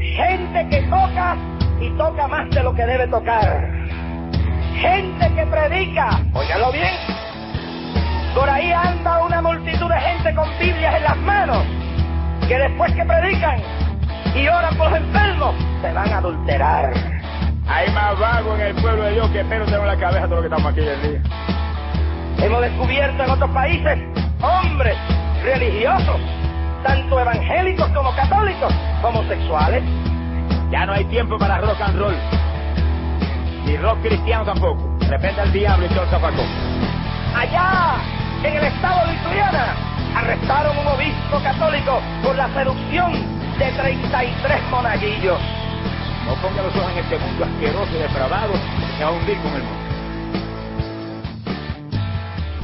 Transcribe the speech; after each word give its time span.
Gente 0.00 0.68
que 0.68 0.82
toca 0.88 1.36
y 1.80 1.90
toca 1.96 2.26
más 2.26 2.50
de 2.50 2.62
lo 2.64 2.74
que 2.74 2.84
debe 2.84 3.06
tocar. 3.06 3.70
Gente 4.74 5.32
que 5.34 5.46
predica, 5.46 6.20
óyalo 6.32 6.72
bien. 6.72 6.92
Por 8.34 8.50
ahí 8.50 8.72
anda 8.72 9.24
una 9.24 9.40
multitud 9.40 9.88
de 9.88 10.00
gente 10.00 10.34
con 10.34 10.48
Biblias 10.58 10.94
en 10.96 11.02
las 11.04 11.16
manos, 11.18 11.64
que 12.48 12.58
después 12.58 12.92
que 12.94 13.04
predican 13.04 13.60
y 14.34 14.48
oran 14.48 14.76
por 14.76 14.90
los 14.90 15.00
enfermos, 15.00 15.54
se 15.82 15.92
van 15.92 16.12
a 16.12 16.18
adulterar. 16.18 16.92
Hay 17.68 17.90
más 17.92 18.18
vago 18.18 18.56
en 18.56 18.60
el 18.62 18.74
pueblo 18.74 19.04
de 19.04 19.12
Dios 19.12 19.30
que 19.30 19.44
pero 19.44 19.64
en 19.66 19.86
la 19.86 19.96
cabeza 19.96 20.24
todo 20.26 20.36
lo 20.36 20.40
que 20.40 20.48
estamos 20.48 20.72
aquí 20.72 20.80
el 20.80 21.02
día. 21.02 21.22
Hemos 22.38 22.60
descubierto 22.60 23.22
en 23.22 23.30
otros 23.30 23.50
países 23.50 23.98
hombres 24.42 24.96
religiosos, 25.42 26.20
tanto 26.82 27.20
evangélicos 27.20 27.88
como 27.90 28.14
católicos, 28.14 28.72
homosexuales. 29.02 29.82
Ya 30.70 30.86
no 30.86 30.92
hay 30.92 31.04
tiempo 31.06 31.38
para 31.38 31.58
rock 31.58 31.80
and 31.80 31.98
roll. 31.98 32.14
Ni 33.64 33.76
rock 33.76 34.00
cristiano 34.02 34.44
tampoco. 34.44 34.82
Depende 35.00 35.40
del 35.40 35.52
diablo 35.52 35.86
y 35.86 35.88
todo 35.88 36.02
el. 36.04 36.42
Allá, 37.34 37.96
en 38.42 38.56
el 38.56 38.64
estado 38.64 39.06
de 39.06 39.12
Lituania, 39.14 39.74
arrestaron 40.14 40.76
un 40.78 40.86
obispo 40.86 41.40
católico 41.42 42.00
por 42.22 42.36
la 42.36 42.48
seducción 42.52 43.12
de 43.58 43.72
33 43.72 44.62
monaguillos. 44.70 45.38
No 46.26 46.34
ponga 46.42 46.62
los 46.62 46.76
ojos 46.76 46.92
en 46.92 46.98
este 46.98 47.18
mundo 47.18 47.44
asqueroso 47.44 47.90
y 47.94 47.98
depravado 47.98 48.52
que 48.98 49.04
va 49.04 49.10
a 49.10 49.12
hundir 49.12 49.38
con 49.38 49.54
el 49.54 49.62
mundo. 49.62 49.87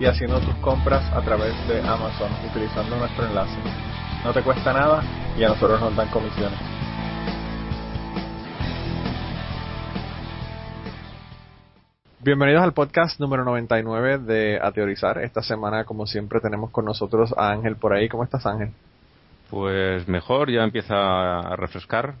y 0.00 0.06
haciendo 0.06 0.40
tus 0.40 0.54
compras 0.56 1.04
a 1.12 1.20
través 1.20 1.52
de 1.68 1.78
Amazon 1.80 2.32
utilizando 2.48 2.96
nuestro 2.96 3.26
enlace. 3.26 3.58
No 4.24 4.32
te 4.32 4.42
cuesta 4.42 4.72
nada 4.72 5.02
y 5.38 5.44
a 5.44 5.48
nosotros 5.48 5.78
nos 5.78 5.94
dan 5.94 6.08
comisiones. 6.08 6.58
Bienvenidos 12.20 12.62
al 12.62 12.72
podcast 12.72 13.20
número 13.20 13.44
99 13.44 14.18
de 14.18 14.58
A 14.60 14.72
Teorizar. 14.72 15.18
Esta 15.18 15.42
semana, 15.42 15.84
como 15.84 16.06
siempre, 16.06 16.40
tenemos 16.40 16.70
con 16.70 16.86
nosotros 16.86 17.34
a 17.36 17.50
Ángel 17.50 17.76
por 17.76 17.92
ahí. 17.92 18.08
¿Cómo 18.08 18.24
estás, 18.24 18.46
Ángel? 18.46 18.70
Pues 19.50 20.08
mejor, 20.08 20.50
ya 20.50 20.62
empieza 20.62 20.94
a 21.40 21.56
refrescar. 21.56 22.14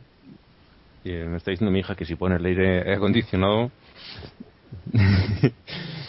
Y 1.02 1.12
me 1.12 1.38
está 1.38 1.50
diciendo 1.50 1.72
mi 1.72 1.80
hija 1.80 1.94
que 1.94 2.04
si 2.04 2.14
pone 2.14 2.36
el 2.36 2.44
aire 2.44 2.94
acondicionado. 2.94 3.70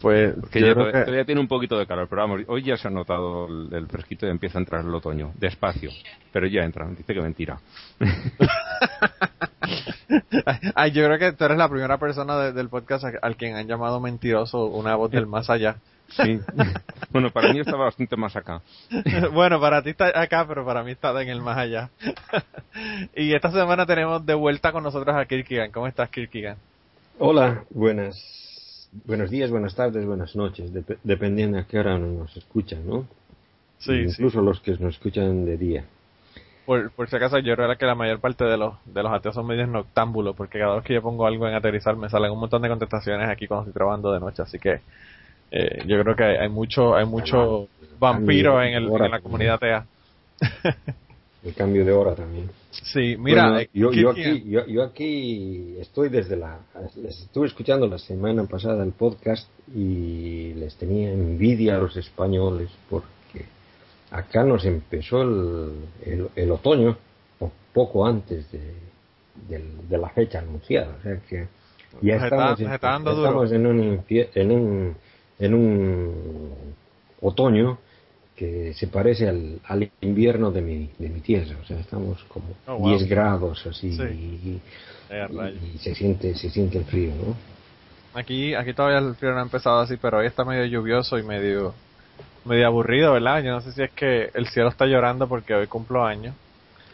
Pues 0.00 0.34
que 0.50 0.60
ya 0.60 0.74
todavía 0.74 1.24
tiene 1.26 1.42
un 1.42 1.48
poquito 1.48 1.78
de 1.78 1.86
calor, 1.86 2.08
pero 2.08 2.22
vamos, 2.22 2.40
hoy 2.48 2.62
ya 2.62 2.78
se 2.78 2.88
ha 2.88 2.90
notado 2.90 3.46
el, 3.46 3.68
el, 3.74 3.86
fresquito 3.86 4.26
y 4.26 4.30
empieza 4.30 4.58
a 4.58 4.62
entrar 4.62 4.82
el 4.82 4.94
otoño, 4.94 5.32
despacio, 5.36 5.90
pero 6.32 6.46
ya 6.46 6.62
entra, 6.62 6.88
dice 6.88 7.12
que 7.12 7.20
mentira. 7.20 7.60
Ay, 10.74 10.92
yo 10.92 11.04
creo 11.04 11.18
que 11.18 11.32
tú 11.32 11.44
eres 11.44 11.58
la 11.58 11.68
primera 11.68 11.98
persona 11.98 12.38
de, 12.38 12.52
del 12.52 12.70
podcast 12.70 13.04
al 13.20 13.36
quien 13.36 13.56
han 13.56 13.66
llamado 13.66 14.00
mentiroso 14.00 14.64
una 14.66 14.94
voz 14.96 15.10
del 15.10 15.26
más 15.26 15.50
allá. 15.50 15.76
Sí. 16.08 16.40
Bueno, 17.12 17.32
para 17.32 17.52
mí 17.52 17.58
estaba 17.58 17.86
bastante 17.86 18.16
más 18.16 18.36
acá. 18.36 18.62
bueno, 19.32 19.60
para 19.60 19.82
ti 19.82 19.90
está 19.90 20.12
acá, 20.14 20.46
pero 20.46 20.64
para 20.64 20.84
mí 20.84 20.92
está 20.92 21.10
en 21.20 21.28
el 21.28 21.42
más 21.42 21.58
allá. 21.58 21.90
y 23.16 23.34
esta 23.34 23.50
semana 23.50 23.84
tenemos 23.84 24.24
de 24.24 24.34
vuelta 24.34 24.70
con 24.70 24.84
nosotros 24.84 25.16
a 25.16 25.26
Kirkigan. 25.26 25.72
¿Cómo 25.72 25.88
estás, 25.88 26.08
Kirkigan? 26.08 26.56
Hola, 27.18 27.64
buenas 27.70 28.39
buenos 28.92 29.30
días, 29.30 29.50
buenas 29.50 29.74
tardes, 29.74 30.04
buenas 30.04 30.34
noches, 30.36 30.72
dep 30.72 30.98
dependiendo 31.04 31.58
a 31.58 31.64
qué 31.64 31.78
hora 31.78 31.98
nos 31.98 32.36
escuchan, 32.36 32.86
¿no? 32.86 33.06
Sí, 33.78 33.92
Incluso 33.92 34.40
sí. 34.40 34.44
los 34.44 34.60
que 34.60 34.72
nos 34.72 34.94
escuchan 34.94 35.44
de 35.46 35.56
día. 35.56 35.84
Por, 36.66 36.90
por 36.90 37.08
si 37.08 37.16
acaso, 37.16 37.38
yo 37.38 37.56
creo 37.56 37.76
que 37.76 37.86
la 37.86 37.94
mayor 37.94 38.20
parte 38.20 38.44
de 38.44 38.56
los, 38.56 38.74
de 38.84 39.02
los 39.02 39.12
ateos 39.12 39.34
son 39.34 39.46
medios 39.46 39.68
noctámbulos, 39.68 40.36
porque 40.36 40.58
cada 40.58 40.76
vez 40.76 40.84
que 40.84 40.94
yo 40.94 41.02
pongo 41.02 41.26
algo 41.26 41.48
en 41.48 41.54
aterrizar 41.54 41.96
me 41.96 42.10
salen 42.10 42.30
un 42.30 42.38
montón 42.38 42.62
de 42.62 42.68
contestaciones 42.68 43.28
aquí 43.28 43.46
cuando 43.46 43.62
estoy 43.62 43.74
trabajando 43.74 44.12
de 44.12 44.20
noche, 44.20 44.42
así 44.42 44.58
que 44.58 44.80
eh, 45.50 45.82
yo 45.86 46.00
creo 46.02 46.14
que 46.14 46.24
hay, 46.24 46.36
hay 46.36 46.48
mucho 46.48 46.94
hay 46.94 47.06
mucho 47.06 47.68
vampiro 47.98 48.62
en, 48.62 48.74
el, 48.74 48.84
en 48.88 49.10
la 49.10 49.20
comunidad 49.20 49.54
atea. 49.54 49.86
El 51.42 51.54
cambio 51.54 51.84
de 51.84 51.92
hora 51.92 52.14
también. 52.14 52.50
Sí, 52.70 53.16
mira, 53.18 53.50
bueno, 53.50 53.68
yo, 53.72 53.92
yo, 53.92 54.10
aquí, 54.10 54.44
yo, 54.46 54.64
yo, 54.66 54.84
aquí 54.84 55.76
estoy 55.80 56.08
desde 56.08 56.36
la. 56.36 56.60
Les 56.96 57.20
estuve 57.20 57.48
escuchando 57.48 57.88
la 57.88 57.98
semana 57.98 58.44
pasada 58.44 58.84
el 58.84 58.92
podcast 58.92 59.48
y 59.74 60.54
les 60.54 60.76
tenía 60.76 61.12
envidia 61.12 61.76
a 61.76 61.78
los 61.78 61.96
españoles 61.96 62.70
porque 62.88 63.46
acá 64.10 64.44
nos 64.44 64.64
empezó 64.64 65.22
el, 65.22 65.72
el, 66.04 66.28
el 66.36 66.50
otoño 66.52 66.96
poco 67.72 68.06
antes 68.06 68.50
de, 68.50 68.74
de, 69.48 69.64
de, 69.88 69.98
la 69.98 70.08
fecha 70.10 70.38
anunciada. 70.38 70.96
O 70.98 71.02
sea 71.02 71.20
que 71.28 71.48
ya 72.02 72.14
nos 72.16 72.24
estamos, 72.24 72.60
está, 72.60 72.96
en, 72.96 73.08
estamos 73.08 73.52
en, 73.52 73.66
un, 73.66 74.04
en, 74.08 74.50
un, 74.52 74.96
en 75.38 75.54
un 75.54 76.54
otoño 77.20 77.78
que 78.40 78.72
se 78.72 78.86
parece 78.86 79.28
al, 79.28 79.60
al, 79.64 79.90
invierno 80.00 80.50
de 80.50 80.62
mi, 80.62 80.88
de 80.98 81.10
mi 81.10 81.20
tierra, 81.20 81.58
o 81.62 81.66
sea, 81.66 81.78
estamos 81.78 82.24
como 82.24 82.46
oh, 82.68 82.78
wow. 82.78 82.96
10 82.96 83.06
grados 83.06 83.66
así 83.66 83.94
sí. 83.94 84.02
y, 84.02 84.60
eh, 85.10 85.26
y, 85.74 85.76
se 85.76 85.94
siente 85.94 86.34
se 86.34 86.48
siente 86.48 86.78
el 86.78 86.84
frío, 86.84 87.12
¿no? 87.14 87.36
Aquí 88.18 88.54
aquí 88.54 88.72
todavía 88.72 89.06
el 89.06 89.14
frío 89.14 89.32
no 89.32 89.40
ha 89.40 89.42
empezado 89.42 89.80
así, 89.80 89.98
pero 89.98 90.20
hoy 90.20 90.26
está 90.26 90.46
medio 90.46 90.64
lluvioso 90.64 91.18
y 91.18 91.22
medio 91.22 91.74
medio 92.46 92.66
aburrido, 92.66 93.12
¿verdad? 93.12 93.42
Yo 93.42 93.50
no 93.50 93.60
sé 93.60 93.72
si 93.72 93.82
es 93.82 93.90
que 93.90 94.30
el 94.32 94.46
cielo 94.46 94.70
está 94.70 94.86
llorando 94.86 95.28
porque 95.28 95.52
hoy 95.54 95.66
cumplo 95.66 96.02
años. 96.02 96.34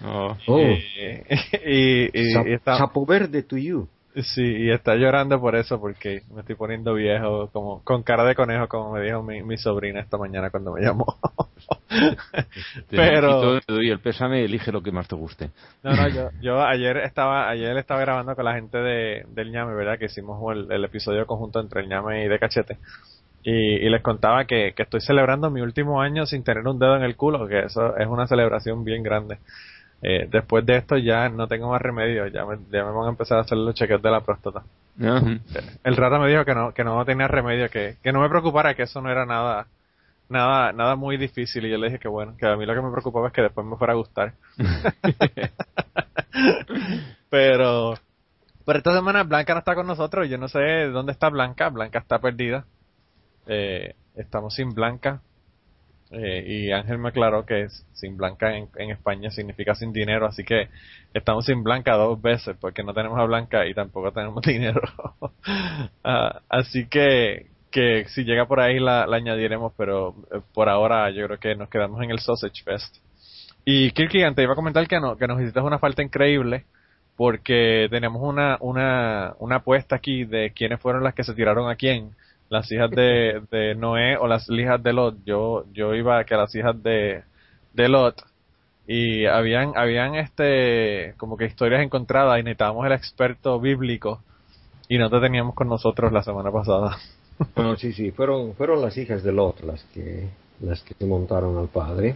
Oh. 0.05 0.37
oh. 0.49 0.59
Y, 0.59 1.23
y, 1.65 2.11
y, 2.13 2.33
Sap, 2.33 2.49
y 2.49 2.55
está, 2.55 2.77
Sapo 2.77 3.07
verde 3.07 3.45
to 3.45 3.57
you. 3.57 3.87
Sí, 4.23 4.43
y 4.43 4.71
está 4.71 4.95
llorando 4.95 5.39
por 5.39 5.57
eso, 5.57 5.79
porque 5.79 6.23
me 6.33 6.41
estoy 6.41 6.55
poniendo 6.55 6.95
viejo, 6.95 7.51
como 7.53 7.85
con 7.85 8.03
cara 8.03 8.25
de 8.25 8.35
conejo, 8.35 8.67
como 8.67 8.93
me 8.93 9.03
dijo 9.03 9.23
mi, 9.23 9.43
mi 9.43 9.59
sobrina 9.59 10.01
esta 10.01 10.17
mañana 10.17 10.49
cuando 10.49 10.73
me 10.73 10.81
llamó. 10.81 11.05
Pero 12.89 13.61
te 13.61 13.75
doy 13.75 13.91
el 13.91 14.01
pésame, 14.01 14.43
elige 14.43 14.73
lo 14.73 14.83
que 14.83 14.91
más 14.91 15.07
te 15.07 15.17
guste. 15.17 15.51
No, 15.83 15.95
no, 15.95 16.09
yo, 16.09 16.31
yo 16.41 16.63
ayer 16.63 16.97
estaba, 16.99 17.51
ayer 17.51 17.77
estaba 17.77 18.01
grabando 18.01 18.35
con 18.35 18.47
la 18.47 18.55
gente 18.55 18.79
de, 18.79 19.27
del 19.29 19.53
ñame, 19.53 19.75
¿verdad? 19.75 19.99
Que 19.99 20.07
hicimos 20.07 20.41
el, 20.51 20.73
el 20.73 20.85
episodio 20.87 21.27
conjunto 21.27 21.61
entre 21.61 21.83
el 21.83 21.89
ñame 21.89 22.25
y 22.25 22.29
de 22.29 22.39
cachete. 22.39 22.79
Y, 23.43 23.53
y 23.53 23.91
les 23.91 24.01
contaba 24.01 24.47
que, 24.47 24.73
que 24.75 24.85
estoy 24.85 25.03
celebrando 25.03 25.51
mi 25.51 25.61
último 25.61 26.01
año 26.01 26.25
sin 26.25 26.43
tener 26.43 26.67
un 26.67 26.79
dedo 26.79 26.97
en 26.97 27.03
el 27.03 27.17
culo, 27.17 27.47
que 27.47 27.65
eso 27.65 27.95
es 27.99 28.07
una 28.07 28.27
celebración 28.27 28.83
bien 28.83 29.03
grande. 29.03 29.39
Eh, 30.03 30.29
después 30.31 30.65
de 30.67 30.77
esto 30.77 30.99
ya 30.99 31.29
no 31.29 31.49
tengo 31.49 31.71
más 31.71 31.81
remedio, 31.81 32.27
ya 32.27 32.45
me, 32.45 32.59
ya 32.71 32.85
me 32.85 32.93
van 32.93 33.07
a 33.07 33.11
empezar 33.11 33.39
a 33.39 33.43
hacer 33.43 33.57
los 33.57 33.75
chequeos 33.75 34.03
de 34.03 34.11
la 34.11 34.21
próstata. 34.21 34.63
Uh 34.99 35.05
-huh. 35.05 35.41
El 35.85 35.97
rata 35.97 36.19
me 36.19 36.29
dijo 36.29 36.45
que 36.45 36.55
no, 36.55 36.73
que 36.73 36.85
no 36.85 37.05
tenía 37.05 37.29
remedio, 37.29 37.69
que, 37.71 37.97
que 38.03 38.13
no 38.13 38.21
me 38.21 38.29
preocupara, 38.29 38.75
que 38.75 38.83
eso 38.83 39.01
no 39.01 39.11
era 39.11 39.27
nada, 39.27 39.67
nada, 40.29 40.73
nada 40.73 40.97
muy 40.97 41.17
difícil. 41.17 41.67
Y 41.67 41.71
yo 41.71 41.79
le 41.79 41.87
dije 41.87 41.99
que 41.99 42.09
bueno, 42.09 42.35
que 42.37 42.47
a 42.47 42.57
mí 42.57 42.67
lo 42.67 42.75
que 42.75 42.83
me 42.83 42.91
preocupaba 42.91 43.29
es 43.29 43.33
que 43.33 43.43
después 43.43 43.67
me 43.67 43.77
fuera 43.77 43.95
a 43.95 43.97
gustar. 43.97 44.35
pero, 47.31 47.95
pero 48.65 48.79
esta 48.79 48.95
semana 48.95 49.23
Blanca 49.23 49.55
no 49.55 49.61
está 49.61 49.75
con 49.75 49.87
nosotros, 49.87 50.29
yo 50.29 50.39
no 50.39 50.49
sé 50.49 50.89
dónde 50.89 51.13
está 51.13 51.31
Blanca, 51.31 51.69
Blanca 51.69 51.99
está 51.99 52.19
perdida. 52.19 52.65
Eh, 53.47 53.95
estamos 54.15 54.55
sin 54.55 54.75
Blanca, 54.75 55.21
eh, 56.11 56.45
y 56.47 56.71
Ángel 56.71 56.99
me 56.99 57.09
aclaró 57.09 57.45
que 57.45 57.69
sin 57.93 58.17
Blanca 58.17 58.57
en, 58.57 58.69
en, 58.77 58.91
España 58.91 59.31
significa 59.31 59.75
sin 59.75 59.93
dinero, 59.93 60.27
así 60.27 60.45
que 60.45 60.69
estamos 61.13 61.47
sin 61.47 61.65
Blanca 61.65 61.95
dos 61.95 62.23
veces 62.23 62.57
porque 62.61 62.85
no 62.85 62.95
tenemos 62.95 63.19
a 63.19 63.25
Blanca 63.25 63.67
y 63.67 63.75
tampoco 63.75 64.13
tenemos 64.13 64.41
dinero. 64.47 64.81
uh, 65.21 66.39
así 66.49 66.87
que, 66.87 67.47
que 67.73 68.05
si 68.09 68.25
llega 68.25 68.47
por 68.47 68.61
ahí 68.61 68.79
la, 68.79 69.05
añadiremos, 69.05 69.73
pero 69.77 70.15
eh, 70.33 70.41
por 70.55 70.69
ahora 70.69 71.11
yo 71.11 71.27
creo 71.27 71.41
que 71.41 71.57
nos 71.57 71.69
quedamos 71.69 72.01
en 72.03 72.11
el 72.11 72.21
Sausage 72.21 72.63
Fest. 72.63 72.99
Y 73.65 73.91
Kirkigan, 73.91 74.37
te 74.37 74.45
iba 74.45 74.53
a 74.53 74.57
comentar 74.57 74.87
que, 74.87 75.01
que 75.19 75.27
nos 75.27 75.41
hiciste 75.41 75.61
una 75.61 75.81
falta 75.81 76.03
increíble 76.03 76.67
porque 77.17 77.89
tenemos 77.91 78.23
una, 78.23 78.59
una, 78.61 79.35
una 79.41 79.57
apuesta 79.57 79.97
aquí 79.97 80.25
de 80.25 80.53
quiénes 80.53 80.81
fueron 80.81 81.03
las 81.03 81.15
que 81.15 81.25
se 81.25 81.35
tiraron 81.35 81.69
a 81.69 81.75
quién 81.75 82.15
las 82.49 82.71
hijas 82.71 82.91
de, 82.91 83.43
de 83.51 83.75
Noé 83.75 84.17
o 84.17 84.27
las 84.27 84.49
hijas 84.51 84.83
de 84.83 84.93
Lot. 84.93 85.17
Yo, 85.25 85.65
yo 85.73 85.95
iba 85.95 86.19
a 86.19 86.25
que 86.25 86.37
las 86.37 86.55
hijas 86.55 86.81
de, 86.83 87.23
de 87.73 87.89
Lot 87.89 88.23
y 88.87 89.27
habían 89.27 89.77
habían 89.77 90.15
este 90.15 91.15
como 91.17 91.37
que 91.37 91.47
historias 91.47 91.83
encontradas 91.83 92.39
y 92.39 92.43
necesitábamos 92.45 92.87
el 92.87 92.93
experto 92.93 93.59
bíblico 93.59 94.21
y 94.89 94.99
no 94.99 95.11
te 95.11 95.19
teníamos 95.21 95.55
con 95.55 95.69
nosotros 95.69 96.13
la 96.13 96.23
semana 96.23 96.51
pasada. 96.51 96.97
Bueno, 97.55 97.77
sí, 97.77 97.93
sí, 97.93 98.13
fueron 98.13 98.55
fueron 98.55 98.81
las 98.81 98.97
hijas 98.97 99.23
de 99.23 99.31
Lot 99.33 99.61
las 99.63 99.85
que 99.93 100.27
las 100.61 100.81
que 100.83 100.95
se 100.95 101.05
montaron 101.05 101.59
al 101.59 101.69
padre. 101.69 102.15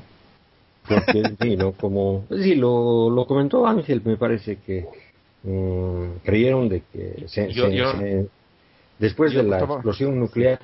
Porque, 0.88 1.23
sí, 1.41 1.56
¿no? 1.56 1.73
Como, 1.73 2.25
sí, 2.31 2.55
lo, 2.55 3.11
lo 3.11 3.27
comentó 3.27 3.67
Ángel, 3.67 4.00
me 4.03 4.17
parece 4.17 4.56
que 4.56 4.87
mm, 5.43 6.25
creyeron 6.25 6.69
de 6.71 6.82
que 6.91 7.29
se, 7.29 7.53
Yo- 7.53 7.67
se- 7.67 7.77
yo- 7.77 7.93
se- 7.99 8.27
después 9.00 9.35
de 9.35 9.43
la 9.43 9.56
estaba- 9.56 9.75
explosión 9.76 10.19
nuclear 10.20 10.61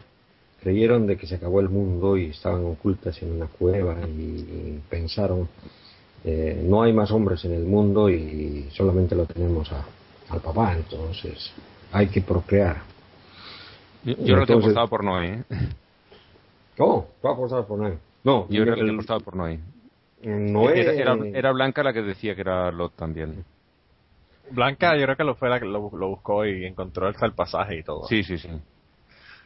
creyeron 0.61 1.07
de 1.07 1.17
que 1.17 1.27
se 1.27 1.35
acabó 1.37 1.61
el 1.61 1.69
mundo 1.69 2.17
y 2.17 2.27
estaban 2.27 2.65
ocultas 2.65 3.21
en 3.23 3.33
una 3.33 3.47
cueva 3.47 3.97
y, 4.09 4.81
pensaron 4.89 5.49
eh, 6.25 6.61
no 6.65 6.83
hay 6.83 6.93
más 6.93 7.11
hombres 7.13 7.45
en 7.45 7.53
el 7.53 7.65
mundo 7.65 8.09
y 8.11 8.69
solamente 8.73 9.15
lo 9.15 9.27
tenemos 9.27 9.71
a- 9.73 9.85
al 10.31 10.41
papá 10.41 10.75
entonces 10.75 11.53
hay 11.93 12.09
que 12.09 12.21
procrear 12.23 12.83
Yo, 14.05 14.13
yo 14.13 14.17
creo 14.17 14.37
que 14.47 14.53
Entonces- 14.53 14.57
apostaba 14.77 14.87
por 14.89 15.05
Noé. 15.05 15.27
¿eh? 15.35 15.43
oh 16.79 17.07
tú 17.23 17.29
apostabas 17.29 17.67
por 17.67 17.85
él 17.87 17.99
no 18.25 18.47
Yo 18.51 18.63
creo 18.63 18.75
que 18.75 18.81
el- 18.81 18.91
apostaba 18.91 19.21
por 19.21 19.37
Noé. 19.37 19.59
Noé 20.25 20.81
Era, 20.81 20.93
era, 20.95 21.17
era 21.33 21.53
Blanca 21.53 21.83
la 21.85 21.93
que 21.93 22.03
decía 22.03 22.35
que 22.35 22.41
era 22.41 22.73
Lot 22.73 22.95
también. 22.97 23.45
Blanca 24.51 24.97
yo 24.97 25.05
creo 25.05 25.17
que 25.17 25.25
lo 25.25 25.35
fue 25.35 25.49
la 25.49 25.59
que 25.59 25.67
lo, 25.67 25.91
lo 25.97 26.09
buscó 26.09 26.47
y 26.47 26.65
encontró 26.65 27.09
hasta 27.09 27.27
el 27.27 27.33
pasaje 27.33 27.79
y 27.79 27.83
todo. 27.83 28.07
Sí, 28.09 28.23
sí, 28.23 28.39
sí. 28.39 28.49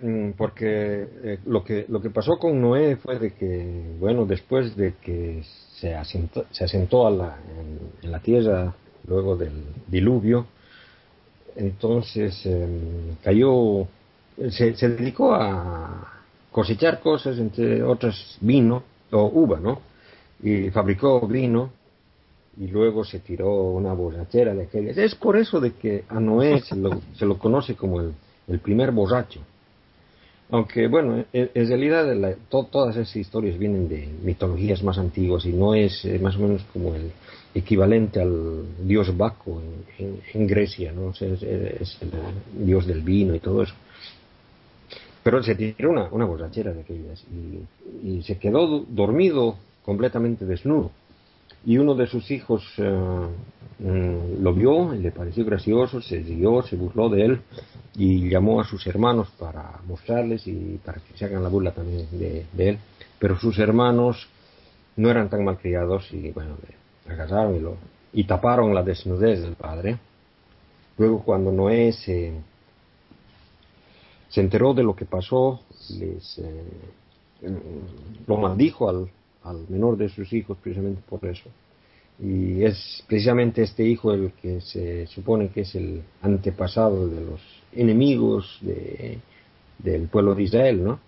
Mm, 0.01 0.33
porque 0.33 1.07
eh, 1.25 1.39
lo 1.45 1.63
que 1.63 1.85
lo 1.89 2.01
que 2.01 2.09
pasó 2.09 2.39
con 2.39 2.59
Noé 2.59 2.97
fue 2.97 3.19
de 3.19 3.35
que 3.35 3.97
bueno 3.99 4.25
después 4.25 4.75
de 4.75 4.95
que 4.95 5.43
se 5.75 5.95
asentó, 5.95 6.47
se 6.51 6.65
asentó 6.65 7.07
a 7.07 7.11
la, 7.11 7.37
en, 7.59 7.79
en 8.03 8.11
la 8.11 8.21
tierra 8.21 8.75
luego 9.07 9.37
del 9.37 9.63
diluvio 9.89 10.47
entonces 11.55 12.47
em, 12.47 13.17
cayó 13.23 13.87
se, 14.51 14.75
se 14.75 14.89
dedicó 14.89 15.35
a 15.35 16.23
cosechar 16.51 17.01
cosas 17.01 17.37
entre 17.39 17.83
otras 17.83 18.39
vino 18.41 18.83
o 19.11 19.27
uva 19.27 19.61
no 19.61 19.83
y 20.43 20.71
fabricó 20.71 21.27
vino 21.27 21.73
y 22.61 22.67
luego 22.69 23.05
se 23.05 23.19
tiró 23.21 23.51
una 23.73 23.93
borrachera 23.95 24.55
de 24.55 24.65
aquellas 24.65 24.97
es 24.99 25.15
por 25.17 25.37
eso 25.37 25.59
de 25.61 25.73
que 25.73 26.05
a 26.09 26.21
Noé 26.21 26.61
se 26.61 26.77
lo, 26.77 27.01
se 27.17 27.27
lo 27.27 27.39
conoce 27.39 27.75
como 27.75 28.01
el, 28.01 28.13
el 28.49 28.59
primer 28.61 28.93
borracho 28.93 29.41
aunque 30.53 30.89
bueno, 30.89 31.25
en, 31.33 31.51
en 31.55 31.69
realidad 31.69 32.13
la- 32.17 32.35
to- 32.49 32.69
todas 32.71 32.97
esas 32.97 33.15
historias 33.17 33.57
vienen 33.59 33.89
de 33.89 34.09
mitologías 34.25 34.83
más 34.83 34.99
antiguas 34.99 35.45
y 35.47 35.53
no 35.53 35.75
es 35.75 36.05
eh, 36.05 36.19
más 36.19 36.35
o 36.37 36.41
menos 36.41 36.65
como 36.73 36.95
el 36.97 37.13
equivalente 37.55 38.21
al 38.21 38.65
dios 38.85 39.17
Baco 39.17 39.61
en, 39.99 40.07
en- 40.07 40.21
en 40.35 40.47
Grecia, 40.49 40.93
¿no? 40.93 41.11
Es, 41.11 41.23
es 41.23 41.99
el 42.03 42.67
dios 42.67 42.85
del 42.87 43.01
vino 43.03 43.35
y 43.35 43.39
todo 43.39 43.63
eso. 43.63 43.75
Pero 45.23 45.43
se 45.43 45.55
tiró 45.55 45.91
una, 45.91 46.09
una 46.11 46.25
borrachera 46.25 46.73
de 46.73 46.81
aquellas 46.81 47.23
y, 48.03 48.09
y 48.19 48.23
se 48.25 48.37
quedó 48.39 48.67
do- 48.67 48.87
dormido 48.89 49.57
completamente 49.85 50.45
desnudo. 50.47 50.91
Y 51.65 51.77
uno 51.77 51.95
de 51.95 52.07
sus 52.07 52.31
hijos 52.31 52.65
eh, 52.79 53.29
mm, 53.79 54.43
lo 54.43 54.55
vio, 54.55 54.93
le 54.93 55.13
pareció 55.13 55.45
gracioso, 55.45 56.01
se 56.01 56.21
rió, 56.21 56.63
se 56.63 56.77
burló 56.77 57.09
de 57.11 57.25
él 57.25 57.41
y 57.97 58.31
llamó 58.31 58.61
a 58.61 58.65
sus 58.65 58.87
hermanos 58.87 59.29
para 59.39 59.81
mostrarles 59.87 60.47
y 60.47 60.81
para 60.85 61.01
que 61.01 61.17
se 61.17 61.27
hagan 61.27 61.43
la 61.43 61.51
burla 61.51 61.73
también 61.73 62.07
de, 62.13 62.47
él. 62.57 62.79
Pero 63.19 63.39
sus 63.39 63.59
hermanos 63.59 64.27
no 64.97 65.11
eran 65.11 65.29
tan 65.29 65.45
malcriados 65.45 66.11
y 66.13 66.31
bueno, 66.31 66.57
le 67.07 67.13
agarraron 67.13 67.57
y, 67.57 67.61
lo, 67.61 67.77
y 68.13 68.25
taparon 68.25 68.75
la 68.75 68.83
desnudez 68.83 69.43
del 69.43 69.55
padre. 69.55 69.99
Luego 70.97 71.23
cuando 71.23 71.53
Noé 71.53 71.93
se, 71.93 72.33
enteró 74.35 74.73
de 74.73 74.83
lo 74.83 74.97
que 74.97 75.05
pasó, 75.05 75.61
les, 75.99 76.39
eh, 76.39 76.65
lo 78.27 78.37
maldijo 78.39 78.89
al, 78.89 79.11
al 79.45 79.67
menor 79.69 79.97
de 79.97 80.09
sus 80.09 80.33
hijos 80.33 80.59
precisamente 80.63 81.01
por 81.09 81.25
eso. 81.27 81.49
Y 82.23 82.63
es 82.65 83.03
precisamente 83.09 83.63
este 83.63 83.83
hijo 83.85 84.13
el 84.13 84.33
que 84.33 84.61
se 84.61 85.07
supone 85.07 85.49
que 85.49 85.63
es 85.63 85.75
el 85.75 86.03
antepasado 86.23 87.09
de 87.09 87.21
los 87.25 87.41
enemigos 87.73 88.59
de, 88.61 89.19
del 89.79 90.09
pueblo 90.09 90.35
de 90.35 90.43
Israel, 90.43 90.85
¿no? 90.85 91.01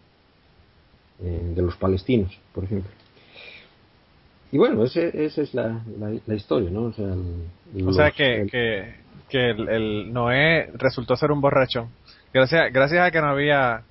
Eh, 1.23 1.53
de 1.55 1.63
los 1.63 1.77
palestinos, 1.77 2.37
por 2.55 2.65
ejemplo. 2.65 2.91
Y 4.51 4.59
bueno, 4.59 4.85
ese- 4.85 5.25
esa 5.25 5.43
es 5.43 5.55
la, 5.55 5.83
la, 5.99 6.13
la 6.27 6.35
historia, 6.35 6.71
¿no? 6.71 6.85
O 6.85 6.93
sea, 6.93 7.07
el- 7.07 7.87
O 7.89 7.93
sea 7.93 8.07
los- 8.07 8.15
que, 8.17 8.41
el- 8.43 8.51
que, 8.51 8.95
que 9.29 9.51
el, 9.51 9.69
el 9.69 10.13
Noé 10.13 10.71
resultó 10.75 11.15
ser 11.17 11.31
un 11.31 11.41
borracho. 11.41 11.89
Gracias, 12.33 12.73
gracias 12.73 13.07
a 13.07 13.11
que 13.11 13.21
no 13.21 13.29
había 13.29 13.83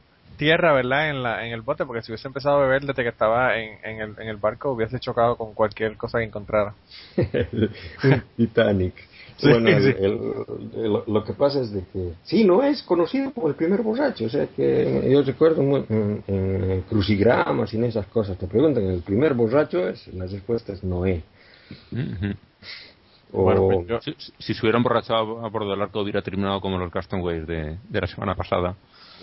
tierra, 0.41 0.73
¿verdad? 0.73 1.09
En, 1.11 1.21
la, 1.21 1.45
en 1.45 1.53
el 1.53 1.61
bote, 1.61 1.85
porque 1.85 2.01
si 2.01 2.11
hubiese 2.11 2.27
empezado 2.27 2.57
a 2.57 2.61
beber 2.63 2.81
desde 2.83 3.03
que 3.03 3.09
estaba 3.09 3.57
en, 3.59 3.77
en, 3.83 4.01
el, 4.01 4.15
en 4.19 4.27
el 4.27 4.38
barco, 4.38 4.71
hubiese 4.71 4.99
chocado 4.99 5.35
con 5.35 5.53
cualquier 5.53 5.95
cosa 5.97 6.17
que 6.17 6.25
encontrara. 6.25 6.73
Titanic. 8.38 8.95
Sí, 9.38 9.47
bueno, 9.49 9.69
el- 9.69 9.83
sí. 9.83 9.89
el- 9.99 10.83
el- 10.85 11.03
lo 11.13 11.23
que 11.23 11.33
pasa 11.33 11.61
es 11.61 11.71
de 11.71 11.83
que 11.93 12.13
sí, 12.23 12.43
no 12.43 12.63
es 12.63 12.81
conocido 12.81 13.31
como 13.33 13.49
el 13.49 13.55
primer 13.55 13.81
borracho. 13.83 14.25
O 14.25 14.29
sea 14.29 14.47
que 14.47 15.07
yo 15.11 15.21
recuerdo 15.21 15.61
muy- 15.61 15.85
en, 15.89 16.23
en 16.27 16.81
crucigramas 16.89 17.71
y 17.73 17.77
en 17.77 17.83
esas 17.85 18.07
cosas 18.07 18.35
te 18.37 18.47
preguntan 18.47 18.83
el 18.83 19.01
primer 19.01 19.35
borracho 19.35 19.87
es 19.89 20.07
la 20.13 20.25
respuesta 20.25 20.73
es 20.73 20.83
Noé. 20.83 21.21
O, 23.31 23.44
Bueno, 23.44 23.67
pues 23.67 23.87
yo- 23.87 24.01
Si, 24.01 24.13
si- 24.17 24.33
si 24.39 24.53
se 24.55 24.61
hubiera 24.61 24.77
emborrachado 24.77 25.45
a 25.45 25.49
bordo 25.49 25.69
del 25.69 25.81
arco 25.81 26.01
hubiera 26.01 26.21
terminado 26.21 26.59
como 26.61 26.77
los 26.79 26.91
Castaways 26.91 27.45
de, 27.47 27.77
de 27.89 28.01
la 28.01 28.07
semana 28.07 28.33
pasada. 28.35 28.75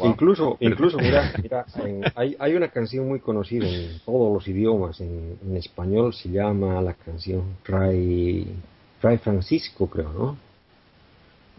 Incluso, 0.06 0.56
incluso 0.60 0.98
mira, 0.98 1.32
mira, 1.42 1.64
en- 1.84 2.04
hay, 2.14 2.36
hay 2.38 2.54
una 2.54 2.68
canción 2.68 3.08
muy 3.08 3.20
conocida 3.20 3.66
en 3.68 4.00
todos 4.04 4.32
los 4.32 4.46
idiomas. 4.48 5.00
En, 5.00 5.38
en 5.46 5.56
español 5.56 6.14
se 6.14 6.28
llama 6.30 6.80
la 6.82 6.94
canción 6.94 7.42
Fray, 7.62 8.46
Fray 9.00 9.18
Francisco, 9.18 9.88
creo, 9.88 10.12
¿no? 10.12 10.36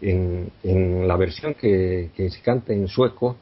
En, 0.02 0.50
en 0.64 1.06
la 1.06 1.16
versión 1.16 1.54
que, 1.54 2.10
que 2.16 2.30
se 2.30 2.40
canta 2.40 2.72
en 2.72 2.88
sueco 2.88 3.36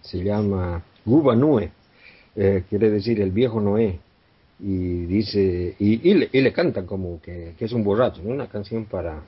se 0.00 0.22
llama 0.22 0.82
Guba 1.04 1.34
Nue, 1.34 1.70
eh, 2.36 2.62
quiere 2.68 2.90
decir 2.90 3.20
el 3.20 3.30
viejo 3.30 3.60
Noé. 3.60 3.98
Y 4.60 5.06
dice, 5.06 5.74
y, 5.80 6.08
y 6.08 6.14
le, 6.14 6.28
y 6.32 6.40
le 6.40 6.52
cantan 6.52 6.86
como 6.86 7.20
que, 7.20 7.54
que 7.58 7.64
es 7.64 7.72
un 7.72 7.82
borracho, 7.82 8.22
¿no? 8.22 8.30
Una 8.30 8.46
canción 8.46 8.84
para, 8.84 9.20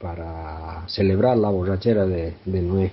para 0.00 0.84
celebrar 0.88 1.36
la 1.36 1.50
borrachera 1.50 2.06
de, 2.06 2.34
de 2.44 2.62
Noé. 2.62 2.92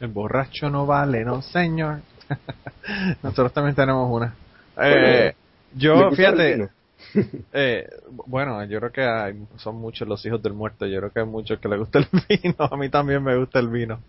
El 0.00 0.08
borracho 0.08 0.70
no 0.70 0.86
vale, 0.86 1.24
no 1.24 1.42
señor. 1.42 2.00
Nosotros 3.22 3.52
también 3.52 3.74
tenemos 3.74 4.10
una. 4.10 4.34
Eh, 4.80 5.34
¿Le 5.74 5.78
yo, 5.78 6.10
fíjate, 6.12 6.68
eh, 7.52 7.88
bueno, 8.26 8.64
yo 8.64 8.78
creo 8.78 8.92
que 8.92 9.02
hay- 9.02 9.42
son 9.56 9.76
muchos 9.76 10.06
los 10.08 10.24
hijos 10.24 10.42
del 10.42 10.52
muerto. 10.54 10.86
Yo 10.86 10.98
creo 10.98 11.10
que 11.10 11.20
hay 11.20 11.26
muchos 11.26 11.58
que 11.58 11.68
les 11.68 11.78
gusta 11.78 11.98
el 11.98 12.06
vino. 12.28 12.54
A 12.58 12.76
mí 12.76 12.88
también 12.88 13.22
me 13.22 13.36
gusta 13.36 13.58
el 13.58 13.68
vino. 13.68 14.00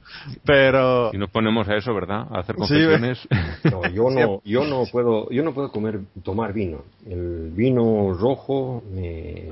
Pero, 0.45 1.11
Si 1.11 1.17
nos 1.17 1.29
ponemos 1.29 1.67
a 1.67 1.75
eso, 1.75 1.93
¿verdad? 1.93 2.27
A 2.31 2.39
hacer 2.39 2.55
Sí, 2.55 2.59
confesiones. 2.59 3.19
No, 3.65 3.87
yo 3.89 4.09
no, 4.09 4.41
yo 4.45 4.65
no 4.65 4.85
puedo, 4.91 5.29
yo 5.29 5.43
no 5.43 5.53
puedo 5.53 5.71
comer, 5.71 5.99
tomar 6.23 6.53
vino. 6.53 6.83
El 7.05 7.51
vino 7.53 8.13
rojo 8.13 8.83
me, 8.93 9.49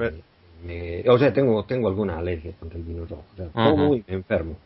o 1.07 1.17
sea, 1.17 1.33
tengo, 1.33 1.63
tengo 1.63 1.87
alguna 1.87 2.17
alergia 2.17 2.51
contra 2.59 2.77
el 2.77 2.83
vino 2.83 3.05
rojo. 3.05 3.23
O 3.33 3.35
sea, 3.35 3.47
y 3.95 4.03
me 4.07 4.13
enfermo. 4.15 4.57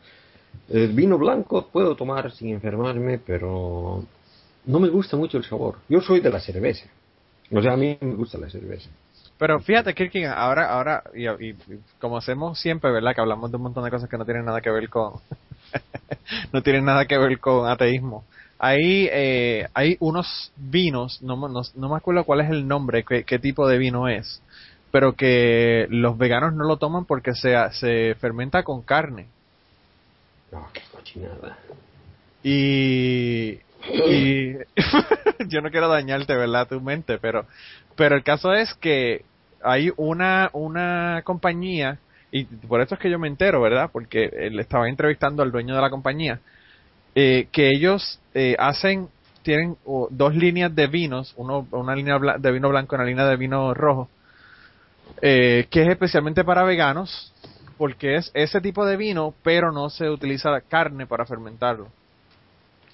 El 0.68 0.92
vino 0.92 1.18
blanco 1.18 1.68
puedo 1.68 1.94
tomar 1.96 2.30
sin 2.32 2.50
enfermarme, 2.50 3.18
pero 3.18 4.04
no 4.66 4.80
me 4.80 4.88
gusta 4.88 5.16
mucho 5.16 5.38
el 5.38 5.44
sabor. 5.44 5.76
Yo 5.88 6.00
soy 6.00 6.20
de 6.20 6.30
la 6.30 6.40
cerveza. 6.40 6.86
O 7.52 7.62
sea, 7.62 7.72
a 7.74 7.76
mí 7.76 7.98
me 8.00 8.14
gusta 8.14 8.38
la 8.38 8.50
cerveza. 8.50 8.90
pero 9.38 9.60
fíjate, 9.60 9.94
Kirkin, 9.94 10.26
ahora, 10.26 10.70
ahora, 10.70 11.02
y, 11.14 11.54
como 12.00 12.16
hacemos 12.18 12.58
siempre, 12.60 12.90
¿verdad? 12.92 13.14
Que 13.14 13.20
hablamos 13.20 13.50
de 13.50 13.56
un 13.56 13.64
montón 13.64 13.84
de 13.84 13.90
cosas 13.90 14.08
que 14.08 14.16
no 14.18 14.24
tienen 14.24 14.44
nada 14.44 14.60
que 14.60 14.70
ver 14.70 14.88
con, 14.88 15.14
no 16.52 16.62
tienen 16.62 16.84
nada 16.84 17.06
que 17.06 17.18
ver 17.18 17.38
con 17.38 17.68
ateísmo. 17.68 18.24
Hay, 18.58 19.08
eh, 19.12 19.68
hay 19.74 19.96
unos 20.00 20.52
vinos, 20.56 21.20
no, 21.22 21.36
me- 21.36 21.96
acuerdo 21.96 22.24
cuál 22.24 22.40
es 22.40 22.50
el 22.50 22.66
nombre, 22.66 23.04
qué, 23.04 23.38
tipo 23.38 23.66
de 23.68 23.78
vino 23.78 24.08
es, 24.08 24.40
pero 24.90 25.14
que 25.14 25.86
los 25.90 26.16
veganos 26.16 26.54
no 26.54 26.64
lo 26.64 26.76
toman 26.78 27.04
porque 27.04 27.34
se 27.34 28.14
fermenta 28.20 28.62
con 28.62 28.82
carne. 28.82 29.26
No, 30.54 30.68
qué 30.72 30.82
cochinada. 30.92 31.58
Y, 32.44 33.58
y 34.06 34.52
yo 35.48 35.60
no 35.60 35.70
quiero 35.70 35.88
dañarte, 35.88 36.36
¿verdad? 36.36 36.68
Tu 36.68 36.80
mente, 36.80 37.18
pero, 37.18 37.46
pero 37.96 38.14
el 38.14 38.22
caso 38.22 38.52
es 38.52 38.72
que 38.74 39.24
hay 39.64 39.90
una, 39.96 40.50
una 40.52 41.22
compañía, 41.24 41.98
y 42.30 42.44
por 42.44 42.80
eso 42.80 42.94
es 42.94 43.00
que 43.00 43.10
yo 43.10 43.18
me 43.18 43.26
entero, 43.26 43.60
¿verdad? 43.60 43.90
Porque 43.92 44.30
él 44.32 44.60
estaba 44.60 44.88
entrevistando 44.88 45.42
al 45.42 45.50
dueño 45.50 45.74
de 45.74 45.82
la 45.82 45.90
compañía, 45.90 46.38
eh, 47.16 47.48
que 47.50 47.70
ellos 47.70 48.20
eh, 48.32 48.54
hacen 48.56 49.08
tienen 49.42 49.76
dos 49.82 50.34
líneas 50.36 50.74
de 50.74 50.86
vinos, 50.86 51.34
uno, 51.36 51.66
una 51.72 51.96
línea 51.96 52.18
de 52.38 52.52
vino 52.52 52.68
blanco 52.70 52.94
y 52.94 52.96
una 52.96 53.04
línea 53.04 53.26
de 53.26 53.36
vino 53.36 53.74
rojo, 53.74 54.08
eh, 55.20 55.66
que 55.68 55.82
es 55.82 55.88
especialmente 55.88 56.44
para 56.44 56.62
veganos, 56.62 57.33
porque 57.84 58.16
es 58.16 58.30
ese 58.32 58.62
tipo 58.62 58.86
de 58.86 58.96
vino, 58.96 59.34
pero 59.42 59.70
no 59.70 59.90
se 59.90 60.08
utiliza 60.08 60.58
carne 60.62 61.06
para 61.06 61.26
fermentarlo. 61.26 61.88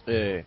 Eh, 0.04 0.44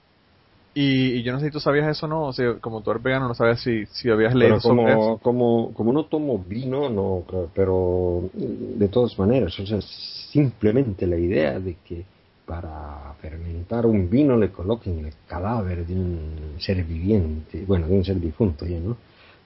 y, 0.74 1.14
y 1.14 1.24
yo 1.24 1.32
no 1.32 1.40
sé 1.40 1.46
si 1.46 1.52
tú 1.54 1.62
sabías 1.62 1.88
eso 1.88 2.08
o 2.08 2.10
no, 2.10 2.24
o 2.24 2.34
sea, 2.34 2.56
como 2.60 2.82
tú 2.82 2.92
eres 2.92 3.02
vegano, 3.02 3.30
no 3.30 3.36
sabes 3.36 3.62
si, 3.62 3.86
si 3.86 4.10
habías 4.10 4.36
leído 4.36 4.56
Pero 4.56 4.60
sobre 4.60 4.92
eso. 4.92 5.00
como, 5.00 5.20
como, 5.20 5.74
como 5.74 5.94
no 5.94 6.04
tomo 6.08 6.38
vino, 6.40 6.90
no, 6.90 7.24
pero 7.56 8.24
de 8.34 8.90
todas 8.90 9.18
maneras, 9.18 9.58
o 9.62 9.66
sea, 9.66 9.80
simplemente 9.80 11.08
la 11.08 11.16
idea 11.16 11.58
de 11.58 11.78
que 11.88 12.04
para 12.46 13.14
fermentar 13.22 13.86
un 13.86 14.10
vino 14.10 14.36
le 14.36 14.52
coloquen 14.52 15.06
el 15.06 15.14
cadáver 15.26 15.86
de 15.86 15.94
un 15.94 16.56
ser 16.60 16.84
viviente, 16.84 17.64
bueno, 17.66 17.88
de 17.88 17.96
un 17.96 18.04
ser 18.04 18.20
difunto 18.20 18.66
ya, 18.66 18.78
¿no? 18.78 18.98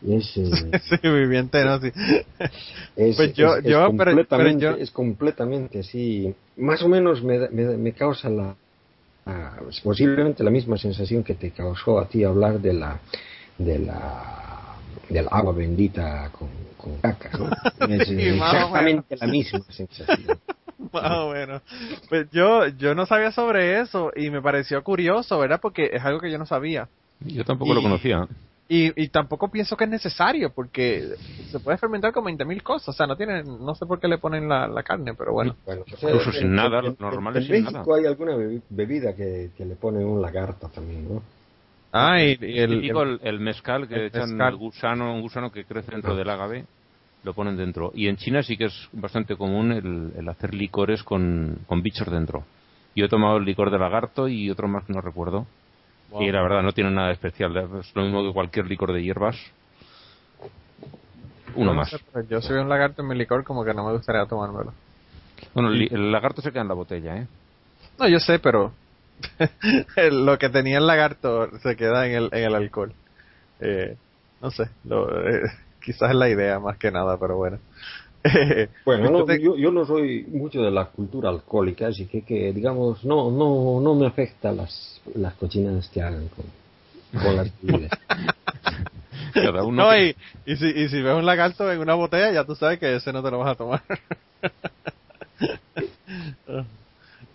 Es, 0.06 0.38
eh, 0.38 0.80
Sí, 0.90 0.98
viviente, 1.08 1.64
no, 1.64 1.80
sí. 1.80 1.92
es, 2.96 3.16
Pues 3.16 3.34
yo- 3.34 3.56
es- 3.58 3.66
es 3.66 3.72
yo, 3.72 3.80
pero- 3.80 3.98
pero 3.98 4.06
completamente, 4.06 4.64
yo- 4.64 4.76
es 4.76 4.92
completamente 4.92 5.80
así, 5.80 6.34
más 6.58 6.82
o 6.84 6.88
menos 6.90 7.24
me, 7.24 7.38
da- 7.40 7.50
me, 7.52 7.64
da- 7.64 7.78
me 7.78 7.94
causa 7.94 8.30
la, 8.30 8.56
la- 9.26 9.58
posiblemente 9.84 10.44
la 10.44 10.52
misma 10.52 10.78
sensación 10.78 11.24
que 11.24 11.34
te 11.34 11.52
causó 11.52 12.00
a 12.00 12.08
ti 12.08 12.24
hablar 12.24 12.60
de 12.60 12.74
la 12.74 13.00
de 13.58 13.80
la 13.80 14.76
del 15.10 15.26
agua 15.32 15.52
bendita 15.54 16.30
con, 16.32 16.50
con 16.78 16.98
caca, 17.02 17.32
exactamente 17.80 19.16
la 19.18 19.28
misma 19.28 19.62
sensación. 19.70 20.38
Más 20.94 21.12
o 21.18 21.32
menos. 21.32 21.62
Pues 22.08 22.28
yo, 22.32 22.68
yo 22.68 22.94
no 22.94 23.06
sabía 23.08 23.32
sobre 23.32 23.80
eso 23.82 24.12
y 24.16 24.30
me 24.30 24.42
pareció 24.42 24.84
curioso, 24.84 25.40
¿verdad? 25.40 25.60
Porque 25.62 25.90
es 25.92 26.04
algo 26.06 26.20
que 26.20 26.30
yo 26.32 26.38
no 26.38 26.46
sabía. 26.46 26.88
Yo 27.22 27.44
tampoco 27.46 27.74
lo 27.74 27.82
conocía. 27.82 28.28
Y, 28.70 29.02
y 29.02 29.08
tampoco 29.08 29.50
pienso 29.50 29.78
que 29.78 29.86
es 29.86 29.90
necesario 29.90 30.52
porque 30.54 31.14
se 31.52 31.60
puede 31.60 31.78
fermentar 31.78 32.12
con 32.12 32.26
20.000 32.26 32.62
cosas. 32.64 32.90
O 32.90 32.94
sea, 32.94 33.08
no 33.08 33.16
tiene, 33.16 33.44
no 33.44 33.74
sé 33.76 33.86
por 33.86 34.00
qué 34.00 34.10
le 34.10 34.18
ponen 34.18 34.50
la, 34.50 34.68
la 34.68 34.84
carne, 34.84 35.14
pero 35.14 35.32
bueno. 35.32 35.56
Bueno, 35.66 35.84
o 35.84 35.86
Incluso 36.08 36.32
sin 36.34 36.54
nada, 36.54 36.80
en- 36.80 36.98
normal 37.00 37.36
en 37.38 37.42
es 37.42 37.48
sin 37.48 37.56
México 37.64 37.82
nada. 37.82 37.96
hay 37.98 38.06
alguna 38.06 38.36
bebi- 38.36 38.62
bebida 38.70 39.16
que, 39.16 39.52
que 39.56 39.66
le 39.66 39.76
pone 39.76 40.04
un 40.04 40.22
lagarto 40.22 40.68
también, 40.68 41.08
¿no? 41.08 41.22
Ah, 41.94 42.22
y, 42.22 42.38
y 42.42 42.60
el, 42.60 42.84
el- 42.84 42.98
el, 42.98 43.20
el 43.24 43.40
mezcal 43.40 43.88
que 43.88 43.96
el 43.96 44.02
echan 44.08 44.32
mezcal. 44.32 44.54
el 44.54 44.60
gusano, 44.60 45.14
un 45.16 45.22
gusano 45.22 45.52
que 45.52 45.64
crece 45.64 45.92
dentro 45.92 46.16
del 46.16 46.30
agave, 46.30 46.66
lo 47.24 47.34
ponen 47.34 47.56
dentro. 47.56 47.92
Y 47.96 48.08
en 48.08 48.18
China 48.18 48.44
sí 48.44 48.58
que 48.58 48.66
es 48.66 48.90
bastante 48.92 49.38
común 49.38 49.72
el, 49.72 50.12
el 50.18 50.28
hacer 50.30 50.54
licores 50.54 51.04
con, 51.04 51.58
con 51.68 51.82
bichos 51.82 52.12
dentro. 52.12 52.44
Yo 52.96 53.06
he 53.06 53.10
tomado 53.10 53.38
el 53.38 53.46
licor 53.46 53.72
de 53.72 53.80
lagarto 53.80 54.28
y 54.28 54.50
otro 54.50 54.68
más 54.68 54.84
que 54.84 54.92
no 54.94 55.00
recuerdo. 55.02 55.46
Wow. 56.10 56.22
Y 56.22 56.32
la 56.32 56.42
verdad 56.42 56.62
no 56.62 56.72
tiene 56.72 56.92
nada 56.92 57.12
especial. 57.12 57.56
Es 57.80 57.96
lo 57.96 58.04
mismo 58.04 58.24
que 58.24 58.34
cualquier 58.34 58.68
licor 58.68 58.94
de 58.94 59.04
hierbas. 59.04 59.36
Uno 61.56 61.74
no 61.74 61.80
más. 61.80 61.96
yo 62.30 62.42
soy 62.42 62.58
un 62.58 62.70
lagarto 62.70 63.02
en 63.02 63.08
mi 63.08 63.16
licor 63.16 63.44
como 63.44 63.66
que 63.66 63.74
no 63.74 63.86
me 63.86 63.94
gustaría 63.94 64.26
tomármelo. 64.26 64.74
Bueno, 65.54 65.70
el, 65.70 65.92
el 65.92 66.12
lagarto 66.12 66.42
se 66.42 66.52
queda 66.52 66.62
en 66.62 66.68
la 66.68 66.74
botella, 66.74 67.18
¿eh? 67.18 67.28
No, 68.00 68.08
yo 68.08 68.20
sé, 68.20 68.40
pero 68.40 68.74
lo 70.12 70.38
que 70.38 70.50
tenía 70.50 70.78
el 70.78 70.88
lagarto 70.88 71.50
se 71.60 71.76
queda 71.76 72.08
en 72.08 72.16
el, 72.16 72.30
en 72.32 72.44
el 72.44 72.56
alcohol. 72.56 72.94
Eh, 73.60 73.96
no 74.42 74.52
sé, 74.52 74.70
lo, 74.84 75.28
eh, 75.28 75.42
quizás 75.82 76.12
es 76.12 76.16
la 76.16 76.30
idea 76.30 76.60
más 76.60 76.78
que 76.78 76.92
nada, 76.92 77.18
pero 77.18 77.38
bueno. 77.38 77.60
Bueno, 78.86 79.12
no, 79.12 79.36
yo, 79.36 79.58
yo 79.58 79.72
no 79.72 79.86
soy 79.86 80.26
mucho 80.30 80.62
de 80.62 80.72
la 80.72 80.86
cultura 80.86 81.30
alcohólica, 81.30 81.88
así 81.88 82.06
que, 82.06 82.22
que 82.22 82.54
digamos, 82.54 83.04
no, 83.04 83.32
no, 83.32 83.82
no 83.82 83.96
me 83.96 84.08
afecta 84.08 84.52
las, 84.52 85.02
las 85.16 85.34
cochinadas 85.36 85.90
que 85.90 86.02
hagan 86.02 86.30
con, 86.30 86.46
con 87.22 87.36
las 87.36 87.52
bebidas. 87.62 87.92
Cada 89.34 89.64
uno. 89.64 89.84
No, 89.84 89.92
que- 89.92 90.16
y, 90.46 90.52
y, 90.52 90.56
si, 90.56 90.68
y 90.68 90.90
si 90.90 91.02
ves 91.02 91.16
un 91.16 91.26
lagarto 91.26 91.72
en 91.72 91.80
una 91.80 91.96
botella, 91.96 92.32
ya 92.32 92.46
tú 92.46 92.56
sabes 92.56 92.80
que 92.80 92.96
ese 92.96 93.12
no 93.14 93.22
te 93.22 93.32
lo 93.32 93.40
vas 93.40 93.52
a 93.52 93.56
tomar. 93.56 93.84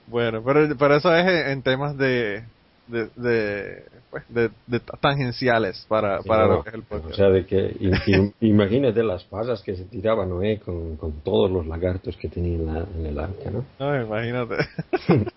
bueno, 0.06 0.42
pero, 0.44 0.76
pero 0.76 0.96
eso 0.96 1.14
es 1.14 1.26
en, 1.26 1.50
en 1.52 1.62
temas 1.62 1.96
de 1.96 2.44
de, 2.92 3.08
de, 3.16 3.82
pues, 4.10 4.22
de, 4.28 4.50
de 4.68 4.80
tangenciales 5.00 5.84
para, 5.88 6.22
Sí, 6.22 6.28
para 6.28 6.46
no, 6.46 6.52
lo 6.54 6.62
que 6.62 6.68
es 6.68 6.74
el 6.76 6.82
podcast. 6.82 7.12
O 7.12 7.16
sea, 7.16 7.28
de 7.30 7.44
que 7.46 7.72
im- 7.80 8.00
im- 8.06 8.32
imagínate 8.40 9.02
las 9.02 9.24
pasas 9.24 9.62
que 9.62 9.74
se 9.74 9.84
tiraba 9.86 10.24
Noé 10.26 10.58
con, 10.60 10.96
con 10.96 11.12
todos 11.22 11.50
los 11.50 11.66
lagartos 11.66 12.16
que 12.16 12.28
tenía 12.28 12.54
en, 12.56 12.66
la- 12.66 12.86
en 12.98 13.06
el 13.06 13.18
arca, 13.18 13.50
¿no? 13.50 13.64
No, 13.80 14.00
imagínate. 14.02 14.56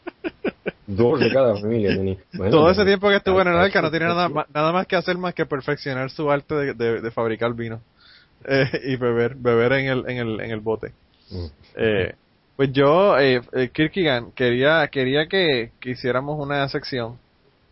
Dos 0.88 1.20
de 1.20 1.32
cada 1.32 1.56
familia 1.60 1.96
tenía. 1.96 2.18
Bueno, 2.34 2.52
Todo 2.52 2.70
ese 2.70 2.86
tiempo 2.86 3.10
que 3.10 3.16
estuvo 3.16 3.42
en 3.42 3.48
el 3.48 3.56
al- 3.56 3.66
arca 3.66 3.82
no 3.82 3.90
tiene 3.90 4.06
nada, 4.06 4.30
ma- 4.30 4.46
nada 4.54 4.72
más 4.72 4.86
que 4.86 4.96
hacer 4.96 5.18
más 5.18 5.34
que 5.34 5.46
perfeccionar 5.48 6.12
su 6.12 6.30
arte 6.30 6.54
de, 6.54 6.74
de- 6.76 7.02
de 7.02 7.12
fabricar 7.12 7.54
vino 7.56 7.82
eh, 8.46 8.70
y 8.86 8.96
beber 8.96 9.36
beber 9.36 9.72
en 9.74 9.88
el, 9.88 10.10
en 10.10 10.18
el, 10.18 10.40
en 10.42 10.52
el 10.52 10.60
bote. 10.60 10.92
Mm. 11.32 11.46
Eh, 11.78 12.14
pues 12.56 12.72
yo, 12.72 13.18
eh, 13.18 13.42
eh, 13.54 13.70
Kierkegaard, 13.74 14.32
quería, 14.34 14.88
quería 14.88 15.28
que, 15.28 15.72
que 15.80 15.90
hiciéramos 15.92 16.40
una 16.40 16.68
sección, 16.70 17.18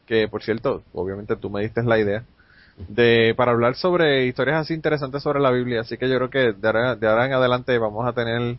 que 0.07 0.27
por 0.27 0.43
cierto, 0.43 0.83
obviamente 0.93 1.36
tú 1.36 1.50
me 1.50 1.62
diste 1.62 1.83
la 1.83 2.00
idea, 2.00 2.24
de 2.88 3.33
para 3.38 3.51
hablar 3.51 3.75
sobre 3.75 4.25
historias 4.25 4.62
así 4.62 4.74
interesantes 4.74 5.22
sobre 5.24 5.39
la 5.39 5.51
Biblia. 5.51 5.81
Así 5.81 5.98
que 5.98 6.10
yo 6.10 6.17
creo 6.17 6.29
que 6.29 6.53
de 6.53 6.67
ahora, 6.67 6.95
de 6.95 7.07
ahora 7.07 7.25
en 7.25 7.33
adelante 7.33 7.77
vamos 7.77 8.07
a 8.07 8.13
tener 8.13 8.57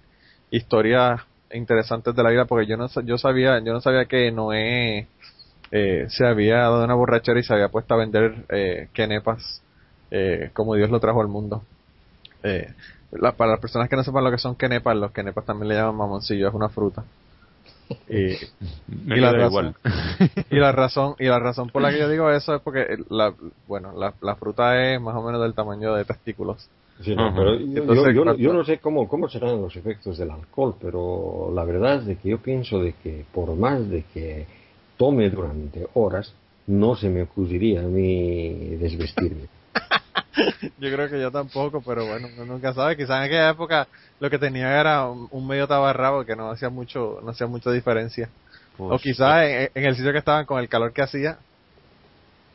historias 0.51 1.21
interesantes 1.53 2.15
de 2.15 2.23
la 2.23 2.31
Biblia, 2.31 2.47
porque 2.47 2.67
yo 2.67 2.77
no, 2.77 2.89
yo 3.05 3.19
sabía, 3.19 3.59
yo 3.61 3.73
no 3.73 3.81
sabía 3.81 4.07
que 4.07 4.31
Noé 4.31 5.07
eh, 5.71 6.07
se 6.09 6.27
había 6.27 6.59
dado 6.59 6.85
una 6.85 6.95
borrachera 6.95 7.41
y 7.41 7.43
se 7.43 7.53
había 7.55 7.69
puesto 7.69 7.95
a 7.95 7.99
vender 7.99 8.45
eh, 8.49 8.89
quenepas 8.93 9.63
eh, 10.11 10.51
como 10.53 10.75
Dios 10.75 10.91
lo 10.91 11.01
trajo 11.01 11.21
al 11.21 11.29
mundo. 11.29 11.63
Eh, 12.43 12.73
para 13.37 13.53
las 13.53 13.61
personas 13.61 13.89
que 13.89 13.97
no 13.97 14.05
sepan 14.05 14.25
lo 14.25 14.31
que 14.31 14.39
son 14.39 14.57
quenepas, 14.57 14.97
los 14.97 15.13
quenepas 15.13 15.45
también 15.45 15.69
le 15.69 15.75
llaman 15.77 15.97
mamoncillo, 15.97 16.49
es 16.49 16.55
una 16.55 16.69
fruta. 16.69 17.05
Y, 18.09 18.37
Me 19.07 19.17
y 19.17 19.21
la 19.21 19.33
razón- 19.33 19.75
y 20.51 20.57
la 20.57 20.73
razón 20.73 21.15
y 21.19 21.25
la 21.27 21.39
razón 21.39 21.71
por 21.71 21.83
la 21.83 21.91
que 21.91 21.99
yo 21.99 22.09
digo 22.09 22.31
eso 22.31 22.55
es 22.55 22.63
porque 22.63 22.97
la, 23.11 23.35
bueno 23.67 23.93
la, 23.99 24.15
la 24.21 24.37
fruta 24.37 24.93
es 24.95 25.01
más 25.01 25.15
o 25.17 25.23
menos 25.23 25.43
del 25.43 25.55
tamaño 25.55 25.95
de 25.95 26.05
testículos 26.05 26.69
Sí, 27.03 27.17
no, 27.17 27.35
pero 27.35 27.57
yo, 27.59 27.67
Entonces, 27.81 28.05
yo- 28.05 28.11
yo- 28.13 28.23
¿cuánto? 28.25 28.41
yo 28.41 28.53
no 28.53 28.65
sé 28.65 28.79
cómo, 28.79 29.09
cómo 29.09 29.29
serán 29.29 29.61
los 29.61 29.75
efectos 29.75 30.17
del 30.17 30.31
alcohol, 30.31 30.77
pero 30.81 31.51
la 31.53 31.65
verdad 31.65 31.97
es 31.97 32.07
de 32.07 32.17
que 32.17 32.29
yo 32.29 32.39
pienso 32.39 32.79
de 32.79 32.93
que 32.93 33.25
por 33.33 33.53
más 33.57 33.91
de 33.91 34.05
que 34.15 34.47
tome 34.97 35.29
durante 35.29 35.89
horas, 35.95 36.33
no 36.69 36.95
se 36.95 37.09
me 37.09 37.23
ocurriría 37.23 37.81
a 37.81 37.89
mí 37.89 38.77
desvestirme. 38.77 39.49
yo 40.79 40.93
creo 40.93 41.09
que 41.09 41.21
yo 41.21 41.31
tampoco 41.31 41.83
pero 41.83 42.07
bueno 42.07 42.29
uno 42.35 42.45
nunca 42.45 42.73
sabe. 42.73 42.97
Quizás 42.97 43.19
en 43.19 43.23
aquella 43.25 43.51
época 43.51 43.89
lo 44.21 44.31
que 44.31 44.39
tenía 44.39 44.81
era 44.81 45.07
un, 45.09 45.47
medio 45.47 45.67
tabarrabo 45.67 46.25
que 46.25 46.37
no 46.37 46.51
hacía 46.51 46.71
mucho 46.71 47.21
no 47.23 47.31
hacía 47.31 47.47
mucha 47.47 47.71
diferencia. 47.71 48.29
O 48.79 48.99
quizás 48.99 49.45
en, 49.45 49.71
en 49.75 49.85
el 49.85 49.95
sitio 49.95 50.13
que 50.13 50.19
estaban 50.19 50.47
con 50.47 50.59
el 50.61 50.69
calor 50.69 50.93
que 50.93 51.03
hacía 51.03 51.39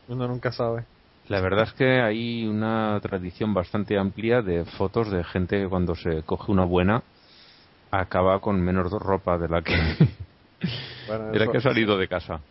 uno 0.07 0.27
nunca 0.27 0.51
sabe. 0.51 0.85
La 1.27 1.41
verdad 1.41 1.65
es 1.65 1.73
que 1.73 2.01
hay 2.01 2.47
una 2.47 2.99
tradición 3.01 3.53
bastante 3.53 3.97
amplia 3.99 4.41
de 4.41 4.65
fotos 4.65 5.11
de 5.11 5.23
gente 5.23 5.61
que 5.61 5.69
cuando 5.69 5.93
se 5.95 6.23
coge 6.23 6.51
una 6.51 6.65
buena 6.65 7.03
acaba 7.91 8.39
con 8.39 8.59
menos 8.59 8.91
ropa 8.91 9.37
de 9.37 9.47
la 9.47 9.61
que, 9.61 9.75
Bueno, 11.07 11.25
de 11.31 11.39
la 11.39 11.51
que 11.51 11.57
ha 11.57 11.61
salido 11.61 11.97
de 11.97 12.07
casa. 12.07 12.41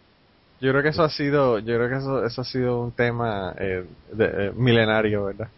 Yo 0.60 0.70
creo 0.72 0.82
que 0.82 0.88
eso 0.90 1.02
ha 1.02 1.10
sido 1.10 1.58
yo 1.58 1.76
creo 1.76 1.88
que 1.88 1.96
eso 1.96 2.24
eso 2.24 2.40
ha 2.42 2.44
sido 2.44 2.80
un 2.80 2.92
tema 2.92 3.54
eh, 3.58 3.84
de- 4.12 4.46
eh, 4.48 4.52
milenario 4.54 5.24
verdad 5.26 5.48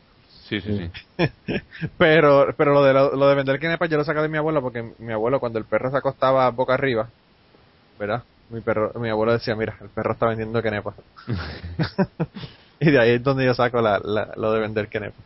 Sí, 0.49 0.61
sí, 0.61 0.76
sí. 0.76 0.90
Pero, 1.99 2.52
pero 2.57 2.75
lo 2.75 2.83
de, 2.83 2.92
lo, 2.92 3.14
lo 3.14 3.28
de 3.28 3.37
vender 3.37 3.61
quenepas 3.61 3.88
yo 3.88 3.97
lo 3.97 4.02
saco 4.04 4.21
de 4.21 4.28
mi 4.28 4.37
abuelo 4.37 4.61
porque 4.61 4.83
mi 4.99 5.12
abuelo 5.12 5.38
cuando 5.38 5.61
el 5.61 5.64
perro 5.64 5.92
se 5.92 5.97
acostaba 5.99 6.50
boca 6.50 6.75
arriba, 6.75 7.09
¿verdad? 7.99 8.25
Mi 8.49 8.61
perro, 8.61 8.92
mi 8.97 9.09
abuelo 9.09 9.33
decía, 9.33 9.54
mira, 9.54 9.76
el 9.80 9.90
perro 9.90 10.12
está 10.14 10.26
vendiendo 10.26 10.61
quenepas. 10.61 10.97
y 12.80 12.90
de 12.90 12.99
ahí 13.00 13.11
es 13.12 13.23
donde 13.23 13.45
yo 13.45 13.54
saco 13.54 13.80
la, 13.80 14.00
la- 14.02 14.33
lo 14.37 14.52
de 14.52 14.61
vender 14.61 14.88
quenepas. 14.88 15.25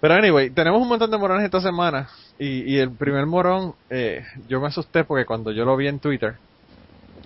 Pero 0.00 0.14
anyway, 0.14 0.50
tenemos 0.50 0.82
un 0.82 0.88
montón 0.88 1.10
de 1.10 1.18
morones 1.18 1.44
esta 1.44 1.60
semana. 1.60 2.08
Y, 2.38 2.74
y 2.74 2.78
el 2.78 2.90
primer 2.90 3.26
morón, 3.26 3.74
eh, 3.90 4.24
yo 4.48 4.60
me 4.60 4.66
asusté 4.66 5.04
porque 5.04 5.26
cuando 5.26 5.52
yo 5.52 5.64
lo 5.64 5.76
vi 5.76 5.86
en 5.86 6.00
Twitter, 6.00 6.36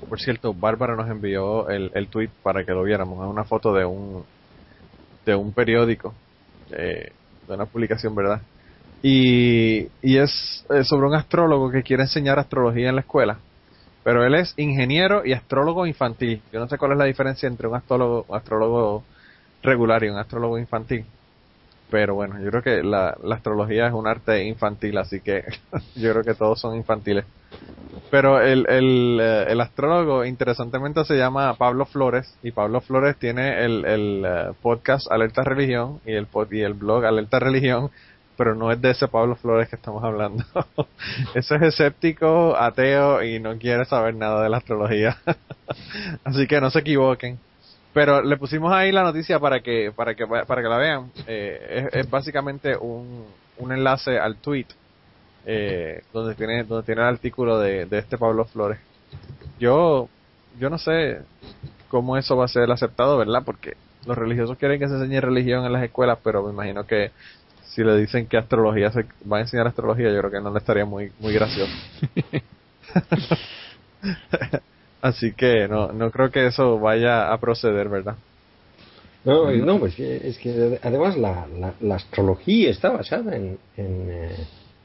por 0.09 0.21
cierto, 0.21 0.53
Bárbara 0.53 0.97
nos 0.97 1.09
envió 1.09 1.69
el, 1.69 1.91
el 1.95 2.09
tweet 2.09 2.31
para 2.43 2.65
que 2.65 2.73
lo 2.73 2.83
viéramos. 2.83 3.25
Es 3.25 3.31
una 3.31 3.45
foto 3.45 3.73
de 3.73 3.85
un, 3.85 4.25
de 5.25 5.35
un 5.35 5.53
periódico, 5.53 6.15
eh, 6.71 7.13
de 7.49 7.55
una 7.55 7.67
publicación, 7.67 8.15
¿verdad? 8.15 8.41
Y, 9.03 9.89
y 10.03 10.19
es 10.19 10.65
eh, 10.71 10.85
sobre 10.85 11.07
un 11.07 11.15
astrólogo 11.15 11.71
que 11.71 11.83
quiere 11.83 12.05
enseñar 12.05 12.39
astrología 12.39 12.89
en 12.89 12.97
la 12.97 13.01
escuela. 13.03 13.39
Pero 14.05 14.25
él 14.25 14.35
es 14.35 14.55
ingeniero 14.57 15.25
y 15.25 15.33
astrólogo 15.33 15.87
infantil. 15.87 16.41
Yo 16.53 16.61
no 16.61 16.69
sé 16.69 16.79
cuál 16.79 16.93
es 16.93 16.99
la 16.99 17.05
diferencia 17.05 17.49
entre 17.49 17.67
un 17.67 17.75
astrólogo, 17.75 18.35
astrólogo 18.35 19.05
regular 19.63 20.05
y 20.05 20.09
un 20.09 20.19
astrólogo 20.19 20.59
infantil. 20.59 21.05
Pero 21.91 22.15
bueno, 22.15 22.41
yo 22.41 22.51
creo 22.51 22.63
que 22.63 22.83
la, 22.83 23.17
la 23.23 23.37
astrología 23.37 23.87
es 23.87 23.93
un 23.93 24.07
arte 24.07 24.45
infantil, 24.45 24.97
así 24.99 25.21
que 25.21 25.45
yo 25.97 26.13
creo 26.13 26.23
que 26.23 26.35
todos 26.35 26.61
son 26.61 26.77
infantiles. 26.77 27.25
Pero 28.11 28.41
el, 28.41 28.67
el, 28.69 29.19
eh, 29.21 29.47
el 29.49 29.61
astrólogo, 29.61 30.25
interesantemente, 30.25 31.05
se 31.05 31.17
llama 31.17 31.55
Pablo 31.55 31.87
Flores 31.87 32.37
y 32.43 32.53
Pablo 32.53 32.81
Flores 32.81 33.17
tiene 33.19 33.65
el, 33.65 33.85
el 33.85 34.25
eh, 34.25 34.53
podcast 34.63 35.11
Alerta 35.11 35.43
Religión 35.43 36.01
y 36.07 36.13
el, 36.13 36.29
y 36.51 36.61
el 36.61 36.75
blog 36.75 37.05
Alerta 37.05 37.41
Religión, 37.41 37.91
pero 38.37 38.55
no 38.55 38.71
es 38.71 38.81
de 38.81 38.91
ese 38.91 39.09
Pablo 39.09 39.35
Flores 39.37 39.69
que 39.69 39.77
estamos 39.77 40.05
hablando. 40.05 40.45
ese 41.35 41.57
es 41.57 41.63
escéptico, 41.63 42.57
ateo 42.57 43.25
y 43.25 43.41
no 43.41 43.59
quiere 43.59 43.85
saber 43.87 44.15
nada 44.15 44.43
de 44.43 44.51
la 44.51 44.59
astrología. 44.59 45.19
Así 46.25 46.47
que 46.47 46.61
no 46.61 46.71
se 46.71 46.81
equivoquen. 46.81 47.39
Pero 47.93 48.23
le 48.23 48.37
pusimos 48.37 48.73
ahí 48.73 48.93
la 48.93 49.03
noticia 49.03 49.41
para 49.41 49.61
que 49.61 49.91
para 49.97 50.15
que 50.15 50.27
para 50.27 50.63
que 50.63 50.69
la 50.69 50.77
vean. 50.77 51.11
Eh, 51.27 51.89
es, 51.91 52.05
es 52.05 52.11
básicamente 52.11 52.77
un, 52.77 53.25
un 53.59 53.73
enlace 53.73 54.19
al 54.19 54.37
tweet 54.37 54.67
eh, 55.47 56.03
donde 56.13 56.35
tiene 56.35 56.65
donde 56.65 56.85
tiene 56.85 57.03
el 57.03 57.07
artículo 57.07 57.59
de, 57.61 57.87
de 57.87 57.99
este 57.99 58.19
Pablo 58.19 58.45
Flores. 58.45 58.79
Yo 59.61 60.09
yo 60.59 60.69
no 60.69 60.79
sé 60.79 61.21
cómo 61.89 62.17
eso 62.17 62.37
va 62.37 62.47
a 62.47 62.49
ser 62.49 62.71
aceptado, 62.71 63.17
¿verdad? 63.17 63.43
Porque 63.45 63.75
los 64.07 64.19
religiosos 64.19 64.59
quieren 64.59 64.81
que 64.81 64.89
se 64.89 64.95
enseñe 64.95 65.21
religión 65.21 65.65
en 65.65 65.73
las 65.73 65.85
escuelas, 65.85 66.19
pero 66.23 66.43
me 66.43 66.53
imagino 66.53 66.85
que 66.85 67.13
si 67.65 67.85
le 67.85 67.97
dicen 67.97 68.27
que 68.27 68.37
astrología 68.37 68.91
se 68.91 69.07
va 69.31 69.39
a 69.39 69.41
enseñar 69.43 69.69
astrología, 69.69 70.11
yo 70.11 70.19
creo 70.19 70.31
que 70.33 70.41
no 70.41 70.51
le 70.53 70.59
estaría 70.59 70.85
muy 70.85 71.13
muy 71.21 71.33
gracioso. 71.33 71.73
Así 75.01 75.33
que 75.33 75.69
no 75.69 75.93
no 75.93 76.11
creo 76.11 76.31
que 76.31 76.47
eso 76.47 76.81
vaya 76.81 77.33
a 77.33 77.39
proceder, 77.39 77.89
¿verdad? 77.89 78.17
No, 79.25 79.51
no, 79.51 79.79
pues 79.79 79.99
es 79.99 80.39
que 80.39 80.79
además 80.83 81.17
la, 81.17 81.47
la, 81.59 81.75
la 81.81 81.97
astrología 81.97 82.71
está 82.71 82.91
basada 82.91 83.35
en, 83.35 83.59
en 83.77 84.09
eh, 84.09 84.37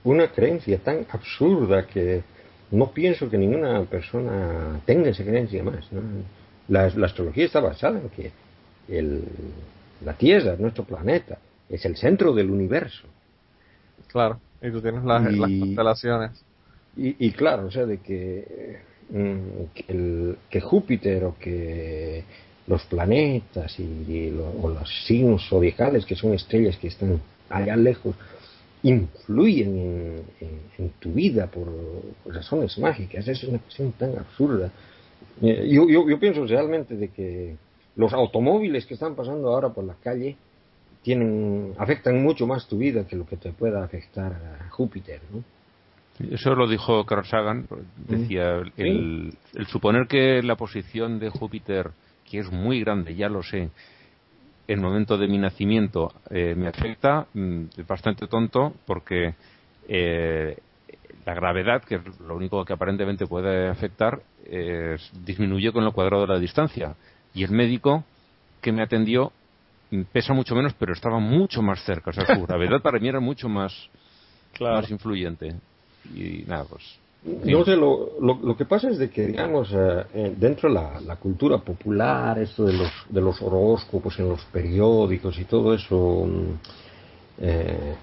una 0.03 0.27
creencia 0.31 0.77
tan 0.79 1.05
absurda 1.11 1.85
que 1.85 2.23
no 2.71 2.91
pienso 2.91 3.29
que 3.29 3.37
ninguna 3.37 3.83
persona 3.83 4.79
tenga 4.85 5.09
esa 5.09 5.23
creencia 5.23 5.63
más. 5.63 5.91
¿no? 5.91 6.01
La, 6.69 6.89
la 6.89 7.05
astrología 7.07 7.45
está 7.45 7.59
basada 7.59 7.99
en 7.99 8.09
que 8.09 8.31
el, 8.87 9.23
la 10.05 10.13
Tierra, 10.13 10.55
nuestro 10.57 10.83
planeta, 10.85 11.37
es 11.69 11.85
el 11.85 11.97
centro 11.97 12.33
del 12.33 12.49
universo. 12.49 13.07
Claro. 14.07 14.39
Y 14.61 14.71
tú 14.71 14.81
tienes 14.81 15.03
las, 15.03 15.31
Y- 15.31 15.35
las 15.37 15.49
constelaciones. 15.49 16.43
Y, 16.97 17.15
y 17.25 17.31
claro, 17.31 17.67
o 17.67 17.71
sea, 17.71 17.85
de 17.85 17.97
que, 17.99 18.79
mm, 19.09 19.63
que, 19.73 19.85
el- 19.87 20.37
que 20.49 20.61
Júpiter 20.61 21.23
o 21.25 21.35
que 21.39 22.23
los 22.67 22.83
planetas 22.85 23.79
y, 23.79 23.83
y 23.83 24.29
lo- 24.31 24.51
o 24.61 24.69
los 24.69 24.89
signos 25.05 25.47
zodiacales, 25.49 26.05
que 26.05 26.15
son 26.15 26.33
estrellas 26.33 26.77
que 26.77 26.87
están 26.87 27.21
allá 27.49 27.75
lejos, 27.75 28.15
influyen 28.83 29.77
en, 29.77 30.23
en- 30.41 30.61
en 30.77 30.89
tu 30.99 31.11
vida 31.13 31.47
por 31.47 31.67
razones 32.25 32.77
mágicas. 32.79 33.27
Es 33.27 33.43
una 33.43 33.59
cuestión 33.59 33.91
tan 33.93 34.17
absurda. 34.17 34.71
Eh, 35.41 35.67
Yo, 35.71 35.87
yo, 35.87 36.09
yo 36.09 36.19
pienso 36.19 36.45
realmente 36.45 36.95
de 36.95 37.09
que 37.09 37.55
los 37.95 38.13
automóviles 38.13 38.85
que 38.85 38.93
están 38.95 39.15
pasando 39.15 39.49
ahora 39.49 39.69
por 39.69 39.83
la 39.83 39.95
calle 39.95 40.35
tienen 41.03 41.73
afectan 41.77 42.21
mucho 42.21 42.45
más 42.47 42.67
tu 42.67 42.77
vida 42.77 43.07
que 43.07 43.15
lo 43.15 43.25
que 43.25 43.37
te 43.37 43.51
pueda 43.51 43.83
afectar 43.83 44.33
a 44.33 44.69
Júpiter, 44.69 45.19
¿no? 45.33 45.43
Eso 46.29 46.53
lo 46.53 46.67
dijo 46.67 47.03
Carl 47.05 47.25
Sagan. 47.25 47.67
Decía, 48.07 48.61
el, 48.77 49.33
el 49.55 49.65
suponer 49.67 50.07
que 50.07 50.43
la 50.43 50.55
posición 50.55 51.19
de 51.19 51.29
Júpiter, 51.29 51.89
que 52.29 52.39
es 52.39 52.51
muy 52.51 52.81
grande, 52.81 53.15
ya 53.15 53.27
lo 53.29 53.41
sé, 53.41 53.69
el 54.71 54.79
momento 54.79 55.17
de 55.17 55.27
mi 55.27 55.37
nacimiento 55.37 56.11
eh, 56.29 56.55
me 56.55 56.67
afecta, 56.67 57.27
mm, 57.33 57.63
es 57.77 57.87
bastante 57.87 58.27
tonto 58.27 58.73
porque 58.85 59.33
eh, 59.87 60.57
la 61.25 61.33
gravedad, 61.33 61.83
que 61.83 61.95
es 61.95 62.19
lo 62.19 62.35
único 62.35 62.63
que 62.65 62.73
aparentemente 62.73 63.27
puede 63.27 63.67
afectar, 63.69 64.21
es- 64.45 65.09
disminuye 65.25 65.71
con 65.71 65.83
el 65.83 65.91
cuadrado 65.93 66.25
de 66.25 66.33
la 66.33 66.39
distancia. 66.39 66.95
Y 67.33 67.43
el 67.43 67.51
médico 67.51 68.03
que 68.61 68.71
me 68.71 68.81
atendió 68.83 69.31
mm, 69.91 70.03
pesa 70.13 70.33
mucho 70.33 70.55
menos, 70.55 70.73
pero 70.75 70.93
estaba 70.93 71.19
mucho 71.19 71.61
más 71.61 71.83
cerca. 71.83 72.11
O 72.11 72.13
sea, 72.13 72.25
su 72.25 72.41
gravedad 72.47 72.81
para 72.81 72.99
mí 72.99 73.07
era 73.09 73.19
mucho 73.19 73.49
más, 73.49 73.73
más 74.81 74.89
influyente. 74.91 75.55
Y 76.05 76.43
nada, 76.47 76.65
pues. 76.65 76.83
No 77.23 77.63
sé, 77.63 77.75
lo, 77.75 78.13
lo, 78.19 78.39
lo 78.41 78.57
que 78.57 78.65
pasa 78.65 78.89
es 78.89 78.97
de 78.97 79.11
que, 79.11 79.27
digamos, 79.27 79.71
eh, 79.71 80.05
eh, 80.13 80.35
dentro 80.35 80.69
de 80.69 80.75
la, 80.75 80.99
la 81.01 81.17
cultura 81.17 81.59
popular, 81.59 82.39
esto 82.39 82.65
de 82.65 82.73
los, 82.73 82.91
de 83.09 83.21
los 83.21 83.39
horóscopos 83.43 84.17
en 84.19 84.29
los 84.29 84.43
periódicos 84.45 85.37
y 85.37 85.45
todo 85.45 85.75
eso, 85.75 86.25
mm, 86.25 86.53
eh, 87.41 87.95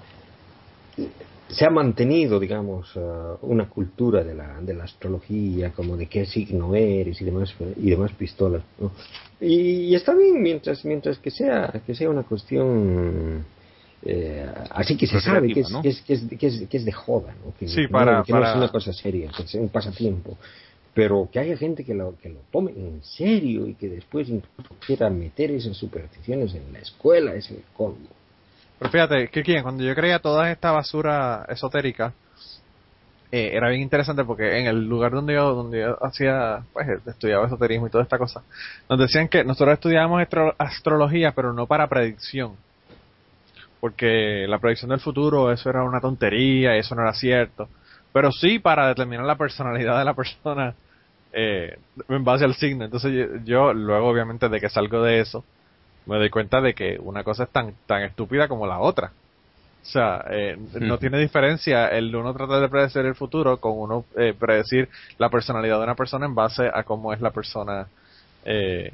se 1.49 1.65
ha 1.67 1.71
mantenido, 1.71 2.39
digamos, 2.39 2.95
una 3.43 3.69
cultura 3.69 4.23
de 4.23 4.35
la, 4.35 4.61
de 4.61 4.75
la 4.75 4.85
astrología, 4.85 5.73
como 5.73 5.97
de 5.97 6.07
qué 6.07 6.27
signo 6.27 6.75
eres 6.75 7.21
y 7.21 7.25
demás, 7.25 7.55
y 7.77 7.91
demás 7.91 8.13
pistolas. 8.13 8.63
Y, 9.41 9.87
y 9.87 9.95
está 9.95 10.15
bien 10.15 10.43
mientras, 10.43 10.85
mientras 10.85 11.19
que 11.19 11.31
sea, 11.31 11.83
que 11.87 11.95
sea 11.95 12.11
una 12.11 12.25
cuestión 12.25 13.45
eh, 14.03 14.47
así 14.71 14.97
que 14.97 15.07
se 15.07 15.21
sabe 15.21 15.53
que 15.53 15.61
es, 15.61 15.71
Recreativa, 15.73 15.79
¿no? 15.79 15.83
que, 15.83 15.89
es, 15.89 16.03
que, 16.03 16.13
es, 16.15 16.21
que, 16.39 16.47
es, 16.47 16.69
que 16.69 16.77
es 16.77 16.85
de 16.85 16.93
joda, 16.93 17.35
¿no? 17.45 17.53
que, 17.59 17.69
Sí, 17.69 17.83
no- 17.83 17.89
para- 17.91 18.23
que 18.23 18.33
no 18.33 18.45
es 18.45 18.57
una 18.57 18.69
cosa 18.69 18.93
seria, 18.93 19.31
que 19.37 19.43
es 19.43 19.55
un 19.55 19.69
pasatiempo. 19.69 20.37
Pero 20.95 21.29
que 21.33 21.39
haya 21.39 21.57
gente 21.57 21.85
que 21.85 21.95
lo, 21.95 22.17
que 22.19 22.29
lo 22.29 22.41
tome 22.51 22.73
en 22.73 23.01
serio 23.05 23.69
y 23.69 23.75
que 23.75 23.89
después 23.89 24.29
incluso 24.29 24.75
quiera 24.85 25.09
meter 25.11 25.51
esas 25.53 25.77
supersticiones 25.77 26.55
en 26.55 26.73
la 26.73 26.81
escuela 26.81 27.35
es 27.35 27.51
el 27.51 27.63
colmo. 27.77 28.09
Pero 28.79 28.91
fíjate, 28.91 29.29
que 29.29 29.43
quién, 29.43 29.63
cuando 29.63 29.85
yo 29.85 29.95
creía 29.95 30.19
toda 30.19 30.51
esta 30.51 30.73
basura 30.73 31.45
esotérica, 31.49 32.15
eh, 33.31 33.51
era 33.53 33.69
bien 33.69 33.83
interesante 33.83 34.25
porque 34.25 34.59
en 34.59 34.67
el 34.67 34.89
lugar 34.89 35.13
donde 35.13 35.35
yo, 35.35 35.55
donde 35.55 35.81
yo 35.81 35.99
hacía, 36.05 36.65
pues 36.73 36.89
estudiaba 37.07 37.47
esoterismo 37.47 37.87
y 37.87 37.91
toda 37.91 38.03
esta 38.05 38.19
cosa, 38.19 38.43
nos 38.89 38.99
decían 38.99 39.29
que 39.29 39.45
nosotros 39.45 39.75
estudiábamos 39.75 40.23
astro- 40.23 40.55
astrología, 40.59 41.33
pero 41.33 41.53
no 41.53 41.67
para 41.67 41.89
predicción. 41.89 42.57
Porque 43.81 44.47
la 44.49 44.59
predicción 44.59 44.91
del 44.91 45.01
futuro, 45.01 45.53
eso 45.53 45.71
era 45.71 45.85
una 45.85 46.01
tontería 46.01 46.77
y 46.77 46.81
eso 46.81 46.95
no 46.95 47.03
era 47.03 47.12
cierto. 47.14 47.69
Pero 48.12 48.33
sí 48.33 48.59
para 48.59 48.88
determinar 48.88 49.25
la 49.25 49.37
personalidad 49.37 49.99
de 49.99 50.05
la 50.05 50.14
persona 50.14 50.75
eh, 51.33 51.79
en 52.09 52.25
base 52.25 52.45
al 52.45 52.55
signo. 52.55 52.85
Entonces 52.85 53.12
yo, 53.12 53.37
yo, 53.45 53.73
luego 53.73 54.09
obviamente 54.09 54.49
de 54.49 54.61
que 54.61 54.69
salgo 54.69 55.03
de 55.03 55.21
eso, 55.21 55.45
me 56.07 56.17
doy 56.17 56.31
cuenta 56.31 56.61
de 56.61 56.75
que 56.75 56.99
una 57.01 57.23
cosa 57.23 57.45
es 57.45 57.51
tan, 57.51 57.75
tan 57.87 58.03
estúpida 58.03 58.49
como 58.49 58.67
la 58.67 58.81
otra. 58.81 59.12
O 59.83 59.91
sea, 59.91 60.25
eh, 60.31 60.57
no 60.81 60.95
Ujú. 60.95 61.01
tiene 61.01 61.19
diferencia 61.19 61.88
el 61.88 62.14
uno 62.14 62.35
tratar 62.35 62.61
de 62.61 62.69
predecir 62.69 63.07
el 63.07 63.14
futuro 63.14 63.59
con 63.59 63.73
uno 63.79 64.05
eh, 64.17 64.35
predecir 64.38 64.88
la 65.19 65.31
personalidad 65.31 65.79
de 65.79 65.85
una 65.85 65.95
persona 65.95 66.27
en 66.27 66.35
base 66.35 66.69
a 66.73 66.83
cómo 66.83 67.12
es 67.12 67.21
la 67.21 67.31
persona 67.31 67.87
eh, 68.45 68.93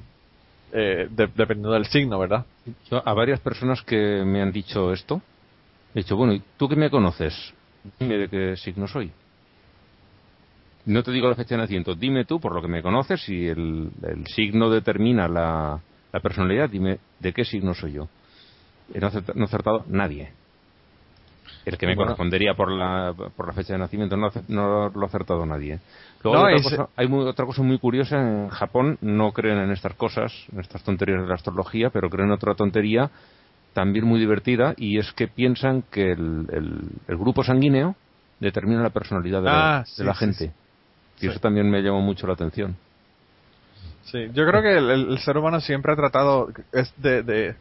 eh, 0.74 1.08
de- 1.10 1.28
dependiendo 1.28 1.70
del 1.72 1.86
signo, 1.86 2.18
¿verdad? 2.18 2.44
Yo 2.90 3.00
a 3.06 3.14
varias 3.14 3.40
personas 3.40 3.80
que 3.82 4.22
me 4.26 4.42
han 4.42 4.52
dicho 4.52 4.92
esto, 4.92 5.22
he 5.94 6.00
dicho, 6.00 6.16
bueno, 6.16 6.32
¿y 6.34 6.42
tú 6.56 6.68
que 6.68 6.76
me 6.76 6.90
conoces? 6.90 7.32
Dime 8.00 8.16
de 8.18 8.28
qué 8.28 8.56
signo 8.56 8.86
soy. 8.88 9.10
No 10.86 11.02
te 11.02 11.12
digo 11.12 11.28
la 11.28 11.34
fecha 11.34 11.54
de 11.54 11.62
nacimiento, 11.62 11.94
dime 11.94 12.24
tú, 12.24 12.40
por 12.40 12.54
lo 12.54 12.60
que 12.60 12.68
me 12.68 12.82
conoces, 12.82 13.22
si 13.22 13.46
el, 13.46 13.90
el 14.02 14.26
signo 14.26 14.68
determina 14.68 15.28
la, 15.28 15.80
personalidad, 16.20 16.68
dime 16.68 16.98
de 17.20 17.32
qué 17.32 17.44
signo 17.44 17.72
soy 17.72 17.92
yo. 17.92 18.08
No 18.94 19.06
ha 19.06 19.10
acerta- 19.10 19.32
no 19.34 19.42
ha 19.42 19.46
acertado 19.46 19.84
nadie. 19.88 20.32
El 21.66 21.78
que 21.78 21.86
me 21.86 21.94
Bueno. 21.94 22.08
correspondería 22.08 22.54
por 22.54 22.70
la, 22.70 23.14
por 23.36 23.46
la 23.46 23.52
fecha 23.54 23.72
de 23.72 23.78
nacimiento 23.78 24.16
no, 24.16 24.30
lo 24.90 25.02
ha 25.02 25.06
acertado 25.06 25.46
nadie. 25.46 25.78
Luego 26.22 26.38
No, 26.40 26.46
hay, 26.46 26.56
otra 26.56 26.76
cosa, 26.76 26.88
hay 26.96 27.08
muy- 27.08 27.24
otra 27.26 27.46
cosa 27.46 27.62
muy 27.62 27.78
curiosa, 27.78 28.16
en 28.20 28.48
Japón 28.50 28.98
no 29.00 29.32
creen 29.32 29.58
en 29.58 29.70
estas 29.70 29.94
cosas, 29.94 30.32
en 30.52 30.60
estas 30.60 30.82
tonterías 30.82 31.22
de 31.22 31.28
la 31.28 31.34
astrología, 31.34 31.90
pero 31.90 32.10
creen 32.10 32.28
en 32.28 32.34
otra 32.34 32.54
tontería 32.54 33.10
también 33.72 34.04
muy 34.06 34.20
divertida 34.20 34.74
y 34.76 34.98
es 34.98 35.12
que 35.12 35.26
piensan 35.26 35.82
que 35.90 36.12
el, 36.12 36.46
el- 36.52 36.88
el 37.08 37.16
grupo 37.16 37.42
sanguíneo 37.42 37.96
determina 38.40 38.82
la 38.82 38.90
personalidad 38.90 39.40
de 39.42 39.46
la, 39.50 39.78
Ah, 39.78 39.84
de 39.96 40.04
la 40.04 40.14
gente. 40.14 40.52
sí. 41.16 41.26
Y 41.26 41.30
eso 41.30 41.40
también 41.40 41.70
me 41.70 41.80
llamó 41.80 42.00
mucho 42.00 42.26
la 42.26 42.34
atención. 42.34 42.76
Sí, 44.04 44.18
yo 44.34 44.46
creo 44.46 44.60
que 44.62 44.76
el, 44.76 45.18
ser 45.20 45.38
humano 45.38 45.60
siempre 45.60 45.92
ha 45.92 45.96
tratado 45.96 46.48
de, 46.98 47.22
de, 47.22 47.54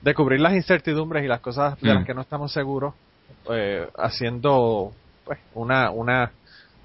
de 0.00 0.14
cubrir 0.14 0.40
las 0.40 0.54
incertidumbres 0.54 1.24
y 1.24 1.28
las 1.28 1.40
cosas 1.40 1.80
de 1.80 1.90
Mm. 1.90 1.94
las 1.94 2.06
que 2.06 2.14
no 2.14 2.20
estamos 2.22 2.52
seguros, 2.52 2.94
eh, 3.50 3.88
haciendo 3.96 4.92
pues 5.24 5.38
una, 5.54 5.90
una, 5.90 6.30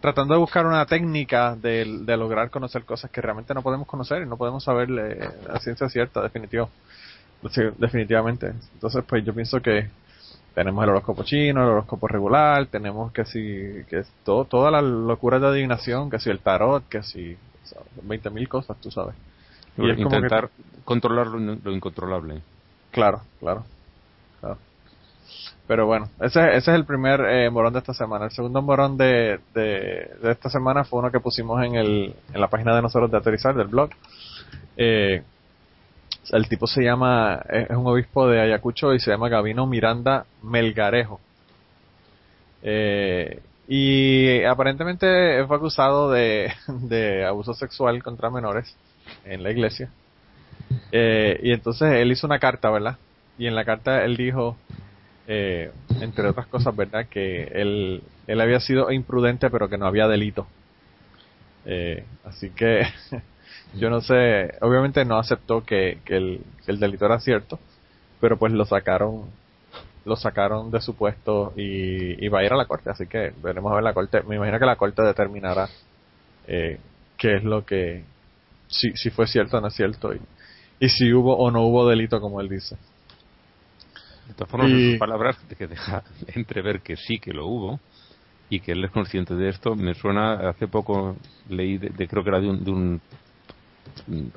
tratando 0.01 0.33
de 0.33 0.39
buscar 0.39 0.65
una 0.65 0.85
técnica 0.85 1.55
de, 1.55 1.85
de 2.01 2.17
lograr 2.17 2.49
conocer 2.49 2.83
cosas 2.85 3.11
que 3.11 3.21
realmente 3.21 3.53
no 3.53 3.61
podemos 3.61 3.87
conocer 3.87 4.21
y 4.21 4.25
no 4.25 4.37
podemos 4.37 4.63
saber 4.63 4.89
eh, 4.91 5.29
a 5.49 5.59
ciencia 5.59 5.89
cierta, 5.89 6.21
definitivo, 6.21 6.69
definitivamente. 7.77 8.53
Entonces, 8.73 9.03
pues 9.07 9.23
yo 9.25 9.33
pienso 9.33 9.61
que 9.61 9.89
tenemos 10.53 10.83
el 10.83 10.89
horóscopo 10.89 11.23
chino, 11.23 11.63
el 11.63 11.69
horóscopo 11.69 12.07
regular, 12.07 12.65
tenemos 12.67 13.11
que 13.11 13.25
si, 13.25 13.83
que 13.89 14.03
todo, 14.23 14.45
toda 14.45 14.71
la 14.71 14.81
locura 14.81 15.39
de 15.39 15.47
adivinación, 15.47 16.09
que 16.09 16.19
si 16.19 16.29
el 16.29 16.39
tarot, 16.39 16.87
que 16.87 17.03
si, 17.03 17.37
veinte 18.03 18.29
mil 18.29 18.47
cosas, 18.47 18.77
tú 18.79 18.89
sabes. 18.91 19.15
Y 19.77 19.89
es 19.89 19.97
como 19.97 20.09
que- 20.09 20.15
Intentar 20.17 20.49
controlar 20.85 21.27
lo 21.27 21.71
incontrolable. 21.71 22.41
Claro, 22.91 23.21
claro. 23.39 23.65
Pero 25.67 25.87
bueno, 25.87 26.09
ese, 26.21 26.39
ese 26.49 26.57
es 26.57 26.67
el 26.67 26.85
primer 26.85 27.21
eh, 27.21 27.49
morón 27.49 27.73
de 27.73 27.79
esta 27.79 27.93
semana. 27.93 28.25
El 28.25 28.31
segundo 28.31 28.61
morón 28.61 28.97
de, 28.97 29.39
de, 29.53 30.11
de, 30.21 30.31
esta 30.31 30.49
semana 30.49 30.83
fue 30.83 30.99
uno 30.99 31.11
que 31.11 31.19
pusimos 31.19 31.63
en, 31.63 31.75
el, 31.75 32.15
en 32.33 32.41
la 32.41 32.47
página 32.49 32.75
de 32.75 32.81
nosotros 32.81 33.09
de 33.09 33.17
Aterrizar, 33.17 33.55
del 33.55 33.67
blog. 33.67 33.89
Eh, 34.77 35.23
el 36.31 36.47
tipo 36.47 36.67
se 36.67 36.83
llama, 36.83 37.41
es 37.49 37.69
un 37.71 37.87
obispo 37.87 38.27
de 38.27 38.41
Ayacucho 38.41 38.93
y 38.93 38.99
se 38.99 39.11
llama 39.11 39.29
Gabino 39.29 39.65
Miranda 39.65 40.25
Melgarejo. 40.43 41.19
Eh, 42.61 43.41
y 43.67 44.43
aparentemente 44.43 45.43
fue 45.45 45.57
acusado 45.57 46.11
de, 46.11 46.51
de 46.67 47.25
abuso 47.25 47.53
sexual 47.53 48.01
contra 48.03 48.29
menores 48.29 48.75
en 49.23 49.43
la 49.43 49.51
iglesia. 49.51 49.89
Eh, 50.91 51.39
y 51.43 51.51
entonces 51.51 51.93
él 51.93 52.11
hizo 52.11 52.27
una 52.27 52.39
carta, 52.39 52.69
¿verdad? 52.69 52.97
Y 53.37 53.47
en 53.47 53.55
la 53.55 53.65
carta 53.65 54.03
él 54.03 54.17
dijo, 54.17 54.57
eh, 55.27 55.71
entre 56.01 56.27
otras 56.27 56.47
cosas, 56.47 56.75
¿verdad? 56.75 57.07
Que 57.09 57.43
él, 57.43 58.03
él 58.27 58.41
había 58.41 58.59
sido 58.59 58.91
imprudente, 58.91 59.49
pero 59.49 59.69
que 59.69 59.77
no 59.77 59.87
había 59.87 60.07
delito. 60.07 60.47
Eh, 61.65 62.03
así 62.23 62.51
que 62.51 62.83
yo 63.75 63.89
no 63.89 64.01
sé, 64.01 64.53
obviamente 64.61 65.03
no 65.05 65.17
aceptó 65.17 65.63
que, 65.63 65.99
que, 66.05 66.17
el, 66.17 66.41
que 66.65 66.71
el 66.71 66.79
delito 66.79 67.05
era 67.05 67.19
cierto, 67.19 67.59
pero 68.21 68.37
pues 68.37 68.53
lo 68.53 68.65
sacaron 68.65 69.25
lo 70.05 70.15
sacaron 70.15 70.69
de 70.69 70.81
su 70.81 70.95
puesto 70.95 71.51
y, 71.55 72.23
y, 72.23 72.29
va 72.29 72.39
a 72.39 72.43
ir 72.43 72.53
a 72.53 72.55
la 72.55 72.67
corte, 72.67 72.91
así 72.91 73.07
que 73.07 73.33
veremos 73.41 73.71
a 73.71 73.75
ver 73.75 73.83
la 73.83 73.93
corte. 73.93 74.21
Me 74.21 74.35
imagino 74.35 74.59
que 74.59 74.65
la 74.65 74.75
corte 74.75 75.01
determinará 75.01 75.67
eh, 76.47 76.77
qué 77.17 77.37
es 77.37 77.43
lo 77.43 77.65
que, 77.65 78.03
si, 78.67 78.91
si 78.95 79.09
fue 79.09 79.25
cierto 79.25 79.57
o 79.57 79.61
no 79.61 79.67
es 79.69 79.73
cierto 79.73 80.13
y, 80.13 80.21
y 80.79 80.89
si 80.89 81.11
hubo 81.11 81.35
o 81.35 81.49
no 81.49 81.63
hubo 81.63 81.89
delito, 81.89 82.21
como 82.21 82.39
él 82.39 82.49
dice. 82.49 82.77
De 84.27 84.33
todas 84.33 84.49
formas, 84.49 84.71
y... 84.71 84.91
sus 84.91 84.99
palabras 84.99 85.37
que 85.57 85.67
deja 85.67 86.03
entrever 86.27 86.81
que 86.81 86.95
sí 86.95 87.19
que 87.19 87.33
lo 87.33 87.47
hubo 87.47 87.79
y 88.49 88.59
que 88.59 88.73
él 88.73 88.83
es 88.83 88.91
consciente 88.91 89.35
de 89.35 89.49
esto. 89.49 89.75
Me 89.75 89.93
suena, 89.93 90.49
hace 90.49 90.67
poco 90.67 91.15
leí, 91.49 91.77
de, 91.77 91.89
de 91.89 92.07
creo 92.07 92.23
que 92.23 92.29
era 92.29 92.39
de 92.39 92.49
un, 92.49 92.63
de 92.63 92.71
un 92.71 93.01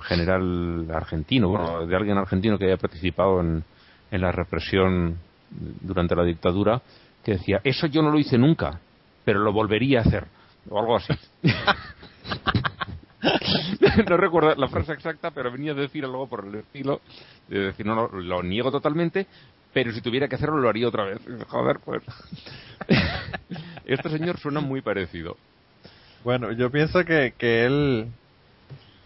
general 0.03 0.90
argentino, 0.90 1.48
bueno, 1.48 1.87
de 1.87 1.96
alguien 1.96 2.18
argentino 2.18 2.59
que 2.59 2.66
haya 2.66 2.77
participado 2.77 3.40
en, 3.40 3.64
en 4.11 4.20
la 4.20 4.33
represión 4.33 5.18
durante 5.51 6.14
la 6.14 6.24
dictadura, 6.24 6.83
que 7.24 7.33
decía, 7.33 7.61
eso 7.64 7.87
yo 7.87 8.03
no 8.03 8.11
lo 8.11 8.18
hice 8.18 8.38
nunca, 8.38 8.81
pero 9.24 9.40
lo 9.40 9.53
volvería 9.53 10.01
a 10.01 10.03
hacer, 10.03 10.27
o 10.68 10.79
algo 10.79 10.96
así. 10.96 11.14
no 14.09 14.16
recuerdo 14.16 14.55
la 14.55 14.68
frase 14.68 14.92
exacta, 14.92 15.31
pero 15.31 15.51
venía 15.51 15.72
a 15.72 15.74
decir 15.74 16.05
algo 16.05 16.29
por 16.29 16.46
el 16.46 16.57
estilo, 16.57 17.01
de 17.48 17.59
decir, 17.59 17.87
no, 17.87 17.94
no, 17.94 18.09
lo 18.09 18.42
niego 18.42 18.70
totalmente, 18.70 19.27
pero 19.84 19.92
si 19.92 20.00
tuviera 20.00 20.26
que 20.26 20.34
hacerlo 20.34 20.58
lo 20.58 20.68
haría 20.68 20.88
otra 20.88 21.04
vez. 21.04 21.20
Joder, 21.48 21.78
pues. 21.84 22.02
este 23.84 24.08
señor 24.10 24.38
suena 24.38 24.58
muy 24.58 24.80
parecido. 24.80 25.36
Bueno, 26.24 26.50
yo 26.50 26.68
pienso 26.68 27.04
que, 27.04 27.32
que 27.38 27.64
él... 27.64 28.08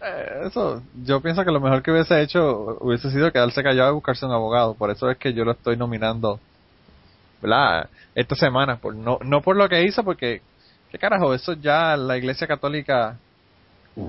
Eh, 0.01 0.47
eso, 0.47 0.81
yo 1.05 1.21
pienso 1.21 1.45
que 1.45 1.51
lo 1.51 1.61
mejor 1.61 1.83
que 1.83 1.91
hubiese 1.91 2.19
hecho 2.21 2.79
hubiese 2.81 3.11
sido 3.11 3.31
quedarse 3.31 3.61
callado 3.61 3.91
y 3.91 3.93
buscarse 3.93 4.25
un 4.25 4.31
abogado. 4.31 4.73
Por 4.73 4.89
eso 4.89 5.11
es 5.11 5.17
que 5.19 5.31
yo 5.31 5.45
lo 5.45 5.51
estoy 5.51 5.77
nominando, 5.77 6.39
¿verdad? 7.39 7.87
Esta 8.15 8.35
semana. 8.35 8.77
Por, 8.77 8.95
no, 8.95 9.19
no 9.23 9.41
por 9.41 9.55
lo 9.55 9.69
que 9.69 9.83
hizo, 9.83 10.03
porque, 10.03 10.41
¿qué 10.91 10.97
carajo? 10.97 11.35
Eso 11.35 11.53
ya 11.53 11.95
la 11.95 12.17
Iglesia 12.17 12.47
Católica 12.47 13.17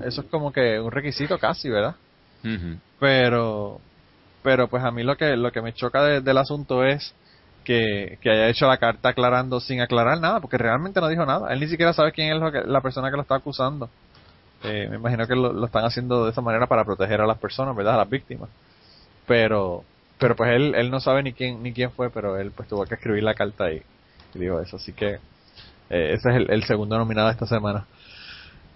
eso 0.03 0.21
es 0.21 0.27
como 0.31 0.51
que 0.51 0.79
un 0.79 0.91
requisito 0.91 1.37
casi, 1.37 1.69
¿verdad? 1.69 1.95
Uh 2.43 2.47
-huh. 2.47 2.79
Pero, 2.99 3.79
pero 4.45 4.67
pues 4.67 4.83
a 4.83 4.91
mí 4.91 5.01
lo 5.01 5.17
que 5.17 5.35
lo 5.35 5.51
que 5.51 5.59
me 5.63 5.73
choca 5.73 6.03
de, 6.03 6.21
del 6.21 6.37
asunto 6.37 6.85
es 6.85 7.15
que, 7.63 8.19
que 8.21 8.29
haya 8.29 8.47
hecho 8.47 8.67
la 8.67 8.77
carta 8.77 9.09
aclarando 9.09 9.59
sin 9.59 9.81
aclarar 9.81 10.21
nada, 10.21 10.39
porque 10.39 10.59
realmente 10.59 11.01
no 11.01 11.07
dijo 11.07 11.25
nada. 11.25 11.51
Él 11.51 11.59
ni 11.59 11.67
siquiera 11.67 11.93
sabe 11.93 12.11
quién 12.11 12.31
es 12.31 12.39
lo 12.39 12.51
que, 12.51 12.61
la 12.61 12.79
persona 12.79 13.09
que 13.09 13.15
lo 13.15 13.23
está 13.23 13.37
acusando. 13.37 13.89
Eh, 14.63 14.87
me 14.87 14.97
imagino 14.97 15.25
que 15.25 15.35
lo, 15.35 15.51
lo, 15.51 15.65
están 15.65 15.83
haciendo 15.83 16.25
de 16.25 16.31
esa 16.31 16.41
manera 16.41 16.67
para 16.67 16.85
proteger 16.85 17.21
a 17.21 17.25
las 17.25 17.39
personas, 17.39 17.75
¿verdad? 17.75 17.95
A 17.95 17.97
las 17.97 18.09
víctimas. 18.09 18.49
Pero, 19.25 19.83
pero 20.19 20.35
pues 20.35 20.51
él, 20.51 20.75
él 20.75 20.91
no 20.91 20.99
sabe 20.99 21.23
ni 21.23 21.33
quién, 21.33 21.63
ni 21.63 21.73
quién 21.73 21.89
fue, 21.89 22.11
pero 22.11 22.37
él 22.37 22.51
pues 22.51 22.69
tuvo 22.69 22.85
que 22.85 22.93
escribir 22.93 23.23
la 23.23 23.33
carta 23.33 23.71
y, 23.71 23.81
y 24.35 24.39
dijo 24.39 24.61
eso. 24.61 24.75
Así 24.75 24.93
que 24.93 25.15
eh, 25.89 26.13
ese 26.13 26.29
es 26.29 26.35
el, 26.35 26.51
el 26.51 26.63
segundo 26.65 26.99
nominado 26.99 27.29
de 27.29 27.33
esta 27.33 27.47
semana. 27.47 27.87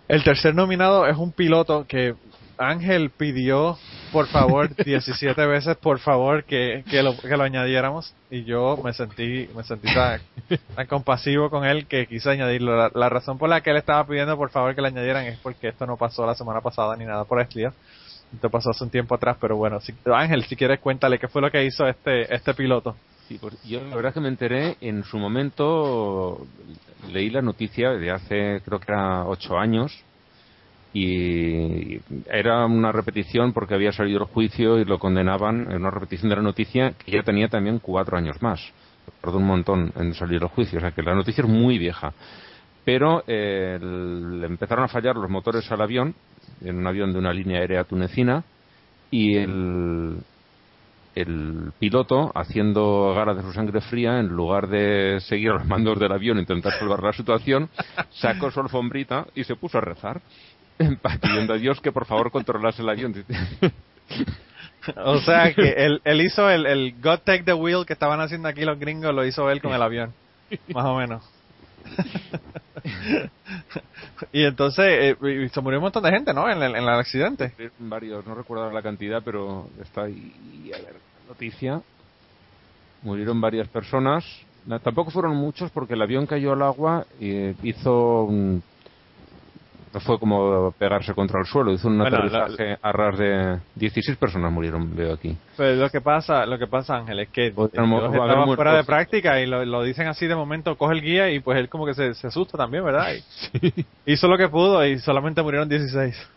El 0.08 0.24
tercer 0.24 0.56
nominado 0.56 1.06
es 1.06 1.16
un 1.16 1.32
piloto 1.32 1.86
que 1.88 2.16
Ángel 2.60 3.10
pidió, 3.10 3.78
por 4.12 4.28
favor, 4.28 4.76
17 4.86 5.46
veces, 5.48 5.78
por 5.78 6.00
favor, 6.00 6.44
que, 6.44 6.84
que, 6.90 7.02
lo, 7.02 7.18
que 7.18 7.38
lo 7.38 7.44
añadiéramos. 7.44 8.14
Y 8.30 8.44
yo 8.44 8.78
me 8.84 8.92
sentí, 8.94 9.50
me 9.56 9.64
sentí 9.64 9.88
tan, 9.94 10.20
tan 10.76 10.86
compasivo 10.88 11.50
con 11.50 11.66
él 11.66 11.88
que 11.88 12.06
quise 12.06 12.30
añadirlo. 12.30 12.76
La, 12.76 12.92
la, 12.94 13.10
razón 13.10 13.38
por 13.38 13.50
la 13.50 13.62
que 13.62 13.72
él 13.72 13.78
estaba 13.78 14.06
pidiendo, 14.06 14.36
por 14.36 14.52
favor, 14.52 14.76
que 14.76 14.82
lo 14.82 14.88
añadieran 14.88 15.26
es 15.26 15.40
porque 15.40 15.70
esto 15.70 15.86
no 15.86 15.96
pasó 15.96 16.26
la 16.26 16.36
semana 16.36 16.60
pasada 16.60 16.96
ni 16.98 17.06
nada 17.06 17.24
por 17.24 17.40
el 17.40 17.48
día. 17.48 17.72
Esto 18.34 18.50
pasó 18.50 18.72
hace 18.72 18.84
un 18.84 18.90
tiempo 18.92 19.16
atrás, 19.16 19.38
pero 19.40 19.56
bueno, 19.56 19.80
si, 19.80 19.94
Ángel, 20.06 20.44
si 20.44 20.56
quieres, 20.56 20.80
cuéntale 20.80 21.18
qué 21.18 21.28
fue 21.28 21.42
lo 21.42 21.50
que 21.50 21.64
hizo 21.64 21.88
este, 21.88 22.34
este 22.34 22.54
piloto. 22.54 22.96
Sí, 23.28 23.38
pues 23.40 23.58
yo 23.64 23.80
la 23.82 23.96
verdad 23.96 24.10
es 24.10 24.14
que 24.16 24.22
me 24.22 24.28
enteré 24.28 24.78
en 24.82 25.04
su 25.04 25.18
momento, 25.18 26.46
leí 27.12 27.30
la 27.30 27.42
noticia 27.42 27.92
de 27.92 28.12
hace 28.12 28.62
creo 28.66 28.80
que 28.80 28.92
era 28.92 29.26
ocho 29.26 29.58
años 29.58 30.04
y 30.94 32.00
era 32.28 32.66
una 32.66 32.92
repetición 32.92 33.54
porque 33.54 33.76
había 33.76 33.92
salido 33.92 34.20
el 34.20 34.26
juicio 34.26 34.80
y 34.80 34.86
lo 34.86 34.98
condenaban, 34.98 35.72
en 35.72 35.78
una 35.78 35.92
repetición 35.92 36.30
de 36.30 36.36
la 36.36 36.42
noticia 36.42 36.94
que 36.94 37.12
ya 37.12 37.24
tenía 37.24 37.48
también 37.48 37.80
cuatro 37.80 38.18
años 38.18 38.42
más. 38.42 38.60
Tardó 39.22 39.38
un 39.38 39.46
montón 39.46 39.92
en 39.96 40.14
salir 40.14 40.42
el 40.42 40.50
juicio, 40.50 40.80
o 40.80 40.82
sea 40.82 40.92
que 40.92 41.04
la 41.04 41.16
noticia 41.16 41.44
es 41.44 41.50
muy 41.50 41.78
vieja. 41.78 42.14
Pero 42.86 43.24
eh, 43.28 43.78
empezaron 43.80 44.86
a 44.86 44.88
fallar 44.88 45.16
los 45.16 45.30
motores 45.30 45.72
al 45.72 45.82
avión, 45.82 46.16
en 46.62 46.78
un 46.78 46.88
avión 46.88 47.14
de 47.14 47.20
una 47.20 47.34
línea 47.34 47.60
aérea 47.60 47.84
tunecina, 47.84 48.44
y 49.12 49.38
el, 49.38 50.24
piloto, 51.80 52.32
haciendo 52.34 53.14
gala 53.14 53.34
de 53.34 53.42
su 53.42 53.52
sangre 53.52 53.82
fría, 53.82 54.20
en 54.20 54.28
lugar 54.28 54.68
de 54.68 55.20
seguir 55.22 55.52
los 55.52 55.66
mandos 55.66 56.00
del 56.00 56.12
avión 56.12 56.38
e 56.38 56.42
intentar 56.42 56.74
salvar 56.74 57.04
la 57.04 57.12
situación, 57.12 57.70
sacó 58.10 58.50
su 58.50 58.60
alfombrita 58.60 59.28
y 59.36 59.44
se 59.44 59.56
puso 59.56 59.78
a 59.78 59.82
rezar, 59.82 60.22
pidiendo 61.22 61.54
a 61.54 61.58
Dios 61.58 61.82
que 61.82 61.92
por 61.92 62.06
favor 62.06 62.32
controlase 62.32 62.82
el 62.82 62.90
avión. 62.90 63.14
o 64.96 65.20
sea 65.20 65.54
que 65.54 65.74
él, 65.78 66.02
él 66.06 66.22
hizo 66.22 66.50
el, 66.50 66.66
el 66.66 66.96
God 67.02 67.20
Take 67.20 67.44
the 67.44 67.54
Wheel 67.54 67.86
que 67.86 67.94
estaban 67.94 68.22
haciendo 68.22 68.48
aquí 68.48 68.64
los 68.64 68.80
gringos, 68.80 69.14
lo 69.14 69.26
hizo 69.26 69.50
él 69.50 69.62
con 69.62 69.74
el 69.74 69.82
avión, 69.82 70.14
más 70.74 70.86
o 70.86 70.96
menos. 70.96 71.24
y 74.32 74.44
entonces 74.44 74.86
eh, 75.22 75.50
se 75.52 75.62
murió 75.62 75.80
un 75.80 75.84
montón 75.84 76.04
de 76.04 76.12
gente, 76.12 76.34
¿no? 76.34 76.50
En 76.50 76.62
el, 76.62 76.76
en 76.76 76.84
el 76.84 76.90
accidente. 76.90 77.54
Varios, 77.80 78.26
no 78.26 78.36
recuerdo 78.36 78.72
la 78.72 78.82
cantidad, 78.82 79.22
pero 79.24 79.68
está 79.82 80.04
ahí. 80.04 80.72
A 80.74 80.78
ver, 80.78 80.96
noticia. 81.28 81.82
Murieron 83.02 83.40
varias 83.42 83.68
personas. 83.68 84.26
Tampoco 84.84 85.10
fueron 85.10 85.36
muchos 85.36 85.72
porque 85.72 85.94
el 85.94 86.02
avión 86.02 86.26
cayó 86.28 86.54
al 86.54 86.62
agua 86.62 87.06
y 87.20 87.56
hizo 87.68 88.24
un 88.24 88.62
fue 90.00 90.20
como 90.20 90.72
pegarse 90.74 91.14
contra 91.14 91.40
el 91.40 91.46
suelo, 91.46 91.72
hizo 91.72 91.88
un 91.88 91.98
bueno, 91.98 92.18
aterrizaje 92.18 92.70
la, 92.70 92.90
a 92.90 92.92
ras 92.92 93.18
de 93.18 93.60
16 93.76 94.18
personas 94.18 94.52
murieron, 94.52 94.96
veo 94.96 95.14
aquí. 95.14 95.36
Pues 95.58 95.78
lo 95.78 95.90
que 95.90 96.02
pasa, 96.02 96.46
lo 96.46 96.60
que 96.60 96.68
pasa 96.68 96.96
Ángel, 96.96 97.20
es 97.20 97.30
que 97.30 97.48
estaba 97.48 98.56
fuera 98.56 98.76
de 98.76 98.84
práctica 98.84 99.42
y 99.42 99.48
lo, 99.48 99.66
lo, 99.66 99.84
dicen 99.84 100.08
así 100.08 100.28
de 100.28 100.36
momento, 100.36 100.78
coge 100.78 100.94
el 100.94 101.02
guía 101.02 101.32
y 101.32 101.40
pues 101.40 101.58
él 101.58 101.70
como 101.70 101.86
que 101.86 101.94
se, 101.94 102.14
se 102.14 102.28
asusta 102.28 102.58
también, 102.58 102.84
¿verdad? 102.84 103.08
Y 103.62 103.72
sí. 103.72 103.86
Hizo 104.06 104.28
lo 104.28 104.38
que 104.38 104.48
pudo 104.50 104.86
y 104.86 105.00
solamente 105.00 105.42
murieron 105.42 105.68
16. 105.68 106.30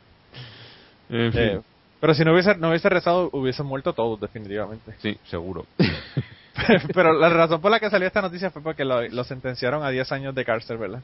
En 1.10 1.32
fin. 1.32 1.40
eh, 1.40 1.60
pero 2.00 2.14
si 2.14 2.24
no 2.24 2.32
hubiese, 2.32 2.56
no 2.56 2.70
hubiese 2.70 2.88
rezado, 2.88 3.30
hubiesen 3.32 3.66
muerto 3.66 3.92
todos, 3.92 4.20
definitivamente. 4.20 4.94
Sí, 4.98 5.16
seguro. 5.24 5.66
pero 6.94 7.12
la 7.12 7.28
razón 7.28 7.60
por 7.60 7.70
la 7.70 7.80
que 7.80 7.90
salió 7.90 8.06
esta 8.06 8.22
noticia 8.22 8.50
fue 8.50 8.62
porque 8.62 8.84
lo, 8.84 9.02
lo 9.08 9.24
sentenciaron 9.24 9.84
a 9.84 9.90
10 9.90 10.10
años 10.12 10.34
de 10.34 10.44
cárcel, 10.44 10.78
¿verdad? 10.78 11.00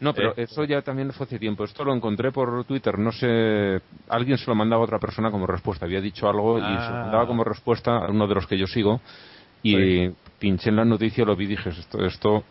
No, 0.00 0.12
pero 0.12 0.30
eh, 0.30 0.42
eso 0.42 0.64
ya 0.64 0.82
también 0.82 1.12
fue 1.12 1.26
hace 1.26 1.38
tiempo. 1.38 1.64
Esto 1.64 1.84
lo 1.84 1.94
encontré 1.94 2.32
por 2.32 2.64
Twitter. 2.64 2.98
No 2.98 3.12
sé. 3.12 3.80
Alguien 4.08 4.38
se 4.38 4.46
lo 4.46 4.54
mandaba 4.54 4.82
a 4.82 4.84
otra 4.84 4.98
persona 4.98 5.30
como 5.30 5.46
respuesta. 5.46 5.86
Había 5.86 6.00
dicho 6.00 6.28
algo 6.28 6.56
ah. 6.56 6.60
y 6.60 6.84
se 6.84 6.90
lo 6.90 6.96
mandaba 6.96 7.26
como 7.26 7.44
respuesta 7.44 7.96
a 7.96 8.10
uno 8.10 8.26
de 8.26 8.34
los 8.34 8.46
que 8.46 8.58
yo 8.58 8.66
sigo. 8.66 9.00
Y 9.62 9.74
sí. 9.74 10.14
pinché 10.38 10.70
en 10.70 10.76
la 10.76 10.84
noticia, 10.84 11.24
lo 11.24 11.36
vi 11.36 11.44
y 11.44 11.48
dije: 11.48 11.70
Esto, 11.70 12.04
esto. 12.04 12.44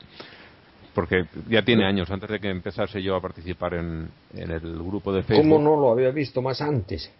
Porque 0.93 1.25
ya 1.49 1.63
tiene 1.63 1.85
años 1.85 2.09
antes 2.11 2.29
de 2.29 2.39
que 2.39 2.49
empezase 2.49 3.01
yo 3.01 3.15
a 3.15 3.21
participar 3.21 3.73
en, 3.73 4.09
en 4.35 4.51
el 4.51 4.77
grupo 4.77 5.11
de 5.11 5.23
Facebook. 5.23 5.49
¿Cómo 5.49 5.59
no 5.59 5.79
lo 5.79 5.91
había 5.91 6.11
visto 6.11 6.41
más 6.41 6.61
antes? 6.61 7.11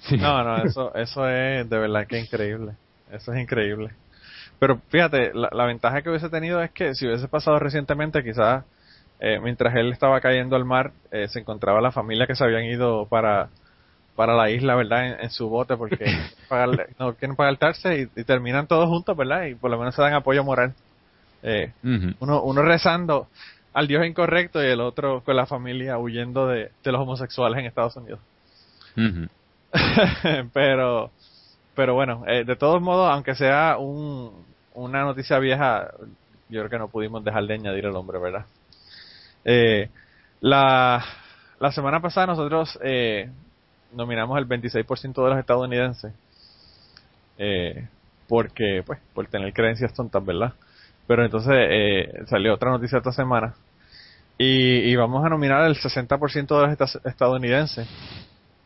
Sí. 0.00 0.18
No, 0.18 0.44
no, 0.44 0.62
eso, 0.62 0.94
eso 0.94 1.26
es 1.28 1.68
de 1.68 1.78
verdad 1.78 2.06
que 2.06 2.20
increíble. 2.20 2.72
Eso 3.10 3.32
es 3.32 3.40
increíble. 3.40 3.90
Pero 4.58 4.78
fíjate, 4.88 5.32
la, 5.32 5.48
la 5.52 5.64
ventaja 5.64 6.02
que 6.02 6.10
hubiese 6.10 6.28
tenido 6.28 6.62
es 6.62 6.70
que 6.72 6.94
si 6.94 7.06
hubiese 7.06 7.28
pasado 7.28 7.58
recientemente, 7.58 8.22
quizás 8.22 8.64
eh, 9.20 9.38
mientras 9.40 9.74
él 9.76 9.92
estaba 9.92 10.20
cayendo 10.20 10.56
al 10.56 10.64
mar, 10.64 10.92
eh, 11.10 11.28
se 11.28 11.40
encontraba 11.40 11.80
la 11.80 11.92
familia 11.92 12.26
que 12.26 12.34
se 12.34 12.44
habían 12.44 12.64
ido 12.64 13.06
para, 13.06 13.48
para 14.16 14.34
la 14.34 14.50
isla, 14.50 14.74
¿verdad? 14.74 15.22
En, 15.22 15.30
su 15.30 15.48
bote 15.48 15.76
porque 15.76 16.04
no 16.98 17.14
quieren 17.14 17.36
pagar 17.36 17.58
y, 17.84 18.20
y, 18.20 18.24
terminan 18.24 18.66
todos 18.66 18.88
juntos, 18.88 19.16
¿verdad? 19.16 19.44
Y 19.44 19.54
por 19.54 19.70
lo 19.70 19.78
menos 19.78 19.94
se 19.94 20.02
dan 20.02 20.14
apoyo 20.14 20.44
moral. 20.44 20.74
Eh, 21.42 21.72
uno, 22.20 22.42
uno 22.42 22.62
rezando 22.62 23.28
al 23.74 23.86
Dios 23.86 24.06
incorrecto 24.06 24.62
y 24.62 24.68
el 24.68 24.80
otro 24.80 25.22
con 25.22 25.36
la 25.36 25.46
familia 25.46 25.98
huyendo 25.98 26.46
de, 26.46 26.70
los 26.84 27.00
homosexuales 27.00 27.58
en 27.58 27.66
Estados 27.66 27.96
Unidos. 27.96 28.20
pero, 30.52 31.10
pero 31.74 31.94
bueno, 31.94 32.24
eh, 32.26 32.44
de 32.44 32.56
todos 32.56 32.80
modos, 32.80 33.10
aunque 33.10 33.34
sea 33.34 33.76
un, 33.78 34.44
una 34.74 35.02
noticia 35.02 35.38
vieja, 35.38 35.90
yo 36.48 36.60
creo 36.60 36.70
que 36.70 36.78
no 36.78 36.88
pudimos 36.88 37.24
dejar 37.24 37.44
de 37.46 37.54
añadir 37.54 37.84
el 37.86 37.96
hombre, 37.96 38.18
¿verdad? 38.18 38.46
Eh, 39.44 39.88
la, 40.40 41.04
la 41.60 41.72
semana 41.72 42.00
pasada 42.00 42.28
nosotros 42.28 42.78
eh, 42.82 43.30
nominamos 43.92 44.38
el 44.38 44.46
26% 44.48 45.22
de 45.24 45.30
los 45.30 45.38
estadounidenses 45.38 46.12
eh, 47.38 47.88
porque, 48.28 48.82
pues, 48.86 48.98
por 49.12 49.26
tener 49.26 49.52
creencias 49.52 49.92
tontas, 49.92 50.24
¿verdad? 50.24 50.52
Pero 51.06 51.24
entonces 51.24 51.54
eh, 51.54 52.24
salió 52.26 52.54
otra 52.54 52.70
noticia 52.70 52.98
esta 52.98 53.12
semana 53.12 53.54
y, 54.38 54.94
vamos 54.96 55.24
a 55.24 55.28
nominar 55.28 55.64
el 55.66 55.76
60% 55.76 56.60
de 56.60 56.76
los 56.76 56.96
estadounidenses. 57.04 57.86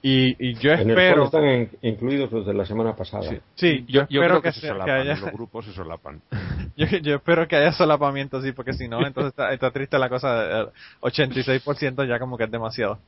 Y, 0.01 0.55
yo 0.55 0.73
espero. 0.73 1.25
están 1.25 1.69
incluidos 1.83 2.31
los 2.31 2.47
de 2.47 2.55
la 2.55 2.65
semana 2.65 2.95
pasada. 2.95 3.31
Sí, 3.57 3.85
yo, 3.89 4.03
espero 4.03 4.41
que, 4.41 4.49
haya. 4.49 5.17
Los 5.17 5.33
grupos 5.33 5.65
se 5.65 5.73
solapan. 5.73 6.23
yo, 6.77 7.17
espero 7.17 7.49
que 7.49 7.57
haya 7.57 7.73
solapamiento, 7.73 8.41
sí, 8.41 8.53
porque 8.53 8.75
si 8.75 8.87
no, 8.87 9.05
entonces 9.07 9.35
está, 9.37 9.71
triste 9.73 9.99
la 9.99 10.09
cosa. 10.09 10.71
86% 11.01 12.07
ya 12.07 12.19
como 12.19 12.39
que 12.39 12.45
es 12.45 12.51
demasiado. 12.51 12.99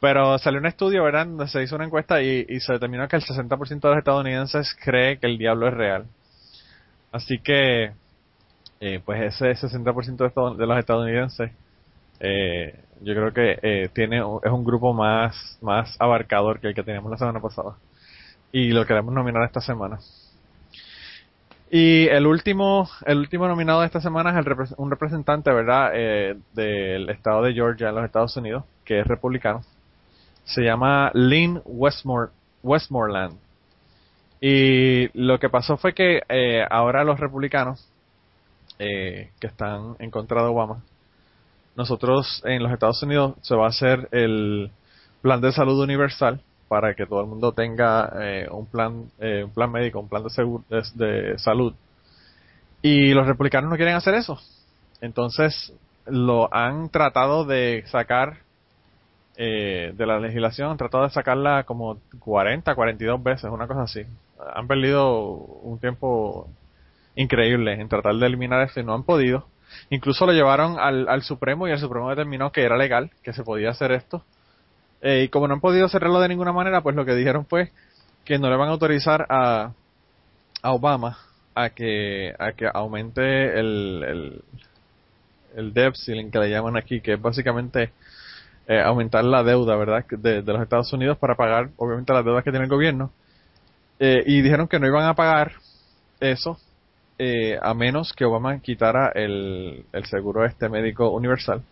Pero 0.00 0.38
salió 0.38 0.60
un 0.60 0.66
estudio, 0.66 1.02
¿verdad? 1.02 1.26
Donde 1.26 1.48
se 1.48 1.60
hizo 1.60 1.74
una 1.74 1.86
encuesta 1.86 2.22
y, 2.22 2.60
se 2.60 2.74
determinó 2.74 3.08
que 3.08 3.16
el 3.16 3.22
60% 3.22 3.80
de 3.80 3.88
los 3.88 3.98
estadounidenses 3.98 4.76
cree 4.84 5.18
que 5.18 5.26
el 5.26 5.38
diablo 5.38 5.66
es 5.66 5.74
real. 5.74 6.06
Así 7.10 7.40
que, 7.40 7.90
eh, 8.80 9.00
pues 9.04 9.40
ese 9.40 9.66
60% 9.66 10.56
de 10.56 10.66
los 10.66 10.78
estadounidenses 10.78 11.50
eh, 12.20 12.78
yo 13.00 13.14
creo 13.14 13.32
que 13.32 13.58
eh, 13.62 13.88
tiene 13.92 14.18
es 14.18 14.52
un 14.52 14.64
grupo 14.64 14.92
más 14.92 15.58
más 15.60 15.96
abarcador 16.00 16.60
que 16.60 16.68
el 16.68 16.74
que 16.74 16.82
teníamos 16.82 17.10
la 17.10 17.18
semana 17.18 17.40
pasada. 17.40 17.76
Y 18.52 18.70
lo 18.70 18.86
queremos 18.86 19.12
nominar 19.14 19.44
esta 19.44 19.60
semana. 19.60 19.98
Y 21.70 22.06
el 22.08 22.26
último 22.26 22.88
el 23.06 23.18
último 23.18 23.46
nominado 23.46 23.80
de 23.80 23.86
esta 23.86 24.00
semana 24.00 24.30
es 24.30 24.46
el 24.46 24.74
un 24.78 24.90
representante 24.90 25.52
verdad 25.52 25.90
eh, 25.94 26.36
del 26.54 27.10
estado 27.10 27.42
de 27.42 27.52
Georgia 27.52 27.90
en 27.90 27.94
los 27.96 28.04
Estados 28.04 28.36
Unidos 28.36 28.64
que 28.84 29.00
es 29.00 29.06
republicano. 29.06 29.62
Se 30.44 30.62
llama 30.62 31.10
Lynn 31.14 31.60
Westmore, 31.64 32.30
Westmoreland. 32.62 33.38
Y 34.40 35.08
lo 35.18 35.38
que 35.38 35.50
pasó 35.50 35.76
fue 35.76 35.94
que 35.94 36.22
eh, 36.28 36.64
ahora 36.70 37.04
los 37.04 37.20
republicanos 37.20 37.86
que 38.78 39.28
están 39.40 39.96
en 39.98 40.08
contra 40.12 40.40
de 40.40 40.48
Obama 40.48 40.80
nosotros 41.78 42.42
en 42.44 42.60
los 42.60 42.72
Estados 42.72 43.00
Unidos 43.04 43.36
se 43.40 43.54
va 43.54 43.66
a 43.66 43.68
hacer 43.68 44.08
el 44.10 44.72
plan 45.22 45.40
de 45.40 45.52
salud 45.52 45.80
universal 45.80 46.40
para 46.66 46.94
que 46.94 47.06
todo 47.06 47.20
el 47.20 47.28
mundo 47.28 47.52
tenga 47.52 48.12
eh, 48.20 48.48
un 48.50 48.66
plan 48.66 49.04
eh, 49.20 49.44
un 49.44 49.52
plan 49.52 49.70
médico, 49.70 50.00
un 50.00 50.08
plan 50.08 50.24
de, 50.24 51.38
salud. 51.38 51.72
Y 52.82 53.14
los 53.14 53.28
republicanos 53.28 53.70
no 53.70 53.76
quieren 53.76 53.94
hacer 53.94 54.14
eso. 54.14 54.40
Entonces 55.00 55.72
lo 56.04 56.52
han 56.52 56.88
tratado 56.88 57.44
de 57.44 57.84
sacar 57.86 58.38
eh, 59.36 59.92
de 59.96 60.06
la 60.06 60.18
legislación, 60.18 60.72
han 60.72 60.78
tratado 60.78 61.04
de 61.04 61.10
sacarla 61.10 61.62
como 61.62 61.98
40, 62.18 62.74
42 62.74 63.22
veces, 63.22 63.44
una 63.44 63.68
cosa 63.68 63.82
así. 63.82 64.02
Han 64.52 64.66
perdido 64.66 65.22
un 65.22 65.78
tiempo 65.78 66.48
increíble 67.14 67.74
en 67.74 67.88
tratar 67.88 68.16
de 68.16 68.26
eliminar 68.26 68.62
eso 68.62 68.80
y 68.80 68.84
no 68.84 68.94
han 68.94 69.04
podido. 69.04 69.46
Incluso 69.90 70.26
lo 70.26 70.32
llevaron 70.32 70.78
al, 70.78 71.08
al 71.08 71.22
Supremo 71.22 71.66
y 71.68 71.72
el 71.72 71.78
Supremo 71.78 72.10
determinó 72.10 72.52
que 72.52 72.62
era 72.62 72.76
legal, 72.76 73.10
que 73.22 73.32
se 73.32 73.42
podía 73.42 73.70
hacer 73.70 73.92
esto. 73.92 74.24
Eh, 75.00 75.24
y 75.24 75.28
como 75.28 75.46
no 75.46 75.54
han 75.54 75.60
podido 75.60 75.88
cerrarlo 75.88 76.20
de 76.20 76.28
ninguna 76.28 76.52
manera, 76.52 76.80
pues 76.80 76.96
lo 76.96 77.04
que 77.04 77.14
dijeron 77.14 77.46
fue 77.46 77.70
que 78.24 78.38
no 78.38 78.50
le 78.50 78.56
van 78.56 78.68
a 78.68 78.72
autorizar 78.72 79.26
a, 79.28 79.72
a 80.62 80.72
Obama 80.72 81.18
a 81.54 81.70
que, 81.70 82.34
a 82.38 82.52
que 82.52 82.68
aumente 82.72 83.58
el, 83.58 84.42
el, 85.56 85.72
debt 85.72 85.94
ceiling 85.96 86.30
que 86.30 86.38
le 86.38 86.50
llaman 86.50 86.76
aquí, 86.76 87.00
que 87.00 87.14
es 87.14 87.20
básicamente 87.20 87.90
eh, 88.66 88.80
aumentar 88.80 89.24
la 89.24 89.42
deuda, 89.42 89.76
¿verdad?, 89.76 90.04
de, 90.08 90.42
de, 90.42 90.52
los 90.52 90.62
Estados 90.62 90.92
Unidos 90.92 91.18
para 91.18 91.34
pagar, 91.34 91.70
obviamente, 91.76 92.12
las 92.12 92.24
deudas 92.24 92.44
que 92.44 92.50
tiene 92.50 92.64
el 92.64 92.70
gobierno. 92.70 93.10
Eh, 93.98 94.22
y 94.26 94.42
dijeron 94.42 94.68
que 94.68 94.78
no 94.78 94.86
iban 94.86 95.06
a 95.06 95.14
pagar 95.14 95.52
eso 96.20 96.58
eh, 97.18 97.58
a 97.60 97.74
menos 97.74 98.12
que 98.12 98.24
Obama 98.24 98.60
quitara 98.60 99.10
el, 99.14 99.84
el 99.92 100.04
seguro 100.06 100.44
este 100.44 100.68
médico 100.68 101.10
universal. 101.10 101.62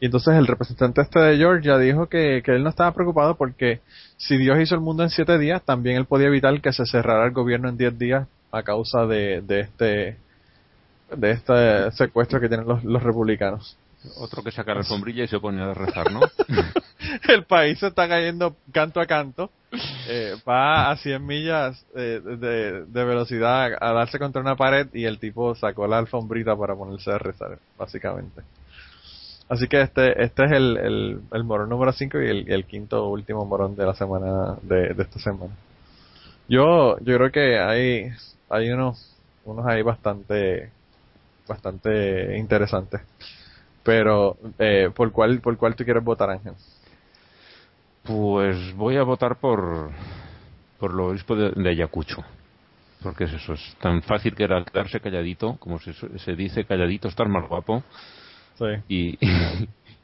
Y 0.00 0.06
entonces 0.06 0.34
el 0.36 0.46
representante 0.46 1.00
este 1.00 1.18
de 1.18 1.36
Georgia 1.36 1.76
dijo 1.78 2.06
que, 2.08 2.42
que, 2.44 2.52
él 2.52 2.62
no 2.62 2.70
estaba 2.70 2.92
preocupado 2.92 3.34
porque 3.36 3.80
si 4.16 4.36
Dios 4.36 4.60
hizo 4.60 4.76
el 4.76 4.80
mundo 4.80 5.02
en 5.02 5.10
siete 5.10 5.36
días, 5.38 5.62
también 5.64 5.96
él 5.96 6.06
podía 6.06 6.28
evitar 6.28 6.60
que 6.60 6.72
se 6.72 6.86
cerrara 6.86 7.26
el 7.26 7.32
gobierno 7.32 7.68
en 7.68 7.76
diez 7.76 7.98
días 7.98 8.28
a 8.52 8.62
causa 8.62 9.06
de, 9.06 9.40
de 9.42 9.60
este 9.60 10.16
de 11.16 11.30
este 11.30 11.90
secuestro 11.92 12.40
que 12.40 12.48
tienen 12.48 12.66
los, 12.66 12.84
los 12.84 13.02
republicanos. 13.02 13.76
Otro 14.18 14.42
que 14.42 14.52
saca 14.52 14.74
la 14.74 14.84
sombrilla 14.84 15.24
y 15.24 15.28
se 15.28 15.40
pone 15.40 15.60
a 15.60 15.74
rezar, 15.74 16.12
¿no? 16.12 16.20
el 17.28 17.44
país 17.44 17.78
se 17.80 17.88
está 17.88 18.08
cayendo 18.08 18.56
canto 18.72 19.00
a 19.00 19.06
canto. 19.06 19.50
Eh, 20.10 20.36
va 20.48 20.90
a 20.90 20.96
100 20.96 21.26
millas 21.26 21.84
eh, 21.94 22.22
de, 22.24 23.04
velocidad 23.04 23.72
a 23.78 23.92
darse 23.92 24.18
contra 24.18 24.40
una 24.40 24.56
pared 24.56 24.88
y 24.94 25.04
el 25.04 25.18
tipo 25.18 25.54
sacó 25.54 25.86
la 25.86 25.98
alfombrita 25.98 26.56
para 26.56 26.74
ponerse 26.74 27.10
a 27.10 27.18
rezar, 27.18 27.58
básicamente. 27.76 28.40
Así 29.50 29.68
que 29.68 29.82
este 29.82 30.22
este 30.22 30.44
es 30.46 30.52
el, 30.52 30.78
el, 30.78 31.20
el 31.30 31.44
morón 31.44 31.68
número 31.68 31.92
5 31.92 32.20
y 32.20 32.26
el, 32.26 32.50
el, 32.50 32.64
quinto 32.64 33.06
último 33.08 33.44
morón 33.44 33.76
de 33.76 33.84
la 33.84 33.94
semana, 33.94 34.56
de, 34.62 34.94
de 34.94 35.02
esta 35.02 35.18
semana. 35.18 35.52
Yo, 36.48 36.98
yo 37.00 37.16
creo 37.18 37.30
que 37.30 37.58
hay, 37.58 38.10
hay 38.48 38.70
unos, 38.70 39.14
unos 39.44 39.66
ahí 39.66 39.82
bastante, 39.82 40.70
bastante 41.46 42.38
interesantes. 42.38 43.02
Pero, 43.82 44.36
eh, 44.58 44.90
¿por 44.94 45.12
cuál, 45.12 45.40
por 45.40 45.56
cuál 45.58 45.74
tú 45.74 45.84
quieres 45.84 46.02
votar, 46.02 46.30
Ángel? 46.30 46.54
Pues 48.04 48.74
voy 48.74 48.96
a 48.96 49.02
votar 49.02 49.36
por, 49.36 49.90
por 50.78 50.94
lo 50.94 51.08
obispo 51.08 51.36
de, 51.36 51.68
Ayacucho. 51.68 52.24
Porque 53.02 53.24
es 53.24 53.32
eso, 53.32 53.52
es 53.52 53.76
tan 53.80 54.02
fácil 54.02 54.34
que 54.34 54.44
era 54.44 54.64
quedarse 54.64 55.00
calladito, 55.00 55.56
como 55.58 55.78
se, 55.78 55.92
se 55.92 56.34
dice, 56.34 56.64
calladito, 56.64 57.08
estar 57.08 57.28
más 57.28 57.48
guapo. 57.48 57.82
Sí. 58.56 58.64
Y, 58.88 59.18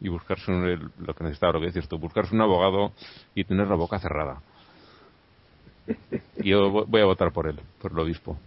y 0.00 0.08
buscarse 0.08 0.52
un, 0.52 0.92
lo 0.98 1.14
que 1.14 1.24
necesitaba, 1.24 1.54
lo 1.54 1.60
que 1.60 1.66
decís 1.66 1.88
tú, 1.88 1.98
buscarse 1.98 2.34
un 2.34 2.42
abogado 2.42 2.92
y 3.34 3.44
tener 3.44 3.66
la 3.66 3.74
boca 3.74 3.98
cerrada. 3.98 4.40
Yo 6.36 6.70
voy 6.86 7.00
a 7.00 7.04
votar 7.04 7.32
por 7.32 7.46
él, 7.46 7.58
por 7.80 7.92
el 7.92 7.98
obispo. 7.98 8.38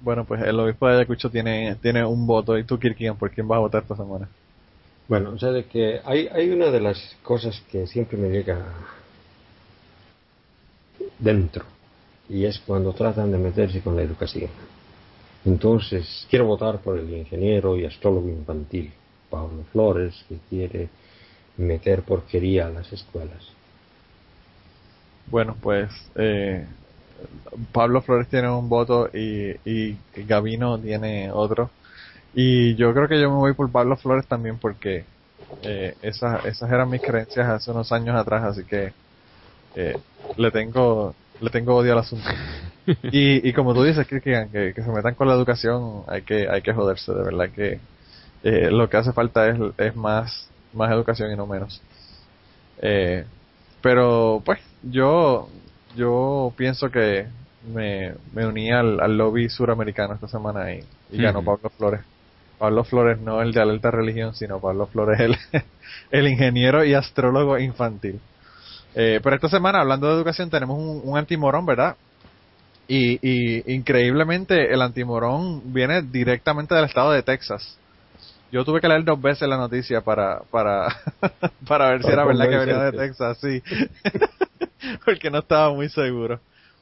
Bueno, 0.00 0.24
pues 0.24 0.42
el 0.42 0.58
obispo 0.58 0.88
de 0.88 0.96
Ayacucho 0.96 1.30
tiene, 1.30 1.76
tiene 1.76 2.04
un 2.04 2.26
voto. 2.26 2.58
¿Y 2.58 2.64
tú, 2.64 2.78
Kirkian, 2.78 3.16
por 3.16 3.30
quién 3.30 3.48
vas 3.48 3.56
a 3.56 3.60
votar 3.60 3.82
esta 3.82 3.96
semana? 3.96 4.28
Bueno, 5.08 5.30
o 5.30 5.38
sea, 5.38 5.52
de 5.52 5.64
que 5.64 6.00
hay, 6.04 6.28
hay 6.28 6.50
una 6.50 6.66
de 6.70 6.80
las 6.80 7.16
cosas 7.22 7.62
que 7.70 7.86
siempre 7.86 8.18
me 8.18 8.28
llega 8.28 8.58
dentro 11.18 11.64
y 12.28 12.44
es 12.44 12.58
cuando 12.58 12.92
tratan 12.92 13.30
de 13.30 13.38
meterse 13.38 13.80
con 13.80 13.94
la 13.96 14.02
educación. 14.02 14.50
Entonces, 15.44 16.26
quiero 16.28 16.46
votar 16.46 16.80
por 16.80 16.98
el 16.98 17.08
ingeniero 17.12 17.76
y 17.76 17.84
astrólogo 17.84 18.28
infantil 18.28 18.92
Pablo 19.30 19.64
Flores, 19.70 20.24
que 20.28 20.38
quiere 20.48 20.88
meter 21.56 22.02
porquería 22.02 22.66
a 22.66 22.70
las 22.70 22.92
escuelas. 22.92 23.46
Bueno, 25.28 25.56
pues 25.60 25.90
eh, 26.16 26.64
Pablo 27.72 28.02
Flores 28.02 28.28
tiene 28.28 28.50
un 28.50 28.68
voto 28.68 29.08
y, 29.12 29.54
y 29.64 29.96
Gavino 30.16 30.78
tiene 30.78 31.30
otro. 31.30 31.70
Y 32.38 32.74
yo 32.74 32.92
creo 32.92 33.08
que 33.08 33.18
yo 33.18 33.30
me 33.30 33.36
voy 33.36 33.54
por 33.54 33.72
Pablo 33.72 33.96
Flores 33.96 34.26
también 34.26 34.58
porque 34.58 35.06
eh, 35.62 35.96
esas, 36.02 36.44
esas 36.44 36.70
eran 36.70 36.90
mis 36.90 37.00
creencias 37.00 37.48
hace 37.48 37.70
unos 37.70 37.90
años 37.92 38.14
atrás, 38.14 38.44
así 38.44 38.62
que 38.64 38.92
eh, 39.74 39.96
le 40.36 40.50
tengo 40.50 41.14
le 41.40 41.50
tengo 41.50 41.74
odio 41.74 41.92
al 41.92 41.98
asunto. 41.98 42.28
Y, 43.10 43.48
y 43.48 43.52
como 43.52 43.74
tú 43.74 43.82
dices, 43.82 44.06
que, 44.06 44.20
que, 44.20 44.72
se 44.72 44.92
metan 44.92 45.16
con 45.16 45.26
la 45.26 45.34
educación, 45.34 46.04
hay 46.06 46.22
que 46.22 46.48
hay 46.48 46.62
que 46.62 46.72
joderse, 46.72 47.12
de 47.12 47.24
verdad 47.24 47.50
que 47.50 47.80
eh, 48.44 48.70
lo 48.70 48.88
que 48.88 48.96
hace 48.96 49.12
falta 49.12 49.48
es, 49.48 49.58
es 49.78 49.96
más 49.96 50.48
más 50.72 50.92
educación 50.92 51.32
y 51.32 51.36
no 51.36 51.48
menos. 51.48 51.82
Eh, 52.80 53.24
pero 53.82 54.40
pues 54.44 54.60
yo 54.84 55.48
yo 55.96 56.52
pienso 56.56 56.90
que 56.90 57.26
me, 57.74 58.14
me 58.32 58.46
uní 58.46 58.70
al, 58.70 59.00
al 59.00 59.18
lobby 59.18 59.48
suramericano 59.48 60.14
esta 60.14 60.28
semana 60.28 60.72
y, 60.72 60.84
y 61.10 61.20
ganó 61.20 61.42
Pablo 61.42 61.70
Flores. 61.70 62.02
Pablo 62.58 62.84
Flores 62.84 63.20
no 63.20 63.42
el 63.42 63.52
de 63.52 63.60
alerta 63.60 63.90
religión, 63.90 64.34
sino 64.34 64.60
Pablo 64.60 64.86
Flores 64.86 65.20
el, 65.20 65.36
el 66.10 66.28
ingeniero 66.28 66.84
y 66.84 66.94
astrólogo 66.94 67.58
infantil. 67.58 68.20
Eh, 68.94 69.20
pero 69.22 69.36
esta 69.36 69.48
semana, 69.48 69.80
hablando 69.80 70.08
de 70.08 70.14
educación, 70.14 70.48
tenemos 70.48 70.78
un, 70.78 71.02
un 71.04 71.18
antimorón, 71.18 71.66
¿verdad? 71.66 71.96
Y, 72.88 73.18
y 73.20 73.74
increíblemente 73.74 74.72
el 74.72 74.80
antimorón 74.80 75.72
viene 75.72 76.02
directamente 76.02 76.74
del 76.74 76.84
estado 76.84 77.10
de 77.10 77.22
Texas. 77.22 77.78
Yo 78.52 78.64
tuve 78.64 78.80
que 78.80 78.88
leer 78.88 79.04
dos 79.04 79.20
veces 79.20 79.48
la 79.48 79.56
noticia 79.56 80.00
para 80.00 80.40
para 80.50 80.88
para 81.68 81.90
ver 81.90 82.02
si 82.02 82.10
era 82.10 82.24
verdad 82.24 82.48
que 82.48 82.56
venía 82.56 82.78
de 82.78 82.92
Texas, 82.92 83.38
sí. 83.38 83.62
Porque 85.04 85.30
no 85.30 85.40
estaba 85.40 85.74
muy 85.74 85.88
seguro. 85.88 86.40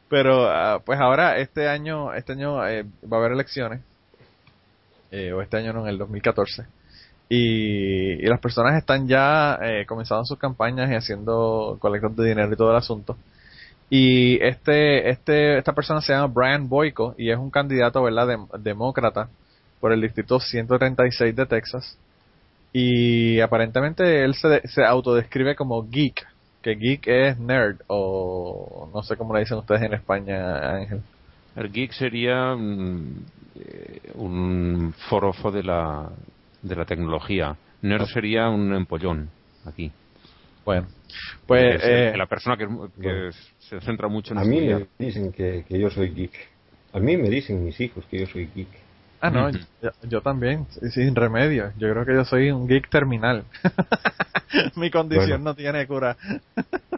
Pero 0.08 0.46
ah, 0.48 0.80
pues 0.84 1.00
ahora 1.00 1.38
este 1.38 1.68
año 1.68 2.12
este 2.12 2.32
año 2.32 2.64
eh, 2.66 2.84
va 3.10 3.16
a 3.16 3.20
haber 3.20 3.32
elecciones. 3.32 3.80
Eh, 5.16 5.33
o 5.33 5.40
este 5.40 5.59
año 5.59 5.72
no, 5.72 5.83
en 5.83 5.90
el 5.90 5.98
2014. 5.98 6.66
Y, 7.29 8.14
y 8.14 8.27
las 8.27 8.40
personas 8.40 8.77
están 8.77 9.07
ya 9.07 9.57
eh, 9.62 9.87
comenzando 9.87 10.24
sus 10.24 10.38
campañas 10.38 10.90
y 10.90 10.94
haciendo 10.96 11.77
colectas 11.79 12.16
de 12.16 12.27
dinero 12.27 12.53
y 12.53 12.57
todo 12.57 12.72
el 12.72 12.77
asunto. 12.77 13.16
Y 13.88 14.42
este, 14.42 15.09
este, 15.09 15.59
esta 15.59 15.72
persona 15.72 16.00
se 16.00 16.12
llama 16.12 16.33
Brian 16.35 16.68
Boyko 16.68 17.14
y 17.16 17.31
es 17.31 17.38
un 17.38 17.50
candidato, 17.50 18.03
¿verdad?, 18.03 18.27
demócrata 18.59 19.29
por 19.79 19.92
el 19.92 20.00
distrito 20.00 20.40
136 20.40 21.37
de 21.37 21.46
Texas. 21.46 21.96
Y 22.72 23.38
aparentemente 23.38 24.24
él 24.24 24.35
se, 24.35 24.66
se 24.66 24.83
autodescribe 24.83 25.55
como 25.55 25.88
geek, 25.88 26.27
que 26.61 26.74
geek 26.74 27.07
es 27.07 27.38
nerd, 27.38 27.77
o 27.87 28.90
no 28.92 29.05
sé 29.05 29.16
cómo 29.16 29.33
le 29.33 29.40
dicen 29.40 29.59
ustedes 29.59 29.83
en 29.83 29.94
España, 29.94 30.74
Ángel. 30.74 31.03
El 31.55 31.70
geek 31.70 31.92
sería 31.92 32.57
mm, 32.57 33.43
un 34.14 34.94
forofo 35.08 35.50
de 35.50 35.62
la, 35.62 36.10
de 36.62 36.76
la 36.76 36.84
tecnología. 36.84 37.56
Nerd 37.82 38.06
sería 38.06 38.48
un 38.48 38.74
empollón, 38.74 39.28
aquí. 39.66 39.90
Bueno, 40.64 40.86
pues... 41.46 41.80
Eh, 41.84 42.14
la 42.16 42.26
persona 42.26 42.56
que, 42.56 42.66
que 43.00 43.30
se 43.58 43.80
centra 43.80 44.08
mucho 44.08 44.32
en 44.32 44.38
A 44.38 44.44
mí 44.44 44.60
me 44.60 44.86
dicen 44.98 45.32
que, 45.32 45.64
que 45.68 45.78
yo 45.78 45.90
soy 45.90 46.10
geek. 46.14 46.32
A 46.94 47.00
mí 47.00 47.16
me 47.16 47.28
dicen 47.28 47.64
mis 47.64 47.78
hijos 47.80 48.04
que 48.10 48.20
yo 48.20 48.26
soy 48.26 48.48
geek. 48.54 48.68
Ah, 49.20 49.30
no, 49.30 49.50
yo, 49.50 49.90
yo, 50.02 50.20
también, 50.20 50.66
sin 50.90 51.14
remedio. 51.14 51.72
Yo 51.78 51.90
creo 51.90 52.04
que 52.04 52.14
yo 52.14 52.24
soy 52.24 52.50
un 52.50 52.68
geek 52.68 52.90
terminal. 52.90 53.44
Mi 54.76 54.90
condición 54.90 55.28
bueno. 55.28 55.44
no 55.44 55.54
tiene 55.54 55.86
cura. 55.86 56.16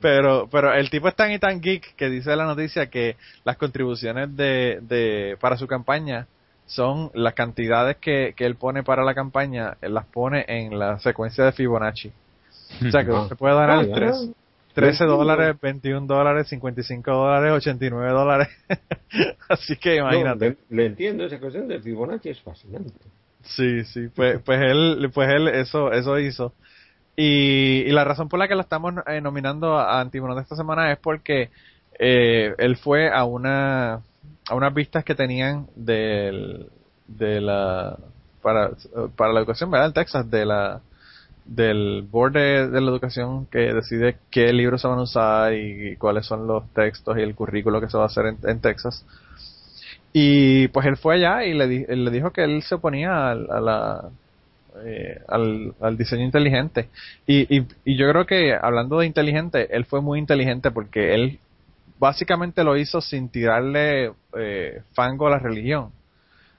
pero 0.00 0.48
pero 0.50 0.72
el 0.72 0.90
tipo 0.90 1.08
es 1.08 1.16
tan 1.16 1.32
y 1.32 1.38
tan 1.38 1.60
geek 1.60 1.94
que 1.96 2.08
dice 2.08 2.34
la 2.36 2.44
noticia 2.44 2.86
que 2.86 3.16
las 3.44 3.56
contribuciones 3.56 4.36
de, 4.36 4.78
de 4.82 5.36
para 5.40 5.56
su 5.56 5.66
campaña 5.66 6.26
son 6.66 7.10
las 7.14 7.34
cantidades 7.34 7.96
que, 7.98 8.34
que 8.36 8.44
él 8.44 8.56
pone 8.56 8.82
para 8.82 9.04
la 9.04 9.14
campaña, 9.14 9.76
él 9.80 9.94
las 9.94 10.06
pone 10.06 10.44
en 10.48 10.78
la 10.78 10.98
secuencia 10.98 11.44
de 11.44 11.52
Fibonacci. 11.52 12.12
O 12.84 12.90
sea 12.90 13.04
que 13.04 13.10
no. 13.10 13.28
se 13.28 13.36
puede 13.36 13.54
dar 13.54 13.84
el 13.84 13.92
3. 13.92 14.30
13 14.74 15.04
dólares, 15.04 15.56
21 15.62 16.06
dólares, 16.06 16.48
55 16.48 17.10
dólares, 17.10 17.52
89 17.52 18.10
dólares. 18.10 18.48
Así 19.48 19.76
que 19.76 19.96
imagínate. 19.96 20.50
No, 20.50 20.56
le, 20.68 20.76
le, 20.76 20.86
entiendo, 20.86 21.24
esa 21.24 21.38
cuestión 21.40 21.66
de 21.66 21.80
Fibonacci 21.80 22.28
es 22.28 22.40
fascinante. 22.42 22.92
Sí, 23.42 23.84
sí, 23.84 24.08
pues, 24.14 24.42
pues 24.44 24.60
él, 24.60 25.10
pues 25.14 25.30
él 25.32 25.48
eso, 25.48 25.92
eso 25.92 26.18
hizo. 26.18 26.52
Y, 27.16 27.84
y 27.86 27.90
la 27.92 28.04
razón 28.04 28.28
por 28.28 28.38
la 28.38 28.46
que 28.46 28.54
lo 28.54 28.60
estamos 28.60 28.94
eh, 29.06 29.22
nominando 29.22 29.78
a 29.78 30.00
Antimonón 30.00 30.38
esta 30.38 30.54
semana 30.54 30.92
es 30.92 30.98
porque 30.98 31.50
eh, 31.98 32.54
él 32.58 32.76
fue 32.76 33.10
a 33.10 33.24
una, 33.24 33.94
a 34.48 34.54
unas 34.54 34.74
vistas 34.74 35.02
que 35.02 35.14
tenían 35.14 35.66
del, 35.74 36.68
de 37.06 37.40
la, 37.40 37.96
para, 38.42 38.70
para 39.16 39.32
la 39.32 39.40
educación, 39.40 39.70
¿verdad? 39.70 39.88
En 39.88 39.94
Texas, 39.94 40.30
de 40.30 40.44
la, 40.44 40.82
del 41.46 42.02
board 42.02 42.32
de, 42.32 42.68
de, 42.68 42.80
la 42.80 42.90
educación 42.90 43.46
que 43.46 43.72
decide 43.72 44.18
qué 44.30 44.52
libros 44.52 44.82
se 44.82 44.88
van 44.88 44.98
a 44.98 45.02
usar 45.02 45.54
y, 45.54 45.96
cuáles 45.96 46.26
son 46.26 46.46
los 46.46 46.68
textos 46.74 47.16
y 47.16 47.22
el 47.22 47.34
currículo 47.34 47.80
que 47.80 47.88
se 47.88 47.96
va 47.96 48.04
a 48.04 48.06
hacer 48.06 48.26
en, 48.26 48.38
en 48.44 48.60
Texas. 48.60 49.06
Y 50.12 50.68
pues 50.68 50.86
él 50.86 50.96
fue 50.96 51.16
allá 51.16 51.44
y 51.44 51.54
le, 51.54 51.68
di, 51.68 51.86
le 51.86 52.10
dijo 52.10 52.30
que 52.30 52.44
él 52.44 52.62
se 52.62 52.74
oponía 52.74 53.30
a 53.30 53.34
la, 53.34 54.10
eh, 54.84 55.20
al, 55.28 55.74
al, 55.80 55.96
diseño 55.96 56.24
inteligente. 56.24 56.88
Y, 57.26 57.58
y, 57.58 57.96
yo 57.96 58.10
creo 58.10 58.26
que 58.26 58.54
hablando 58.54 58.98
de 58.98 59.06
inteligente, 59.06 59.68
él 59.74 59.84
fue 59.84 60.00
muy 60.00 60.18
inteligente 60.18 60.70
porque 60.70 61.14
él 61.14 61.38
básicamente 61.98 62.64
lo 62.64 62.76
hizo 62.76 63.00
sin 63.00 63.28
tirarle 63.28 64.12
eh, 64.36 64.82
fango 64.92 65.26
a 65.26 65.30
la 65.30 65.38
religión. 65.38 65.92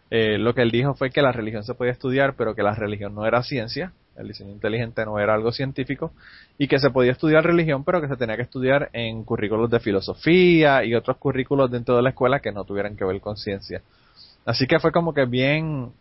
Eh, 0.09 0.37
lo 0.37 0.53
que 0.53 0.61
él 0.61 0.71
dijo 0.71 0.93
fue 0.93 1.09
que 1.09 1.21
la 1.21 1.31
religión 1.31 1.63
se 1.63 1.73
podía 1.73 1.91
estudiar, 1.91 2.35
pero 2.35 2.55
que 2.55 2.63
la 2.63 2.73
religión 2.73 3.13
no 3.13 3.25
era 3.25 3.43
ciencia, 3.43 3.91
el 4.15 4.29
diseño 4.29 4.51
inteligente 4.51 5.05
no 5.05 5.19
era 5.19 5.33
algo 5.33 5.51
científico, 5.51 6.13
y 6.57 6.67
que 6.67 6.79
se 6.79 6.89
podía 6.89 7.11
estudiar 7.11 7.43
religión, 7.43 7.83
pero 7.83 8.01
que 8.01 8.07
se 8.07 8.15
tenía 8.15 8.37
que 8.37 8.43
estudiar 8.43 8.89
en 8.93 9.23
currículos 9.23 9.69
de 9.69 9.79
filosofía 9.79 10.83
y 10.85 10.95
otros 10.95 11.17
currículos 11.17 11.69
dentro 11.69 11.95
de 11.97 12.01
la 12.01 12.09
escuela 12.09 12.39
que 12.39 12.51
no 12.51 12.63
tuvieran 12.63 12.95
que 12.95 13.05
ver 13.05 13.19
con 13.19 13.35
ciencia. 13.35 13.81
Así 14.45 14.65
que 14.65 14.79
fue 14.79 14.91
como 14.93 15.13
que 15.13 15.25
bien, 15.25 15.91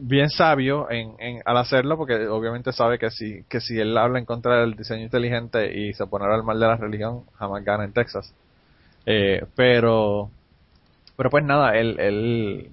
bien 0.00 0.30
sabio 0.30 0.90
en, 0.90 1.14
en, 1.18 1.42
al 1.44 1.56
hacerlo, 1.56 1.96
porque 1.96 2.26
obviamente 2.28 2.72
sabe 2.72 2.98
que 2.98 3.10
si, 3.10 3.42
que 3.44 3.60
si 3.60 3.78
él 3.78 3.96
habla 3.96 4.18
en 4.18 4.24
contra 4.24 4.60
del 4.60 4.74
diseño 4.74 5.02
inteligente 5.02 5.76
y 5.76 5.92
se 5.94 6.06
pone 6.06 6.26
al 6.26 6.42
mal 6.42 6.58
de 6.58 6.66
la 6.66 6.76
religión, 6.76 7.24
jamás 7.38 7.64
gana 7.64 7.84
en 7.84 7.92
Texas. 7.92 8.34
Eh, 9.06 9.44
pero, 9.54 10.30
pero 11.16 11.30
pues 11.30 11.44
nada, 11.44 11.76
él, 11.76 11.98
él 11.98 12.70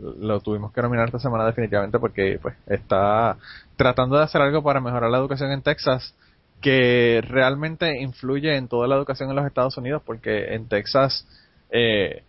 lo 0.00 0.40
tuvimos 0.40 0.72
que 0.72 0.82
nominar 0.82 1.06
esta 1.06 1.18
semana 1.18 1.46
definitivamente 1.46 1.98
porque 1.98 2.38
pues 2.40 2.54
está 2.66 3.36
tratando 3.76 4.16
de 4.16 4.24
hacer 4.24 4.40
algo 4.40 4.62
para 4.62 4.80
mejorar 4.80 5.10
la 5.10 5.18
educación 5.18 5.50
en 5.52 5.62
Texas 5.62 6.14
que 6.60 7.20
realmente 7.26 8.00
influye 8.00 8.56
en 8.56 8.68
toda 8.68 8.88
la 8.88 8.96
educación 8.96 9.30
en 9.30 9.36
los 9.36 9.46
Estados 9.46 9.76
Unidos 9.76 10.02
porque 10.04 10.54
en 10.54 10.68
Texas 10.68 11.26
eh, 11.70 12.22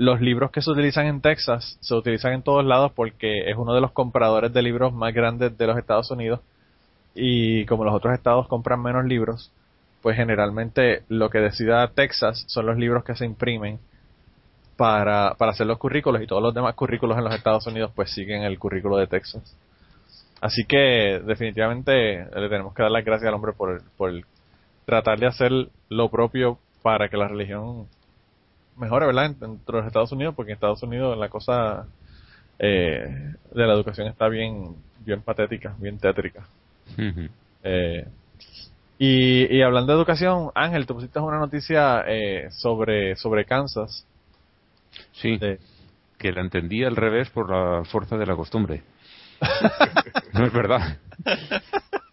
los 0.00 0.18
libros 0.22 0.50
que 0.50 0.62
se 0.62 0.70
utilizan 0.70 1.04
en 1.08 1.20
Texas 1.20 1.76
se 1.80 1.94
utilizan 1.94 2.32
en 2.32 2.42
todos 2.42 2.64
lados 2.64 2.90
porque 2.96 3.50
es 3.50 3.56
uno 3.58 3.74
de 3.74 3.82
los 3.82 3.92
compradores 3.92 4.50
de 4.50 4.62
libros 4.62 4.94
más 4.94 5.12
grandes 5.12 5.58
de 5.58 5.66
los 5.66 5.76
Estados 5.76 6.10
Unidos 6.10 6.40
y 7.14 7.66
como 7.66 7.84
los 7.84 7.92
otros 7.92 8.14
estados 8.14 8.48
compran 8.48 8.82
menos 8.82 9.04
libros 9.04 9.52
pues 10.00 10.16
generalmente 10.16 11.02
lo 11.10 11.28
que 11.28 11.40
decida 11.40 11.86
Texas 11.88 12.46
son 12.48 12.64
los 12.64 12.78
libros 12.78 13.04
que 13.04 13.14
se 13.14 13.26
imprimen 13.26 13.78
para, 14.78 15.34
para 15.34 15.52
hacer 15.52 15.66
los 15.66 15.76
currículos 15.76 16.22
y 16.22 16.26
todos 16.26 16.42
los 16.42 16.54
demás 16.54 16.74
currículos 16.76 17.18
en 17.18 17.24
los 17.24 17.34
Estados 17.34 17.66
Unidos 17.66 17.92
pues 17.94 18.10
siguen 18.10 18.44
el 18.44 18.58
currículo 18.58 18.96
de 18.96 19.06
Texas. 19.06 19.54
Así 20.40 20.64
que 20.64 21.20
definitivamente 21.26 22.24
le 22.24 22.48
tenemos 22.48 22.72
que 22.72 22.82
dar 22.82 22.90
las 22.90 23.04
gracias 23.04 23.28
al 23.28 23.34
hombre 23.34 23.52
por, 23.52 23.82
por 23.98 24.14
tratar 24.86 25.18
de 25.18 25.26
hacer 25.26 25.52
lo 25.90 26.08
propio 26.08 26.58
para 26.80 27.10
que 27.10 27.18
la 27.18 27.28
religión 27.28 27.86
mejore, 28.80 29.06
¿verdad? 29.06 29.30
Dentro 29.38 29.76
de 29.76 29.82
los 29.82 29.86
Estados 29.86 30.12
Unidos, 30.12 30.34
porque 30.34 30.52
en 30.52 30.54
Estados 30.54 30.82
Unidos 30.82 31.16
la 31.18 31.28
cosa 31.28 31.86
eh, 32.58 33.34
de 33.54 33.66
la 33.66 33.74
educación 33.74 34.08
está 34.08 34.28
bien, 34.28 34.74
bien 35.04 35.22
patética, 35.22 35.74
bien 35.78 35.98
tétrica. 35.98 36.46
Uh 36.98 37.02
-huh. 37.02 37.30
eh, 37.64 38.06
y, 38.98 39.56
y, 39.56 39.62
hablando 39.62 39.92
de 39.92 39.98
educación, 39.98 40.50
Ángel, 40.54 40.86
tú 40.86 40.94
pusiste 40.94 41.18
una 41.20 41.38
noticia 41.38 42.04
eh, 42.06 42.48
sobre, 42.50 43.16
sobre 43.16 43.46
Kansas 43.46 44.04
Sí, 45.12 45.38
de... 45.38 45.58
que 46.18 46.32
la 46.32 46.42
entendí 46.42 46.84
al 46.84 46.96
revés 46.96 47.30
por 47.30 47.50
la 47.50 47.84
fuerza 47.84 48.16
de 48.18 48.26
la 48.26 48.36
costumbre. 48.36 48.82
no 50.34 50.44
es 50.44 50.52
verdad. 50.52 50.98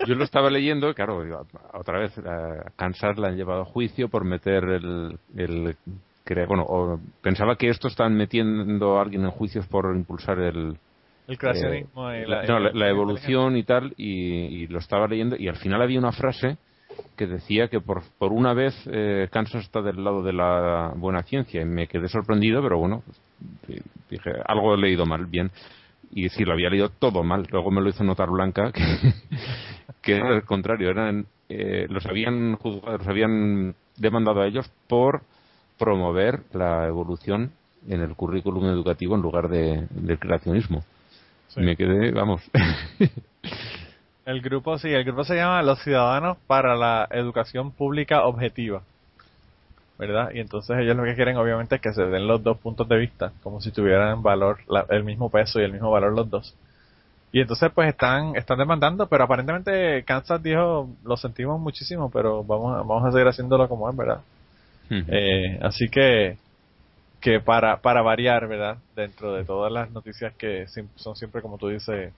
Yo 0.08 0.16
lo 0.16 0.24
estaba 0.24 0.50
leyendo, 0.50 0.94
claro, 0.94 1.22
otra 1.74 2.00
vez 2.00 2.18
a 2.20 2.72
Kansas 2.78 3.18
la 3.18 3.28
han 3.28 3.36
llevado 3.36 3.64
a 3.64 3.66
juicio 3.66 4.08
por 4.08 4.24
meter 4.24 4.64
el, 4.64 5.20
el 5.36 5.76
bueno, 6.48 6.64
o, 6.68 7.00
pensaba 7.22 7.56
que 7.56 7.70
esto 7.70 7.88
están 7.88 8.16
metiendo 8.16 8.98
a 8.98 9.02
alguien 9.02 9.24
en 9.24 9.32
juicios 9.32 9.68
por 9.68 9.96
impulsar 9.96 10.40
el 10.40 10.78
el 11.28 11.38
creacionismo 11.38 12.10
eh, 12.10 12.24
y 12.26 12.30
la, 12.30 12.44
no, 12.44 12.60
la, 12.60 12.72
la 12.72 12.90
evolución 12.90 13.58
y 13.58 13.64
tal 13.64 13.94
y, 13.98 14.64
y, 14.64 14.68
lo 14.68 14.80
estaba 14.80 15.08
leyendo 15.08 15.36
y 15.38 15.50
al 15.50 15.58
final 15.58 15.82
había 15.82 16.00
una 16.00 16.14
frase 16.14 16.58
que 17.16 17.28
decía 17.28 17.68
que 17.68 17.80
por, 17.80 18.04
por 18.18 18.32
una 18.32 18.54
vez 18.54 18.74
eh, 18.92 19.28
Kansas 19.32 19.64
está 19.64 19.82
del 19.82 20.04
lado 20.04 20.24
de 20.24 20.34
la 20.34 20.94
buena 20.96 21.24
ciencia 21.24 21.62
y 21.62 21.66
me 21.66 21.88
quedé 21.88 22.08
sorprendido, 22.08 22.62
pero 22.62 22.78
bueno, 22.78 23.04
pues, 23.66 23.82
dije, 24.10 24.32
algo 24.46 24.74
he 24.74 24.78
leído 24.78 25.06
mal, 25.06 25.26
bien. 25.26 25.52
Y 26.12 26.30
sí, 26.30 26.46
lo 26.46 26.54
había 26.54 26.70
leído 26.70 26.90
todo 26.90 27.24
mal. 27.24 27.46
Luego 27.52 27.70
me 27.70 27.82
lo 27.82 27.90
hizo 27.90 28.04
notar 28.04 28.30
Blanca, 28.30 28.72
que, 28.72 28.84
que 30.02 30.16
era 30.16 30.30
al 30.30 30.44
contrario, 30.44 30.90
eran, 30.90 31.26
eh, 31.50 31.86
los 31.90 32.06
habían 32.06 32.56
juzgado, 32.56 32.98
los 32.98 33.08
habían 33.08 33.76
demandado 33.98 34.42
a 34.42 34.48
ellos 34.48 34.72
por 34.88 35.22
promover 35.78 36.42
la 36.54 36.88
evolución 36.88 37.52
en 37.88 38.02
el 38.02 38.16
currículum 38.16 38.66
educativo 38.66 39.16
en 39.16 39.22
lugar 39.22 39.50
de, 39.50 39.88
del 39.92 40.20
creacionismo. 40.20 40.84
Sí. 41.50 41.62
Me 41.62 41.76
quedé, 41.76 42.12
vamos. 42.12 42.42
El 44.28 44.42
grupo, 44.42 44.78
sí, 44.78 44.90
el 44.90 45.06
grupo 45.06 45.24
se 45.24 45.36
llama 45.36 45.62
Los 45.62 45.82
Ciudadanos 45.84 46.38
para 46.48 46.76
la 46.76 47.08
Educación 47.12 47.72
Pública 47.72 48.26
Objetiva. 48.26 48.82
¿Verdad? 49.98 50.32
Y 50.34 50.42
entonces 50.42 50.78
ellos 50.80 50.98
lo 50.98 51.06
que 51.06 51.16
quieren 51.16 51.38
obviamente 51.38 51.76
es 51.76 51.82
que 51.82 51.94
se 51.94 52.04
den 52.04 52.28
los 52.28 52.44
dos 52.44 52.58
puntos 52.58 52.90
de 52.90 52.98
vista, 52.98 53.32
como 53.42 53.62
si 53.62 53.72
tuvieran 53.72 54.22
valor, 54.22 54.60
la, 54.68 54.86
el 54.90 55.06
mismo 55.06 55.30
peso 55.30 55.62
y 55.62 55.64
el 55.64 55.72
mismo 55.72 55.90
valor 55.92 56.12
los 56.12 56.30
dos. 56.30 56.54
y 57.32 57.40
entonces 57.40 57.72
pues 57.74 57.88
están 57.88 58.36
están 58.36 58.58
demandando, 58.58 59.08
pero 59.08 59.24
aparentemente 59.24 60.04
Kansas 60.04 60.44
dijo, 60.44 60.90
lo 61.06 61.16
sentimos 61.16 61.58
muchísimo, 61.58 62.12
pero 62.12 62.44
vamos 62.44 62.86
vamos 62.86 63.06
a 63.06 63.12
seguir 63.14 63.28
haciéndolo 63.30 63.70
como 63.70 63.90
es, 63.90 63.96
¿verdad? 63.96 64.20
Eh, 64.90 65.60
así 65.62 65.90
que 65.90 66.38
que 67.20 67.40
para 67.40 67.78
para 67.82 68.02
variar, 68.02 68.48
¿verdad? 68.48 68.78
Dentro 68.96 69.34
de 69.34 69.44
todas 69.44 69.72
las 69.72 69.92
noticias 69.92 70.34
que 70.36 70.66
son 70.96 71.16
siempre 71.16 71.42
como 71.42 71.58
tú 71.58 71.70
dices 71.70 72.14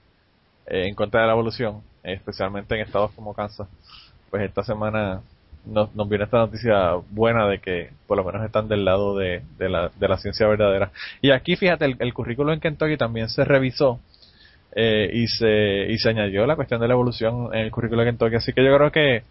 eh, 0.66 0.86
en 0.86 0.94
contra 0.94 1.22
de 1.22 1.26
la 1.26 1.32
evolución, 1.32 1.82
especialmente 2.02 2.74
en 2.74 2.82
estados 2.82 3.10
como 3.12 3.34
Kansas, 3.34 3.68
pues 4.30 4.42
esta 4.42 4.62
semana 4.62 5.20
nos, 5.66 5.94
nos 5.94 6.08
viene 6.08 6.24
esta 6.24 6.38
noticia 6.38 6.94
buena 7.10 7.46
de 7.46 7.58
que 7.58 7.90
por 8.06 8.16
lo 8.16 8.24
menos 8.24 8.44
están 8.44 8.68
del 8.68 8.84
lado 8.84 9.16
de, 9.16 9.42
de, 9.58 9.68
la, 9.68 9.90
de 9.98 10.08
la 10.08 10.16
ciencia 10.16 10.46
verdadera. 10.46 10.90
Y 11.20 11.30
aquí, 11.30 11.56
fíjate, 11.56 11.84
el, 11.84 11.96
el 11.98 12.14
currículo 12.14 12.52
en 12.52 12.60
Kentucky 12.60 12.96
también 12.96 13.28
se 13.28 13.44
revisó 13.44 14.00
eh, 14.74 15.10
y, 15.12 15.26
se, 15.26 15.86
y 15.90 15.98
se 15.98 16.08
añadió 16.08 16.46
la 16.46 16.56
cuestión 16.56 16.80
de 16.80 16.88
la 16.88 16.94
evolución 16.94 17.50
en 17.52 17.60
el 17.60 17.70
currículo 17.70 18.02
de 18.02 18.08
Kentucky. 18.08 18.36
Así 18.36 18.52
que 18.52 18.64
yo 18.64 18.76
creo 18.76 18.90
que, 18.92 19.22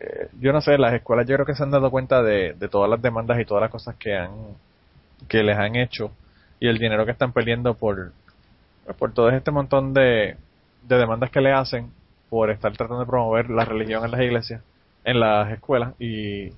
eh, 0.00 0.28
yo 0.40 0.52
no 0.52 0.60
sé, 0.60 0.78
las 0.78 0.94
escuelas 0.94 1.26
yo 1.26 1.34
creo 1.34 1.46
que 1.46 1.54
se 1.54 1.62
han 1.62 1.70
dado 1.70 1.90
cuenta 1.90 2.22
de, 2.22 2.54
de 2.54 2.68
todas 2.68 2.88
las 2.88 3.02
demandas 3.02 3.40
y 3.40 3.44
todas 3.44 3.62
las 3.62 3.70
cosas 3.70 3.96
que 3.96 4.16
han 4.16 4.30
que 5.28 5.42
les 5.42 5.58
han 5.58 5.74
hecho 5.74 6.12
y 6.60 6.68
el 6.68 6.78
dinero 6.78 7.04
que 7.04 7.10
están 7.10 7.32
perdiendo 7.32 7.74
por, 7.74 8.12
por 8.96 9.12
todo 9.12 9.30
este 9.30 9.50
montón 9.50 9.92
de, 9.92 10.36
de 10.86 10.96
demandas 10.96 11.30
que 11.30 11.40
le 11.40 11.52
hacen 11.52 11.90
por 12.30 12.50
estar 12.50 12.72
tratando 12.76 13.00
de 13.00 13.06
promover 13.06 13.50
la 13.50 13.64
religión 13.64 14.04
en 14.04 14.10
las 14.12 14.20
iglesias 14.20 14.62
en 15.04 15.18
las 15.18 15.50
escuelas 15.50 15.94
y, 15.98 16.50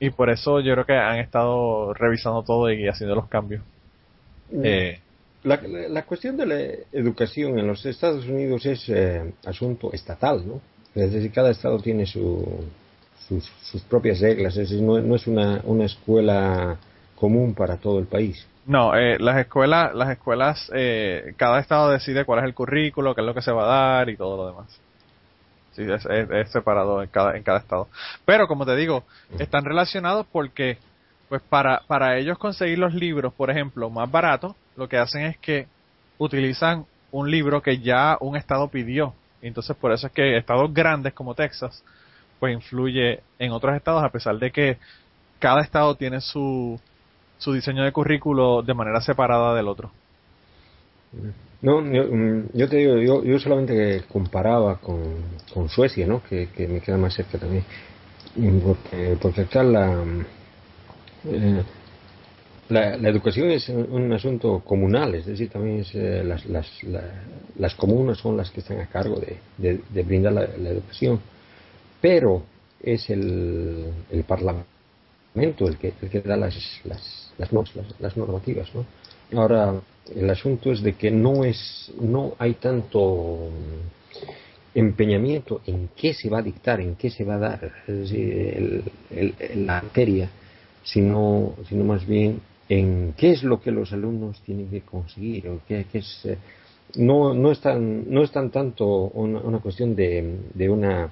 y 0.00 0.10
por 0.10 0.30
eso 0.30 0.60
yo 0.60 0.72
creo 0.72 0.86
que 0.86 0.96
han 0.96 1.18
estado 1.18 1.92
revisando 1.92 2.42
todo 2.42 2.70
y 2.72 2.88
haciendo 2.88 3.16
los 3.16 3.28
cambios. 3.28 3.62
Mm. 4.50 4.60
Eh, 4.64 5.00
la, 5.44 5.60
la, 5.88 6.04
cuestión 6.04 6.36
de 6.36 6.46
la 6.46 6.60
educación 6.92 7.58
en 7.58 7.66
los 7.66 7.84
Estados 7.84 8.26
Unidos 8.26 8.64
es 8.66 8.88
eh, 8.88 9.32
asunto 9.44 9.92
estatal, 9.92 10.46
¿no? 10.46 10.60
Es 10.94 11.12
decir, 11.12 11.32
cada 11.32 11.50
estado 11.50 11.78
tiene 11.78 12.06
su, 12.06 12.64
sus, 13.28 13.44
sus, 13.62 13.82
propias 13.82 14.20
reglas, 14.20 14.56
es 14.56 14.70
decir, 14.70 14.82
no, 14.82 14.98
no 15.00 15.14
es 15.16 15.26
una, 15.26 15.60
una, 15.64 15.84
escuela 15.84 16.76
común 17.14 17.54
para 17.54 17.76
todo 17.76 17.98
el 17.98 18.06
país. 18.06 18.46
No, 18.66 18.96
eh, 18.96 19.16
las 19.18 19.38
escuelas, 19.38 19.94
las 19.94 20.10
escuelas, 20.10 20.70
eh, 20.74 21.34
cada 21.36 21.60
estado 21.60 21.90
decide 21.90 22.24
cuál 22.24 22.40
es 22.40 22.44
el 22.46 22.54
currículo, 22.54 23.14
qué 23.14 23.20
es 23.20 23.26
lo 23.26 23.34
que 23.34 23.42
se 23.42 23.52
va 23.52 23.64
a 23.64 23.96
dar 23.96 24.10
y 24.10 24.16
todo 24.16 24.36
lo 24.36 24.46
demás 24.48 24.80
es, 25.78 26.50
separado 26.50 27.02
en 27.02 27.08
cada, 27.08 27.36
en 27.36 27.42
cada 27.42 27.58
estado. 27.58 27.88
Pero 28.24 28.46
como 28.46 28.66
te 28.66 28.76
digo, 28.76 29.04
están 29.38 29.64
relacionados 29.64 30.26
porque, 30.30 30.78
pues 31.28 31.42
para, 31.42 31.82
para 31.86 32.18
ellos 32.18 32.38
conseguir 32.38 32.78
los 32.78 32.94
libros, 32.94 33.32
por 33.34 33.50
ejemplo, 33.50 33.90
más 33.90 34.10
baratos, 34.10 34.54
lo 34.76 34.88
que 34.88 34.98
hacen 34.98 35.22
es 35.22 35.38
que 35.38 35.66
utilizan 36.18 36.86
un 37.10 37.30
libro 37.30 37.62
que 37.62 37.78
ya 37.78 38.16
un 38.20 38.36
estado 38.36 38.68
pidió. 38.68 39.14
Entonces 39.42 39.76
por 39.76 39.92
eso 39.92 40.06
es 40.06 40.12
que 40.12 40.36
estados 40.36 40.72
grandes 40.72 41.12
como 41.12 41.34
Texas, 41.34 41.82
pues 42.38 42.54
influye 42.54 43.20
en 43.38 43.52
otros 43.52 43.76
estados 43.76 44.02
a 44.02 44.10
pesar 44.10 44.38
de 44.38 44.50
que 44.50 44.78
cada 45.38 45.62
estado 45.62 45.94
tiene 45.94 46.20
su, 46.20 46.78
su 47.38 47.52
diseño 47.52 47.84
de 47.84 47.92
currículo 47.92 48.62
de 48.62 48.74
manera 48.74 49.00
separada 49.00 49.54
del 49.54 49.68
otro. 49.68 49.90
No, 51.60 51.82
yo, 51.92 52.04
mm, 52.04 52.68
te 52.68 52.76
digo, 52.76 52.98
yo, 52.98 53.24
yo 53.24 53.38
solamente 53.38 54.04
comparaba 54.12 54.76
con, 54.76 55.00
con 55.52 55.68
Suecia, 55.68 56.06
¿no? 56.06 56.22
Que, 56.22 56.48
que, 56.48 56.68
me 56.68 56.80
queda 56.80 56.96
más 56.96 57.14
cerca 57.14 57.38
también. 57.38 57.64
Porque, 58.62 59.16
porque 59.20 59.46
la, 59.64 60.04
eh, 61.24 61.62
la, 62.68 62.96
la, 62.96 63.08
educación 63.08 63.50
es 63.50 63.68
un 63.68 64.12
asunto 64.12 64.60
comunal, 64.60 65.14
es 65.14 65.26
decir, 65.26 65.48
también 65.48 65.80
es, 65.80 65.94
eh, 65.94 66.22
las, 66.24 66.44
las, 66.46 66.82
la, 66.84 67.02
las 67.56 67.74
comunas 67.74 68.18
son 68.18 68.36
las 68.36 68.50
que 68.50 68.60
están 68.60 68.80
a 68.80 68.86
cargo 68.86 69.20
de, 69.20 69.80
de, 69.88 70.02
brindar 70.02 70.32
la, 70.32 70.44
educación, 70.44 71.20
pero 72.00 72.42
es 72.82 73.08
el, 73.10 73.86
el 74.10 74.24
Parlamento 74.24 74.66
el 75.66 75.78
que, 75.78 75.94
el 76.02 76.10
que 76.10 76.20
da 76.20 76.36
las, 76.36 76.54
las, 76.84 77.32
las, 77.38 77.50
las, 78.00 78.16
normativas, 78.16 78.68
¿no? 78.74 78.84
Ahora, 79.38 79.80
el 80.14 80.30
asunto 80.30 80.72
es 80.72 80.82
de 80.82 80.94
que 80.94 81.10
no 81.10 81.44
es, 81.44 81.92
no 82.00 82.34
hay 82.38 82.54
tanto 82.54 83.50
empeñamiento 84.74 85.60
en 85.66 85.90
qué 85.96 86.14
se 86.14 86.28
va 86.28 86.38
a 86.38 86.42
dictar, 86.42 86.80
en 86.80 86.96
qué 86.96 87.10
se 87.10 87.24
va 87.24 87.34
a 87.34 87.38
dar 87.38 87.72
el, 87.86 88.82
el, 89.10 89.66
la 89.66 89.82
materia, 89.82 90.30
sino, 90.82 91.54
sino 91.68 91.84
más 91.84 92.06
bien 92.06 92.40
en 92.68 93.14
qué 93.16 93.32
es 93.32 93.42
lo 93.42 93.60
que 93.60 93.70
los 93.70 93.92
alumnos 93.92 94.40
tienen 94.42 94.68
que 94.68 94.82
conseguir, 94.82 95.48
o 95.48 95.60
qué, 95.66 95.86
qué 95.90 95.98
es, 95.98 96.24
eh, 96.24 96.38
no, 96.96 97.32
no, 97.34 97.50
es 97.50 97.60
tan, 97.60 98.10
no 98.10 98.22
es 98.22 98.30
tan 98.30 98.50
tanto 98.50 98.86
una, 98.86 99.40
una 99.40 99.58
cuestión 99.58 99.94
de, 99.94 100.38
de, 100.54 100.68
una, 100.68 101.08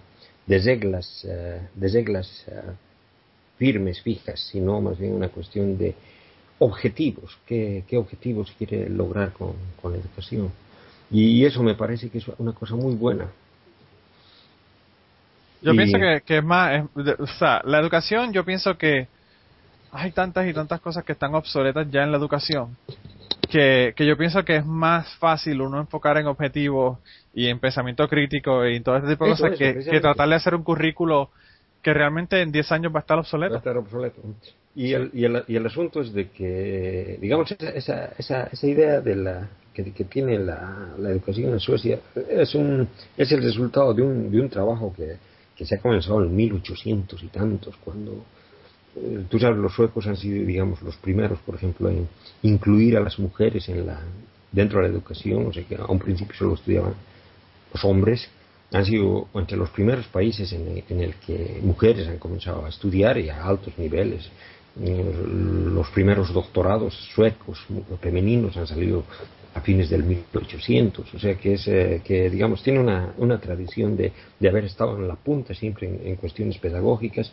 de 0.46 0.58
reglas, 0.58 1.24
uh, 1.24 1.78
de 1.78 1.88
reglas 1.88 2.44
uh, 2.48 2.72
firmes, 3.58 4.00
fijas, 4.02 4.40
sino 4.52 4.80
más 4.80 4.98
bien 4.98 5.14
una 5.14 5.28
cuestión 5.28 5.78
de 5.78 5.94
objetivos, 6.58 7.38
qué, 7.46 7.84
qué 7.86 7.96
objetivos 7.96 8.52
quiere 8.56 8.88
lograr 8.88 9.32
con, 9.32 9.54
con, 9.80 9.92
la 9.92 9.98
educación. 9.98 10.50
Y 11.10 11.44
eso 11.44 11.62
me 11.62 11.74
parece 11.74 12.08
que 12.08 12.18
es 12.18 12.26
una 12.38 12.52
cosa 12.52 12.74
muy 12.74 12.94
buena. 12.94 13.28
Yo 15.62 15.72
y, 15.72 15.76
pienso 15.76 15.98
que, 15.98 16.22
que, 16.24 16.38
es 16.38 16.44
más, 16.44 16.84
es, 16.96 17.20
o 17.20 17.26
sea, 17.26 17.62
la 17.64 17.78
educación, 17.78 18.32
yo 18.32 18.44
pienso 18.44 18.76
que 18.76 19.08
hay 19.92 20.12
tantas 20.12 20.46
y 20.46 20.52
tantas 20.52 20.80
cosas 20.80 21.04
que 21.04 21.12
están 21.12 21.34
obsoletas 21.34 21.90
ya 21.90 22.02
en 22.02 22.10
la 22.10 22.18
educación, 22.18 22.76
que, 23.50 23.94
que 23.96 24.06
yo 24.06 24.16
pienso 24.16 24.44
que 24.44 24.56
es 24.56 24.66
más 24.66 25.14
fácil 25.16 25.60
uno 25.60 25.80
enfocar 25.80 26.18
en 26.18 26.26
objetivos 26.26 26.98
y 27.34 27.48
en 27.48 27.58
pensamiento 27.58 28.08
crítico 28.08 28.66
y 28.66 28.76
en 28.76 28.82
todo 28.82 28.96
este 28.96 29.10
tipo 29.10 29.26
de 29.26 29.32
eso, 29.32 29.42
cosas 29.44 29.60
eso, 29.60 29.84
que, 29.84 29.90
que 29.90 30.00
tratar 30.00 30.28
de 30.28 30.34
hacer 30.34 30.54
un 30.54 30.62
currículo 30.62 31.30
que 31.82 31.94
realmente 31.94 32.40
en 32.42 32.50
10 32.50 32.72
años 32.72 32.92
va 32.92 32.98
a 32.98 33.02
estar 33.02 33.18
obsoleto. 33.18 33.52
Va 33.52 33.58
a 33.58 33.60
estar 33.60 33.76
obsoleto. 33.76 34.20
Y 34.74 34.92
el, 34.92 35.10
y 35.14 35.24
el, 35.24 35.44
y 35.46 35.56
el 35.56 35.66
asunto 35.66 36.00
es 36.00 36.12
de 36.12 36.28
que, 36.30 37.16
digamos, 37.20 37.50
esa, 37.52 38.06
esa, 38.08 38.44
esa 38.52 38.66
idea 38.66 39.00
de 39.00 39.16
la, 39.16 39.48
que, 39.72 39.92
que 39.92 40.04
tiene 40.04 40.38
la, 40.38 40.94
la, 40.98 41.10
educación 41.10 41.52
en 41.52 41.60
Suecia 41.60 42.00
es, 42.28 42.54
un, 42.54 42.88
es 43.16 43.30
el 43.30 43.42
resultado 43.42 43.94
de 43.94 44.02
un, 44.02 44.30
de 44.30 44.40
un 44.40 44.48
trabajo 44.48 44.92
que, 44.96 45.16
que 45.54 45.64
se 45.64 45.76
ha 45.76 45.78
comenzado 45.78 46.24
en 46.24 46.34
1800 46.34 47.22
y 47.22 47.28
tantos, 47.28 47.76
cuando 47.84 48.24
tú 49.28 49.38
sabes, 49.38 49.58
los 49.58 49.74
suecos 49.74 50.06
han 50.06 50.16
sido, 50.16 50.44
digamos, 50.46 50.82
los 50.82 50.96
primeros, 50.96 51.38
por 51.40 51.54
ejemplo, 51.54 51.90
en 51.90 52.08
incluir 52.42 52.96
a 52.96 53.00
las 53.00 53.18
mujeres 53.18 53.68
en 53.68 53.86
la, 53.86 54.00
dentro 54.52 54.80
de 54.80 54.88
la 54.88 54.94
educación, 54.94 55.46
o 55.46 55.52
sea 55.52 55.64
que 55.64 55.76
a 55.76 55.84
un 55.86 55.98
principio 55.98 56.34
solo 56.34 56.54
estudiaban 56.54 56.94
los 57.72 57.84
hombres, 57.84 58.28
han 58.72 58.84
sido 58.84 59.28
entre 59.34 59.56
los 59.56 59.70
primeros 59.70 60.06
países 60.06 60.52
en 60.52 61.00
el, 61.00 61.14
que 61.14 61.60
mujeres 61.62 62.08
han 62.08 62.18
comenzado 62.18 62.64
a 62.64 62.68
estudiar 62.68 63.18
y 63.18 63.28
a 63.28 63.44
altos 63.44 63.78
niveles. 63.78 64.28
Los 64.76 65.88
primeros 65.90 66.32
doctorados 66.32 66.94
suecos 67.14 67.64
femeninos 68.00 68.56
han 68.56 68.66
salido 68.66 69.04
a 69.54 69.60
fines 69.60 69.88
del 69.88 70.04
1800, 70.04 71.14
o 71.14 71.18
sea 71.18 71.36
que 71.36 71.54
es 71.54 71.66
eh, 71.66 72.02
que 72.04 72.28
digamos 72.28 72.62
tiene 72.62 72.78
una, 72.78 73.14
una 73.16 73.40
tradición 73.40 73.96
de, 73.96 74.12
de, 74.38 74.48
haber 74.50 74.66
estado 74.66 74.98
en 74.98 75.08
la 75.08 75.14
punta 75.14 75.54
siempre 75.54 75.88
en 76.04 76.16
cuestiones 76.16 76.58
pedagógicas, 76.58 77.32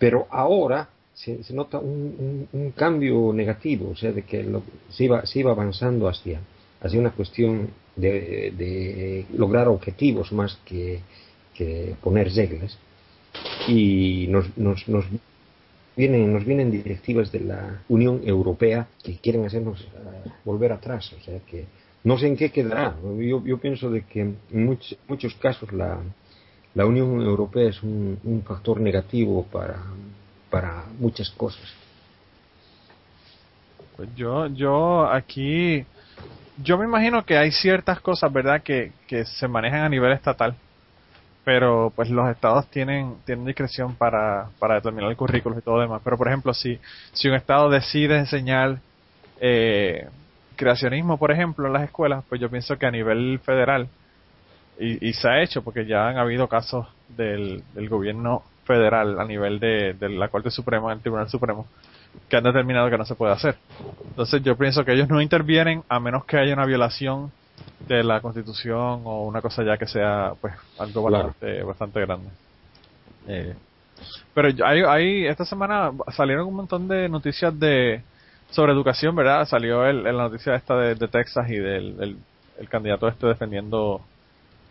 pero 0.00 0.26
ahora 0.30 0.88
se, 1.14 1.38
nota 1.50 1.78
un, 1.78 2.72
cambio 2.74 3.32
negativo, 3.32 3.90
o 3.90 3.96
sea 3.96 4.10
de 4.10 4.22
que 4.22 4.42
lo, 4.42 4.62
se 4.88 5.04
iba 5.04 5.24
se 5.26 5.40
iba 5.40 5.52
avanzando 5.52 6.08
hacia 6.08 6.40
hacia 6.80 6.98
una 6.98 7.10
cuestión 7.10 7.68
de, 7.94 9.26
lograr 9.34 9.68
objetivos 9.68 10.32
más 10.32 10.58
que, 10.64 11.00
poner 12.00 12.32
reglas 12.32 12.78
y 13.68 14.26
nos, 14.30 14.56
nos, 14.56 14.88
nos 14.88 15.04
vienen, 15.94 16.32
nos 16.32 16.46
vienen 16.46 16.70
directivas 16.70 17.30
de 17.30 17.40
la 17.40 17.82
Unión 17.90 18.22
Europea 18.24 18.88
que 19.04 19.18
quieren 19.18 19.44
hacernos 19.44 19.82
uh, 19.82 20.30
volver 20.42 20.72
atrás. 20.72 21.12
O 21.12 21.22
sea 21.22 21.38
que 21.40 21.66
no 22.02 22.18
sé 22.18 22.28
en 22.28 22.38
qué 22.38 22.50
quedará. 22.50 22.96
Yo, 23.18 23.58
pienso 23.58 23.90
de 23.90 24.02
que 24.06 24.20
en 24.22 24.38
much, 24.52 24.94
muchos 25.06 25.34
casos 25.34 25.70
la, 25.70 26.00
la 26.74 26.86
Unión 26.86 27.20
Europea 27.20 27.68
es 27.68 27.82
un, 27.82 28.42
factor 28.46 28.80
negativo 28.80 29.44
para, 29.44 29.78
para 30.50 30.84
muchas 30.98 31.30
cosas. 31.30 31.62
Pues 33.96 34.08
yo, 34.16 34.46
yo 34.46 35.06
aquí, 35.06 35.84
yo 36.62 36.78
me 36.78 36.84
imagino 36.84 37.24
que 37.24 37.36
hay 37.36 37.52
ciertas 37.52 38.00
cosas, 38.00 38.32
¿verdad?, 38.32 38.62
que, 38.62 38.92
que 39.06 39.24
se 39.24 39.48
manejan 39.48 39.82
a 39.82 39.88
nivel 39.88 40.12
estatal 40.12 40.54
pero 41.44 41.92
pues 41.96 42.10
los 42.10 42.28
estados 42.28 42.68
tienen 42.68 43.16
tienen 43.24 43.44
discreción 43.44 43.94
para, 43.94 44.50
para 44.58 44.74
determinar 44.76 45.10
el 45.10 45.16
currículo 45.16 45.58
y 45.58 45.62
todo 45.62 45.80
demás. 45.80 46.00
Pero 46.04 46.16
por 46.16 46.28
ejemplo, 46.28 46.54
si, 46.54 46.78
si 47.12 47.28
un 47.28 47.34
estado 47.34 47.70
decide 47.70 48.18
enseñar 48.18 48.78
eh, 49.40 50.08
creacionismo, 50.56 51.16
por 51.16 51.32
ejemplo, 51.32 51.66
en 51.66 51.72
las 51.72 51.84
escuelas, 51.84 52.24
pues 52.28 52.40
yo 52.40 52.50
pienso 52.50 52.78
que 52.78 52.86
a 52.86 52.90
nivel 52.90 53.40
federal, 53.40 53.88
y, 54.80 55.08
y 55.08 55.12
se 55.12 55.28
ha 55.28 55.42
hecho 55.42 55.62
porque 55.62 55.86
ya 55.86 56.08
han 56.08 56.16
habido 56.18 56.48
casos 56.48 56.86
del, 57.16 57.62
del 57.74 57.88
gobierno 57.88 58.42
federal 58.64 59.18
a 59.20 59.24
nivel 59.24 59.58
de, 59.60 59.94
de 59.94 60.08
la 60.08 60.28
Corte 60.28 60.50
Suprema, 60.50 60.90
del 60.90 61.00
Tribunal 61.00 61.28
Supremo, 61.28 61.66
que 62.28 62.36
han 62.36 62.44
determinado 62.44 62.88
que 62.90 62.98
no 62.98 63.04
se 63.04 63.14
puede 63.14 63.32
hacer. 63.32 63.56
Entonces 64.10 64.42
yo 64.42 64.56
pienso 64.56 64.84
que 64.84 64.92
ellos 64.92 65.08
no 65.08 65.20
intervienen 65.20 65.82
a 65.88 66.00
menos 66.00 66.24
que 66.24 66.36
haya 66.38 66.54
una 66.54 66.66
violación 66.66 67.30
de 67.88 68.02
la 68.04 68.20
constitución 68.20 69.02
o 69.04 69.24
una 69.26 69.40
cosa 69.42 69.62
ya 69.64 69.76
que 69.76 69.86
sea 69.86 70.32
pues 70.40 70.54
algo 70.78 71.06
Claro. 71.06 71.26
bastante, 71.28 71.62
bastante 71.62 72.00
grande. 72.00 72.30
Eh, 73.28 73.54
pero 74.34 74.48
hay, 74.64 74.82
hay, 74.86 75.26
esta 75.26 75.44
semana 75.44 75.90
salieron 76.16 76.46
un 76.46 76.54
montón 76.54 76.88
de 76.88 77.08
noticias 77.08 77.58
de 77.58 78.02
sobre 78.50 78.72
educación, 78.72 79.14
¿verdad? 79.14 79.46
Salió 79.46 79.84
el, 79.86 80.06
el- 80.06 80.16
la 80.16 80.24
noticia 80.28 80.54
esta 80.54 80.76
de, 80.76 80.94
de 80.94 81.08
Texas 81.08 81.48
y 81.50 81.56
del 81.56 81.96
el, 82.02 82.16
el 82.58 82.68
candidato 82.68 83.08
este 83.08 83.26
defendiendo 83.26 84.00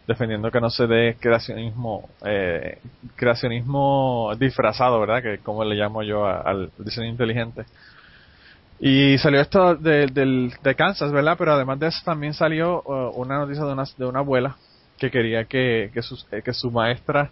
defendiendo 0.10 0.50
que 0.50 0.60
no 0.60 0.72
se 0.72 0.88
dé 0.88 1.18
creacionismo 1.20 2.10
eh, 2.26 2.80
creacionismo 3.16 4.32
disfrazado, 4.40 5.00
¿verdad? 5.00 5.22
Que 5.22 5.38
como 5.38 5.64
le 5.64 5.76
llamo 5.76 6.02
yo 6.02 6.26
al 6.26 6.72
diseño 6.80 7.08
inteligente. 7.08 7.66
Y 8.80 9.20
salió 9.20 9.40
esto 9.40 9.76
de, 9.76 10.08
del, 10.08 10.52
de 10.64 10.74
Kansas, 10.74 11.12
¿verdad? 11.12 11.36
Pero 11.38 11.54
además 11.54 11.80
de 11.80 11.88
eso 11.88 12.00
también 12.04 12.34
salió 12.34 12.82
una 12.82 13.38
noticia 13.38 13.64
de 13.64 13.74
una, 13.74 13.84
de 13.98 14.06
una 14.06 14.20
abuela 14.20 14.56
que 14.98 15.12
quería 15.12 15.46
que, 15.46 15.92
que, 15.94 16.00
eh, 16.00 16.42
que 16.42 16.54
su 16.54 16.72
maestra 16.72 17.30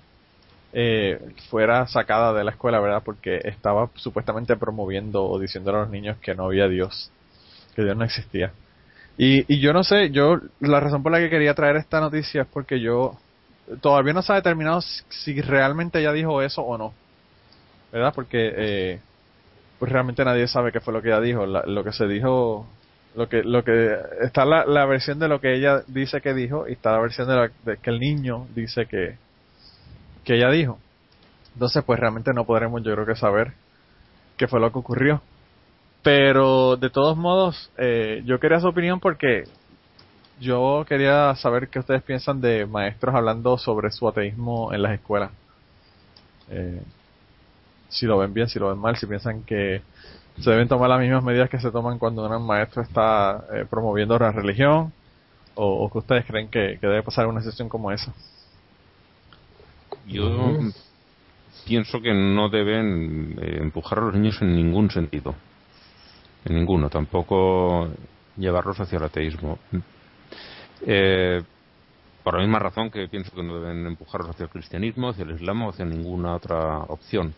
eh, 0.72 1.20
fuera 1.50 1.88
sacada 1.88 2.32
de 2.32 2.44
la 2.44 2.52
escuela, 2.52 2.80
¿verdad? 2.80 3.02
Porque 3.04 3.40
estaba 3.44 3.90
supuestamente 3.96 4.56
promoviendo 4.56 5.26
o 5.26 5.40
diciéndole 5.40 5.80
a 5.80 5.82
los 5.82 5.90
niños 5.90 6.18
que 6.18 6.36
no 6.36 6.46
había 6.46 6.68
Dios, 6.68 7.12
que 7.76 7.84
Dios 7.84 7.98
no 7.98 8.04
existía. 8.04 8.52
Y, 9.18 9.52
y 9.54 9.60
yo 9.60 9.74
no 9.74 9.84
sé, 9.84 10.12
yo 10.12 10.40
la 10.60 10.80
razón 10.80 11.02
por 11.04 11.12
la 11.12 11.20
que 11.20 11.30
quería 11.30 11.56
traer 11.56 11.78
esta 11.78 12.00
noticia 12.00 12.44
es 12.44 12.48
porque 12.48 12.80
yo 12.80 13.18
todavía 13.82 14.14
no 14.14 14.22
se 14.22 14.34
ha 14.34 14.36
determinado 14.38 14.82
si, 14.82 15.42
realmente 15.42 16.00
ella 16.00 16.14
dijo 16.14 16.42
eso 16.42 16.62
o 16.62 16.78
no, 16.78 16.94
¿verdad? 17.92 18.14
Porque 18.16 18.54
eh, 18.56 19.00
pues 19.80 19.92
realmente 19.92 20.26
nadie 20.26 20.48
sabe 20.48 20.72
qué 20.72 20.82
fue 20.82 20.94
lo 20.94 21.02
que 21.02 21.10
ella 21.10 21.22
dijo. 21.22 21.46
La- 21.46 21.64
lo 21.66 21.84
que 21.84 21.94
se 21.94 22.08
dijo, 22.08 22.68
lo 23.16 23.30
que, 23.30 23.44
lo 23.44 23.64
que 23.64 23.98
está 24.22 24.46
la, 24.46 24.66
la 24.66 24.86
versión 24.86 25.20
de 25.20 25.28
lo 25.30 25.42
que 25.42 25.56
ella 25.56 25.84
dice 25.88 26.22
que 26.22 26.34
dijo 26.34 26.68
y 26.70 26.74
está 26.74 26.92
la 26.94 27.00
versión 27.02 27.28
de, 27.28 27.36
la, 27.36 27.52
de 27.66 27.78
que 27.78 27.90
el 27.92 28.00
niño 28.00 28.48
dice 28.56 28.86
que 28.88 29.18
que 30.24 30.36
ella 30.36 30.50
dijo. 30.52 30.80
Entonces, 31.54 31.84
pues 31.86 32.00
realmente 32.00 32.34
no 32.34 32.46
podremos, 32.46 32.84
yo 32.84 32.94
creo 32.94 33.06
que 33.06 33.16
saber 33.16 33.54
qué 34.38 34.48
fue 34.48 34.60
lo 34.60 34.72
que 34.72 34.80
ocurrió. 34.80 35.22
Pero 36.08 36.78
de 36.78 36.90
todos 36.90 37.18
modos, 37.18 37.70
eh, 37.78 38.24
yo 38.26 38.40
quería 38.40 38.62
su 38.62 38.68
opinión 38.68 39.02
porque 39.02 39.44
yo 40.40 40.86
quería 40.88 41.36
saber 41.36 41.68
qué 41.68 41.80
ustedes 41.80 42.02
piensan 42.02 42.40
de 42.40 42.66
maestros 42.66 43.14
hablando 43.14 43.58
sobre 43.58 43.92
su 43.92 44.08
ateísmo 44.08 44.72
en 44.72 44.84
las 44.84 44.94
escuelas. 44.94 45.32
Eh, 46.50 46.82
si 47.90 48.06
lo 48.06 48.18
ven 48.20 48.34
bien, 48.34 48.48
si 48.48 48.58
lo 48.58 48.70
ven 48.70 48.78
mal, 48.78 48.96
si 48.96 49.06
piensan 49.06 49.44
que 49.44 49.82
se 50.40 50.50
deben 50.50 50.70
tomar 50.70 50.88
las 50.88 51.02
mismas 51.02 51.26
medidas 51.26 51.50
que 51.50 51.60
se 51.60 51.72
toman 51.72 52.00
cuando 52.00 52.26
un 52.26 52.48
maestro 52.48 52.84
está 52.84 53.44
eh, 53.54 53.66
promoviendo 53.70 54.18
la 54.18 54.32
religión 54.32 54.94
o, 55.56 55.90
que 55.92 55.98
ustedes 55.98 56.26
creen 56.26 56.48
que, 56.48 56.80
debe 56.82 57.04
pasar 57.04 57.28
una 57.28 57.42
sesión 57.42 57.68
como 57.68 57.92
esa. 57.92 58.14
Yo 60.08 60.58
pienso 61.66 62.00
que 62.00 62.14
no 62.14 62.48
deben 62.48 63.38
eh, 63.42 63.58
empujar 63.60 64.00
a 64.00 64.04
los 64.04 64.14
niños 64.14 64.42
en 64.42 64.56
ningún 64.56 64.90
sentido. 64.90 65.36
Ninguno. 66.50 66.90
Tampoco 66.90 67.90
llevarlos 68.38 68.80
hacia 68.80 68.98
el 68.98 69.04
ateísmo. 69.04 69.60
Eh, 70.86 71.42
por 72.24 72.36
la 72.36 72.42
misma 72.42 72.60
razón 72.60 72.92
que 72.92 73.08
pienso 73.08 73.32
que 73.36 73.44
no 73.44 73.60
deben 73.60 73.86
empujarlos 73.86 74.32
hacia 74.32 74.44
el 74.44 74.50
cristianismo, 74.50 75.10
hacia 75.10 75.24
el 75.24 75.32
islam 75.32 75.64
o 75.64 75.70
hacia 75.70 75.86
ninguna 75.86 76.36
otra 76.36 76.80
opción. 76.80 77.34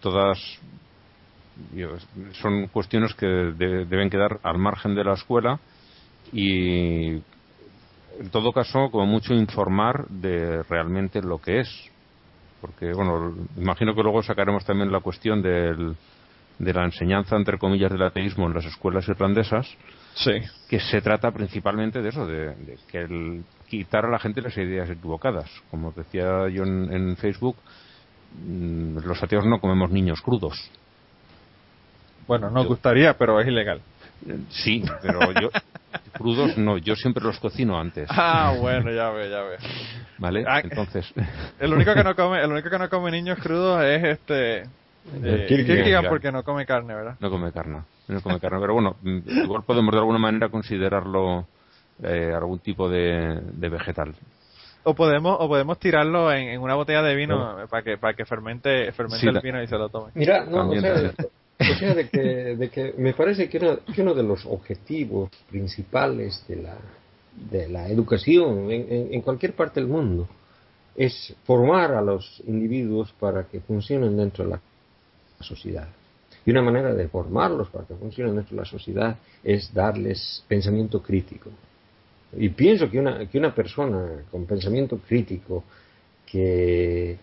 Todas 0.00 0.38
son 2.40 2.66
cuestiones 2.68 3.14
que 3.14 3.26
de- 3.26 3.84
deben 3.86 4.10
quedar 4.10 4.38
al 4.42 4.58
margen 4.58 4.94
de 4.94 5.04
la 5.04 5.14
escuela 5.14 5.60
y 6.32 7.10
en 8.20 8.30
todo 8.30 8.52
caso, 8.52 8.90
como 8.90 9.06
mucho, 9.06 9.34
informar 9.34 10.06
de 10.08 10.62
realmente 10.64 11.20
lo 11.20 11.38
que 11.40 11.60
es. 11.60 11.90
Porque, 12.60 12.92
bueno, 12.92 13.34
imagino 13.56 13.94
que 13.94 14.02
luego 14.02 14.22
sacaremos 14.22 14.64
también 14.64 14.90
la 14.92 15.00
cuestión 15.00 15.42
del, 15.42 15.96
de 16.58 16.72
la 16.72 16.84
enseñanza, 16.84 17.36
entre 17.36 17.58
comillas, 17.58 17.90
del 17.90 18.02
ateísmo 18.02 18.46
en 18.46 18.54
las 18.54 18.64
escuelas 18.64 19.08
irlandesas, 19.08 19.66
Sí. 20.14 20.30
que 20.68 20.78
se 20.78 21.00
trata 21.00 21.32
principalmente 21.32 22.00
de 22.00 22.08
eso, 22.08 22.24
de, 22.26 22.54
de 22.54 22.78
que 22.90 22.98
el, 23.00 23.42
quitar 23.68 24.04
a 24.04 24.10
la 24.10 24.18
gente 24.20 24.40
las 24.40 24.56
ideas 24.56 24.88
equivocadas. 24.88 25.50
Como 25.70 25.90
decía 25.92 26.48
yo 26.48 26.62
en, 26.62 26.92
en 26.92 27.16
Facebook, 27.16 27.56
mm, 28.46 28.98
los 29.04 29.20
ateos 29.22 29.44
no 29.44 29.60
comemos 29.60 29.90
niños 29.90 30.20
crudos. 30.22 30.70
Bueno, 32.26 32.50
nos 32.50 32.62
Yo- 32.64 32.68
gustaría, 32.70 33.14
pero 33.18 33.40
es 33.40 33.46
ilegal. 33.48 33.80
Eh, 34.28 34.38
Sí, 34.50 34.84
pero 35.02 35.32
yo, 35.32 35.50
crudos 36.14 36.56
no, 36.56 36.78
yo 36.78 36.94
siempre 36.96 37.22
los 37.24 37.38
cocino 37.40 37.78
antes. 37.78 38.08
Ah, 38.10 38.54
bueno, 38.58 38.90
ya 38.92 39.10
ve, 39.10 39.28
ya 39.28 39.42
ve. 39.42 39.56
¿Vale? 40.18 40.44
Ah, 40.46 40.60
Entonces, 40.60 41.12
El 41.58 41.74
único 41.74 41.92
que 41.92 42.04
no 42.04 42.14
come, 42.16 42.40
el 42.42 42.50
único 42.50 42.70
que 42.70 42.78
no 42.78 42.88
come 42.88 43.10
niños 43.10 43.38
crudos 43.40 43.82
es 43.82 44.04
este 44.04 44.62
eh, 45.22 45.44
Kierkegaard. 45.48 46.08
Porque 46.08 46.32
no 46.32 46.42
come 46.42 46.64
carne, 46.66 46.94
¿verdad? 46.94 47.16
No 47.20 47.30
come 47.30 47.52
carne, 47.52 47.82
no 48.08 48.20
come 48.20 48.40
carne, 48.40 48.58
pero 48.60 48.74
bueno, 48.74 48.96
igual 49.04 49.62
podemos 49.64 49.92
de 49.92 49.98
alguna 49.98 50.18
manera 50.18 50.48
considerarlo 50.48 51.46
eh, 52.02 52.32
algún 52.34 52.58
tipo 52.60 52.88
de, 52.88 53.40
de 53.52 53.68
vegetal. 53.68 54.14
O 54.84 54.94
podemos 54.94 55.36
o 55.40 55.48
podemos 55.48 55.78
tirarlo 55.78 56.30
en, 56.32 56.48
en 56.48 56.60
una 56.60 56.74
botella 56.74 57.02
de 57.02 57.14
vino 57.14 57.56
para 57.70 57.82
que 57.82 57.96
para 57.96 58.14
que 58.14 58.24
fermente 58.26 58.92
fermente 58.92 59.20
Sí, 59.20 59.28
el 59.28 59.34
la- 59.34 59.40
vino 59.40 59.62
y 59.62 59.66
se 59.66 59.78
lo 59.78 59.88
tome. 59.88 60.10
Mira, 60.14 60.44
no, 60.44 60.68
o 60.68 60.80
sea, 60.80 61.12
o 61.58 61.74
sea, 61.78 61.94
de 61.94 62.08
que, 62.10 62.20
de 62.20 62.68
que 62.68 62.94
me 62.98 63.14
parece 63.14 63.48
que 63.48 63.56
uno, 63.58 63.78
que 63.94 64.02
uno 64.02 64.12
de 64.12 64.22
los 64.22 64.44
objetivos 64.44 65.30
principales 65.48 66.44
de 66.48 66.56
la, 66.56 66.76
de 67.50 67.68
la 67.68 67.88
educación 67.88 68.70
en, 68.70 68.92
en- 68.92 69.14
en 69.14 69.20
cualquier 69.22 69.54
parte 69.54 69.80
del 69.80 69.88
mundo 69.88 70.28
es 70.96 71.34
formar 71.44 71.92
a 71.92 72.02
los 72.02 72.42
individuos 72.46 73.12
para 73.18 73.44
que 73.44 73.60
funcionen 73.60 74.16
dentro 74.16 74.44
de 74.44 74.50
la 74.50 74.60
sociedad. 75.44 75.88
Y 76.44 76.50
una 76.50 76.62
manera 76.62 76.92
de 76.92 77.08
formarlos 77.08 77.70
para 77.70 77.86
que 77.86 77.94
funcionen 77.94 78.34
dentro 78.34 78.56
de 78.56 78.62
la 78.62 78.68
sociedad 78.68 79.16
es 79.42 79.72
darles 79.72 80.44
pensamiento 80.48 81.00
crítico. 81.00 81.50
Y 82.36 82.48
pienso 82.48 82.90
que 82.90 82.98
una, 82.98 83.26
que 83.28 83.38
una 83.38 83.54
persona 83.54 84.24
con 84.30 84.44
pensamiento 84.44 84.98
crítico 84.98 85.64
que, 86.26 87.16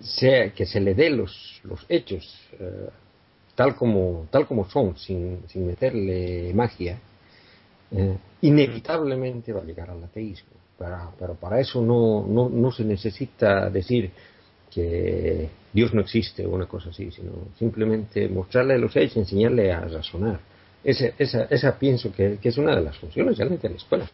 sea, 0.00 0.50
que 0.50 0.64
se 0.64 0.80
le 0.80 0.94
dé 0.94 1.10
los, 1.10 1.60
los 1.64 1.84
hechos 1.88 2.38
eh, 2.58 2.88
tal, 3.54 3.74
como, 3.74 4.26
tal 4.30 4.46
como 4.46 4.68
son, 4.68 4.96
sin, 4.96 5.40
sin 5.48 5.66
meterle 5.66 6.52
magia, 6.54 6.98
eh, 7.90 8.16
inevitablemente 8.42 9.52
va 9.52 9.60
a 9.60 9.64
llegar 9.64 9.90
al 9.90 10.02
ateísmo. 10.02 10.52
Pero 11.18 11.34
para 11.34 11.60
eso 11.60 11.80
no, 11.80 12.26
no, 12.26 12.48
no 12.48 12.72
se 12.72 12.84
necesita 12.84 13.70
decir 13.70 14.10
que 14.74 15.48
Dios 15.72 15.92
no 15.94 16.00
existe 16.00 16.46
o 16.46 16.50
una 16.50 16.66
cosa 16.66 16.90
así, 16.90 17.10
sino 17.10 17.32
simplemente 17.58 18.28
mostrarle 18.28 18.78
los 18.78 18.94
hechos, 18.96 19.16
enseñarle 19.18 19.72
a 19.72 19.80
razonar. 19.80 20.40
Ese- 20.84 21.14
esa, 21.18 21.44
esa 21.44 21.78
pienso 21.78 22.12
que, 22.12 22.38
es 22.42 22.58
una 22.58 22.74
de 22.76 22.82
las 22.82 22.96
funciones 22.96 23.36
realmente 23.38 23.68
de 23.68 23.74
la 23.74 23.78
escuela. 23.78 24.06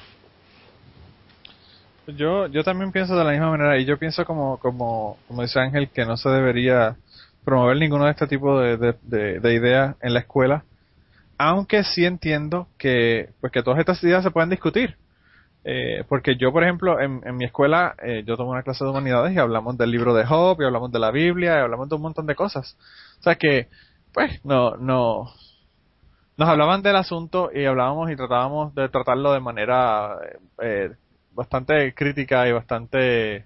Yo 2.17 2.47
yo 2.47 2.65
también 2.65 2.91
pienso 2.91 3.17
de 3.17 3.25
la 3.25 3.33
misma 3.33 3.51
manera 3.51 3.79
y 3.79 3.85
yo 3.85 3.99
pienso 3.99 4.25
como 4.25 4.59
como 4.59 5.19
como 5.29 5.43
dice 5.43 5.61
Ángel 5.61 5.91
que 5.91 6.07
no 6.07 6.17
se 6.17 6.31
debería 6.31 6.97
promover 7.45 7.77
ninguno 7.77 8.07
de 8.07 8.13
este 8.13 8.27
tipo 8.27 8.59
de, 8.61 8.77
de- 9.03 9.41
de 9.41 9.55
ideas 9.55 9.97
en 10.01 10.15
la 10.15 10.21
escuela, 10.21 10.65
aunque 11.37 11.85
sí 11.85 12.07
entiendo 12.07 12.67
que 12.79 13.29
pues 13.41 13.53
que 13.53 13.63
todas 13.63 13.79
estas 13.79 14.03
ideas 14.03 14.23
se 14.25 14.31
pueden 14.31 14.49
discutir. 14.51 14.97
Eh, 15.65 16.05
porque 16.09 16.37
yo, 16.37 16.53
por 16.53 16.63
ejemplo, 16.63 16.99
en, 17.01 17.21
mi 17.37 17.45
escuela, 17.45 17.95
eh, 18.03 18.23
yo 18.27 18.37
tomo 18.37 18.53
una 18.53 18.63
clase 18.63 18.85
de 18.85 18.91
humanidades 18.91 19.35
y 19.35 19.39
hablamos 19.39 19.77
del 19.77 19.91
libro 19.91 20.15
de 20.15 20.25
Job, 20.25 20.61
y 20.61 20.65
hablamos 20.65 20.91
de 20.93 20.99
la 20.99 21.11
Biblia, 21.11 21.57
y 21.57 21.63
hablamos 21.63 21.89
de 21.89 21.97
un 21.97 22.03
montón 22.03 22.27
de 22.27 22.35
cosas. 22.35 22.77
O 23.21 23.23
sea 23.23 23.35
que, 23.35 23.69
pues, 24.13 24.43
no, 24.45 24.77
no, 24.77 25.33
nos 26.39 26.49
hablaban 26.49 26.83
del 26.83 26.95
asunto 26.95 27.51
y 27.53 27.65
hablábamos 27.65 28.11
y 28.11 28.17
tratábamos 28.17 28.73
de 28.75 28.89
tratarlo 28.89 29.33
de 29.33 29.41
manera 29.41 30.17
eh, 30.63 30.91
bastante 31.33 31.93
crítica 31.95 32.49
y 32.49 32.53
bastante 32.53 33.45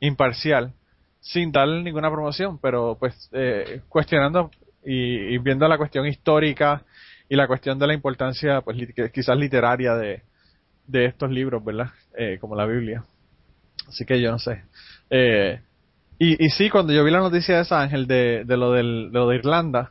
imparcial, 0.00 0.72
sin 1.20 1.52
darle 1.52 1.84
ninguna 1.84 2.10
promoción, 2.10 2.58
pero 2.58 2.96
pues 2.98 3.30
eh, 3.32 3.82
cuestionando 3.88 4.50
y, 4.84 5.38
viendo 5.38 5.68
la 5.68 5.78
cuestión 5.78 6.04
histórica 6.04 6.82
y 7.28 7.36
la 7.36 7.46
cuestión 7.46 7.78
de 7.78 7.86
la 7.86 7.94
importancia, 7.94 8.60
pues 8.62 8.76
quizás 9.14 9.36
literaria 9.36 9.94
de, 9.94 10.22
de 10.86 11.06
estos 11.06 11.30
libros, 11.30 11.64
¿verdad? 11.64 11.90
Eh, 12.16 12.38
como 12.40 12.56
la 12.56 12.66
Biblia. 12.66 13.04
Así 13.88 14.04
que 14.04 14.20
yo 14.20 14.30
no 14.30 14.38
sé. 14.38 14.62
Eh, 15.10 15.60
y, 16.18 16.50
sí, 16.50 16.70
cuando 16.70 16.92
yo 16.92 17.02
vi 17.02 17.10
la 17.10 17.18
noticia 17.18 17.56
de 17.56 17.62
esa 17.62 17.80
Ángel 17.80 18.06
de, 18.06 18.44
de 18.44 18.56
lo 18.56 18.70
de 18.70 18.82
lo 18.84 19.28
de 19.28 19.36
Irlanda, 19.36 19.90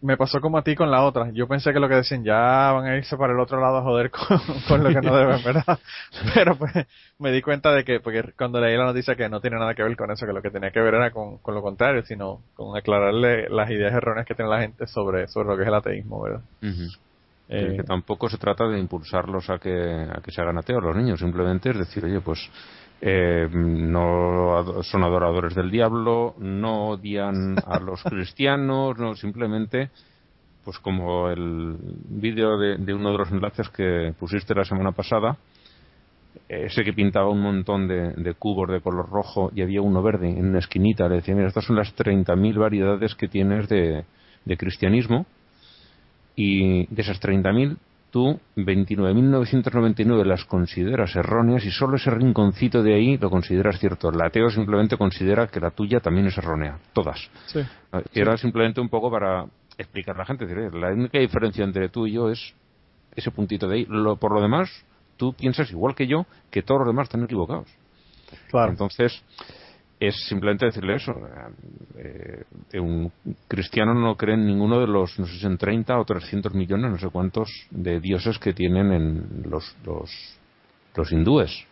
me 0.00 0.16
pasó 0.16 0.40
como 0.40 0.58
a 0.58 0.62
ti 0.62 0.74
con 0.74 0.90
la 0.90 1.02
otra. 1.02 1.30
Yo 1.32 1.48
pensé 1.48 1.72
que 1.72 1.80
lo 1.80 1.88
que 1.88 1.96
decían, 1.96 2.24
ya 2.24 2.72
van 2.72 2.86
a 2.86 2.96
irse 2.96 3.16
para 3.16 3.32
el 3.32 3.40
otro 3.40 3.60
lado 3.60 3.78
a 3.78 3.82
joder 3.82 4.10
con, 4.10 4.82
lo 4.82 4.88
que 4.90 5.00
no 5.00 5.16
deben, 5.16 5.42
¿verdad? 5.42 5.78
Pero 6.34 6.56
pues 6.56 6.72
me 7.18 7.32
di 7.32 7.42
cuenta 7.42 7.72
de 7.72 7.84
que, 7.84 8.00
porque 8.00 8.32
cuando 8.36 8.60
leí 8.60 8.76
la 8.76 8.84
noticia 8.84 9.16
que 9.16 9.28
no 9.28 9.40
tiene 9.40 9.58
nada 9.58 9.74
que 9.74 9.82
ver 9.82 9.96
con 9.96 10.10
eso, 10.10 10.26
que 10.26 10.32
lo 10.32 10.42
que 10.42 10.50
tenía 10.50 10.70
que 10.70 10.80
ver 10.80 10.94
era 10.94 11.10
con, 11.10 11.38
con 11.38 11.54
lo 11.54 11.62
contrario, 11.62 12.02
sino 12.04 12.42
con 12.54 12.76
aclararle 12.76 13.48
las 13.48 13.70
ideas 13.70 13.92
erróneas 13.92 14.26
que 14.26 14.34
tiene 14.34 14.50
la 14.50 14.60
gente 14.60 14.86
sobre, 14.86 15.28
sobre 15.28 15.48
lo 15.48 15.56
que 15.56 15.62
es 15.62 15.68
el 15.68 15.74
ateísmo, 15.74 16.22
¿verdad? 16.22 16.42
Eh, 17.48 17.74
que 17.76 17.84
tampoco 17.84 18.28
se 18.28 18.38
trata 18.38 18.66
de 18.66 18.78
impulsarlos 18.78 19.48
a 19.50 19.58
que, 19.58 19.70
a 19.70 20.20
que 20.20 20.32
se 20.32 20.40
hagan 20.40 20.58
ateos 20.58 20.82
los 20.82 20.96
niños, 20.96 21.20
simplemente 21.20 21.70
es 21.70 21.78
decir, 21.78 22.04
oye, 22.04 22.20
pues 22.20 22.40
eh, 23.00 23.48
no 23.52 24.82
son 24.82 25.04
adoradores 25.04 25.54
del 25.54 25.70
diablo, 25.70 26.34
no 26.38 26.88
odian 26.88 27.56
a 27.64 27.78
los 27.78 28.02
cristianos, 28.04 28.98
no 28.98 29.14
simplemente, 29.14 29.90
pues 30.64 30.80
como 30.80 31.28
el 31.28 31.76
vídeo 32.08 32.58
de, 32.58 32.78
de 32.78 32.94
uno 32.94 33.12
de 33.12 33.18
los 33.18 33.30
enlaces 33.30 33.68
que 33.68 34.12
pusiste 34.18 34.52
la 34.52 34.64
semana 34.64 34.90
pasada, 34.90 35.36
ese 36.48 36.82
que 36.82 36.92
pintaba 36.92 37.30
un 37.30 37.42
montón 37.42 37.86
de, 37.86 38.12
de 38.12 38.34
cubos 38.34 38.68
de 38.70 38.80
color 38.80 39.08
rojo 39.08 39.52
y 39.54 39.62
había 39.62 39.82
uno 39.82 40.02
verde 40.02 40.28
en 40.28 40.48
una 40.48 40.58
esquinita, 40.58 41.08
le 41.08 41.16
decía, 41.16 41.34
mira, 41.36 41.46
estas 41.46 41.64
son 41.64 41.76
las 41.76 41.94
30.000 41.96 42.58
variedades 42.58 43.14
que 43.14 43.28
tienes 43.28 43.68
de, 43.68 44.04
de 44.44 44.56
cristianismo 44.56 45.26
y 46.36 46.86
de 46.86 47.02
esas 47.02 47.20
30.000 47.20 47.76
tú 48.10 48.38
29.999 48.56 50.24
las 50.24 50.44
consideras 50.44 51.16
erróneas 51.16 51.64
y 51.64 51.70
solo 51.70 51.96
ese 51.96 52.10
rinconcito 52.10 52.82
de 52.82 52.94
ahí 52.94 53.18
lo 53.18 53.30
consideras 53.30 53.78
cierto. 53.80 54.10
El 54.10 54.22
ateo 54.22 54.48
simplemente 54.50 54.96
considera 54.96 55.48
que 55.48 55.60
la 55.60 55.70
tuya 55.70 56.00
también 56.00 56.26
es 56.26 56.38
errónea, 56.38 56.78
todas. 56.92 57.18
sí. 57.46 57.60
Y 58.12 58.20
era 58.20 58.36
simplemente 58.36 58.80
un 58.80 58.88
poco 58.88 59.10
para 59.10 59.46
explicar 59.78 60.14
a 60.16 60.18
la 60.20 60.26
gente, 60.26 60.46
decir, 60.46 60.62
"Oye, 60.62 60.78
la 60.78 60.92
única 60.92 61.18
diferencia 61.18 61.64
entre 61.64 61.88
tú 61.88 62.06
y 62.06 62.12
yo 62.12 62.30
es 62.30 62.54
ese 63.16 63.30
puntito 63.30 63.66
de 63.66 63.76
ahí. 63.76 63.86
Lo, 63.88 64.16
por 64.16 64.32
lo 64.32 64.40
demás, 64.40 64.70
tú 65.16 65.32
piensas 65.32 65.70
igual 65.70 65.94
que 65.94 66.06
yo 66.06 66.26
que 66.50 66.62
todos 66.62 66.80
los 66.80 66.88
demás 66.88 67.04
están 67.04 67.24
equivocados. 67.24 67.68
Claro. 68.50 68.70
Entonces, 68.70 69.22
es 69.98 70.14
simplemente 70.28 70.66
decirle 70.66 70.96
eso. 70.96 71.12
eh, 71.98 72.44
que 72.70 72.78
un 72.80 73.10
cristiano 73.48 73.94
no 73.94 74.16
cree 74.16 74.34
en 74.34 74.46
ninguno 74.46 74.78
de 74.80 74.86
los, 74.86 75.18
no 75.18 75.26
sé 75.26 75.38
si 75.38 75.46
en 75.46 75.56
30 75.56 75.98
o 75.98 76.04
300 76.04 76.52
millones, 76.54 76.90
no 76.90 76.98
sé 76.98 77.08
cuántos, 77.08 77.48
de 77.70 78.00
dioses 78.00 78.38
que 78.38 78.52
tienen 78.52 78.92
en 78.92 79.42
los, 79.50 79.76
los, 79.84 80.10
los 80.94 81.12
hindúes. 81.12 81.64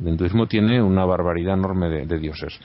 El 0.00 0.08
hinduismo 0.08 0.46
tiene 0.46 0.82
una 0.82 1.04
barbaridad 1.04 1.54
enorme 1.54 1.88
de, 1.88 2.06
de 2.06 2.18
dioses. 2.18 2.58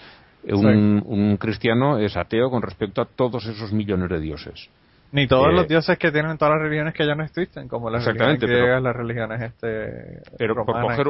Un, 0.48 1.02
un 1.06 1.38
cristiano 1.38 1.98
es 1.98 2.16
ateo 2.16 2.50
con 2.50 2.62
respecto 2.62 3.02
a 3.02 3.06
todos 3.06 3.46
esos 3.48 3.74
millones 3.74 4.10
de 4.10 4.20
dioses. 4.20 4.70
Ni 5.12 5.28
todos 5.28 5.48
Eh, 5.50 5.54
los 5.54 5.68
dioses 5.68 5.98
que 5.98 6.12
tienen 6.12 6.38
todas 6.38 6.54
las 6.56 6.62
religiones 6.64 6.94
que 6.94 7.06
ya 7.06 7.16
no 7.16 7.24
existen, 7.24 7.68
como 7.68 7.90
las 7.90 8.06
religiones 8.06 8.36
Exactamente, 8.36 8.48
pero- 8.48 8.60
griegas, 8.66 8.84
las 8.84 8.96
religiones 8.96 9.42
este, 9.42 10.36
Pero 10.38 10.54
romanas 10.54 10.98
coger. 10.98 11.08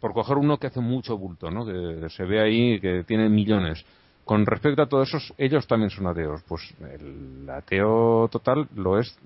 Por 0.00 0.12
coger 0.12 0.36
uno 0.36 0.58
que 0.58 0.68
hace 0.68 0.80
mucho 0.80 1.16
bulto, 1.18 1.50
¿no? 1.50 1.64
que 1.66 2.08
se 2.10 2.24
ve 2.24 2.40
ahí 2.40 2.80
que 2.80 3.04
tiene 3.04 3.28
millones. 3.28 3.84
Con 4.24 4.44
respecto 4.46 4.82
a 4.82 4.86
todos 4.86 5.08
esos, 5.08 5.32
ellos 5.38 5.66
también 5.66 5.90
son 5.90 6.06
ateos. 6.06 6.42
Pues 6.46 6.62
el 6.92 7.48
ateo 7.48 8.28
total 8.30 8.68
lo 8.76 8.98
es 8.98 9.18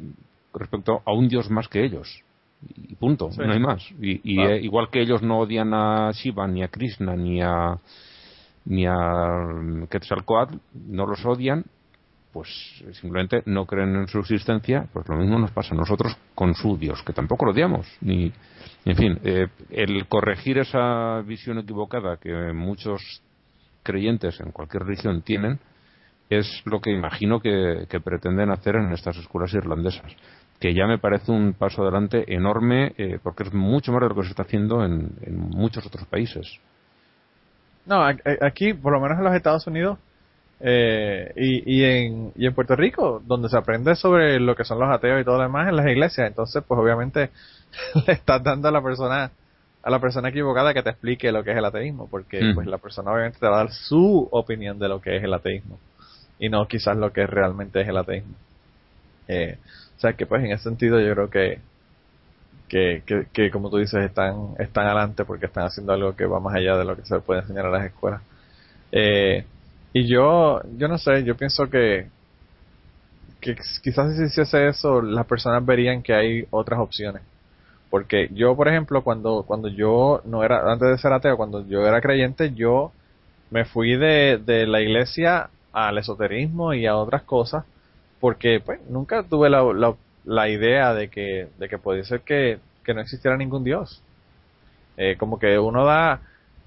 respecto 0.54 1.02
a 1.04 1.12
un 1.12 1.28
dios 1.28 1.50
más 1.50 1.68
que 1.68 1.84
ellos. 1.84 2.22
Y 2.88 2.94
punto, 2.94 3.30
Sí. 3.32 3.40
no 3.44 3.52
hay 3.52 3.58
más. 3.58 3.82
Y, 4.00 4.20
y, 4.22 4.36
Claro. 4.36 4.50
eh, 4.54 4.60
igual 4.62 4.88
que 4.90 5.00
ellos 5.02 5.20
no 5.22 5.40
odian 5.40 5.74
a 5.74 6.12
Shiva, 6.12 6.46
ni 6.46 6.62
a 6.62 6.68
Krishna, 6.68 7.16
ni 7.16 7.42
a 7.42 7.76
ni 8.64 8.86
a 8.86 9.86
Quetzalcoatl, 9.90 10.54
no 10.86 11.04
los 11.04 11.26
odian, 11.26 11.64
pues 12.32 12.48
simplemente 12.92 13.42
no 13.46 13.66
creen 13.66 13.94
en 13.94 14.08
su 14.08 14.18
existencia, 14.18 14.86
pues 14.92 15.06
lo 15.08 15.16
mismo 15.16 15.38
nos 15.38 15.50
pasa 15.50 15.74
a 15.74 15.78
nosotros 15.78 16.16
con 16.34 16.54
su 16.54 16.78
Dios, 16.78 17.02
que 17.02 17.12
tampoco 17.12 17.44
lo 17.44 17.52
odiamos. 17.52 17.86
Ni, 18.00 18.32
en 18.84 18.96
fin, 18.96 19.20
eh, 19.22 19.48
el 19.70 20.06
corregir 20.08 20.58
esa 20.58 21.20
visión 21.20 21.58
equivocada 21.58 22.16
que 22.16 22.52
muchos 22.52 23.22
creyentes 23.82 24.40
en 24.40 24.50
cualquier 24.50 24.84
religión 24.84 25.22
tienen, 25.22 25.58
es 26.30 26.62
lo 26.64 26.80
que 26.80 26.90
imagino 26.90 27.40
que, 27.40 27.86
que 27.90 28.00
pretenden 28.00 28.50
hacer 28.50 28.76
en 28.76 28.92
estas 28.92 29.16
escuelas 29.18 29.52
irlandesas. 29.52 30.10
Que 30.58 30.74
ya 30.74 30.86
me 30.86 30.98
parece 30.98 31.32
un 31.32 31.52
paso 31.52 31.82
adelante 31.82 32.24
enorme, 32.34 32.94
eh, 32.96 33.18
porque 33.22 33.42
es 33.42 33.52
mucho 33.52 33.92
más 33.92 34.00
de 34.00 34.08
lo 34.08 34.14
que 34.14 34.22
se 34.22 34.30
está 34.30 34.44
haciendo 34.44 34.84
en, 34.84 35.10
en 35.20 35.38
muchos 35.38 35.84
otros 35.84 36.06
países. 36.06 36.58
No, 37.84 38.02
aquí, 38.40 38.72
por 38.72 38.92
lo 38.92 39.00
menos 39.00 39.18
en 39.18 39.24
los 39.24 39.34
Estados 39.34 39.66
Unidos 39.66 39.98
eh, 40.64 41.32
y, 41.36 41.80
y, 41.80 41.84
en, 41.84 42.32
y 42.36 42.46
en 42.46 42.54
Puerto 42.54 42.76
Rico, 42.76 43.20
donde 43.24 43.48
se 43.48 43.56
aprende 43.56 43.96
sobre 43.96 44.38
lo 44.38 44.54
que 44.54 44.64
son 44.64 44.78
los 44.78 44.90
ateos 44.90 45.20
y 45.20 45.24
todo 45.24 45.36
lo 45.38 45.42
demás 45.42 45.68
en 45.68 45.76
las 45.76 45.86
iglesias, 45.86 46.28
entonces 46.28 46.62
pues 46.66 46.78
obviamente 46.78 47.30
le 48.06 48.12
estás 48.12 48.42
dando 48.42 48.68
a 48.68 48.72
la 48.72 48.82
persona 48.82 49.30
a 49.84 49.90
la 49.90 49.98
persona 49.98 50.28
equivocada 50.28 50.72
que 50.72 50.82
te 50.84 50.90
explique 50.90 51.32
lo 51.32 51.42
que 51.42 51.50
es 51.50 51.56
el 51.56 51.64
ateísmo, 51.64 52.06
porque 52.08 52.40
Mm. 52.40 52.54
pues 52.54 52.66
la 52.68 52.78
persona 52.78 53.10
obviamente 53.12 53.40
te 53.40 53.48
va 53.48 53.56
a 53.56 53.64
dar 53.64 53.72
su 53.72 54.28
opinión 54.30 54.78
de 54.78 54.88
lo 54.88 55.00
que 55.00 55.16
es 55.16 55.24
el 55.24 55.34
ateísmo 55.34 55.80
y 56.38 56.48
no 56.48 56.68
quizás 56.68 56.96
lo 56.96 57.12
que 57.12 57.26
realmente 57.26 57.80
es 57.80 57.88
el 57.88 57.96
ateísmo. 57.96 58.34
Eh, 59.26 59.58
o 59.96 60.00
sea 60.00 60.12
que 60.12 60.26
pues 60.26 60.44
en 60.44 60.52
ese 60.52 60.64
sentido 60.64 61.00
yo 61.00 61.12
creo 61.14 61.30
que 61.30 61.58
que, 62.68 63.02
que, 63.04 63.26
que, 63.32 63.50
como 63.50 63.68
tú 63.70 63.78
dices 63.78 64.02
están 64.04 64.54
están 64.58 64.86
adelante 64.86 65.24
porque 65.24 65.46
están 65.46 65.64
haciendo 65.64 65.92
algo 65.92 66.14
que 66.16 66.26
va 66.26 66.40
más 66.40 66.54
allá 66.54 66.76
de 66.76 66.84
lo 66.84 66.96
que 66.96 67.04
se 67.04 67.18
puede 67.20 67.40
enseñar 67.40 67.66
a 67.66 67.70
las 67.70 67.84
escuelas 67.86 68.22
eh, 68.92 69.44
y 69.92 70.06
yo 70.06 70.60
yo 70.76 70.88
no 70.88 70.98
sé 70.98 71.24
yo 71.24 71.36
pienso 71.36 71.68
que 71.68 72.06
que 73.40 73.56
quizás 73.82 74.12
si 74.12 74.18
se 74.18 74.26
hiciese 74.26 74.68
eso 74.68 75.02
las 75.02 75.26
personas 75.26 75.64
verían 75.64 76.02
que 76.02 76.14
hay 76.14 76.46
otras 76.50 76.80
opciones 76.80 77.22
porque 77.90 78.28
yo 78.32 78.56
por 78.56 78.68
ejemplo 78.68 79.02
cuando 79.02 79.44
cuando 79.44 79.68
yo 79.68 80.22
no 80.24 80.44
era 80.44 80.70
antes 80.70 80.88
de 80.88 80.98
ser 80.98 81.12
ateo 81.12 81.36
cuando 81.36 81.66
yo 81.66 81.86
era 81.86 82.00
creyente 82.00 82.52
yo 82.54 82.92
me 83.50 83.64
fui 83.64 83.96
de, 83.96 84.38
de 84.38 84.66
la 84.66 84.80
iglesia 84.80 85.50
al 85.72 85.98
esoterismo 85.98 86.74
y 86.74 86.86
a 86.86 86.96
otras 86.96 87.22
cosas 87.22 87.64
porque 88.22 88.60
pues 88.64 88.80
nunca 88.88 89.24
tuve 89.24 89.50
la, 89.50 89.64
la, 89.72 89.96
la 90.24 90.48
idea 90.48 90.94
de 90.94 91.08
que, 91.08 91.48
de 91.58 91.68
que 91.68 91.76
podía 91.76 92.04
ser 92.04 92.20
que, 92.20 92.60
que 92.84 92.94
no 92.94 93.00
existiera 93.00 93.36
ningún 93.36 93.64
Dios. 93.64 94.00
Eh, 94.96 95.16
como 95.18 95.40
que 95.40 95.58
uno 95.58 95.84
da, 95.84 96.20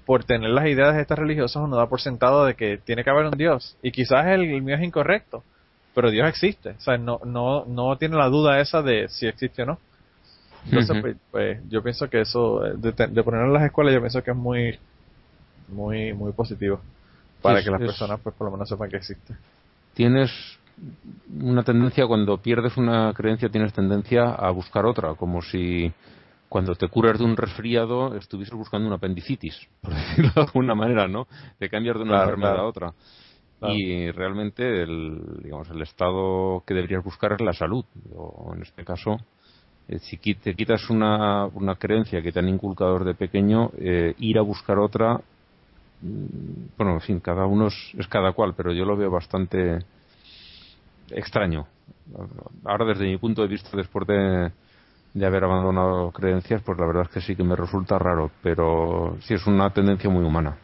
por 0.06 0.24
tener 0.24 0.50
las 0.50 0.66
ideas 0.66 0.94
de 0.96 1.02
estas 1.02 1.18
religiosas, 1.18 1.62
uno 1.62 1.76
da 1.76 1.88
por 1.88 2.00
sentado 2.00 2.46
de 2.46 2.54
que 2.54 2.78
tiene 2.78 3.04
que 3.04 3.10
haber 3.10 3.26
un 3.26 3.36
Dios. 3.36 3.76
Y 3.82 3.92
quizás 3.92 4.26
el, 4.28 4.42
el 4.42 4.62
mío 4.62 4.76
es 4.76 4.82
incorrecto, 4.84 5.42
pero 5.94 6.10
Dios 6.10 6.28
existe. 6.28 6.70
O 6.70 6.80
sea, 6.80 6.96
no, 6.98 7.20
no, 7.24 7.64
no 7.66 7.98
tiene 7.98 8.16
la 8.16 8.28
duda 8.28 8.60
esa 8.60 8.82
de 8.82 9.08
si 9.08 9.26
existe 9.26 9.62
o 9.62 9.66
no. 9.66 9.78
Entonces, 10.66 10.96
pues, 11.00 11.16
pues, 11.30 11.60
yo 11.68 11.82
pienso 11.82 12.08
que 12.10 12.22
eso, 12.22 12.60
de, 12.60 12.92
de 12.92 13.22
ponerlo 13.22 13.46
en 13.48 13.52
las 13.54 13.64
escuelas, 13.64 13.94
yo 13.94 14.00
pienso 14.00 14.22
que 14.22 14.30
es 14.32 14.36
muy, 14.36 14.78
muy, 15.68 16.12
muy 16.12 16.32
positivo. 16.32 16.80
Para 17.42 17.58
Sí, 17.58 17.64
que 17.66 17.70
las 17.70 17.80
es- 17.82 17.88
personas, 17.88 18.20
pues, 18.22 18.34
por 18.34 18.46
lo 18.46 18.52
menos 18.52 18.68
sepan 18.68 18.90
que 18.90 18.96
existe. 18.96 19.34
tienes 19.94 20.30
una 21.40 21.62
tendencia, 21.62 22.06
cuando 22.06 22.36
pierdes 22.38 22.76
una 22.76 23.12
creencia, 23.14 23.48
tienes 23.48 23.72
tendencia 23.72 24.34
a 24.34 24.50
buscar 24.50 24.84
otra, 24.84 25.14
como 25.14 25.40
si 25.42 25.90
cuando 26.48 26.74
te 26.74 26.88
curas 26.88 27.18
de 27.18 27.24
un 27.24 27.36
resfriado 27.36 28.14
estuvieses 28.16 28.54
buscando 28.54 28.86
una 28.86 28.96
apendicitis, 28.96 29.56
por 29.80 29.94
decirlo 29.94 30.30
de 30.34 30.40
alguna 30.42 30.74
manera, 30.74 31.08
¿no? 31.08 31.26
Te 31.58 31.68
cambias 31.68 31.96
de 31.96 32.02
una 32.02 32.12
Claro, 32.12 32.24
enfermedad 32.24 32.52
claro. 32.52 32.66
a 32.66 32.68
otra. 32.68 32.92
Claro. 33.58 33.74
Y 33.74 34.10
realmente 34.10 34.82
el, 34.82 35.40
digamos, 35.42 35.70
el 35.70 35.80
estado 35.82 36.62
que 36.66 36.74
deberías 36.74 37.02
buscar 37.02 37.32
es 37.32 37.40
la 37.40 37.54
salud. 37.54 37.84
O 38.14 38.52
en 38.54 38.62
este 38.62 38.84
caso, 38.84 39.16
eh, 39.88 39.98
si 39.98 40.18
te 40.34 40.54
quitas 40.54 40.90
una, 40.90 41.46
una 41.46 41.76
creencia 41.76 42.20
que 42.20 42.32
te 42.32 42.38
han 42.38 42.48
inculcado 42.48 42.98
desde 42.98 43.14
pequeño, 43.14 43.70
eh, 43.78 44.14
ir 44.18 44.38
a 44.38 44.42
buscar 44.42 44.78
otra, 44.78 45.14
mm, 46.02 46.76
bueno, 46.76 46.92
en 46.94 47.00
fin, 47.00 47.20
cada 47.20 47.46
uno 47.46 47.68
es, 47.68 47.74
es 47.96 48.06
cada 48.08 48.32
cual, 48.32 48.52
pero 48.54 48.72
yo 48.72 48.84
lo 48.84 48.96
veo 48.96 49.10
bastante 49.10 49.78
extraño. 51.10 51.66
Ahora, 52.64 52.84
desde 52.84 53.06
mi 53.06 53.16
punto 53.16 53.42
de 53.42 53.48
vista, 53.48 53.76
después 53.76 54.06
de, 54.06 54.52
de 55.18 55.24
haber 55.26 55.44
abandonado 55.44 56.10
creencias, 56.12 56.60
pues 56.62 56.78
la 56.78 56.86
verdad 56.86 57.04
es 57.04 57.08
que 57.08 57.20
sí 57.22 57.34
que 57.34 57.42
me 57.42 57.56
resulta 57.56 57.98
raro, 57.98 58.30
pero 58.42 59.16
sí 59.22 59.32
es 59.32 59.46
una 59.46 59.70
tendencia 59.70 60.10
muy 60.10 60.22
humana. 60.22 60.58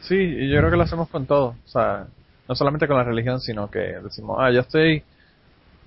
Sí, 0.00 0.14
y 0.16 0.50
yo 0.50 0.58
creo 0.58 0.70
que 0.70 0.76
lo 0.78 0.82
hacemos 0.84 1.08
con 1.10 1.26
todo. 1.26 1.48
O 1.64 1.68
sea, 1.68 2.06
no 2.48 2.54
solamente 2.54 2.86
con 2.86 2.96
la 2.96 3.04
religión, 3.04 3.40
sino 3.40 3.70
que 3.70 3.78
decimos, 4.02 4.38
ah, 4.40 4.50
yo 4.50 4.60
estoy 4.60 5.02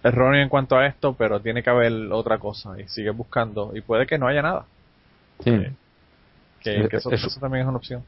erróneo 0.04 0.42
en 0.44 0.50
cuanto 0.50 0.76
a 0.78 0.86
esto, 0.86 1.16
pero 1.18 1.40
tiene 1.40 1.64
que 1.64 1.70
haber 1.72 1.94
otra 2.12 2.38
cosa. 2.38 2.80
Y 2.80 2.88
sigue 2.88 3.10
buscando. 3.10 3.72
Y 3.76 3.82
puede 3.82 4.06
que 4.06 4.18
no 4.20 4.28
haya 4.28 4.44
nada. 4.44 4.66
Sí. 5.44 5.52
Que, 6.60 6.88
que 6.90 6.98
eso, 6.98 7.12
Eso- 7.12 7.28
eso 7.28 7.40
también 7.40 7.64
es 7.64 7.68
una 7.70 7.78
opción. 7.78 8.04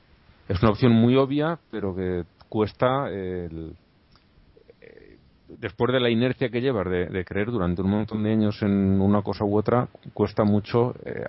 Es 0.47 0.61
una 0.61 0.71
opción 0.71 0.91
muy 0.91 1.15
obvia, 1.15 1.57
pero 1.71 1.95
que 1.95 2.23
cuesta 2.49 3.09
el- 3.09 3.75
después 5.59 5.91
de 5.93 5.99
la 5.99 6.09
inercia 6.09 6.49
que 6.49 6.61
llevas 6.61 6.89
de, 6.89 7.05
de 7.07 7.25
creer 7.25 7.51
durante 7.51 7.81
un 7.81 7.89
montón 7.89 8.23
de 8.23 8.31
años 8.31 8.61
en 8.61 8.99
una 9.01 9.21
cosa 9.21 9.43
u 9.45 9.57
otra, 9.57 9.87
cuesta 10.13 10.43
mucho 10.43 10.93
eh, 11.05 11.23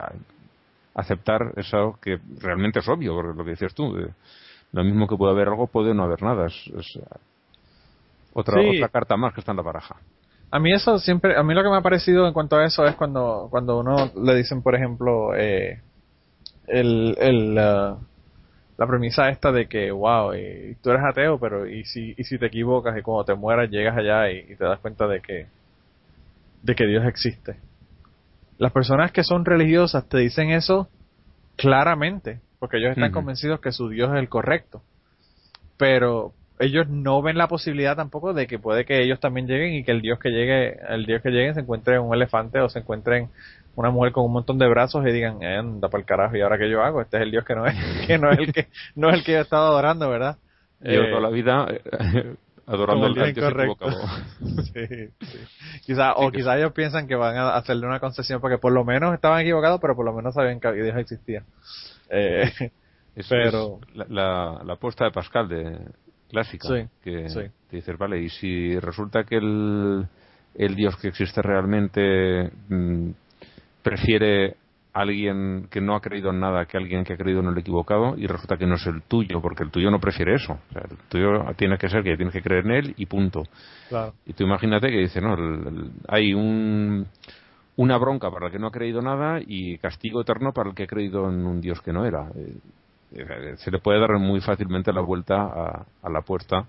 aceptar 0.95 1.53
eso 1.57 1.99
que 2.01 2.19
realmente 2.41 2.79
es 2.81 2.89
obvio, 2.89 3.15
porque 3.15 3.37
lo 3.39 3.45
que 3.45 3.51
dices 3.51 3.75
tú. 3.75 3.97
eh, 3.99 4.09
lo 4.73 4.83
mismo 4.83 5.07
que 5.07 5.17
puede 5.17 5.33
haber 5.33 5.49
algo, 5.49 5.69
puede 5.69 5.95
no 5.95 6.03
haber 6.03 6.21
nada. 6.23 6.47
Es, 6.47 6.67
es, 6.77 6.99
otra, 8.33 8.61
Sí. 8.61 8.77
otra 8.79 8.89
carta 8.89 9.17
más 9.17 9.33
que 9.33 9.41
está 9.41 9.53
en 9.53 9.57
la 9.59 9.63
baraja. 9.63 9.97
A 10.51 10.59
mí 10.59 10.73
eso 10.73 10.99
siempre, 10.99 11.37
a 11.37 11.43
mí 11.43 11.55
lo 11.55 11.63
que 11.63 11.69
me 11.71 11.77
ha 11.77 11.81
parecido 11.81 12.27
en 12.27 12.33
cuanto 12.33 12.57
a 12.57 12.65
eso 12.65 12.85
es 12.85 12.95
cuando, 12.97 13.47
cuando 13.51 13.79
uno 13.79 14.11
le 14.23 14.35
dicen, 14.35 14.63
por 14.63 14.75
ejemplo, 14.75 15.35
eh, 15.37 15.81
el, 16.67 17.17
el, 17.21 17.59
ah, 17.59 17.97
la 18.77 18.87
premisa 18.87 19.29
esta 19.29 19.53
de 19.53 19.67
que, 19.67 19.91
wow, 19.91 20.35
y 20.35 20.77
tú 20.83 20.91
eres 20.91 21.03
ateo, 21.05 21.39
pero 21.39 21.69
y 21.69 21.85
si, 21.85 22.15
y 22.17 22.25
si 22.25 22.39
te 22.39 22.47
equivocas 22.47 22.97
y 22.99 23.03
cuando 23.03 23.25
te 23.25 23.35
mueras 23.35 23.71
llegas 23.71 23.97
allá 23.97 24.31
y, 24.31 24.39
y 24.39 24.57
te 24.57 24.65
das 24.65 24.81
cuenta 24.81 25.07
de 25.07 25.21
que, 25.21 25.47
de 26.63 26.75
que 26.75 26.87
Dios 26.87 27.05
existe. 27.07 27.57
Las 28.59 28.73
personas 28.73 29.13
que 29.13 29.25
son 29.25 29.45
religiosas 29.45 30.09
te 30.09 30.19
dicen 30.19 30.51
eso 30.51 30.89
claramente, 31.57 32.41
porque 32.59 32.79
ellos 32.79 32.93
están 32.93 33.13
convencidos 33.13 33.61
que 33.61 33.73
su 33.73 33.89
Dios 33.89 34.11
es 34.13 34.19
el 34.19 34.29
correcto. 34.29 34.83
Pero 35.77 36.33
ellos 36.59 36.89
no 36.89 37.21
ven 37.21 37.37
la 37.37 37.49
posibilidad 37.49 37.97
tampoco 37.97 38.33
de 38.33 38.47
que 38.47 38.59
puede 38.59 38.85
que 38.85 39.03
ellos 39.03 39.21
también 39.21 39.47
lleguen 39.47 39.75
y 39.75 39.85
que 39.85 39.91
el 39.91 40.01
Dios 40.01 40.19
que 40.19 40.31
llegue, 40.31 40.79
el 40.89 41.05
Dios 41.05 41.21
que 41.23 41.31
llegue 41.31 41.55
se 41.55 41.61
encuentre 41.61 41.99
un 41.99 42.15
elefante 42.15 42.61
o 42.61 42.69
se 42.69 42.79
encuentren 42.79 43.29
una 43.77 43.91
mujer 43.91 44.13
con 44.13 44.25
un 44.25 44.33
montón 44.33 44.59
de 44.59 44.69
brazos 44.69 45.07
y 45.07 45.11
digan, 45.13 45.43
eh, 45.43 45.57
anda 45.57 45.89
para 45.89 46.01
el 46.01 46.07
carajo, 46.07 46.37
¿y 46.37 46.41
ahora 46.43 46.59
qué 46.59 46.69
yo 46.71 46.83
hago? 46.83 47.01
Este 47.01 47.17
es 47.17 47.23
el 47.25 47.31
Dios 47.31 47.45
que 47.45 47.55
no 47.55 47.67
es, 47.67 47.75
que 48.07 48.19
no 48.19 48.31
es 48.31 48.39
el 48.39 48.53
que, 48.53 48.69
no 48.95 49.09
es 49.11 49.15
el 49.17 49.25
que 49.25 49.33
yo 49.33 49.39
he 49.39 49.43
estado 49.43 49.67
adorando, 49.67 50.09
¿verdad? 50.09 50.37
Llevo 50.81 51.05
Eh, 51.05 51.09
toda 51.11 51.21
la 51.23 51.31
vida 51.31 51.67
eh, 51.71 52.35
adorando 52.67 53.07
al 53.07 53.13
el 53.13 53.15
Dios 53.15 53.37
incorrecto. 53.37 53.87
sí, 54.73 54.87
sí. 55.21 55.39
Quizá, 55.85 56.15
o 56.15 56.31
quizá 56.31 56.57
ellos 56.57 56.73
piensan 56.73 57.07
que 57.07 57.15
van 57.15 57.37
a 57.37 57.57
hacerle 57.57 57.87
una 57.87 58.01
concesión 58.01 58.41
porque 58.41 58.59
por 58.59 58.73
lo 58.73 58.85
menos 58.85 59.13
estaban 59.15 59.41
equivocados, 59.41 59.81
pero 59.81 59.95
por 59.97 60.05
lo 60.05 60.13
menos 60.13 60.35
sabían 60.35 60.61
que 60.61 60.73
Dios 60.73 60.97
existía. 60.97 61.43
Eh, 62.11 62.51
Es, 63.17 63.29
Pero- 63.29 63.79
es 63.91 63.97
la, 63.97 64.07
la, 64.09 64.63
la 64.65 64.73
apuesta 64.73 65.05
de 65.05 65.13
Pascal 65.13 65.49
de 65.49 65.79
clásica 66.29 66.67
Sí, 66.67 66.89
que 67.03 67.29
te 67.71 67.77
dices 67.77 67.97
vale 67.97 68.19
y 68.21 68.29
si 68.29 68.77
resulta 68.81 69.23
que 69.23 69.37
el, 69.37 70.05
el 70.57 70.75
Dios 70.75 70.97
que 70.97 71.09
existe 71.09 71.41
realmente 71.41 72.51
mm, 72.69 73.11
prefiere 73.85 74.57
alguien 74.93 75.69
que 75.71 75.81
no 75.81 75.95
ha 75.95 76.01
creído 76.01 76.31
en 76.31 76.41
nada 76.41 76.67
que 76.67 76.77
alguien 76.77 77.05
que 77.05 77.13
ha 77.13 77.17
creído 77.17 77.41
en 77.41 77.47
el 77.49 77.59
equivocado 77.59 78.17
y 78.17 78.27
resulta 78.27 78.57
que 78.57 78.67
no 78.67 78.75
es 78.77 78.87
el 78.87 79.03
tuyo 79.03 79.41
porque 79.41 79.63
el 79.65 79.71
tuyo 79.71 79.91
no 79.91 79.99
prefiere 80.01 80.35
eso 80.35 80.55
o 80.55 80.73
sea, 80.73 80.83
el 80.91 80.97
tuyo 81.09 81.45
tiene 81.57 81.79
que 81.79 81.89
ser 81.89 82.03
que 82.05 82.17
tienes 82.17 82.33
que 82.33 82.43
creer 82.43 82.65
en 82.67 82.73
él 82.73 82.95
y 82.97 83.07
punto 83.07 83.43
claro. 83.89 84.13
y 84.25 84.33
tú 84.33 84.45
imagínate 84.45 84.89
que 84.89 84.99
dice, 84.99 85.21
no, 85.21 85.35
el- 85.35 85.67
el- 85.67 85.91
hay 86.09 86.33
un, 86.33 87.07
una 87.77 87.99
bronca 87.99 88.31
para 88.31 88.47
el 88.47 88.53
que 88.53 88.59
no 88.61 88.69
ha 88.69 88.71
creído 88.71 89.03
nada 89.03 89.41
y 89.45 89.79
castigo 89.79 90.21
eterno 90.21 90.53
para 90.53 90.71
el 90.71 90.77
que 90.77 90.85
ha 90.85 90.87
creído 90.87 91.29
en 91.29 91.45
un 91.45 91.61
Dios 91.61 91.81
que 91.83 91.93
no 91.93 92.05
era. 92.07 92.29
Eh, 92.37 92.57
eh, 93.17 93.55
Se 93.57 93.73
le 93.73 93.81
puede 93.81 93.99
dar 93.99 94.17
muy 94.21 94.41
fácilmente 94.41 94.93
la 94.93 95.01
vuelta 95.01 95.35
a, 95.43 95.85
a 96.05 96.09
la 96.11 96.21
apuesta 96.21 96.65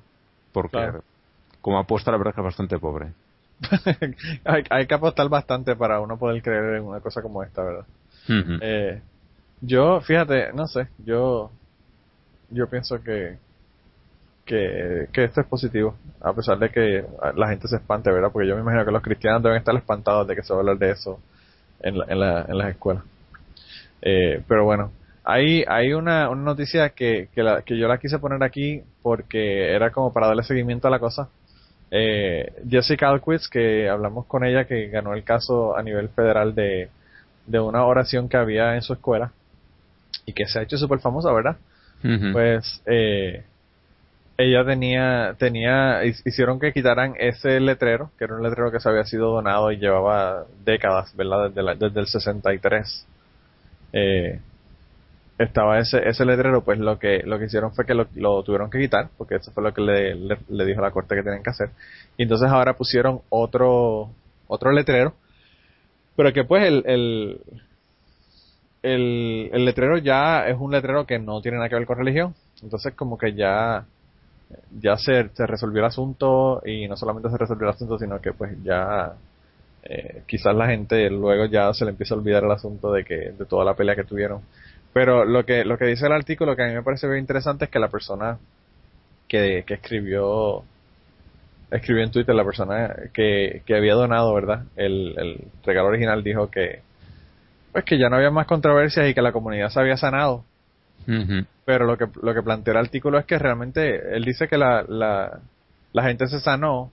porque 0.51 0.71
Claro. 0.79 1.01
como 1.61 1.77
apuesta 1.77 2.09
la 2.11 2.17
verdad 2.17 2.31
es 2.31 2.35
que 2.35 2.41
es 2.41 2.45
bastante 2.45 2.79
pobre. 2.79 3.11
Hay, 4.45 4.63
hay 4.69 4.85
que 4.87 4.93
apostar 4.93 5.29
bastante 5.29 5.75
para 5.75 5.99
uno 5.99 6.17
poder 6.17 6.41
creer 6.41 6.75
en 6.75 6.83
una 6.83 6.99
cosa 6.99 7.21
como 7.21 7.43
esta, 7.43 7.63
¿verdad? 7.63 7.85
Eh, 8.61 9.01
yo, 9.61 10.01
fíjate, 10.01 10.51
no 10.53 10.67
sé, 10.67 10.87
yo 11.05 11.51
yo 12.49 12.67
pienso 12.69 13.01
que, 13.01 13.37
que 14.45 15.07
que 15.11 15.23
esto 15.23 15.41
es 15.41 15.47
positivo, 15.47 15.95
a 16.21 16.33
pesar 16.33 16.59
de 16.59 16.69
que 16.69 17.05
la 17.35 17.49
gente 17.49 17.67
se 17.67 17.77
espante, 17.77 18.11
¿verdad? 18.11 18.29
Porque 18.31 18.47
yo 18.47 18.55
me 18.55 18.61
imagino 18.61 18.85
que 18.85 18.91
los 18.91 19.01
cristianos 19.01 19.41
deben 19.43 19.57
estar 19.57 19.75
espantados 19.75 20.27
de 20.27 20.35
que 20.35 20.43
se 20.43 20.53
va 20.53 20.59
a 20.59 20.61
hablar 20.61 20.77
de 20.77 20.91
eso 20.91 21.19
en, 21.81 21.97
la, 21.97 22.05
en, 22.09 22.19
la, 22.19 22.45
en 22.47 22.57
las 22.57 22.69
escuelas. 22.69 23.03
Eh, 24.01 24.41
pero 24.47 24.65
bueno, 24.65 24.91
hay, 25.23 25.63
hay 25.67 25.93
una, 25.93 26.29
una 26.29 26.43
noticia 26.43 26.89
que, 26.89 27.29
que, 27.33 27.41
la- 27.43 27.61
que 27.63 27.77
yo 27.77 27.87
la 27.87 27.97
quise 27.97 28.19
poner 28.19 28.43
aquí 28.43 28.83
porque 29.01 29.73
era 29.73 29.91
como 29.91 30.13
para 30.13 30.27
darle 30.27 30.43
seguimiento 30.43 30.87
a 30.87 30.91
la 30.91 30.99
cosa. 30.99 31.29
Eh, 31.91 32.51
Jessica 32.69 33.09
Alquist, 33.09 33.45
que 33.51 33.87
hablamos 33.89 34.25
con 34.25 34.43
ella, 34.43 34.65
que 34.65 34.87
ganó 34.89 35.13
el 35.13 35.23
caso 35.23 35.77
a 35.77 35.83
nivel 35.83 36.09
federal 36.09 36.53
de, 36.55 36.89
de 37.47 37.59
una 37.59 37.85
oración 37.85 38.27
que 38.29 38.37
había 38.37 38.75
en 38.75 38.81
su 38.81 38.93
escuela 38.93 39.31
y 40.25 40.33
que 40.33 40.47
se 40.47 40.59
ha 40.59 40.63
hecho 40.63 40.77
súper 40.77 40.99
famosa, 40.99 41.31
¿verdad? 41.31 41.57
Pues 42.33 42.81
eh, 42.85 43.43
ella 44.37 44.65
tenía, 44.65 45.35
tenía, 45.37 46.03
hi- 46.05 46.15
hicieron 46.25 46.59
que 46.59 46.73
quitaran 46.73 47.13
ese 47.19 47.59
letrero, 47.59 48.11
que 48.17 48.25
era 48.25 48.35
un 48.35 48.43
letrero 48.43 48.71
que 48.71 48.79
se 48.79 48.89
había 48.89 49.05
sido 49.05 49.31
donado 49.31 49.71
y 49.71 49.77
llevaba 49.77 50.45
décadas, 50.65 51.15
¿verdad? 51.15 51.49
Desde, 51.49 51.63
la- 51.63 51.75
desde 51.75 51.99
el 51.99 52.07
63. 52.07 53.05
Eh, 53.93 54.39
estaba 55.37 55.79
ese, 55.79 56.07
ese 56.07 56.25
letrero, 56.25 56.63
pues 56.63 56.79
lo 56.79 56.97
que, 56.97 57.23
lo 57.23 57.37
que 57.37 57.45
hicieron 57.45 57.73
fue 57.73 57.85
que 57.85 57.93
lo, 57.93 58.05
tuvieron 58.43 58.69
que 58.69 58.79
quitar, 58.79 59.09
porque 59.17 59.35
eso 59.35 59.51
fue 59.51 59.63
lo 59.63 59.73
que 59.73 59.81
le, 59.81 60.15
le, 60.15 60.37
le 60.47 60.65
dijo 60.65 60.81
la 60.81 60.91
corte 60.91 61.15
que 61.15 61.23
tenían 61.23 61.43
que 61.43 61.49
hacer. 61.49 61.69
Y 62.17 62.23
entonces 62.23 62.49
ahora 62.49 62.73
pusieron 62.73 63.21
otro, 63.29 64.09
otro 64.47 64.71
letrero, 64.71 65.13
pero 66.15 66.31
que 66.31 66.45
pues 66.45 66.65
el, 66.65 66.83
el, 66.85 67.41
el, 68.83 69.49
el 69.51 69.65
letrero 69.65 69.97
ya 69.97 70.47
es 70.47 70.57
un 70.57 70.71
letrero 70.71 71.05
que 71.05 71.19
no 71.19 71.41
tiene 71.41 71.57
nada 71.57 71.69
que 71.69 71.75
ver 71.75 71.85
con 71.85 71.97
religión. 71.97 72.33
Entonces 72.63 72.93
como 72.93 73.17
que 73.17 73.33
ya, 73.33 73.85
ya 74.79 74.97
se, 74.97 75.29
se 75.33 75.45
resolvió 75.45 75.79
el 75.79 75.87
asunto 75.87 76.61
y 76.65 76.87
no 76.87 76.95
solamente 76.95 77.29
se 77.29 77.37
resolvió 77.37 77.67
el 77.67 77.75
asunto, 77.75 77.99
sino 77.99 78.21
que 78.21 78.31
pues 78.31 78.51
ya 78.63 79.13
eh, 79.83 80.23
quizás 80.25 80.55
la 80.55 80.67
gente 80.67 81.09
luego 81.09 81.45
ya 81.45 81.73
se 81.73 81.83
le 81.85 81.91
empieza 81.91 82.15
a 82.15 82.17
olvidar 82.17 82.43
el 82.43 82.51
asunto 82.51 82.91
de 82.93 83.03
que 83.03 83.15
de 83.31 83.45
toda 83.45 83.65
la 83.65 83.75
pelea 83.75 83.95
que 83.95 84.03
tuvieron. 84.03 84.41
Pero 84.95 85.25
lo 85.25 85.45
que 85.45 85.65
lo 85.65 85.77
que 85.77 85.87
dice 85.87 86.05
el 86.05 86.13
artículo 86.13 86.55
que 86.55 86.63
a 86.63 86.67
mí 86.67 86.73
me 86.73 86.81
parece 86.81 87.05
bien 87.05 87.19
interesante 87.19 87.65
es 87.65 87.69
que 87.69 87.79
la 87.79 87.89
persona 87.89 88.37
que, 89.27 89.65
que 89.67 89.73
escribió 89.73 90.63
escribió 91.69 92.01
en 92.01 92.11
Twitter 92.11 92.33
la 92.33 92.45
persona 92.45 92.95
que, 93.13 93.61
que 93.65 93.75
había 93.75 93.93
donado, 93.93 94.33
¿verdad? 94.33 94.63
El, 94.77 95.13
el 95.17 95.47
regalo 95.65 95.89
original 95.89 96.23
dijo 96.23 96.49
que 96.49 96.79
pues 97.73 97.83
que 97.83 97.99
ya 97.99 98.07
no 98.07 98.15
había 98.15 98.31
más 98.31 98.47
controversias 98.47 99.09
y 99.09 99.13
que 99.13 99.21
la 99.21 99.33
comunidad 99.33 99.67
se 99.67 99.81
había 99.81 99.97
sanado. 99.97 100.45
Pero 101.65 101.85
lo 101.85 101.97
que, 101.97 102.07
lo 102.21 102.33
que 102.33 102.41
plantea 102.41 102.71
el 102.71 102.77
artículo 102.77 103.19
es 103.19 103.25
que 103.25 103.37
realmente 103.37 104.15
él 104.15 104.23
dice 104.23 104.47
que 104.47 104.57
la, 104.57 104.85
la, 104.87 105.41
la 105.91 106.03
gente 106.03 106.25
se 106.27 106.39
sanó, 106.39 106.89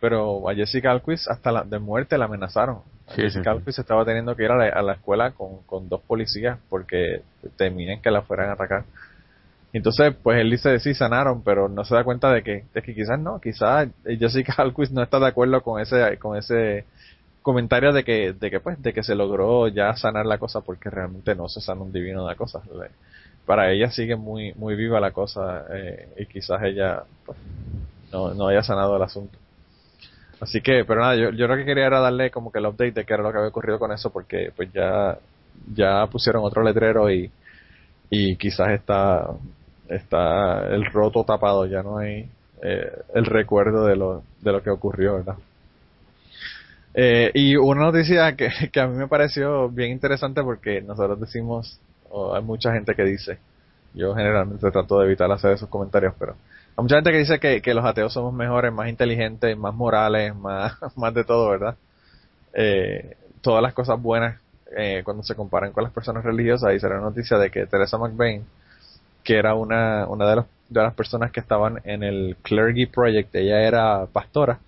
pero 0.00 0.48
a 0.48 0.54
Jessica 0.54 0.92
Alquist 0.92 1.28
hasta 1.28 1.50
la, 1.50 1.64
de 1.64 1.80
muerte 1.80 2.16
la 2.16 2.26
amenazaron. 2.26 2.82
Sí, 3.08 3.30
sí, 3.30 3.42
sí. 3.42 3.48
Alquist 3.48 3.78
estaba 3.78 4.04
teniendo 4.04 4.34
que 4.34 4.44
ir 4.44 4.50
a 4.50 4.56
la, 4.56 4.68
a 4.68 4.82
la 4.82 4.94
escuela 4.94 5.32
con, 5.32 5.62
con 5.66 5.88
dos 5.88 6.00
policías 6.02 6.58
porque 6.68 7.22
temían 7.56 8.00
que 8.00 8.10
la 8.10 8.22
fueran 8.22 8.50
a 8.50 8.52
atacar. 8.52 8.84
Entonces, 9.74 10.14
pues 10.22 10.40
él 10.40 10.50
dice, 10.50 10.78
sí, 10.78 10.94
sanaron, 10.94 11.42
pero 11.42 11.68
no 11.68 11.84
se 11.84 11.96
da 11.96 12.04
cuenta 12.04 12.32
de 12.32 12.44
que, 12.44 12.64
de 12.72 12.82
que 12.82 12.94
quizás 12.94 13.18
no, 13.18 13.40
quizás 13.40 13.88
Jessica 14.04 14.54
Alquist 14.58 14.92
no 14.92 15.02
está 15.02 15.18
de 15.18 15.26
acuerdo 15.26 15.60
con 15.62 15.80
ese, 15.80 16.16
con 16.18 16.38
ese 16.38 16.84
comentario 17.42 17.92
de 17.92 18.04
que, 18.04 18.32
de 18.32 18.50
que 18.50 18.60
pues, 18.60 18.80
de 18.80 18.92
que 18.92 19.02
se 19.02 19.16
logró 19.16 19.66
ya 19.66 19.94
sanar 19.96 20.26
la 20.26 20.38
cosa 20.38 20.60
porque 20.60 20.90
realmente 20.90 21.34
no 21.34 21.48
se 21.48 21.60
sana 21.60 21.82
un 21.82 21.92
divino 21.92 22.22
de 22.22 22.28
la 22.28 22.36
cosa. 22.36 22.62
Para 23.46 23.72
ella 23.72 23.90
sigue 23.90 24.14
muy, 24.14 24.54
muy 24.54 24.76
viva 24.76 25.00
la 25.00 25.10
cosa, 25.10 25.66
eh, 25.72 26.08
y 26.18 26.26
quizás 26.26 26.62
ella, 26.62 27.02
pues, 27.26 27.36
no, 28.12 28.32
no 28.32 28.46
haya 28.46 28.62
sanado 28.62 28.96
el 28.96 29.02
asunto. 29.02 29.36
Así 30.44 30.60
que, 30.60 30.84
pero 30.84 31.00
nada, 31.00 31.16
yo, 31.16 31.30
lo 31.30 31.56
que 31.56 31.64
quería 31.64 31.86
era 31.86 32.00
darle 32.00 32.30
como 32.30 32.52
que 32.52 32.58
el 32.58 32.66
update 32.66 32.92
de 32.92 33.04
qué 33.06 33.14
era 33.14 33.22
lo 33.22 33.32
que 33.32 33.38
había 33.38 33.48
ocurrido 33.48 33.78
con 33.78 33.92
eso, 33.92 34.10
porque 34.10 34.52
pues 34.54 34.70
ya, 34.74 35.16
ya 35.74 36.06
pusieron 36.06 36.44
otro 36.44 36.62
letrero 36.62 37.10
y, 37.10 37.30
y 38.10 38.36
quizás 38.36 38.72
está, 38.72 39.26
está 39.88 40.66
el 40.68 40.84
roto 40.84 41.24
tapado, 41.24 41.64
ya 41.64 41.82
no 41.82 41.96
hay 41.96 42.28
eh, 42.62 42.92
el 43.14 43.24
recuerdo 43.24 43.86
de 43.86 43.96
lo, 43.96 44.22
de 44.42 44.52
lo 44.52 44.62
que 44.62 44.68
ocurrió, 44.68 45.14
¿verdad? 45.14 45.36
Eh, 46.92 47.30
y 47.32 47.56
una 47.56 47.86
noticia 47.86 48.36
que, 48.36 48.50
que 48.70 48.80
a 48.80 48.86
mí 48.86 48.98
me 48.98 49.08
pareció 49.08 49.70
bien 49.70 49.92
interesante 49.92 50.42
porque 50.42 50.82
nosotros 50.82 51.18
decimos, 51.20 51.80
o 52.10 52.34
hay 52.34 52.42
mucha 52.42 52.70
gente 52.74 52.94
que 52.94 53.04
dice, 53.04 53.38
yo 53.94 54.14
generalmente 54.14 54.70
trato 54.70 55.00
de 55.00 55.06
evitar 55.06 55.32
hacer 55.32 55.52
esos 55.52 55.70
comentarios, 55.70 56.12
pero 56.18 56.36
hay 56.76 56.82
mucha 56.82 56.96
gente 56.96 57.12
que 57.12 57.18
dice 57.18 57.38
que, 57.38 57.62
que 57.62 57.74
los 57.74 57.84
ateos 57.84 58.12
somos 58.12 58.34
mejores, 58.34 58.72
más 58.72 58.88
inteligentes, 58.88 59.56
más 59.56 59.74
morales, 59.74 60.34
más, 60.34 60.74
más 60.96 61.14
de 61.14 61.24
todo, 61.24 61.50
¿verdad? 61.50 61.76
Eh, 62.52 63.16
todas 63.40 63.62
las 63.62 63.74
cosas 63.74 64.00
buenas 64.00 64.40
eh, 64.76 65.02
cuando 65.04 65.22
se 65.22 65.34
comparan 65.34 65.72
con 65.72 65.84
las 65.84 65.92
personas 65.92 66.24
religiosas 66.24 66.74
y 66.74 66.80
será 66.80 67.00
noticia 67.00 67.38
de 67.38 67.50
que 67.50 67.66
Teresa 67.66 67.98
McBain, 67.98 68.44
que 69.22 69.36
era 69.36 69.54
una, 69.54 70.06
una 70.08 70.28
de, 70.28 70.42
de 70.68 70.82
las 70.82 70.94
personas 70.94 71.30
que 71.30 71.40
estaban 71.40 71.80
en 71.84 72.02
el 72.02 72.36
Clergy 72.42 72.86
Project, 72.86 73.34
ella 73.34 73.60
era 73.62 74.06
pastora, 74.06 74.58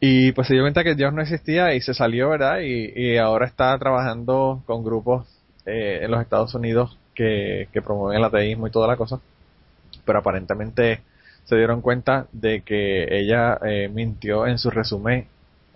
y 0.00 0.32
pues 0.32 0.48
se 0.48 0.54
dio 0.54 0.62
cuenta 0.62 0.82
que 0.82 0.94
Dios 0.94 1.12
no 1.12 1.20
existía 1.20 1.74
y 1.74 1.80
se 1.82 1.92
salió, 1.92 2.30
¿verdad? 2.30 2.60
Y, 2.60 2.92
y 2.94 3.18
ahora 3.18 3.46
está 3.46 3.76
trabajando 3.78 4.62
con 4.66 4.82
grupos 4.82 5.26
eh, 5.66 6.00
en 6.02 6.10
los 6.10 6.22
Estados 6.22 6.54
Unidos 6.54 6.96
que, 7.14 7.68
que 7.70 7.82
promueven 7.82 8.18
el 8.18 8.24
ateísmo 8.24 8.66
y 8.66 8.70
toda 8.70 8.88
la 8.88 8.96
cosa. 8.96 9.20
Pero 10.04 10.18
aparentemente 10.20 11.00
se 11.44 11.56
dieron 11.56 11.80
cuenta 11.82 12.26
de 12.32 12.62
que 12.62 13.06
ella 13.18 13.58
eh, 13.64 13.88
mintió 13.92 14.46
en 14.46 14.58
su 14.58 14.70
resumen. 14.70 15.26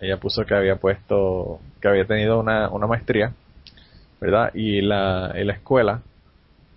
Ella 0.01 0.19
puso 0.19 0.45
que 0.45 0.55
había 0.55 0.77
puesto, 0.77 1.61
que 1.81 1.89
había 1.89 2.07
tenido 2.07 2.41
una, 2.41 2.69
una 2.71 2.87
maestría, 2.87 3.33
¿verdad? 4.21 4.51
Y 4.55 4.81
la, 4.83 5.33
y 5.37 5.45
la 5.45 5.55
escuela, 5.55 6.03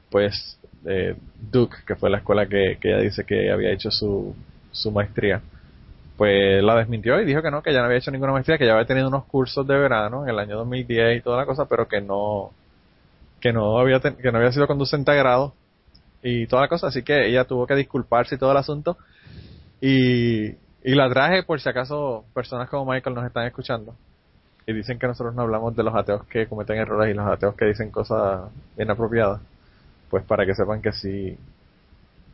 pues 0.09 0.59
eh, 0.85 1.15
Duke, 1.51 1.77
que 1.85 1.95
fue 1.95 2.09
la 2.09 2.17
escuela 2.19 2.47
que, 2.47 2.77
que 2.81 2.89
ella 2.89 3.01
dice 3.01 3.25
que 3.25 3.51
había 3.51 3.71
hecho 3.71 3.91
su, 3.91 4.35
su 4.71 4.91
maestría, 4.91 5.41
pues 6.17 6.63
la 6.63 6.75
desmintió 6.77 7.21
y 7.21 7.25
dijo 7.25 7.41
que 7.43 7.51
no, 7.51 7.63
que 7.63 7.73
ya 7.73 7.79
no 7.81 7.85
había 7.85 7.97
hecho 7.99 8.11
ninguna 8.11 8.33
maestría, 8.33 8.57
que 8.57 8.65
ya 8.65 8.73
había 8.73 8.85
tenido 8.87 9.09
unos 9.09 9.25
cursos 9.25 9.67
de 9.67 9.77
verano 9.77 10.23
en 10.23 10.29
el 10.31 10.39
año 10.39 10.57
2010 10.57 11.19
y 11.19 11.21
toda 11.21 11.37
la 11.37 11.45
cosa, 11.47 11.65
pero 11.67 11.87
que 11.87 12.01
no 12.01 12.51
que 13.41 13.53
no 13.53 13.79
había 13.79 13.99
ten- 13.99 14.15
que 14.17 14.31
no 14.31 14.37
había 14.39 14.51
sido 14.51 14.67
conducente 14.67 15.11
a 15.11 15.15
grado 15.15 15.53
y 16.27 16.45
toda 16.47 16.63
la 16.63 16.67
cosa, 16.67 16.87
así 16.87 17.03
que 17.03 17.27
ella 17.27 17.45
tuvo 17.45 17.65
que 17.65 17.75
disculparse 17.75 18.35
y 18.35 18.37
todo 18.37 18.51
el 18.51 18.57
asunto 18.57 18.97
y, 19.79 20.47
y 20.47 20.95
la 20.95 21.09
traje 21.09 21.43
por 21.43 21.61
si 21.61 21.69
acaso 21.69 22.25
personas 22.33 22.69
como 22.69 22.91
Michael 22.91 23.15
nos 23.15 23.25
están 23.25 23.47
escuchando 23.47 23.95
y 24.65 24.73
dicen 24.73 24.99
que 24.99 25.07
nosotros 25.07 25.33
no 25.33 25.43
hablamos 25.43 25.73
de 25.75 25.83
los 25.83 25.95
ateos 25.95 26.25
que 26.25 26.47
cometen 26.47 26.77
errores 26.77 27.13
y 27.13 27.17
los 27.17 27.25
ateos 27.25 27.55
que 27.55 27.65
dicen 27.65 27.89
cosas 27.89 28.51
inapropiadas, 28.77 29.39
pues 30.09 30.25
para 30.25 30.45
que 30.45 30.53
sepan 30.53 30.81
que 30.81 30.91
sí, 30.91 31.37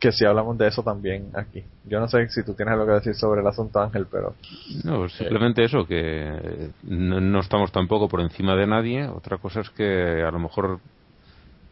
que 0.00 0.10
sí 0.10 0.26
hablamos 0.26 0.58
de 0.58 0.66
eso 0.66 0.82
también 0.82 1.30
aquí. 1.34 1.62
Yo 1.84 2.00
no 2.00 2.08
sé 2.08 2.28
si 2.30 2.42
tú 2.42 2.54
tienes 2.54 2.72
algo 2.72 2.86
que 2.86 2.92
decir 2.94 3.14
sobre 3.14 3.40
el 3.40 3.46
asunto 3.46 3.80
Ángel, 3.80 4.08
pero... 4.10 4.34
No, 4.82 5.08
simplemente 5.08 5.62
eso, 5.62 5.86
que 5.86 6.72
no, 6.82 7.20
no 7.20 7.38
estamos 7.38 7.70
tampoco 7.70 8.08
por 8.08 8.20
encima 8.20 8.56
de 8.56 8.66
nadie. 8.66 9.06
Otra 9.06 9.38
cosa 9.38 9.60
es 9.60 9.70
que 9.70 10.24
a 10.26 10.32
lo 10.32 10.40
mejor 10.40 10.80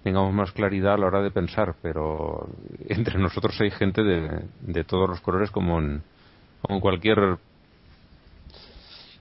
tengamos 0.03 0.33
más 0.33 0.53
claridad 0.53 0.95
a 0.95 0.99
la 0.99 1.07
hora 1.07 1.23
de 1.23 1.31
pensar, 1.31 1.75
pero 1.83 2.49
entre 2.89 3.19
nosotros 3.19 3.59
hay 3.61 3.71
gente 3.71 4.03
de, 4.03 4.45
de 4.61 4.85
todos 4.85 5.09
los 5.09 5.21
colores 5.21 5.51
como 5.51 5.79
en, 5.79 6.03
como 6.63 6.81
cualquier 6.81 7.39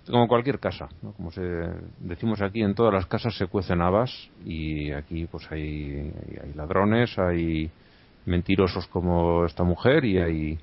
como 0.10 0.28
cualquier 0.28 0.60
casa, 0.60 0.90
como 1.16 1.32
se 1.32 1.42
decimos 2.00 2.42
aquí, 2.42 2.62
en 2.62 2.74
todas 2.74 2.94
las 2.94 3.06
casas 3.06 3.36
se 3.38 3.48
cuecen 3.48 3.82
habas 3.82 4.12
y 4.44 4.92
aquí 4.92 5.26
pues 5.26 5.50
hay, 5.52 6.12
hay, 6.44 6.54
ladrones, 6.56 7.18
hay 7.20 7.70
mentirosos 8.26 8.88
como 8.88 9.46
esta 9.46 9.64
mujer 9.64 10.04
y 10.04 10.18
hay 10.18 10.60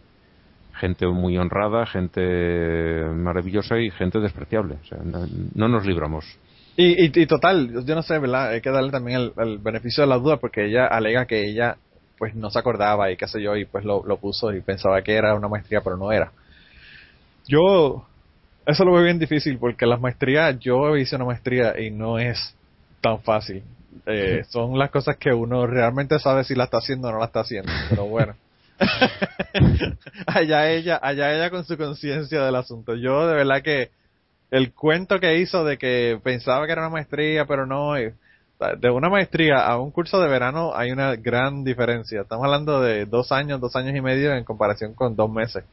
gente 0.74 1.06
muy 1.06 1.38
honrada, 1.38 1.86
gente 1.86 3.04
maravillosa 3.14 3.78
y 3.78 3.90
gente 3.90 4.20
despreciable. 4.20 4.76
O 4.82 4.84
sea, 4.84 4.98
no 5.54 5.68
nos 5.68 5.86
libramos. 5.86 6.24
Y, 6.80 7.06
y, 7.06 7.10
y, 7.12 7.26
total, 7.26 7.84
yo 7.84 7.94
no 7.96 8.02
sé, 8.02 8.20
¿verdad? 8.20 8.50
Hay 8.50 8.60
que 8.60 8.70
darle 8.70 8.92
también 8.92 9.18
el, 9.18 9.32
el, 9.36 9.58
beneficio 9.58 10.04
de 10.04 10.08
la 10.08 10.16
duda 10.16 10.36
porque 10.36 10.64
ella 10.66 10.86
alega 10.86 11.26
que 11.26 11.44
ella 11.44 11.76
pues 12.16 12.36
no 12.36 12.50
se 12.50 12.58
acordaba 12.60 13.10
y 13.10 13.16
qué 13.16 13.26
sé 13.26 13.42
yo 13.42 13.56
y 13.56 13.64
pues 13.64 13.84
lo, 13.84 14.04
lo 14.06 14.16
puso 14.18 14.52
y 14.52 14.60
pensaba 14.60 15.02
que 15.02 15.14
era 15.14 15.34
una 15.34 15.48
maestría 15.48 15.80
pero 15.80 15.96
no 15.96 16.12
era. 16.12 16.30
Yo 17.48 18.06
eso 18.64 18.84
lo 18.84 18.92
veo 18.92 19.02
bien 19.02 19.18
difícil 19.18 19.58
porque 19.58 19.86
las 19.86 20.00
maestrías, 20.00 20.56
yo 20.60 20.96
hice 20.96 21.16
una 21.16 21.24
maestría 21.24 21.80
y 21.80 21.90
no 21.90 22.20
es 22.20 22.54
tan 23.00 23.22
fácil. 23.22 23.64
Eh, 24.06 24.44
son 24.48 24.78
las 24.78 24.90
cosas 24.92 25.16
que 25.16 25.32
uno 25.32 25.66
realmente 25.66 26.20
sabe 26.20 26.44
si 26.44 26.54
la 26.54 26.64
está 26.64 26.78
haciendo 26.78 27.08
o 27.08 27.10
no 27.12 27.18
la 27.18 27.24
está 27.24 27.40
haciendo, 27.40 27.72
pero 27.90 28.04
bueno. 28.04 28.36
allá 30.26 30.70
ella, 30.70 31.00
allá 31.02 31.34
ella 31.34 31.50
con 31.50 31.64
su 31.64 31.76
conciencia 31.76 32.44
del 32.44 32.54
asunto. 32.54 32.94
Yo 32.94 33.26
de 33.26 33.34
verdad 33.34 33.62
que 33.62 33.90
el 34.50 34.72
cuento 34.72 35.20
que 35.20 35.38
hizo 35.38 35.64
de 35.64 35.78
que 35.78 36.18
pensaba 36.22 36.66
que 36.66 36.72
era 36.72 36.82
una 36.82 36.90
maestría, 36.90 37.44
pero 37.46 37.66
no, 37.66 37.96
eh, 37.96 38.14
de 38.78 38.90
una 38.90 39.08
maestría 39.08 39.66
a 39.66 39.78
un 39.78 39.90
curso 39.90 40.20
de 40.20 40.28
verano 40.28 40.72
hay 40.74 40.90
una 40.90 41.14
gran 41.16 41.64
diferencia. 41.64 42.22
Estamos 42.22 42.44
hablando 42.44 42.80
de 42.80 43.06
dos 43.06 43.30
años, 43.30 43.60
dos 43.60 43.76
años 43.76 43.94
y 43.96 44.00
medio 44.00 44.34
en 44.34 44.44
comparación 44.44 44.94
con 44.94 45.14
dos 45.14 45.30
meses. 45.30 45.64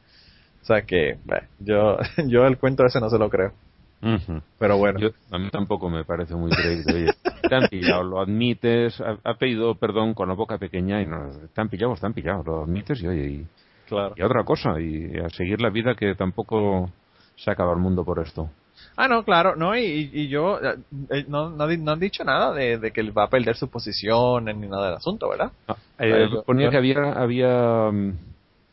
O 0.61 0.65
sea 0.65 0.81
que, 0.81 1.17
bueno, 1.25 1.47
yo, 1.59 1.97
yo 2.27 2.45
el 2.45 2.57
cuento 2.57 2.85
ese 2.85 2.99
no 2.99 3.09
se 3.09 3.17
lo 3.17 3.29
creo. 3.29 3.53
Uh 4.01 4.17
-huh. 4.17 4.41
Pero 4.59 4.77
bueno. 4.77 4.99
Yo, 4.99 5.09
a 5.31 5.39
mí 5.39 5.49
tampoco 5.49 5.89
me 5.89 6.03
parece 6.03 6.35
muy 6.35 6.51
creíble. 6.51 7.13
Te 7.47 7.55
han 7.55 7.67
pillado, 7.69 8.03
lo 8.03 8.19
admites, 8.19 8.99
ha, 9.01 9.17
ha, 9.23 9.35
pedido 9.35 9.75
perdón 9.75 10.13
con 10.13 10.27
la 10.27 10.35
boca 10.35 10.57
pequeña 10.57 11.01
y 11.01 11.07
no, 11.07 11.29
te 11.53 11.61
han 11.61 11.69
pillado, 11.69 11.95
te 11.95 12.05
han 12.05 12.13
pillado, 12.13 12.43
lo 12.43 12.63
admites 12.63 13.01
y 13.01 13.07
oye, 13.07 13.27
y, 13.27 13.47
claro. 13.87 14.13
y 14.15 14.21
otra 14.21 14.43
cosa, 14.43 14.79
y 14.79 15.17
a 15.17 15.29
seguir 15.29 15.61
la 15.61 15.69
vida 15.69 15.95
que 15.95 16.13
tampoco 16.13 16.91
se 17.35 17.49
acaba 17.49 17.73
el 17.73 17.79
mundo 17.79 18.03
por 18.03 18.19
esto. 18.19 18.49
Ah, 18.97 19.07
no, 19.07 19.23
claro, 19.23 19.55
no, 19.55 19.75
y, 19.75 20.09
y 20.13 20.27
yo, 20.27 20.59
eh, 20.61 21.25
no, 21.27 21.49
no, 21.49 21.67
no, 21.67 21.91
han 21.91 21.99
dicho 21.99 22.23
nada 22.23 22.53
de, 22.53 22.77
de, 22.77 22.91
que 22.91 23.01
él 23.01 23.17
va 23.17 23.25
a 23.25 23.29
perder 23.29 23.55
su 23.55 23.69
posición 23.69 24.45
ni 24.45 24.67
nada 24.67 24.87
del 24.87 24.95
asunto, 24.95 25.29
¿verdad? 25.29 25.51
Ah, 25.67 25.75
eh, 25.99 26.27
yo, 26.31 26.43
ponía 26.43 26.65
yo, 26.65 26.71
que 26.71 26.77
había, 26.77 27.13
había, 27.13 27.89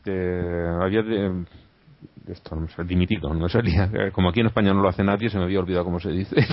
eh, 0.05 0.77
había 0.81 1.01
de, 1.01 1.45
esto 2.27 2.55
no 2.55 2.67
sale, 2.69 2.87
dimitido, 2.87 3.33
no 3.33 3.49
salía. 3.49 3.89
Como 4.13 4.29
aquí 4.29 4.39
en 4.39 4.47
España 4.47 4.73
no 4.73 4.81
lo 4.81 4.89
hace 4.89 5.03
nadie, 5.03 5.29
se 5.29 5.37
me 5.37 5.43
había 5.43 5.59
olvidado 5.59 5.83
cómo 5.83 5.99
se 5.99 6.11
dice. 6.11 6.35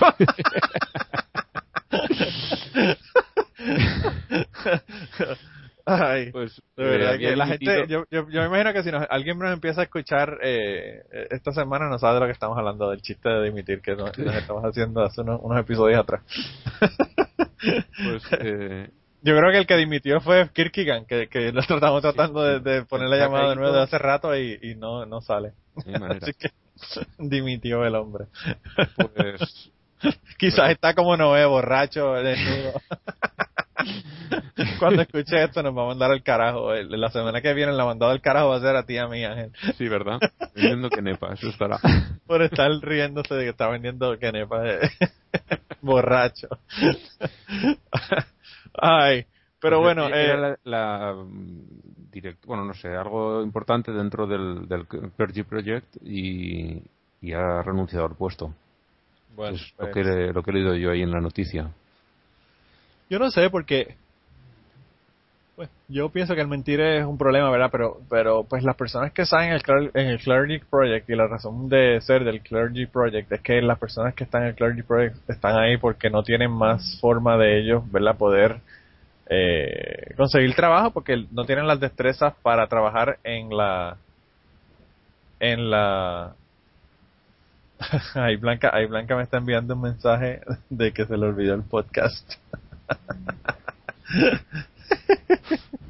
Ay, 5.86 6.30
pues 6.32 6.60
de 6.76 6.84
verdad 6.84 7.18
que 7.18 7.36
la 7.36 7.46
gente, 7.46 7.86
yo, 7.88 8.04
yo, 8.10 8.28
yo, 8.28 8.40
me 8.42 8.46
imagino 8.46 8.72
que 8.72 8.82
si 8.82 8.90
nos, 8.90 9.06
alguien 9.10 9.38
nos 9.38 9.52
empieza 9.52 9.80
a 9.80 9.84
escuchar 9.84 10.38
eh, 10.42 11.02
esta 11.30 11.52
semana 11.52 11.88
no 11.88 11.98
sabe 11.98 12.14
de 12.14 12.20
lo 12.20 12.26
que 12.26 12.32
estamos 12.32 12.56
hablando, 12.58 12.90
del 12.90 13.02
chiste 13.02 13.28
de 13.28 13.44
dimitir 13.44 13.80
que 13.80 13.96
nos, 13.96 14.16
nos 14.18 14.34
estamos 14.34 14.64
haciendo 14.64 15.02
hace 15.02 15.20
unos, 15.20 15.40
unos 15.42 15.60
episodios 15.60 16.00
atrás. 16.00 16.22
pues, 17.60 18.22
eh, 18.40 18.90
yo 19.22 19.36
creo 19.36 19.52
que 19.52 19.58
el 19.58 19.66
que 19.66 19.76
dimitió 19.76 20.20
fue 20.20 20.48
Kirkigan, 20.52 21.04
que, 21.04 21.28
que 21.28 21.52
lo 21.52 21.60
estamos 21.60 22.00
tratando 22.00 22.42
de, 22.42 22.60
de 22.60 22.84
poner 22.84 23.08
la 23.08 23.18
llamada 23.18 23.50
de 23.50 23.56
nuevo 23.56 23.74
de 23.74 23.82
hace 23.82 23.98
rato 23.98 24.34
y, 24.36 24.58
y 24.62 24.74
no, 24.74 25.04
no 25.06 25.20
sale. 25.20 25.52
Así 25.76 26.32
que 26.34 26.50
dimitió 27.18 27.84
el 27.84 27.94
hombre. 27.94 28.26
Pues. 28.96 29.70
Quizás 30.38 30.60
pues, 30.60 30.70
está 30.72 30.94
como 30.94 31.16
Noé, 31.16 31.44
borracho, 31.44 32.14
desnudo. 32.14 32.80
Cuando 34.78 35.02
escuche 35.02 35.42
esto 35.42 35.62
nos 35.62 35.76
va 35.76 35.84
a 35.84 35.88
mandar 35.88 36.10
al 36.10 36.22
carajo. 36.22 36.72
La 36.74 37.10
semana 37.10 37.40
que 37.40 37.54
viene 37.54 37.72
la 37.72 37.84
mandada 37.84 38.12
al 38.12 38.20
carajo 38.20 38.50
va 38.50 38.56
a 38.56 38.60
ser 38.60 38.76
a 38.76 38.84
ti 38.84 38.98
a 38.98 39.06
mí, 39.08 39.24
Ángel. 39.24 39.52
Sí, 39.76 39.88
¿verdad? 39.88 40.18
Vendiendo 40.54 40.88
quenepa, 40.90 41.32
eso 41.34 41.48
estará. 41.48 41.78
Por 42.26 42.42
estar 42.42 42.70
riéndose 42.82 43.34
de 43.34 43.44
que 43.44 43.50
está 43.50 43.68
vendiendo 43.68 44.18
quenepa 44.18 44.60
de 44.60 44.90
borracho. 45.80 46.48
Ay, 48.74 49.26
pero 49.60 49.80
pues 49.80 49.94
bueno. 49.94 50.08
Era 50.08 50.52
eh, 50.52 50.56
la, 50.64 51.12
la 51.12 51.24
direct, 52.10 52.44
bueno, 52.46 52.64
no 52.64 52.74
sé, 52.74 52.88
algo 52.88 53.42
importante 53.42 53.92
dentro 53.92 54.26
del, 54.26 54.68
del 54.68 54.86
Clergy 54.86 55.42
Project 55.42 55.96
y, 56.02 56.82
y 57.20 57.32
ha 57.32 57.62
renunciado 57.62 58.06
al 58.06 58.16
puesto. 58.16 58.54
Bueno, 59.34 59.56
es 59.56 59.74
lo, 59.78 59.90
que, 59.90 60.02
lo 60.32 60.42
que 60.42 60.50
he 60.50 60.54
leído 60.54 60.74
yo 60.74 60.90
ahí 60.90 61.02
en 61.02 61.12
la 61.12 61.20
noticia. 61.20 61.72
Yo 63.10 63.18
no 63.18 63.30
sé, 63.30 63.50
porque 63.50 63.96
pues, 65.56 65.68
yo 65.88 66.08
pienso 66.08 66.34
que 66.34 66.40
el 66.40 66.48
mentir 66.48 66.80
es 66.80 67.04
un 67.04 67.18
problema, 67.18 67.50
¿verdad? 67.50 67.68
Pero, 67.70 67.98
pero 68.08 68.44
pues 68.44 68.62
las 68.62 68.76
personas 68.76 69.12
que 69.12 69.22
están 69.22 69.44
en 69.44 69.52
el, 69.52 69.90
en 69.92 70.06
el 70.06 70.18
Clergy 70.20 70.60
Project 70.60 71.10
y 71.10 71.16
la 71.16 71.26
razón 71.26 71.68
de 71.68 72.00
ser 72.00 72.24
del 72.24 72.40
Clergy 72.40 72.86
Project 72.86 73.30
es 73.32 73.40
que 73.40 73.60
las 73.60 73.78
personas 73.78 74.14
que 74.14 74.24
están 74.24 74.42
en 74.42 74.48
el 74.48 74.54
Clergy 74.54 74.82
Project 74.82 75.28
están 75.28 75.58
ahí 75.58 75.76
porque 75.76 76.08
no 76.08 76.22
tienen 76.22 76.52
más 76.52 76.98
forma 77.00 77.36
de 77.36 77.60
ellos, 77.60 77.82
¿verdad? 77.90 78.16
Poder 78.16 78.60
eh, 79.28 80.14
conseguir 80.16 80.54
trabajo 80.54 80.92
porque 80.92 81.26
no 81.32 81.44
tienen 81.44 81.66
las 81.66 81.80
destrezas 81.80 82.32
para 82.42 82.68
trabajar 82.68 83.18
en 83.24 83.56
la 83.56 83.96
en 85.40 85.68
la 85.68 86.34
ahí 88.14 88.36
Blanca 88.36 88.70
ahí 88.72 88.86
Blanca 88.86 89.16
me 89.16 89.24
está 89.24 89.38
enviando 89.38 89.74
un 89.74 89.82
mensaje 89.82 90.40
de 90.68 90.92
que 90.92 91.06
se 91.06 91.16
le 91.16 91.26
olvidó 91.26 91.54
el 91.54 91.64
podcast 91.64 92.34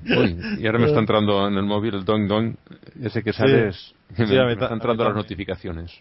Uy, 0.05 0.36
y 0.59 0.66
ahora 0.66 0.78
me 0.78 0.86
está 0.86 0.98
entrando 0.98 1.46
en 1.48 1.55
el 1.55 1.62
móvil 1.62 1.94
el 1.94 2.05
dong 2.05 2.26
dong 2.26 2.55
ese 3.03 3.22
que 3.22 3.32
sale 3.32 3.72
sí. 3.72 3.94
me, 4.18 4.26
sí, 4.26 4.34
me, 4.34 4.53
está 4.53 4.68
entrando 4.72 5.05
las 5.05 5.14
notificaciones 5.14 5.92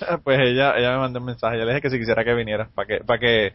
pues 0.24 0.38
ella 0.40 0.76
ella 0.76 0.92
me 0.92 0.98
mandó 0.98 1.20
un 1.20 1.26
mensaje 1.26 1.58
yo 1.58 1.64
le 1.64 1.72
dije 1.72 1.82
que 1.82 1.90
si 1.90 1.98
quisiera 1.98 2.24
que 2.24 2.34
viniera 2.34 2.68
para 2.74 2.86
que 2.86 3.04
para 3.04 3.18
que 3.18 3.52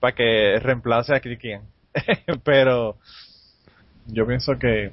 para 0.00 0.14
que 0.14 0.58
reemplace 0.60 1.14
a 1.14 1.20
Krikian 1.20 1.62
pero 2.44 2.96
yo 4.06 4.26
pienso 4.26 4.58
que 4.58 4.90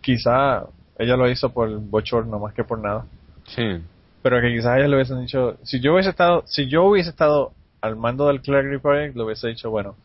quizá 0.00 0.66
ella 0.98 1.16
lo 1.16 1.28
hizo 1.28 1.52
por 1.52 1.68
bochorno 1.80 2.38
más 2.38 2.54
que 2.54 2.64
por 2.64 2.78
nada. 2.78 3.06
Sí. 3.46 3.80
Pero 4.22 4.40
que 4.40 4.52
quizás 4.52 4.78
ella 4.78 4.88
le 4.88 4.96
hubiesen 4.96 5.20
dicho, 5.20 5.58
si 5.62 5.80
yo 5.80 5.94
hubiese 5.94 6.10
estado, 6.10 6.44
si 6.46 6.68
yo 6.68 6.84
hubiese 6.84 7.10
estado 7.10 7.52
al 7.80 7.96
mando 7.96 8.28
del 8.28 8.40
Clergy 8.40 8.78
Project, 8.78 9.16
le 9.16 9.24
hubiese 9.24 9.48
dicho, 9.48 9.70
bueno, 9.70 9.96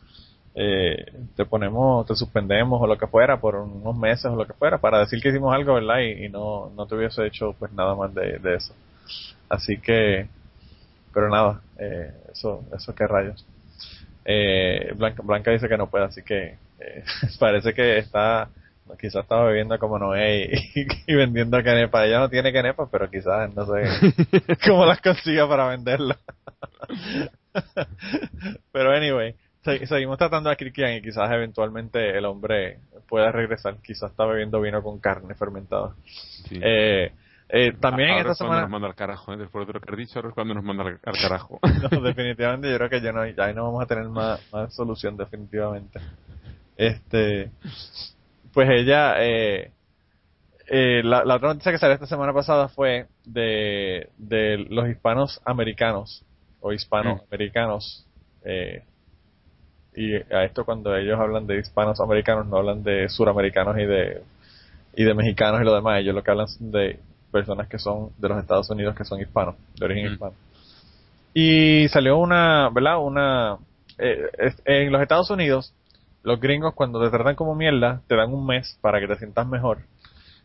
eh, 0.62 1.06
te 1.38 1.46
ponemos, 1.46 2.06
te 2.06 2.16
suspendemos 2.16 2.82
o 2.82 2.86
lo 2.86 2.98
que 2.98 3.08
fuera 3.08 3.40
por 3.40 3.56
unos 3.56 3.96
meses 3.96 4.26
o 4.26 4.36
lo 4.36 4.46
que 4.46 4.52
fuera 4.52 4.78
para 4.78 5.00
decir 5.00 5.22
que 5.22 5.30
hicimos 5.30 5.56
algo, 5.56 5.76
¿verdad? 5.76 6.00
Y, 6.00 6.26
y 6.26 6.30
no, 6.30 6.70
no 6.76 6.86
te 6.86 6.96
hubiese 6.96 7.26
hecho 7.26 7.56
pues 7.58 7.72
nada 7.72 7.96
más 7.96 8.14
de, 8.14 8.40
de 8.40 8.56
eso. 8.56 8.74
Así 9.48 9.78
que, 9.78 10.28
pero 11.14 11.30
nada, 11.30 11.62
eh, 11.78 12.12
eso, 12.34 12.66
eso 12.76 12.94
qué 12.94 13.08
rayos. 13.08 13.46
Eh, 14.26 14.92
Blanca, 14.98 15.24
Blanca 15.24 15.52
dice 15.52 15.70
que 15.70 15.78
no 15.78 15.90
puede, 15.90 16.04
así 16.04 16.24
que 16.24 16.58
eh, 16.80 17.04
parece 17.40 17.74
que 17.74 17.98
está, 17.98 18.50
quizás 19.00 19.24
está 19.24 19.42
bebiendo 19.42 19.80
como 19.80 19.98
Noé 19.98 20.60
y, 20.76 20.88
y, 21.08 21.16
vendiendo 21.16 21.64
canepa. 21.64 22.06
Ella 22.06 22.20
no 22.20 22.30
tiene 22.30 22.52
canepa, 22.52 22.90
pero 22.92 23.10
quizás 23.10 23.50
no 23.56 23.66
sé 23.66 24.58
cómo 24.68 24.86
las 24.86 25.00
consiga 25.00 25.48
para 25.48 25.70
venderla. 25.70 26.18
pero 28.74 28.92
anyway, 28.92 29.34
seguimos 29.64 30.18
tratando 30.18 30.50
a 30.50 30.56
Kirkian 30.56 30.94
y 30.94 31.02
quizás 31.02 31.32
eventualmente 31.32 32.18
el 32.18 32.26
hombre 32.26 32.80
pueda 33.08 33.32
regresar. 33.32 33.78
Quizás 33.82 34.12
está 34.12 34.26
bebiendo 34.26 34.62
vino 34.62 34.82
con 34.82 35.00
carne 35.00 35.36
fermentada. 35.36 35.96
Sí. 36.48 36.60
Eh, 36.62 37.12
eh, 37.52 37.74
también 37.80 38.10
ahora 38.10 38.22
esta 38.22 38.32
es 38.32 38.38
semana. 38.38 38.62
nos 38.62 38.70
manda 38.70 38.88
al 38.88 38.96
carajo, 38.96 39.34
¿eh? 39.34 39.38
después 39.38 39.66
de 39.66 39.74
lo 39.74 39.82
que 39.82 39.92
has 39.92 39.98
dicho, 39.98 40.20
ahora 40.20 40.30
es 40.30 40.36
cuando 40.36 40.54
nos 40.54 40.64
manda 40.64 40.84
al, 40.84 41.00
al 41.04 41.18
carajo. 41.18 41.60
no, 41.92 42.02
definitivamente 42.02 42.70
yo 42.70 42.78
creo 42.78 42.90
que 42.90 43.02
ya 43.02 43.12
no, 43.12 43.26
ya 43.26 43.52
no 43.54 43.64
vamos 43.64 43.84
a 43.84 43.88
tener 43.88 44.08
más, 44.08 44.40
más 44.54 44.74
solución, 44.76 45.18
definitivamente. 45.18 46.00
Este, 46.78 47.52
pues 48.54 48.70
ella, 48.70 49.16
eh, 49.24 49.72
eh, 50.68 51.02
la, 51.04 51.26
la, 51.26 51.36
otra 51.38 51.50
noticia 51.50 51.72
que 51.72 51.80
salió 51.80 51.96
esta 51.96 52.06
semana 52.06 52.34
pasada 52.34 52.68
fue 52.70 53.08
de, 53.26 54.10
de 54.18 54.58
los 54.70 54.88
hispanos 54.88 55.42
americanos 55.44 56.24
o 56.62 56.72
hispanoamericanos. 56.72 58.06
Eh, 58.46 58.84
y 59.96 60.16
a 60.16 60.44
esto 60.46 60.66
cuando 60.66 60.96
ellos 60.96 61.20
hablan 61.20 61.48
de 61.48 61.60
hispanos 61.60 62.00
americanos 62.00 62.48
no 62.48 62.58
hablan 62.58 62.84
de 62.84 63.10
suramericanos 63.10 63.78
y 63.78 63.86
de 63.86 64.22
y 64.96 65.04
de 65.04 65.14
mexicanos 65.14 65.62
y 65.62 65.66
lo 65.66 65.74
demás 65.76 66.00
ellos 66.00 66.14
lo 66.16 66.24
que 66.24 66.32
hablan 66.32 66.48
son 66.48 66.72
de 66.72 67.00
personas 67.32 67.68
que 67.68 67.80
son 67.80 68.12
de 68.18 68.30
los 68.30 68.40
Estados 68.40 68.70
Unidos 68.70 68.96
que 68.96 69.06
son 69.06 69.20
hispanos 69.20 69.56
de 69.76 69.86
origen 69.86 70.10
Mm. 70.10 70.14
hispano. 70.14 70.34
Y 71.34 71.88
salió 71.90 72.18
una 72.18 72.70
verdad 72.70 73.00
una 73.00 73.58
eh, 73.98 74.30
es- 74.38 74.62
en 74.66 74.92
los 74.92 75.02
Estados 75.02 75.30
Unidos 75.30 75.74
los 76.24 76.40
gringos 76.40 76.74
cuando 76.74 77.02
te 77.02 77.10
tratan 77.10 77.36
como 77.36 77.56
mierda 77.56 78.02
te 78.08 78.16
dan 78.16 78.34
un 78.34 78.46
mes 78.46 78.78
para 78.82 79.00
que 79.00 79.08
te 79.08 79.16
sientas 79.18 79.48
mejor. 79.48 79.80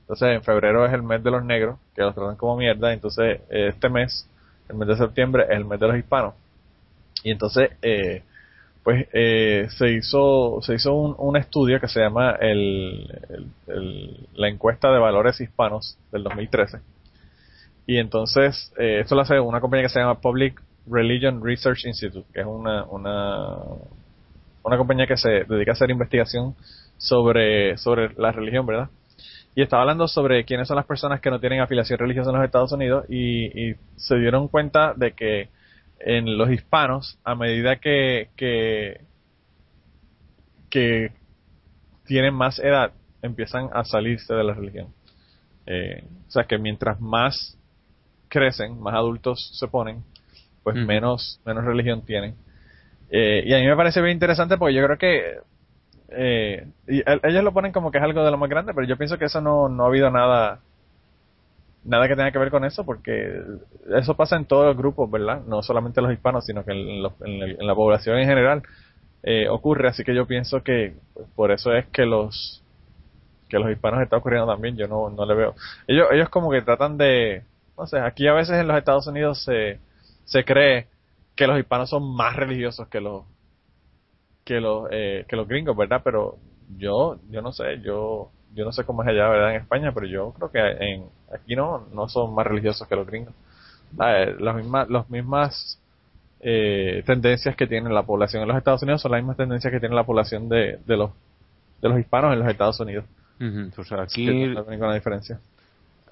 Entonces 0.01 0.29
en 0.37 0.43
febrero 0.43 0.85
es 0.87 0.93
el 0.93 1.03
mes 1.03 1.23
de 1.23 1.31
los 1.31 1.45
negros 1.45 1.79
que 1.95 2.03
los 2.03 2.15
tratan 2.15 2.37
como 2.37 2.57
mierda 2.57 2.93
entonces 2.93 3.41
eh, 3.51 3.69
este 3.69 3.89
mes 3.89 4.29
el 4.69 4.77
mes 4.77 4.89
de 4.89 4.97
septiembre 4.97 5.45
es 5.45 5.57
el 5.57 5.65
mes 5.65 5.79
de 5.81 5.89
los 5.89 5.97
hispanos. 5.97 6.35
Y 7.23 7.31
entonces 7.31 7.71
eh, 7.83 8.23
pues 8.85 9.09
eh, 9.15 9.67
se 9.71 9.93
hizo 9.93 10.61
se 10.61 10.75
hizo 10.75 10.93
un, 10.93 11.17
un 11.19 11.37
estudio 11.39 11.81
que 11.81 11.89
se 11.89 12.01
llama 12.01 12.33
el, 12.33 13.09
la 14.35 14.49
encuesta 14.49 14.93
de 14.93 14.99
valores 14.99 15.41
hispanos 15.41 15.97
del 16.13 16.23
2013 16.23 16.81
y 17.87 17.97
entonces 17.97 18.73
eh, 18.79 19.01
esto 19.01 19.15
lo 19.15 19.23
hace 19.23 19.41
una 19.41 19.61
compañía 19.61 19.87
que 19.87 19.93
se 19.93 20.01
llama 20.01 20.21
Public 20.21 20.61
Religion 20.87 21.43
Research 21.43 21.87
Institute 21.87 22.27
que 22.35 22.41
es 22.41 22.47
una 22.47 22.85
una 22.85 23.57
una 24.63 24.77
compañía 24.77 25.07
que 25.07 25.17
se 25.17 25.45
dedica 25.45 25.73
a 25.73 25.75
hacer 25.75 25.91
investigación 25.91 26.55
sobre 26.99 27.79
sobre 27.79 28.13
la 28.19 28.33
religión 28.33 28.67
verdad 28.67 28.91
y 29.55 29.63
estaba 29.63 29.83
hablando 29.83 30.09
sobre 30.09 30.45
quiénes 30.45 30.69
son 30.69 30.77
las 30.77 30.85
personas 30.85 31.23
que 31.23 31.31
no 31.31 31.41
tienen 31.41 31.61
afiliación 31.61 31.99
religiosa 31.99 32.31
en 32.31 32.37
los 32.37 32.45
Estados 32.45 32.73
Unidos 32.73 33.07
y, 33.09 33.69
y 33.69 33.77
se 33.97 34.17
dieron 34.17 34.49
cuenta 34.49 34.93
de 34.95 35.13
que 35.13 35.49
en 36.07 36.37
los 36.37 36.51
hispanos, 36.51 37.19
a 37.25 37.35
medida 37.35 37.77
que, 37.77 38.29
que, 38.37 39.01
que 40.71 41.13
tienen 42.07 42.35
más 42.35 42.59
edad, 42.59 42.93
empiezan 43.23 43.71
a 43.73 43.85
salirse 43.85 44.35
de 44.35 44.45
la 44.45 44.55
religión. 44.55 44.89
Eh, 45.67 46.05
o 46.29 46.31
sea 46.31 46.45
que 46.45 46.59
mientras 46.59 47.01
más 47.01 47.57
crecen, 48.29 48.81
más 48.81 48.95
adultos 48.95 49.51
se 49.59 49.69
ponen, 49.69 50.03
pues 50.63 50.77
Mm. 50.77 50.87
menos, 50.87 51.41
menos 51.47 51.65
religión 51.65 52.03
tienen. 52.05 52.35
Eh, 53.11 53.45
y 53.47 53.55
a 53.55 53.59
mí 53.59 53.67
me 53.67 53.77
parece 53.77 54.03
bien 54.03 54.15
interesante 54.15 54.59
porque 54.59 54.75
yo 54.75 54.85
creo 54.85 54.99
que 54.99 55.39
eh, 56.17 56.67
y 56.87 56.99
el- 57.11 57.21
ellos 57.25 57.43
lo 57.45 57.53
ponen 57.53 57.73
como 57.73 57.91
que 57.91 57.99
es 57.99 58.05
algo 58.05 58.25
de 58.25 58.31
lo 58.31 58.37
más 58.39 58.51
grande, 58.51 58.75
pero 58.75 58.87
yo 58.87 58.97
pienso 58.97 59.19
que 59.19 59.25
eso 59.27 59.41
no, 59.41 59.69
no 59.69 59.85
ha 59.85 59.89
habido 59.89 60.11
nada 60.11 60.61
nada 61.85 62.09
que 62.09 62.17
tenga 62.17 62.33
que 62.33 62.39
ver 62.39 62.51
con 62.51 62.65
eso, 62.65 62.85
porque 62.85 63.41
eso 63.97 64.17
pasa 64.17 64.37
en 64.37 64.47
todos 64.47 64.67
los 64.67 64.77
grupos, 64.77 65.11
¿verdad? 65.11 65.43
No 65.47 65.63
solamente 65.63 66.01
los 66.03 66.13
hispanos, 66.13 66.47
sino 66.47 66.65
que 66.65 66.73
en, 66.73 67.03
los- 67.03 67.21
en 67.21 67.43
el- 67.43 67.61
en 67.61 67.67
la 67.67 67.75
población 67.75 68.19
en 68.19 68.27
general 68.29 68.63
eh, 69.23 69.49
ocurre, 69.49 69.89
así 69.89 70.05
que 70.05 70.15
yo 70.15 70.27
pienso 70.27 70.63
que 70.63 70.95
pues, 71.15 71.29
por 71.37 71.51
eso 71.53 71.75
es 71.75 71.87
que 71.89 72.07
los 72.07 72.63
que 73.49 73.59
los 73.59 73.71
hispanos 73.71 74.03
está 74.03 74.17
ocurriendo 74.17 74.47
también, 74.53 74.77
yo 74.77 74.89
no, 74.89 75.11
no 75.11 75.27
le 75.27 75.35
veo. 75.35 75.55
Ellos, 75.87 76.09
ellos 76.13 76.29
como 76.31 76.51
que 76.51 76.63
tratan 76.63 76.99
de, 76.99 77.45
no 77.79 77.87
sé, 77.87 77.99
aquí 78.01 78.27
a 78.29 78.33
veces 78.35 78.59
en 78.61 78.69
los 78.69 78.77
Estados 78.79 79.07
Unidos 79.07 79.45
se, 79.45 79.81
se 80.25 80.45
cree 80.45 80.89
que 81.37 81.47
los 81.47 81.59
hispanos 81.59 81.91
son 81.91 82.15
más 82.17 82.37
religiosos 82.37 82.89
que 82.89 83.01
los 83.01 83.25
que 84.45 84.61
los 84.61 84.89
eh, 84.91 85.25
que 85.29 85.37
los 85.37 85.49
gringos, 85.49 85.77
¿verdad? 85.77 86.01
Pero 86.05 86.39
yo 86.79 87.19
yo 87.31 87.43
no 87.43 87.53
sé, 87.53 87.81
yo 87.83 88.31
yo 88.55 88.65
no 88.65 88.73
sé 88.73 88.85
cómo 88.85 89.03
es 89.03 89.09
allá, 89.09 89.29
¿verdad? 89.29 89.51
En 89.55 89.61
España, 89.63 89.93
pero 89.93 90.07
yo 90.07 90.33
creo 90.35 90.51
que 90.51 90.59
en 90.61 91.09
aquí 91.35 91.57
no 91.57 91.87
no 91.93 92.09
son 92.09 92.35
más 92.35 92.47
religiosos 92.47 92.87
que 92.87 92.97
los 92.97 93.07
gringos. 93.07 93.35
Ah, 93.99 94.23
eh, 94.23 94.37
las 94.39 94.57
mismas 94.57 94.89
las 94.89 95.11
mismas 95.11 95.79
eh, 96.41 97.03
tendencias 97.07 97.57
que 97.57 97.67
tiene 97.67 97.91
la 97.91 98.03
población 98.03 98.43
en 98.43 98.49
los 98.49 98.57
Estados 98.59 98.83
Unidos 98.83 99.01
son 99.01 99.13
las 99.13 99.21
mismas 99.21 99.37
tendencias 99.37 99.73
que 99.73 99.81
tiene 99.81 99.95
la 99.95 100.05
población 100.05 100.49
de, 100.49 100.79
de 100.87 100.97
los 100.97 101.11
de 101.81 101.89
los 101.89 101.99
hispanos 101.99 102.33
en 102.33 102.39
los 102.41 102.49
Estados 102.49 102.81
Unidos. 102.81 103.05
Así 104.01 104.27
aquí, 104.27 104.27
que 104.27 104.47
no 104.49 104.61
hay 104.61 104.67
ninguna 104.71 104.95
diferencia. 104.95 105.41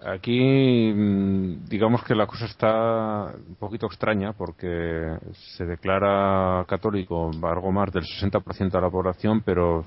aquí, 0.04 0.92
mm, 0.94 1.66
digamos 1.68 2.02
que 2.04 2.14
la 2.14 2.26
cosa 2.26 2.46
está 2.46 3.32
un 3.48 3.54
poquito 3.54 3.86
extraña 3.86 4.32
porque 4.32 5.16
se 5.56 5.64
declara 5.64 6.64
católico 6.68 7.30
algo 7.42 7.72
más 7.72 7.92
del 7.92 8.04
60% 8.04 8.70
de 8.70 8.80
la 8.80 8.90
población, 8.90 9.42
pero 9.42 9.84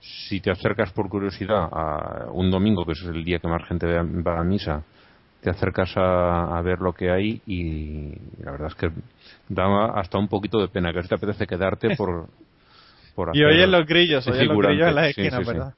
si 0.00 0.40
te 0.40 0.50
acercas 0.50 0.92
por 0.92 1.08
curiosidad 1.08 1.68
a 1.72 2.26
un 2.32 2.50
domingo, 2.50 2.84
que 2.84 2.92
es 2.92 3.02
el 3.02 3.24
día 3.24 3.38
que 3.38 3.48
más 3.48 3.66
gente 3.66 3.86
va 3.86 4.40
a 4.40 4.44
misa, 4.44 4.82
te 5.40 5.50
acercas 5.50 5.96
a, 5.96 6.58
a 6.58 6.62
ver 6.62 6.80
lo 6.80 6.92
que 6.92 7.10
hay 7.10 7.40
y 7.46 8.14
la 8.42 8.52
verdad 8.52 8.68
es 8.68 8.74
que 8.74 8.90
da 9.48 9.86
hasta 9.94 10.18
un 10.18 10.28
poquito 10.28 10.60
de 10.60 10.68
pena, 10.68 10.92
que 10.92 11.02
te 11.02 11.14
apetece 11.14 11.46
quedarte 11.46 11.94
por, 11.96 12.28
por 13.14 13.36
Y 13.36 13.44
oyen 13.44 13.70
los 13.70 13.86
grillos, 13.86 14.24
de 14.24 14.32
oyen 14.32 14.48
los 14.48 14.58
grillos 14.58 14.94
en. 14.96 15.12
Sí, 15.14 15.30
sí, 15.30 15.30
sí. 15.30 15.44
¿verdad? 15.44 15.74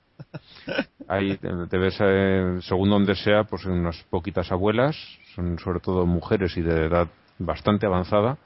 Ahí 1.08 1.36
te, 1.36 1.78
ves, 1.78 1.96
eh, 2.00 2.58
según 2.62 2.90
donde 2.90 3.14
sea, 3.14 3.44
pues 3.44 3.64
unas 3.64 4.02
poquitas 4.04 4.50
abuelas, 4.52 4.96
son 5.34 5.58
sobre 5.58 5.80
todo 5.80 6.06
mujeres 6.06 6.56
y 6.56 6.62
de 6.62 6.86
edad 6.86 7.08
bastante 7.38 7.86
avanzada, 7.86 8.38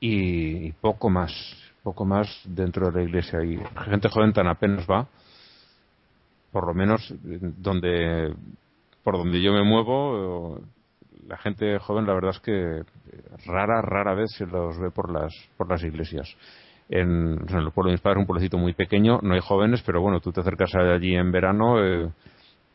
y 0.00 0.72
poco 0.72 1.10
más, 1.10 1.32
poco 1.82 2.04
más 2.04 2.28
dentro 2.44 2.90
de 2.90 2.98
la 2.98 3.02
iglesia. 3.02 3.42
Y 3.44 3.58
gente 3.84 4.08
joven 4.08 4.32
tan 4.32 4.46
apenas 4.46 4.86
va, 4.86 5.06
por 6.52 6.66
lo 6.66 6.74
menos 6.74 7.14
donde, 7.22 8.34
por 9.02 9.16
donde 9.16 9.42
yo 9.42 9.52
me 9.52 9.62
muevo, 9.62 10.60
la 11.26 11.36
gente 11.36 11.78
joven 11.78 12.06
la 12.06 12.14
verdad 12.14 12.30
es 12.30 12.40
que 12.40 12.82
rara, 13.46 13.82
rara 13.82 14.14
vez 14.14 14.30
se 14.32 14.46
los 14.46 14.78
ve 14.78 14.90
por 14.90 15.12
las, 15.12 15.32
por 15.56 15.68
las 15.68 15.82
iglesias. 15.82 16.34
En 16.90 17.38
el 17.50 17.70
pueblo 17.70 17.90
de 17.90 17.92
mis 17.92 18.00
padres, 18.00 18.20
un 18.20 18.26
pueblecito 18.26 18.56
muy 18.56 18.72
pequeño, 18.72 19.20
no 19.22 19.34
hay 19.34 19.40
jóvenes, 19.40 19.82
pero 19.84 20.00
bueno, 20.00 20.20
tú 20.20 20.32
te 20.32 20.40
acercas 20.40 20.74
allí 20.74 21.14
en 21.14 21.30
verano, 21.30 21.84
eh, 21.84 22.10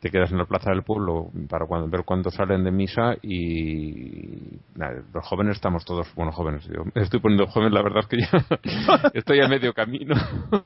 te 0.04 0.12
quedas 0.12 0.34
en 0.34 0.38
la 0.38 0.44
plaza 0.44 0.70
del 0.70 0.84
pueblo 0.84 1.30
para 1.48 1.66
cuando, 1.66 1.88
ver 1.88 2.04
cuándo 2.04 2.30
salen 2.30 2.66
de 2.66 2.72
misa 2.72 3.16
y 3.22 4.60
nada, 4.76 5.02
los 5.14 5.26
jóvenes 5.26 5.56
estamos 5.56 5.86
todos, 5.86 6.14
bueno, 6.14 6.34
jóvenes, 6.34 6.68
yo 6.68 6.84
estoy 6.96 7.22
poniendo 7.22 7.48
joven, 7.48 7.74
la 7.74 7.82
verdad 7.82 8.00
es 8.02 8.08
que 8.08 8.18
ya 8.20 9.10
estoy 9.14 9.40
a 9.40 9.48
medio 9.48 9.74
camino, 9.74 10.14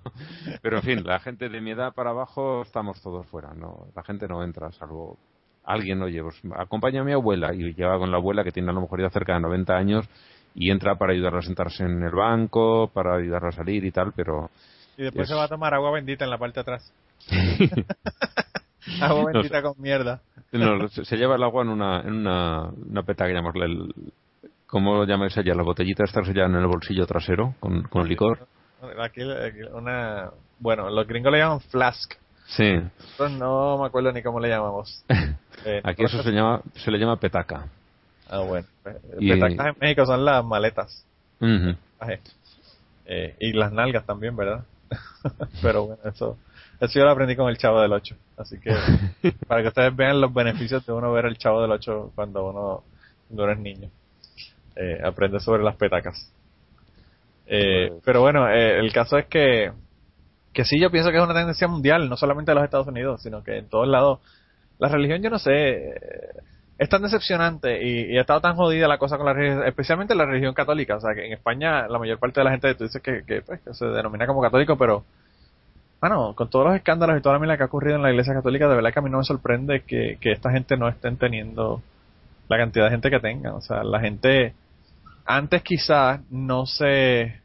pero 0.63 0.77
en 0.77 0.83
fin, 0.83 1.03
la 1.05 1.19
gente 1.19 1.49
de 1.49 1.61
mi 1.61 1.69
edad 1.69 1.93
para 1.93 2.09
abajo 2.09 2.63
estamos 2.63 2.99
todos 3.03 3.27
fuera, 3.27 3.53
no, 3.53 3.85
la 3.95 4.01
gente 4.01 4.27
no 4.27 4.43
entra, 4.43 4.71
salvo 4.71 5.17
alguien, 5.65 6.01
oye, 6.01 6.23
pues 6.23 6.41
acompaña 6.57 7.01
a 7.01 7.03
mi 7.03 7.11
abuela 7.11 7.53
y 7.53 7.75
lleva 7.75 7.99
con 7.99 8.09
la 8.09 8.17
abuela 8.17 8.43
que 8.43 8.51
tiene 8.51 8.71
a 8.71 8.73
lo 8.73 8.81
mejor 8.81 9.01
ya 9.01 9.11
cerca 9.11 9.35
de 9.35 9.41
90 9.41 9.77
años 9.77 10.09
y 10.55 10.71
entra 10.71 10.95
para 10.95 11.13
ayudarla 11.13 11.39
a 11.39 11.43
sentarse 11.43 11.83
en 11.83 12.01
el 12.01 12.11
banco, 12.15 12.89
para 12.91 13.17
ayudarla 13.17 13.49
a 13.49 13.51
salir 13.51 13.85
y 13.85 13.91
tal, 13.91 14.13
pero 14.15 14.49
Y 14.97 15.03
después 15.03 15.25
Es- 15.25 15.29
se 15.29 15.35
va 15.35 15.43
a 15.43 15.47
tomar 15.47 15.75
agua 15.75 15.91
bendita 15.91 16.25
en 16.25 16.31
la 16.31 16.39
parte 16.39 16.55
de 16.55 16.61
atrás. 16.61 16.91
agua 19.01 19.31
bendita 19.31 19.61
con 19.61 19.73
mierda. 19.77 20.21
se, 21.03 21.17
lleva 21.17 21.35
el 21.35 21.43
agua 21.43 21.63
en 21.63 21.69
una, 21.69 22.01
en 22.01 22.13
una, 22.13 22.69
una 22.69 23.03
peta 23.03 23.25
que 23.27 23.33
llamamos 23.33 23.55
el, 23.55 23.93
¿cómo 24.65 25.03
llamáis 25.05 25.37
allá? 25.37 25.53
La 25.55 25.63
botellita 25.63 26.03
esta 26.03 26.23
se 26.23 26.33
lleva 26.33 26.47
en 26.47 26.55
el 26.55 26.67
bolsillo 26.67 27.05
trasero 27.05 27.55
con, 27.59 27.83
con 27.83 28.07
licor. 28.07 28.47
Aquí, 29.01 29.21
aquí 29.21 29.61
una, 29.73 30.29
bueno, 30.59 30.89
los 30.89 31.07
gringos 31.07 31.31
le 31.31 31.39
llaman 31.39 31.59
flask. 31.61 32.13
Sí, 32.45 32.73
Nosotros 32.73 33.31
no 33.31 33.77
me 33.77 33.87
acuerdo 33.87 34.11
ni 34.13 34.23
cómo 34.23 34.39
le 34.39 34.49
llamamos. 34.49 35.03
Eh, 35.65 35.81
aquí 35.83 36.03
eso 36.03 36.21
se 36.21 36.29
llama, 36.29 36.61
se 36.75 36.91
le 36.91 36.99
llama 36.99 37.19
petaca. 37.19 37.67
Ah, 38.29 38.41
bueno. 38.41 38.67
Eh, 38.85 38.99
Y- 39.19 39.31
Petacas 39.31 39.67
en 39.67 39.75
México 39.81 40.05
son 40.05 40.23
las 40.23 40.45
maletas. 40.45 41.03
Ujú. 41.41 41.75
Aje. 41.99 42.21
Eh, 43.07 43.35
y 43.39 43.53
las 43.53 43.71
nalgas 43.73 44.05
también, 44.05 44.35
¿verdad? 44.35 44.63
Pero 45.61 45.87
bueno, 45.87 46.01
eso, 46.05 46.37
eso 46.79 46.99
yo 46.99 47.05
lo 47.05 47.11
aprendí 47.11 47.35
con 47.35 47.49
el 47.49 47.57
Chavo 47.57 47.81
del 47.81 47.93
8. 47.93 48.15
Así 48.37 48.59
que, 48.59 48.71
para 49.47 49.61
que 49.61 49.69
ustedes 49.69 49.95
vean 49.95 50.21
los 50.21 50.33
beneficios 50.33 50.85
de 50.85 50.93
uno 50.93 51.11
ver 51.11 51.25
el 51.25 51.37
Chavo 51.37 51.61
del 51.61 51.71
8 51.71 52.11
cuando 52.15 52.47
uno, 52.49 52.83
cuando 53.27 53.43
uno 53.43 53.51
es 53.53 53.59
niño. 53.59 53.89
Eh, 54.75 55.01
aprende 55.03 55.39
sobre 55.39 55.63
las 55.63 55.75
petacas. 55.75 56.31
Eh, 57.47 57.91
pero 58.03 58.21
bueno, 58.21 58.47
eh, 58.49 58.77
el 58.79 58.91
caso 58.91 59.17
es 59.17 59.25
que, 59.25 59.71
que 60.53 60.65
sí, 60.65 60.79
yo 60.79 60.91
pienso 60.91 61.09
que 61.09 61.17
es 61.17 61.23
una 61.23 61.33
tendencia 61.33 61.67
mundial, 61.67 62.09
no 62.09 62.17
solamente 62.17 62.51
de 62.51 62.55
los 62.55 62.63
Estados 62.65 62.87
Unidos, 62.87 63.21
sino 63.23 63.43
que 63.43 63.57
en 63.57 63.69
todos 63.69 63.87
lados. 63.87 64.19
La 64.79 64.89
religión, 64.89 65.23
yo 65.23 65.31
no 65.31 65.39
sé, 65.39 65.51
eh, 65.51 65.99
es 66.77 66.89
tan 66.89 67.01
decepcionante 67.01 67.83
y, 67.83 68.13
y 68.13 68.17
ha 68.17 68.21
estado 68.21 68.41
tan 68.41 68.55
jodida 68.55 68.87
la 68.87 68.99
cosa 68.99 69.17
con 69.17 69.25
la 69.25 69.33
religión, 69.33 69.65
especialmente 69.65 70.13
la 70.13 70.25
religión 70.25 70.53
católica. 70.53 70.97
O 70.97 71.01
sea, 71.01 71.15
que 71.15 71.25
en 71.25 71.33
España 71.33 71.87
la 71.87 71.97
mayor 71.97 72.19
parte 72.19 72.39
de 72.39 72.43
la 72.43 72.51
gente, 72.51 72.75
tú 72.75 72.83
dices 72.83 73.01
que, 73.01 73.23
que, 73.25 73.41
pues, 73.41 73.61
que 73.61 73.73
se 73.73 73.85
denomina 73.85 74.27
como 74.27 74.41
católico, 74.41 74.77
pero, 74.77 75.03
bueno, 76.01 76.33
con 76.35 76.49
todos 76.49 76.65
los 76.65 76.75
escándalos 76.75 77.17
y 77.17 77.21
toda 77.21 77.33
la 77.33 77.39
mierda 77.39 77.57
que 77.57 77.63
ha 77.63 77.67
ocurrido 77.67 77.95
en 77.95 78.03
la 78.03 78.11
iglesia 78.11 78.33
católica, 78.33 78.67
de 78.67 78.75
verdad 78.75 78.93
que 78.93 78.99
a 78.99 79.01
mí 79.01 79.09
no 79.09 79.17
me 79.17 79.23
sorprende 79.23 79.81
que, 79.81 80.17
que 80.21 80.31
esta 80.31 80.51
gente 80.51 80.77
no 80.77 80.87
estén 80.87 81.17
teniendo 81.17 81.81
la 82.49 82.57
cantidad 82.57 82.85
de 82.85 82.91
gente 82.91 83.09
que 83.09 83.19
tengan. 83.19 83.53
O 83.53 83.61
sea, 83.61 83.83
la 83.83 83.99
gente 83.99 84.53
antes 85.25 85.61
quizás 85.63 86.21
no 86.29 86.65
se 86.65 87.41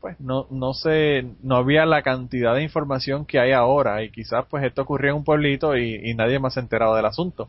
pues 0.00 0.20
no 0.20 0.46
no 0.50 0.74
se 0.74 1.26
no 1.42 1.56
había 1.56 1.84
la 1.86 2.02
cantidad 2.02 2.54
de 2.54 2.62
información 2.62 3.26
que 3.26 3.40
hay 3.40 3.52
ahora 3.52 4.02
y 4.02 4.10
quizás 4.10 4.44
pues 4.48 4.64
esto 4.64 4.82
ocurrió 4.82 5.10
en 5.10 5.16
un 5.16 5.24
pueblito 5.24 5.76
y, 5.76 6.10
y 6.10 6.14
nadie 6.14 6.38
más 6.38 6.54
se 6.54 6.60
enterado 6.60 6.94
del 6.94 7.06
asunto 7.06 7.48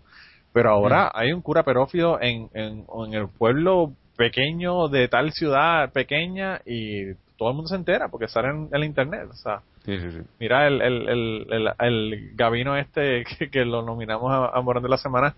pero 0.51 0.71
ahora 0.71 1.11
hay 1.13 1.31
un 1.31 1.41
cura 1.41 1.61
perófido 1.63 2.19
en, 2.19 2.49
en, 2.53 2.85
en 3.05 3.13
el 3.13 3.27
pueblo 3.27 3.93
pequeño 4.17 4.87
de 4.87 5.07
tal 5.07 5.31
ciudad 5.31 5.91
pequeña 5.91 6.59
y 6.65 7.13
todo 7.39 7.49
el 7.49 7.55
mundo 7.55 7.69
se 7.69 7.75
entera 7.75 8.09
porque 8.09 8.27
sale 8.27 8.49
en 8.49 8.69
el 8.71 8.83
internet. 8.83 9.27
O 9.31 9.35
sea, 9.35 9.61
Sí, 9.89 9.99
sí, 9.99 10.11
sí. 10.11 10.19
mira 10.39 10.67
el, 10.67 10.81
el, 10.81 11.09
el, 11.09 11.47
el, 11.49 11.73
el 11.79 12.31
Gabino 12.35 12.77
este 12.77 13.23
que, 13.39 13.49
que 13.49 13.65
lo 13.65 13.81
nominamos 13.81 14.31
a, 14.31 14.57
a 14.57 14.61
Morón 14.61 14.83
de 14.83 14.89
la 14.89 14.97
Semana. 14.97 15.35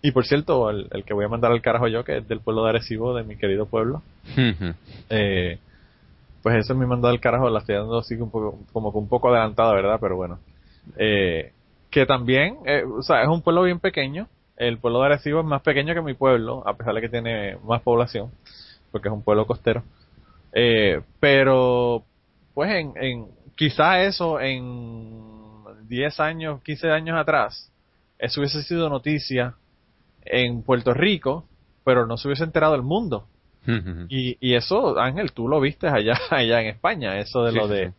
Y 0.00 0.12
por 0.12 0.24
cierto, 0.24 0.70
el, 0.70 0.88
el 0.92 1.04
que 1.04 1.12
voy 1.12 1.24
a 1.24 1.28
mandar 1.28 1.50
al 1.50 1.60
carajo 1.60 1.88
yo, 1.88 2.04
que 2.04 2.18
es 2.18 2.28
del 2.28 2.40
pueblo 2.40 2.62
de 2.64 2.70
Arecibo, 2.70 3.14
de 3.14 3.24
mi 3.24 3.36
querido 3.36 3.66
pueblo. 3.66 4.02
Eh, 5.10 5.58
pues 6.42 6.56
eso 6.56 6.72
es 6.72 6.78
mi 6.78 6.86
mandado 6.86 7.12
al 7.12 7.20
carajo, 7.20 7.50
la 7.50 7.58
estoy 7.58 7.74
dando 7.74 7.98
así 7.98 8.14
un 8.14 8.30
poco, 8.30 8.60
como 8.72 8.92
que 8.92 8.98
un 8.98 9.08
poco 9.08 9.28
adelantada, 9.28 9.74
¿verdad? 9.74 9.98
Pero 10.00 10.16
bueno. 10.16 10.38
Eh, 10.96 11.52
que 11.90 12.06
también, 12.06 12.58
eh, 12.66 12.84
o 12.84 13.02
sea, 13.02 13.22
es 13.22 13.28
un 13.28 13.42
pueblo 13.42 13.62
bien 13.62 13.80
pequeño. 13.80 14.28
El 14.56 14.78
pueblo 14.78 15.00
de 15.00 15.06
Arecibo 15.06 15.40
es 15.40 15.46
más 15.46 15.62
pequeño 15.62 15.94
que 15.94 16.02
mi 16.02 16.14
pueblo, 16.14 16.62
a 16.66 16.76
pesar 16.76 16.94
de 16.94 17.00
que 17.00 17.08
tiene 17.08 17.56
más 17.64 17.82
población, 17.82 18.30
porque 18.92 19.08
es 19.08 19.14
un 19.14 19.22
pueblo 19.22 19.46
costero. 19.46 19.82
Eh, 20.52 21.00
pero, 21.20 22.04
pues 22.54 22.70
en, 22.72 22.92
en, 22.96 23.26
quizá 23.58 24.04
eso 24.04 24.40
en 24.40 25.20
10 25.88 26.20
años, 26.20 26.62
15 26.62 26.90
años 26.92 27.18
atrás, 27.18 27.72
eso 28.18 28.40
hubiese 28.40 28.62
sido 28.62 28.88
noticia 28.88 29.56
en 30.24 30.62
Puerto 30.62 30.94
Rico, 30.94 31.44
pero 31.84 32.06
no 32.06 32.16
se 32.16 32.28
hubiese 32.28 32.44
enterado 32.44 32.74
el 32.76 32.82
mundo. 32.82 33.26
Y, 34.08 34.38
y 34.40 34.54
eso, 34.54 34.98
Ángel, 34.98 35.32
tú 35.32 35.48
lo 35.48 35.60
viste 35.60 35.88
allá, 35.88 36.14
allá 36.30 36.60
en 36.62 36.68
España, 36.68 37.18
eso 37.18 37.42
de 37.42 37.52
Sí, 37.52 37.58
lo 37.58 37.68
de, 37.68 37.88
sí. 37.88 37.94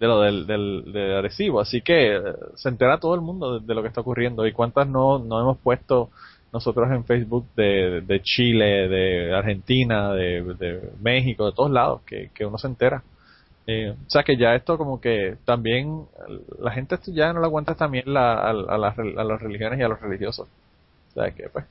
de 0.00 0.06
lo 0.06 0.20
del, 0.20 0.46
del, 0.46 0.92
de 0.92 1.16
Arecibo. 1.16 1.60
Así 1.60 1.80
que 1.80 2.16
eh, 2.16 2.22
se 2.56 2.68
entera 2.68 2.98
todo 2.98 3.14
el 3.14 3.20
mundo 3.20 3.60
de, 3.60 3.66
de 3.66 3.74
lo 3.74 3.82
que 3.82 3.88
está 3.88 4.00
ocurriendo. 4.02 4.46
¿Y 4.46 4.52
cuántas 4.52 4.86
no, 4.88 5.18
no 5.20 5.40
hemos 5.40 5.58
puesto 5.58 6.10
nosotros 6.52 6.90
en 6.90 7.04
Facebook 7.04 7.46
de, 7.56 8.02
de 8.02 8.20
Chile, 8.22 8.88
de 8.88 9.34
Argentina, 9.34 10.12
de, 10.12 10.42
de 10.58 10.90
México, 11.00 11.46
de 11.46 11.52
todos 11.52 11.70
lados, 11.70 12.02
que, 12.04 12.30
que 12.34 12.44
uno 12.44 12.58
se 12.58 12.66
entera? 12.66 13.02
Eh, 13.66 13.94
o 14.06 14.10
sea 14.10 14.22
que 14.22 14.36
ya 14.36 14.54
esto 14.54 14.76
como 14.76 15.00
que 15.00 15.36
también 15.46 16.04
la 16.58 16.70
gente 16.72 16.96
esto 16.96 17.10
ya 17.12 17.32
no 17.32 17.40
le 17.40 17.46
aguanta 17.46 17.74
también 17.74 18.12
la, 18.12 18.34
a, 18.34 18.50
a 18.50 18.78
las, 18.78 18.98
a 18.98 19.24
las 19.24 19.40
religiones 19.40 19.78
y 19.78 19.82
a 19.82 19.88
los 19.88 20.00
religiosos. 20.00 20.48
O 21.10 21.14
sea 21.14 21.30
que 21.30 21.48
pues 21.48 21.64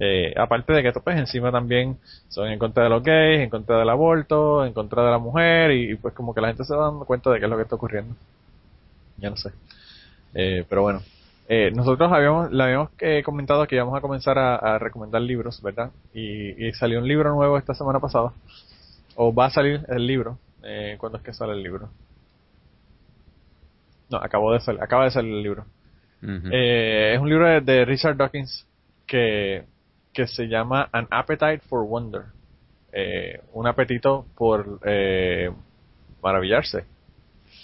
eh, 0.00 0.34
aparte 0.36 0.72
de 0.72 0.82
que 0.82 0.88
esto 0.88 1.00
pues 1.02 1.16
encima 1.16 1.52
también 1.52 1.98
son 2.28 2.48
en 2.48 2.58
contra 2.58 2.84
de 2.84 2.90
los 2.90 3.02
gays, 3.02 3.40
en 3.40 3.50
contra 3.50 3.78
del 3.78 3.88
aborto, 3.88 4.64
en 4.64 4.72
contra 4.72 5.04
de 5.04 5.10
la 5.10 5.18
mujer 5.18 5.70
y, 5.70 5.94
pues 5.96 6.14
como 6.14 6.34
que 6.34 6.40
la 6.40 6.48
gente 6.48 6.64
se 6.64 6.74
va 6.74 6.86
dando 6.86 7.04
cuenta 7.04 7.30
de 7.30 7.38
qué 7.38 7.44
es 7.44 7.50
lo 7.50 7.56
que 7.56 7.62
está 7.62 7.76
ocurriendo. 7.76 8.14
Ya 9.18 9.30
no 9.30 9.36
sé. 9.36 9.50
Eh, 10.34 10.64
pero 10.68 10.82
bueno, 10.82 11.00
eh, 11.48 11.70
nosotros 11.72 12.10
habíamos, 12.12 12.50
le 12.52 12.62
habíamos 12.62 12.90
eh, 12.98 13.22
comentado 13.24 13.66
que 13.66 13.76
íbamos 13.76 13.96
a 13.96 14.00
comenzar 14.00 14.36
a, 14.38 14.78
recomendar 14.78 15.22
libros, 15.22 15.62
¿verdad? 15.62 15.90
Y 16.12 16.72
salió 16.72 16.98
un 16.98 17.06
libro 17.06 17.32
nuevo 17.32 17.56
esta 17.56 17.74
semana 17.74 18.00
pasada. 18.00 18.32
O 19.16 19.32
va 19.32 19.46
a 19.46 19.50
salir 19.50 19.84
el 19.88 20.06
libro. 20.06 20.38
Eh, 20.64 20.96
¿Cuándo 20.98 21.18
es 21.18 21.24
que 21.24 21.32
sale 21.32 21.52
el 21.52 21.62
libro? 21.62 21.90
No, 24.10 24.18
acabó 24.18 24.52
de 24.52 24.60
salir, 24.60 24.82
acaba 24.82 25.04
de 25.04 25.10
salir 25.10 25.32
el 25.34 25.42
libro. 25.42 25.66
Eh, 26.50 27.12
es 27.14 27.20
un 27.20 27.28
libro 27.28 27.46
de, 27.48 27.60
de 27.60 27.84
Richard 27.84 28.16
Dawkins 28.16 28.66
que, 29.06 29.64
que 30.12 30.26
se 30.26 30.44
llama 30.46 30.88
An 30.92 31.06
Appetite 31.10 31.60
for 31.68 31.84
Wonder. 31.86 32.22
Eh, 32.92 33.40
un 33.52 33.66
apetito 33.66 34.26
por 34.36 34.80
eh, 34.84 35.50
maravillarse. 36.22 36.84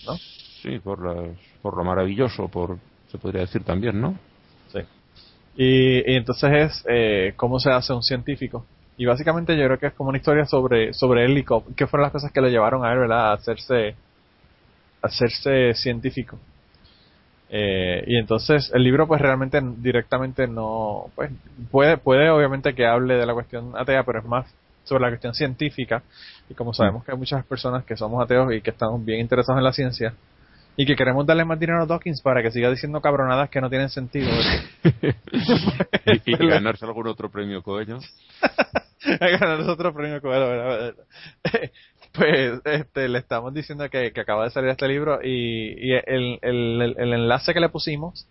¿No? 0.06 0.16
Sí, 0.62 0.78
por, 0.78 1.04
las- 1.04 1.36
por 1.62 1.76
lo 1.76 1.84
maravilloso, 1.84 2.48
por 2.48 2.78
se 3.10 3.18
podría 3.18 3.42
decir 3.42 3.64
también, 3.64 4.00
¿no? 4.00 4.18
Sí. 4.72 4.80
Y, 5.56 6.10
y 6.12 6.16
entonces 6.16 6.50
es 6.52 6.84
eh, 6.88 7.32
cómo 7.36 7.58
se 7.58 7.70
hace 7.70 7.92
un 7.92 8.02
científico. 8.02 8.66
Y 9.00 9.06
básicamente 9.06 9.56
yo 9.56 9.64
creo 9.64 9.78
que 9.78 9.86
es 9.86 9.94
como 9.94 10.10
una 10.10 10.18
historia 10.18 10.44
sobre, 10.44 10.92
sobre 10.92 11.24
él 11.24 11.38
y 11.38 11.44
qué 11.74 11.86
fueron 11.86 12.02
las 12.02 12.12
cosas 12.12 12.32
que 12.32 12.42
le 12.42 12.50
llevaron 12.50 12.84
a 12.84 12.92
él, 12.92 12.98
¿verdad? 12.98 13.30
A 13.30 13.32
hacerse, 13.32 13.94
a 15.00 15.06
hacerse 15.06 15.72
científico. 15.72 16.38
Eh, 17.48 18.04
y 18.06 18.18
entonces 18.18 18.70
el 18.74 18.84
libro 18.84 19.08
pues 19.08 19.22
realmente 19.22 19.58
directamente 19.78 20.46
no, 20.46 21.06
pues 21.14 21.30
puede, 21.70 21.96
puede 21.96 22.28
obviamente 22.28 22.74
que 22.74 22.84
hable 22.84 23.14
de 23.14 23.24
la 23.24 23.32
cuestión 23.32 23.72
atea, 23.74 24.04
pero 24.04 24.18
es 24.18 24.26
más 24.26 24.54
sobre 24.84 25.04
la 25.04 25.08
cuestión 25.08 25.32
científica. 25.32 26.02
Y 26.50 26.52
como 26.52 26.74
sabemos 26.74 27.02
que 27.02 27.12
hay 27.12 27.16
muchas 27.16 27.42
personas 27.46 27.86
que 27.86 27.96
somos 27.96 28.22
ateos 28.22 28.52
y 28.52 28.60
que 28.60 28.68
estamos 28.68 29.02
bien 29.02 29.20
interesados 29.20 29.60
en 29.60 29.64
la 29.64 29.72
ciencia, 29.72 30.12
y 30.76 30.84
que 30.84 30.94
queremos 30.94 31.24
darle 31.24 31.46
más 31.46 31.58
dinero 31.58 31.82
a 31.82 31.86
Dawkins 31.86 32.20
para 32.20 32.42
que 32.42 32.50
siga 32.50 32.70
diciendo 32.70 33.00
cabronadas 33.00 33.48
que 33.48 33.62
no 33.62 33.70
tienen 33.70 33.88
sentido. 33.88 34.30
y, 36.04 36.20
y 36.26 36.36
ganarse 36.48 36.84
algún 36.84 37.06
otro 37.06 37.30
premio 37.30 37.62
coño. 37.62 37.98
a 39.20 39.28
ganar 39.28 39.60
otro 39.60 39.94
premio 39.94 40.20
¿verdad? 40.20 40.94
pues 42.12 42.60
este 42.64 43.08
le 43.08 43.18
estamos 43.18 43.54
diciendo 43.54 43.88
que, 43.88 44.12
acaba 44.20 44.44
de 44.44 44.50
salir 44.50 44.70
este 44.70 44.88
libro 44.88 45.20
y, 45.22 45.92
el, 45.92 46.38
el, 46.42 46.94
el 46.98 47.12
enlace 47.12 47.54
que 47.54 47.60
le 47.60 47.68
pusimos 47.68 48.26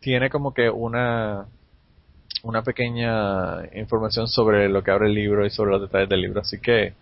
tiene 0.00 0.30
como 0.30 0.54
que 0.54 0.70
una 0.70 1.46
una 2.42 2.62
pequeña 2.62 3.64
información 3.74 4.28
sobre 4.28 4.68
lo 4.68 4.82
que 4.82 4.90
abre 4.90 5.08
el 5.08 5.14
libro 5.14 5.44
y 5.44 5.50
sobre 5.50 5.72
los 5.72 5.82
detalles 5.82 6.08
del 6.08 6.22
libro 6.22 6.40
así 6.40 6.60
que 6.60 6.94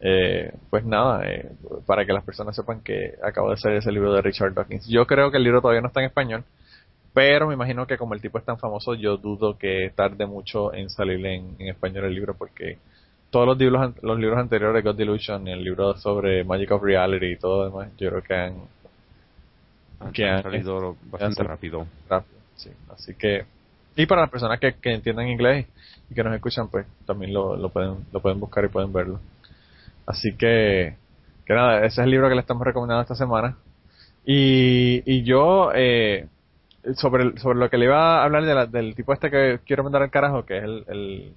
eh, 0.00 0.52
pues 0.70 0.84
nada 0.84 1.28
eh, 1.28 1.50
para 1.86 2.06
que 2.06 2.12
las 2.12 2.24
personas 2.24 2.56
sepan 2.56 2.80
que 2.80 3.14
acaba 3.22 3.50
de 3.50 3.56
salir 3.58 3.78
ese 3.78 3.92
libro 3.92 4.12
de 4.12 4.22
Richard 4.22 4.54
Dawkins 4.54 4.86
yo 4.86 5.06
creo 5.06 5.30
que 5.30 5.36
el 5.36 5.44
libro 5.44 5.60
todavía 5.60 5.82
no 5.82 5.88
está 5.88 6.00
en 6.00 6.06
español 6.06 6.44
pero 7.12 7.48
me 7.48 7.54
imagino 7.54 7.86
que 7.86 7.98
como 7.98 8.14
el 8.14 8.20
tipo 8.20 8.38
es 8.38 8.44
tan 8.44 8.58
famoso, 8.58 8.94
yo 8.94 9.16
dudo 9.16 9.58
que 9.58 9.92
tarde 9.94 10.26
mucho 10.26 10.72
en 10.74 10.90
salir 10.90 11.24
en, 11.26 11.56
en 11.58 11.68
español 11.68 12.04
el 12.06 12.14
libro, 12.14 12.34
porque 12.34 12.78
todos 13.30 13.46
los 13.46 13.58
libros, 13.58 13.92
los 14.02 14.18
libros 14.18 14.38
anteriores, 14.38 14.82
God 14.84 14.96
Delusion, 14.96 15.46
el 15.48 15.62
libro 15.64 15.94
sobre 15.96 16.44
Magic 16.44 16.70
of 16.72 16.82
Reality 16.82 17.26
y 17.26 17.36
todo 17.36 17.64
lo 17.64 17.70
demás, 17.70 17.96
yo 17.98 18.10
creo 18.10 18.22
que 18.22 18.34
han 18.34 18.54
Han, 20.00 20.12
Que 20.12 20.24
han 20.26 20.36
han- 20.36 20.42
salido 20.42 20.96
bastante 21.10 21.42
rápido. 21.42 21.86
rápido. 22.08 22.38
Sí, 22.56 22.70
así 22.92 23.14
que 23.14 23.44
y 23.96 24.06
para 24.06 24.22
las 24.22 24.30
personas 24.30 24.58
que, 24.60 24.74
que 24.74 24.92
entiendan 24.94 25.28
inglés 25.28 25.66
y 26.08 26.14
que 26.14 26.22
nos 26.24 26.34
escuchan, 26.34 26.68
pues 26.68 26.86
también 27.06 27.34
lo, 27.34 27.56
lo 27.56 27.68
pueden 27.70 27.96
lo 28.12 28.20
pueden 28.20 28.40
buscar 28.40 28.64
y 28.64 28.68
pueden 28.68 28.92
verlo. 28.92 29.20
Así 30.06 30.34
que 30.36 30.94
que 31.44 31.54
nada, 31.54 31.78
ese 31.78 31.86
es 31.86 31.98
el 31.98 32.10
libro 32.10 32.28
que 32.28 32.34
le 32.34 32.40
estamos 32.40 32.64
recomendando 32.64 33.02
esta 33.02 33.14
semana. 33.14 33.56
Y, 34.24 35.02
y 35.06 35.24
yo 35.24 35.72
eh, 35.74 36.26
sobre 36.94 37.38
sobre 37.38 37.58
lo 37.58 37.68
que 37.70 37.78
le 37.78 37.86
iba 37.86 38.20
a 38.20 38.24
hablar 38.24 38.44
de 38.44 38.54
la- 38.54 38.66
del 38.66 38.94
tipo 38.94 39.12
este 39.12 39.30
que 39.30 39.60
quiero 39.66 39.84
mandar 39.84 40.02
al 40.02 40.10
carajo, 40.10 40.44
que 40.44 40.58
es 40.58 40.64
el, 40.64 40.84
el 40.88 41.32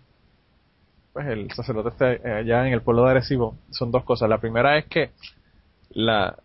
pues 1.14 1.28
el 1.28 1.52
sacerdote 1.52 1.90
este 1.90 2.28
eh, 2.28 2.34
allá 2.40 2.68
en 2.68 2.74
el 2.74 2.82
pueblo 2.82 3.04
de 3.06 3.12
Arecibo, 3.12 3.56
son 3.72 3.92
dos 3.92 4.04
cosas. 4.04 4.30
La 4.30 4.40
primera 4.40 4.78
es 4.78 4.86
que 4.86 5.12
la 5.92 6.36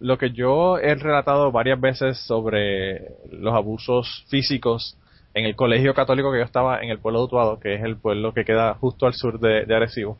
lo 0.00 0.18
que 0.18 0.30
yo 0.30 0.78
he 0.78 0.94
relatado 0.94 1.50
varias 1.50 1.80
veces 1.80 2.18
sobre 2.18 3.08
los 3.32 3.54
abusos 3.54 4.24
físicos 4.28 4.96
en 5.34 5.44
el 5.44 5.56
colegio 5.56 5.94
católico 5.94 6.30
que 6.32 6.38
yo 6.38 6.44
estaba 6.44 6.80
en 6.82 6.90
el 6.90 6.98
pueblo 6.98 7.20
de 7.20 7.24
Utuado, 7.26 7.58
que 7.60 7.74
es 7.74 7.82
el 7.82 7.96
pueblo 7.96 8.32
que 8.34 8.44
queda 8.44 8.74
justo 8.74 9.06
al 9.06 9.14
sur 9.14 9.38
de, 9.40 9.64
de 9.66 9.74
Arecibo, 9.74 10.18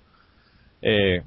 eh, 0.82 1.22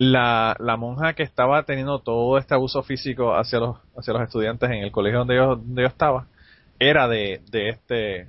la, 0.00 0.56
la 0.58 0.78
monja 0.78 1.12
que 1.12 1.22
estaba 1.22 1.62
teniendo 1.64 1.98
todo 1.98 2.38
este 2.38 2.54
abuso 2.54 2.82
físico 2.82 3.34
hacia 3.36 3.58
los, 3.60 3.76
hacia 3.94 4.14
los 4.14 4.22
estudiantes 4.22 4.70
en 4.70 4.78
el 4.78 4.90
colegio 4.90 5.18
donde 5.20 5.36
yo, 5.36 5.56
donde 5.56 5.82
yo 5.82 5.88
estaba, 5.88 6.26
era 6.78 7.06
de, 7.06 7.42
de 7.50 7.68
este, 7.68 8.28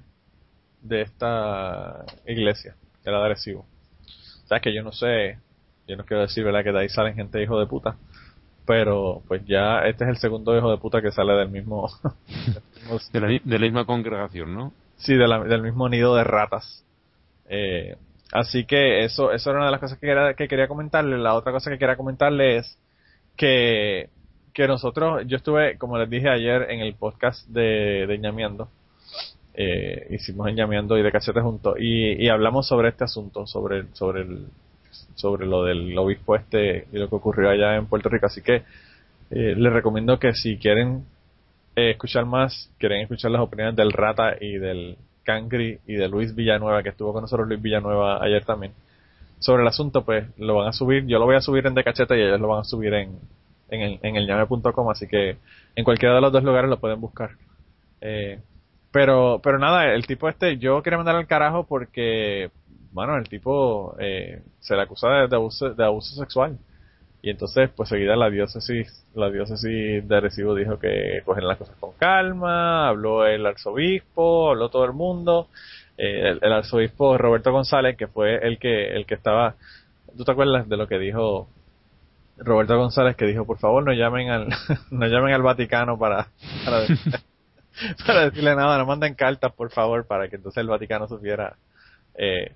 de 0.81 1.01
esta 1.01 2.03
iglesia, 2.27 2.75
era 3.05 3.19
de 3.19 3.25
Arecibo. 3.25 3.61
O 4.43 4.47
sea 4.49 4.59
que 4.59 4.73
yo 4.75 4.83
no 4.83 4.91
sé, 4.91 5.37
yo 5.87 5.95
no 5.95 6.03
quiero 6.03 6.23
decir, 6.23 6.43
¿verdad? 6.43 6.61
Que 6.65 6.73
de 6.73 6.79
ahí 6.81 6.89
salen 6.89 7.15
gente 7.15 7.41
hijo 7.41 7.57
de 7.57 7.67
puta, 7.67 7.95
pero 8.65 9.23
pues 9.29 9.45
ya 9.45 9.79
este 9.85 10.03
es 10.03 10.09
el 10.09 10.17
segundo 10.17 10.57
hijo 10.57 10.69
de 10.69 10.77
puta 10.77 11.01
que 11.01 11.11
sale 11.13 11.31
del 11.35 11.47
mismo, 11.49 11.89
De 13.13 13.21
la, 13.21 13.27
de 13.27 13.41
la 13.59 13.65
misma 13.65 13.85
congregación, 13.85 14.53
¿no? 14.53 14.73
Sí, 14.97 15.13
de 15.15 15.25
la- 15.25 15.39
del 15.45 15.61
mismo 15.61 15.87
nido 15.87 16.15
de 16.15 16.25
ratas. 16.25 16.83
Eh, 17.47 17.95
así 18.31 18.65
que 18.65 19.03
eso, 19.03 19.31
eso 19.31 19.49
era 19.49 19.59
una 19.59 19.65
de 19.67 19.71
las 19.71 19.79
cosas 19.79 19.97
que 19.99 20.07
quería, 20.07 20.33
que 20.33 20.47
quería 20.47 20.67
comentarle. 20.67 21.17
La 21.17 21.35
otra 21.35 21.51
cosa 21.51 21.69
que 21.69 21.77
quería 21.77 21.95
comentarle 21.95 22.57
es 22.57 22.77
que, 23.35 24.09
que 24.53 24.67
nosotros, 24.67 25.23
yo 25.27 25.37
estuve, 25.37 25.77
como 25.77 25.97
les 25.97 26.09
dije 26.09 26.29
ayer 26.29 26.69
en 26.69 26.81
el 26.81 26.93
podcast 26.95 27.47
de, 27.47 28.07
de 28.07 28.65
eh, 29.53 30.07
hicimos 30.11 30.47
en 30.47 30.55
Ñameando 30.55 30.97
y 30.97 31.03
de 31.03 31.11
cachete 31.11 31.41
juntos, 31.41 31.75
y, 31.79 32.23
y 32.23 32.29
hablamos 32.29 32.67
sobre 32.67 32.89
este 32.89 33.03
asunto, 33.03 33.45
sobre, 33.45 33.85
sobre 33.93 34.21
el, 34.21 34.47
sobre 35.15 35.45
lo 35.45 35.63
del 35.63 35.97
obispo 35.97 36.35
este 36.35 36.87
y 36.91 36.97
lo 36.97 37.09
que 37.09 37.15
ocurrió 37.15 37.49
allá 37.49 37.75
en 37.75 37.85
Puerto 37.87 38.09
Rico. 38.09 38.25
Así 38.25 38.41
que 38.41 38.63
eh, 39.29 39.55
les 39.55 39.73
recomiendo 39.73 40.19
que 40.19 40.33
si 40.33 40.57
quieren 40.57 41.05
eh, 41.75 41.91
escuchar 41.91 42.25
más, 42.25 42.69
quieren 42.77 43.01
escuchar 43.01 43.31
las 43.31 43.41
opiniones 43.41 43.75
del 43.75 43.91
Rata 43.91 44.35
y 44.39 44.57
del 44.57 44.97
Cangri 45.23 45.79
y 45.87 45.93
de 45.93 46.07
Luis 46.07 46.35
Villanueva, 46.35 46.83
que 46.83 46.89
estuvo 46.89 47.13
con 47.13 47.21
nosotros 47.21 47.47
Luis 47.47 47.61
Villanueva 47.61 48.23
ayer 48.23 48.43
también, 48.45 48.73
sobre 49.39 49.63
el 49.63 49.67
asunto, 49.67 50.03
pues 50.03 50.25
lo 50.37 50.55
van 50.55 50.67
a 50.67 50.73
subir, 50.73 51.05
yo 51.07 51.19
lo 51.19 51.25
voy 51.25 51.35
a 51.35 51.41
subir 51.41 51.65
en 51.65 51.73
Decacheta 51.73 52.15
y 52.15 52.21
ellos 52.21 52.39
lo 52.39 52.47
van 52.47 52.61
a 52.61 52.63
subir 52.63 52.93
en, 52.93 53.19
en 53.69 53.81
el, 53.81 53.99
en 54.03 54.15
el 54.15 54.27
llame.com, 54.27 54.89
así 54.89 55.07
que 55.07 55.37
en 55.75 55.83
cualquiera 55.83 56.15
de 56.15 56.21
los 56.21 56.31
dos 56.31 56.43
lugares 56.43 56.69
lo 56.69 56.79
pueden 56.79 57.01
buscar. 57.01 57.31
Eh, 58.01 58.39
pero, 58.91 59.39
pero 59.43 59.57
nada, 59.57 59.93
el 59.93 60.05
tipo 60.05 60.27
este, 60.27 60.57
yo 60.57 60.83
quería 60.83 60.97
mandar 60.97 61.15
al 61.15 61.27
carajo 61.27 61.65
porque 61.65 62.51
bueno, 62.91 63.17
el 63.17 63.27
tipo 63.29 63.95
eh, 63.99 64.43
se 64.59 64.75
le 64.75 64.81
acusa 64.81 65.27
de, 65.27 65.35
abuso, 65.35 65.73
de 65.73 65.83
abuso 65.83 66.15
sexual. 66.15 66.57
Y 67.23 67.29
entonces, 67.29 67.69
pues 67.75 67.89
seguida 67.89 68.15
la 68.15 68.29
diócesis, 68.29 69.05
la 69.13 69.29
diócesis 69.29 70.07
de 70.07 70.17
Arecibo 70.17 70.55
dijo 70.55 70.79
que 70.79 71.21
cogen 71.23 71.47
las 71.47 71.57
cosas 71.57 71.75
con 71.79 71.91
calma, 71.93 72.87
habló 72.87 73.25
el 73.27 73.45
arzobispo, 73.45 74.49
habló 74.49 74.69
todo 74.69 74.85
el 74.85 74.93
mundo, 74.93 75.47
eh, 75.97 76.37
el, 76.41 76.53
arzobispo 76.53 77.17
Roberto 77.17 77.51
González, 77.51 77.95
que 77.95 78.07
fue 78.07 78.37
el 78.37 78.57
que, 78.57 78.95
el 78.95 79.05
que 79.05 79.13
estaba, 79.13 79.55
¿tú 80.17 80.23
te 80.23 80.31
acuerdas 80.31 80.67
de 80.67 80.77
lo 80.77 80.87
que 80.87 80.97
dijo 80.97 81.47
Roberto 82.37 82.75
González 82.77 83.15
que 83.15 83.25
dijo, 83.25 83.45
por 83.45 83.59
favor, 83.59 83.83
no 83.83 83.93
llamen 83.93 84.29
al, 84.29 84.47
no 84.91 85.05
llamen 85.05 85.33
al 85.33 85.43
Vaticano 85.43 85.97
para, 85.99 86.27
para, 88.05 88.25
decirle 88.25 88.55
nada, 88.55 88.79
no 88.79 88.85
manden 88.85 89.13
cartas, 89.13 89.53
por 89.53 89.69
favor, 89.69 90.07
para 90.07 90.27
que 90.27 90.37
entonces 90.37 90.59
el 90.61 90.67
Vaticano 90.67 91.07
supiera, 91.07 91.55
eh, 92.15 92.55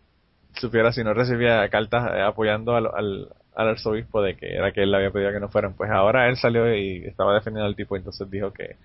supiera 0.55 0.91
si 0.91 1.03
no 1.03 1.13
recibía 1.13 1.69
cartas 1.69 2.11
eh, 2.15 2.21
apoyando 2.21 2.75
al, 2.75 2.87
al, 2.87 3.29
arzobispo 3.55 4.21
de 4.21 4.35
que 4.35 4.55
era 4.55 4.71
que 4.71 4.83
él 4.83 4.91
le 4.91 4.97
había 4.97 5.11
pedido 5.11 5.31
que 5.31 5.39
no 5.39 5.49
fueran. 5.49 5.73
Pues 5.73 5.89
ahora 5.89 6.27
él 6.29 6.37
salió 6.37 6.73
y 6.75 7.05
estaba 7.05 7.33
defendiendo 7.33 7.67
al 7.67 7.75
tipo, 7.75 7.95
entonces 7.95 8.29
dijo 8.29 8.51
que, 8.51 8.75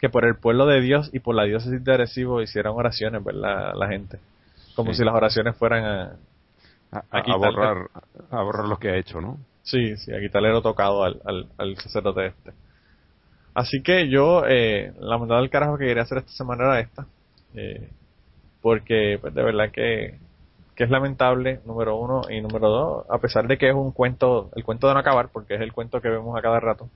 que 0.00 0.08
por 0.08 0.24
el 0.24 0.36
pueblo 0.36 0.66
de 0.66 0.80
Dios 0.80 1.10
y 1.12 1.20
por 1.20 1.34
la 1.34 1.44
diócesis 1.44 1.82
de 1.82 1.94
Arecibo 1.94 2.42
hicieran 2.42 2.72
oraciones, 2.74 3.22
¿verdad? 3.22 3.74
La 3.74 3.88
gente. 3.88 4.18
Como 4.74 4.94
si 4.94 5.04
las 5.04 5.14
oraciones 5.14 5.56
fueran 5.56 5.84
a, 5.84 7.00
a, 7.10 7.36
borrar, 7.36 7.88
a 8.30 8.42
borrar 8.42 8.68
lo 8.68 8.78
que 8.78 8.90
ha 8.90 8.96
hecho, 8.96 9.20
¿no? 9.20 9.38
Sí, 9.62 9.96
sí, 9.96 10.14
aquí 10.14 10.28
talero 10.30 10.62
tocado 10.62 11.04
al, 11.04 11.20
al, 11.24 11.46
al 11.58 11.76
sacerdote 11.76 12.26
este. 12.26 12.52
Así 13.54 13.82
que 13.82 14.08
yo, 14.08 14.44
eh, 14.46 14.92
la 15.00 15.18
mandada 15.18 15.40
del 15.40 15.50
carajo 15.50 15.76
que 15.76 15.86
quería 15.86 16.04
hacer 16.04 16.18
esta 16.18 16.30
semana 16.30 16.64
era 16.64 16.80
esta. 16.80 17.06
Eh, 17.54 17.88
porque, 18.62 19.18
pues, 19.20 19.34
de 19.34 19.42
verdad 19.42 19.70
que, 19.72 20.16
que 20.78 20.84
es 20.84 20.90
lamentable, 20.90 21.58
número 21.66 21.96
uno, 21.96 22.22
y 22.30 22.40
número 22.40 22.68
dos, 22.68 23.06
a 23.10 23.18
pesar 23.18 23.48
de 23.48 23.58
que 23.58 23.68
es 23.68 23.74
un 23.74 23.90
cuento, 23.90 24.48
el 24.54 24.62
cuento 24.62 24.86
de 24.86 24.94
no 24.94 25.00
acabar, 25.00 25.28
porque 25.32 25.56
es 25.56 25.60
el 25.60 25.72
cuento 25.72 26.00
que 26.00 26.08
vemos 26.08 26.38
a 26.38 26.40
cada 26.40 26.60
rato, 26.60 26.88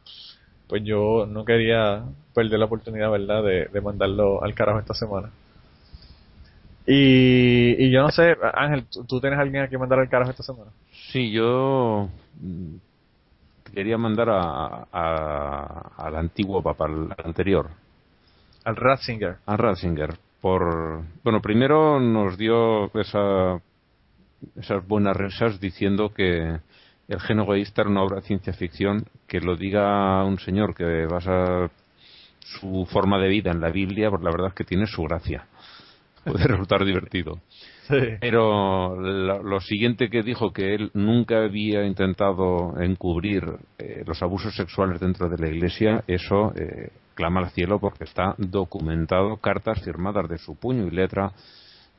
pues 0.68 0.84
yo 0.84 1.26
no 1.26 1.44
quería 1.44 2.04
perder 2.32 2.60
la 2.60 2.66
oportunidad, 2.66 3.10
¿verdad?, 3.10 3.42
de, 3.42 3.66
de 3.66 3.80
mandarlo 3.80 4.40
al 4.40 4.54
carajo 4.54 4.78
esta 4.78 4.94
semana. 4.94 5.30
Y, 6.86 7.74
y 7.84 7.90
yo 7.90 8.02
no 8.02 8.12
sé, 8.12 8.36
Ángel, 8.54 8.86
¿tú 9.08 9.20
tienes 9.20 9.40
alguien 9.40 9.64
a 9.64 9.66
quien 9.66 9.80
mandar 9.80 9.98
al 9.98 10.08
carajo 10.08 10.30
esta 10.30 10.44
semana? 10.44 10.70
Sí, 11.10 11.32
yo 11.32 12.08
mm, 12.40 12.76
quería 13.74 13.98
mandar 13.98 14.28
a, 14.30 15.90
al 15.96 16.14
antiguo 16.14 16.62
papa, 16.62 16.84
al 16.84 17.16
anterior. 17.24 17.68
Al 18.62 18.76
Ratzinger. 18.76 19.38
Al 19.44 19.58
Ratzinger. 19.58 20.14
Por, 20.40 21.02
bueno, 21.24 21.40
primero 21.40 21.98
nos 21.98 22.38
dio 22.38 22.86
esa, 22.94 23.60
esas 24.56 24.86
buenas 24.86 25.16
risas 25.16 25.60
diciendo 25.60 26.12
que 26.14 26.58
el 27.08 27.20
gen 27.20 27.40
egoísta 27.40 27.82
era 27.82 27.90
una 27.90 28.02
obra 28.02 28.16
de 28.16 28.26
ciencia 28.26 28.52
ficción, 28.52 29.04
que 29.26 29.40
lo 29.40 29.56
diga 29.56 30.24
un 30.24 30.38
señor 30.38 30.74
que 30.74 31.06
basa 31.06 31.70
su 32.40 32.86
forma 32.90 33.18
de 33.18 33.28
vida 33.28 33.50
en 33.50 33.60
la 33.60 33.70
Biblia, 33.70 34.10
pues 34.10 34.22
la 34.22 34.30
verdad 34.30 34.48
es 34.48 34.54
que 34.54 34.64
tiene 34.64 34.86
su 34.86 35.02
gracia. 35.02 35.46
Puede 36.24 36.46
resultar 36.46 36.84
divertido. 36.84 37.40
Pero 38.20 38.96
lo, 38.96 39.60
siguiente 39.60 40.08
que 40.08 40.22
dijo 40.22 40.52
que 40.52 40.74
él 40.74 40.90
nunca 40.94 41.44
había 41.44 41.84
intentado 41.84 42.80
encubrir 42.80 43.44
eh, 43.78 44.04
los 44.06 44.22
abusos 44.22 44.54
sexuales 44.54 45.00
dentro 45.00 45.28
de 45.28 45.36
la 45.36 45.48
iglesia, 45.48 46.04
eso 46.06 46.52
eh, 46.54 46.90
clama 47.14 47.40
al 47.40 47.50
cielo 47.50 47.80
porque 47.80 48.04
está 48.04 48.34
documentado, 48.38 49.36
cartas 49.38 49.82
firmadas 49.82 50.28
de 50.28 50.38
su 50.38 50.56
puño 50.56 50.86
y 50.86 50.90
letra 50.90 51.32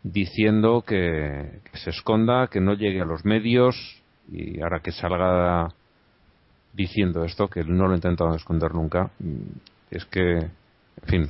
diciendo 0.04 0.84
que, 0.86 1.62
se 1.74 1.90
esconda, 1.90 2.48
que 2.48 2.60
no 2.60 2.74
llegue 2.74 3.02
a 3.02 3.06
los 3.06 3.26
medios 3.26 3.76
y 4.30 4.62
ahora 4.62 4.80
que 4.80 4.92
salga 4.92 5.70
diciendo 6.74 7.24
esto, 7.24 7.48
que 7.48 7.62
él 7.62 7.76
no 7.76 7.88
lo 7.88 7.94
ha 7.94 7.96
intentado 7.96 8.36
esconder 8.36 8.74
nunca, 8.74 9.12
mm, 9.20 9.42
es 9.92 10.06
que, 10.06 10.38
en 10.38 11.08
fin, 11.08 11.30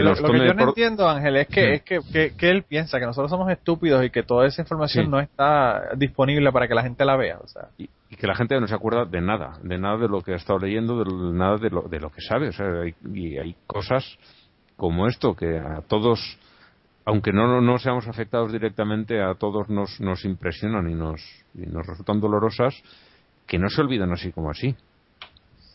lo, 0.00 0.14
que 0.14 0.46
yo 0.46 0.54
no 0.54 0.68
entiendo, 0.68 1.06
Ángel, 1.06 1.36
es 1.36 1.48
que, 1.48 1.74
es 1.74 1.82
que, 1.82 2.00
que, 2.34 2.50
él 2.50 2.62
piensa 2.62 2.98
que 2.98 3.04
nosotros 3.04 3.30
somos 3.30 3.50
estúpidos 3.50 4.02
y 4.04 4.10
que 4.10 4.22
toda 4.22 4.46
esa 4.46 4.62
información 4.62 5.10
no 5.10 5.20
está 5.20 5.90
disponible 5.96 6.50
para 6.50 6.66
que 6.66 6.74
la 6.74 6.82
gente 6.82 7.04
la 7.04 7.16
vea. 7.16 7.38
O 7.38 7.46
sea. 7.46 7.68
y, 7.76 7.88
que 8.16 8.26
la 8.26 8.34
gente 8.34 8.58
no 8.58 8.66
se 8.66 8.74
acuerda 8.74 9.04
de 9.04 9.20
nada, 9.20 9.58
de 9.62 9.78
nada 9.78 9.98
de 9.98 10.08
lo 10.08 10.22
que 10.22 10.32
ha 10.32 10.36
estado 10.36 10.60
leyendo, 10.60 11.04
de 11.04 11.34
nada 11.34 11.58
de 11.58 11.68
lo, 11.68 11.82
de 11.82 12.00
lo 12.00 12.10
que 12.10 12.22
sabe. 12.22 12.48
O 12.48 12.52
sea, 12.52 12.66
hay, 12.82 12.94
y 13.12 13.36
hay 13.36 13.54
cosas 13.66 14.18
como 14.76 15.06
esto 15.06 15.34
que 15.34 15.58
a 15.58 15.82
todos, 15.86 16.38
aunque 17.04 17.32
no, 17.32 17.60
no 17.60 17.78
seamos 17.78 18.06
afectados 18.06 18.52
directamente, 18.52 19.20
a 19.20 19.34
todos 19.34 19.68
nos, 19.68 20.00
nos 20.00 20.24
impresionan 20.24 20.88
y 20.88 20.94
nos, 20.94 21.20
y 21.54 21.66
nos 21.66 21.86
resultan 21.86 22.20
dolorosas, 22.20 22.74
que 23.46 23.58
no 23.58 23.68
se 23.68 23.80
olvidan 23.80 24.12
así 24.12 24.32
como 24.32 24.50
así. 24.50 24.74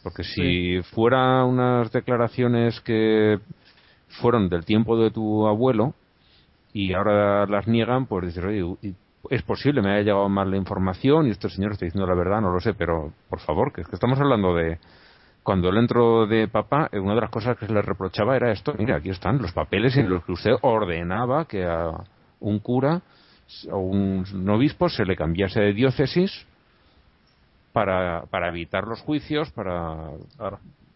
Porque 0.04 0.24
si 0.24 0.82
fuera 0.94 1.44
unas 1.44 1.92
declaraciones 1.92 2.80
que 2.82 3.40
fueron 4.22 4.48
del 4.48 4.64
tiempo 4.64 4.98
de 4.98 5.12
tu 5.12 5.48
abuelo 5.48 5.94
y 6.72 6.94
ahora 6.94 7.46
las 7.46 7.68
niegan, 7.68 8.06
pues 8.06 8.28
dices, 8.28 8.44
oye, 8.46 8.96
es 9.30 9.42
posible, 9.44 9.82
me 9.82 9.92
haya 9.92 10.04
llegado 10.04 10.30
mal 10.30 10.50
la 10.50 10.58
información 10.58 11.28
y 11.28 11.32
este 11.32 11.50
señor 11.50 11.74
está 11.74 11.86
diciendo 11.86 12.08
la 12.08 12.16
verdad, 12.16 12.40
no 12.40 12.52
lo 12.52 12.60
sé, 12.62 12.74
pero 12.74 13.12
por 13.30 13.40
favor, 13.40 13.74
que 13.74 13.82
es 13.82 13.88
que 13.88 13.96
estamos 13.96 14.20
hablando 14.20 14.56
de 14.56 14.80
cuando 15.48 15.70
él 15.70 15.78
entró 15.78 16.28
de 16.28 16.50
papá, 16.50 16.90
una 16.92 17.16
de 17.16 17.22
las 17.22 17.30
cosas 17.30 17.58
que 17.58 17.68
se 17.68 17.74
le 17.74 17.82
reprochaba 17.82 18.36
era 18.36 18.52
esto, 18.52 18.76
mira, 18.78 18.98
aquí 18.98 19.12
están 19.12 19.38
los 19.38 19.54
papeles 19.54 19.96
en 19.96 20.10
los 20.10 20.26
que 20.26 20.34
usted 20.34 20.52
ordenaba 20.62 21.46
que 21.46 21.64
a 21.64 21.90
un 22.42 22.60
cura 22.60 23.02
o 23.72 23.78
un 23.78 24.50
obispo 24.50 24.90
se 24.90 25.06
le 25.06 25.16
cambiase 25.16 25.62
de 25.62 25.72
diócesis 25.72 26.46
para, 27.72 28.24
para 28.24 28.50
evitar 28.50 28.84
los 28.84 29.00
juicios, 29.00 29.50
para, 29.52 30.10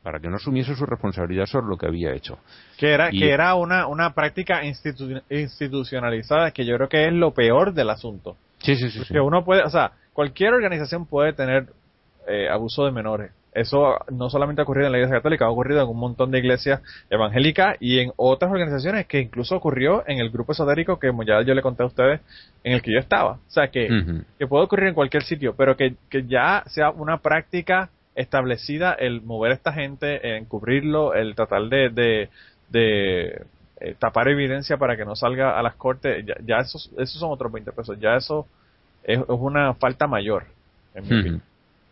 para 0.03 0.19
que 0.19 0.27
no 0.27 0.35
asumiese 0.35 0.75
su 0.75 0.85
responsabilidad 0.85 1.45
sobre 1.45 1.67
lo 1.67 1.77
que 1.77 1.87
había 1.87 2.13
hecho. 2.13 2.37
Que 2.77 2.91
era, 2.91 3.09
que 3.09 3.29
era 3.29 3.55
una, 3.55 3.87
una 3.87 4.13
práctica 4.13 4.63
institucionalizada 4.65 6.51
que 6.51 6.65
yo 6.65 6.75
creo 6.75 6.89
que 6.89 7.07
es 7.07 7.13
lo 7.13 7.31
peor 7.31 7.73
del 7.73 7.89
asunto. 7.89 8.35
Sí, 8.57 8.75
sí, 8.75 8.89
sí. 8.89 9.13
Que 9.13 9.21
uno 9.21 9.45
puede, 9.45 9.63
o 9.63 9.69
sea, 9.69 9.93
cualquier 10.11 10.53
organización 10.53 11.05
puede 11.05 11.31
tener 11.31 11.67
eh, 12.27 12.49
abuso 12.49 12.83
de 12.83 12.91
menores. 12.91 13.31
Eso 13.53 13.97
no 14.09 14.29
solamente 14.29 14.61
ha 14.61 14.63
ocurrido 14.63 14.85
en 14.85 14.93
la 14.93 14.99
Iglesia 14.99 15.17
Católica, 15.17 15.45
ha 15.45 15.49
ocurrido 15.49 15.81
en 15.81 15.89
un 15.89 15.97
montón 15.97 16.31
de 16.31 16.39
iglesias 16.39 16.81
evangélicas 17.09 17.75
y 17.81 17.99
en 17.99 18.13
otras 18.15 18.49
organizaciones 18.49 19.07
que 19.07 19.19
incluso 19.19 19.55
ocurrió 19.55 20.03
en 20.07 20.19
el 20.19 20.29
grupo 20.29 20.53
esotérico 20.53 20.99
que 20.99 21.11
ya 21.27 21.41
yo 21.41 21.53
le 21.53 21.61
conté 21.61 21.83
a 21.83 21.87
ustedes 21.87 22.21
en 22.63 22.73
el 22.73 22.81
que 22.81 22.93
yo 22.93 22.99
estaba. 22.99 23.33
O 23.33 23.49
sea, 23.49 23.67
que, 23.67 23.89
que 24.39 24.47
puede 24.47 24.63
ocurrir 24.63 24.87
en 24.87 24.93
cualquier 24.93 25.23
sitio, 25.23 25.53
pero 25.55 25.75
que, 25.75 25.95
que 26.09 26.25
ya 26.27 26.63
sea 26.67 26.91
una 26.91 27.17
práctica 27.17 27.89
establecida 28.15 28.93
el 28.93 29.21
mover 29.21 29.51
a 29.51 29.55
esta 29.55 29.73
gente, 29.73 30.37
encubrirlo, 30.37 31.13
el 31.13 31.35
tratar 31.35 31.63
de, 31.63 31.89
de, 31.89 32.29
de 32.69 33.45
eh, 33.79 33.95
tapar 33.99 34.27
evidencia 34.29 34.77
para 34.77 34.95
que 34.95 35.05
no 35.05 35.15
salga 35.15 35.57
a 35.57 35.63
las 35.63 35.75
cortes, 35.75 36.25
ya, 36.25 36.35
ya 36.45 36.59
esos, 36.59 36.89
esos 36.97 37.19
son 37.19 37.31
otros 37.31 37.51
20 37.51 37.71
pesos, 37.71 37.99
ya 37.99 38.15
eso 38.15 38.47
es, 39.03 39.19
una 39.27 39.73
falta 39.73 40.07
mayor, 40.07 40.45
en 40.93 41.03
mi 41.03 41.41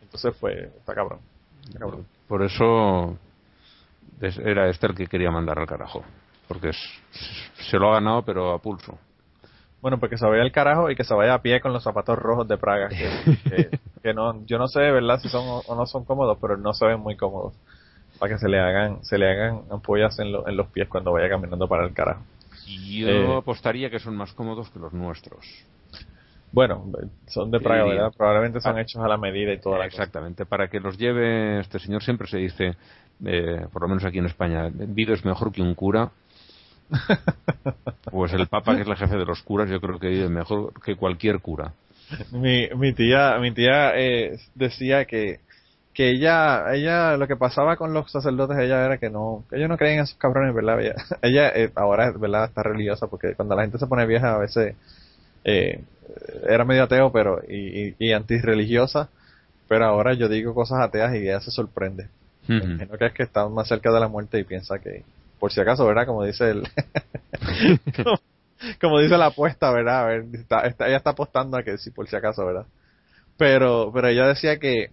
Entonces, 0.01 0.33
pues, 0.39 0.55
está 0.77 0.93
cabrón, 0.93 1.19
Por 2.27 2.43
eso 2.43 3.17
era 4.21 4.69
este 4.69 4.87
el 4.87 4.95
que 4.95 5.07
quería 5.07 5.31
mandar 5.31 5.59
al 5.59 5.67
carajo, 5.67 6.03
porque 6.47 6.71
se 6.73 7.77
lo 7.77 7.89
ha 7.89 7.95
ganado, 7.95 8.23
pero 8.23 8.53
a 8.53 8.59
pulso. 8.59 8.97
Bueno, 9.81 9.97
porque 9.97 10.17
se 10.17 10.25
vaya 10.25 10.41
al 10.41 10.51
carajo 10.51 10.91
y 10.91 10.95
que 10.95 11.05
se 11.05 11.13
vaya 11.13 11.33
a 11.33 11.41
pie 11.41 11.61
con 11.61 11.71
los 11.71 11.83
zapatos 11.83 12.19
rojos 12.19 12.47
de 12.47 12.57
Praga. 12.57 12.89
Que, 12.89 14.13
no, 14.13 14.45
yo 14.45 14.57
no 14.57 14.67
sé, 14.67 14.79
¿verdad? 14.79 15.19
Si 15.19 15.29
son 15.29 15.61
o 15.65 15.75
no 15.75 15.85
son 15.85 16.03
cómodos, 16.03 16.37
pero 16.41 16.57
no 16.57 16.73
se 16.73 16.85
ven 16.85 16.99
muy 16.99 17.15
cómodos. 17.15 17.53
Para 18.19 18.33
que 18.33 18.39
se 18.39 18.49
le 18.49 18.59
hagan, 18.59 19.03
se 19.05 19.17
le 19.17 19.31
hagan 19.31 19.61
ampollas 19.71 20.19
en, 20.19 20.27
en 20.27 20.57
los 20.57 20.67
pies 20.67 20.89
cuando 20.89 21.13
vaya 21.13 21.29
caminando 21.29 21.67
para 21.67 21.85
el 21.85 21.93
carajo. 21.93 22.21
Yo 22.67 23.07
eh, 23.07 23.37
apostaría 23.37 23.89
que 23.89 23.99
son 23.99 24.15
más 24.17 24.33
cómodos 24.33 24.69
que 24.69 24.79
los 24.79 24.91
nuestros. 24.91 25.45
Bueno, 26.51 26.85
son 27.27 27.51
de 27.51 27.59
Praga, 27.59 27.85
¿verdad? 27.85 28.11
Probablemente 28.17 28.59
son 28.61 28.77
ah. 28.77 28.81
hechos 28.81 29.03
a 29.03 29.07
la 29.07 29.17
medida 29.17 29.53
y 29.53 29.59
toda 29.59 29.77
la 29.79 29.85
Exactamente. 29.85 30.45
Para 30.45 30.67
que 30.67 30.79
los 30.79 30.97
lleve 30.97 31.59
este 31.59 31.79
señor 31.79 32.03
siempre 32.03 32.27
se 32.27 32.37
dice, 32.37 32.75
eh, 33.25 33.67
por 33.71 33.83
lo 33.83 33.87
menos 33.87 34.03
aquí 34.05 34.17
en 34.17 34.25
España, 34.25 34.69
vive 34.73 35.13
es 35.13 35.25
mejor 35.25 35.51
que 35.51 35.61
un 35.61 35.75
cura 35.75 36.11
pues 38.11 38.33
el 38.33 38.47
Papa, 38.47 38.75
que 38.75 38.81
es 38.81 38.87
el 38.87 38.95
jefe 38.95 39.17
de 39.17 39.25
los 39.25 39.41
curas, 39.43 39.69
yo 39.69 39.79
creo 39.79 39.99
que 39.99 40.09
vive 40.09 40.29
mejor 40.29 40.73
que 40.81 40.95
cualquier 40.95 41.39
cura. 41.39 41.73
Mi, 42.31 42.67
mi 42.75 42.93
tía, 42.93 43.37
mi 43.39 43.51
tía 43.53 43.95
eh, 43.95 44.39
decía 44.55 45.05
que, 45.05 45.39
que 45.93 46.09
ella, 46.09 46.73
ella, 46.73 47.17
lo 47.17 47.27
que 47.27 47.35
pasaba 47.35 47.77
con 47.77 47.93
los 47.93 48.11
sacerdotes, 48.11 48.57
ella 48.57 48.85
era 48.85 48.97
que 48.97 49.09
no, 49.09 49.43
que 49.49 49.57
ellos 49.57 49.69
no 49.69 49.77
creían 49.77 49.99
en 49.99 50.03
esos 50.05 50.17
cabrones, 50.17 50.55
¿verdad? 50.55 50.81
Ella, 50.81 50.95
ella 51.21 51.49
eh, 51.49 51.71
ahora, 51.75 52.11
¿verdad? 52.11 52.45
Está 52.45 52.63
religiosa 52.63 53.07
porque 53.07 53.35
cuando 53.35 53.55
la 53.55 53.61
gente 53.61 53.77
se 53.77 53.87
pone 53.87 54.05
vieja 54.07 54.35
a 54.35 54.39
veces 54.39 54.75
eh, 55.43 55.83
era 56.47 56.65
medio 56.65 56.83
ateo, 56.83 57.11
pero, 57.11 57.41
y, 57.47 57.95
y, 57.99 58.11
antirreligiosa, 58.11 59.09
pero 59.67 59.85
ahora 59.85 60.13
yo 60.13 60.27
digo 60.27 60.53
cosas 60.53 60.79
ateas 60.81 61.13
y 61.15 61.19
ella 61.19 61.39
se 61.39 61.51
sorprende. 61.51 62.07
Uh 62.47 62.97
que 62.97 63.05
es 63.05 63.13
que 63.13 63.23
está 63.23 63.47
más 63.47 63.67
cerca 63.67 63.91
de 63.91 63.99
la 63.99 64.07
muerte 64.07 64.39
y 64.39 64.43
piensa 64.43 64.79
que, 64.79 65.03
por 65.39 65.51
si 65.51 65.61
acaso, 65.61 65.85
¿verdad? 65.85 66.05
Como 66.07 66.23
dice 66.23 66.49
el, 66.49 66.67
como 68.81 68.99
dice 68.99 69.17
la 69.17 69.27
apuesta, 69.27 69.71
¿verdad? 69.71 70.01
A 70.01 70.05
ver, 70.05 70.25
está, 70.33 70.61
está, 70.61 70.87
ella 70.87 70.97
está 70.97 71.11
apostando 71.11 71.57
a 71.57 71.63
que 71.63 71.77
sí, 71.77 71.91
por 71.91 72.07
si 72.07 72.15
acaso, 72.15 72.45
¿verdad? 72.45 72.65
Pero, 73.37 73.91
pero 73.93 74.07
ella 74.07 74.27
decía 74.27 74.57
que, 74.59 74.91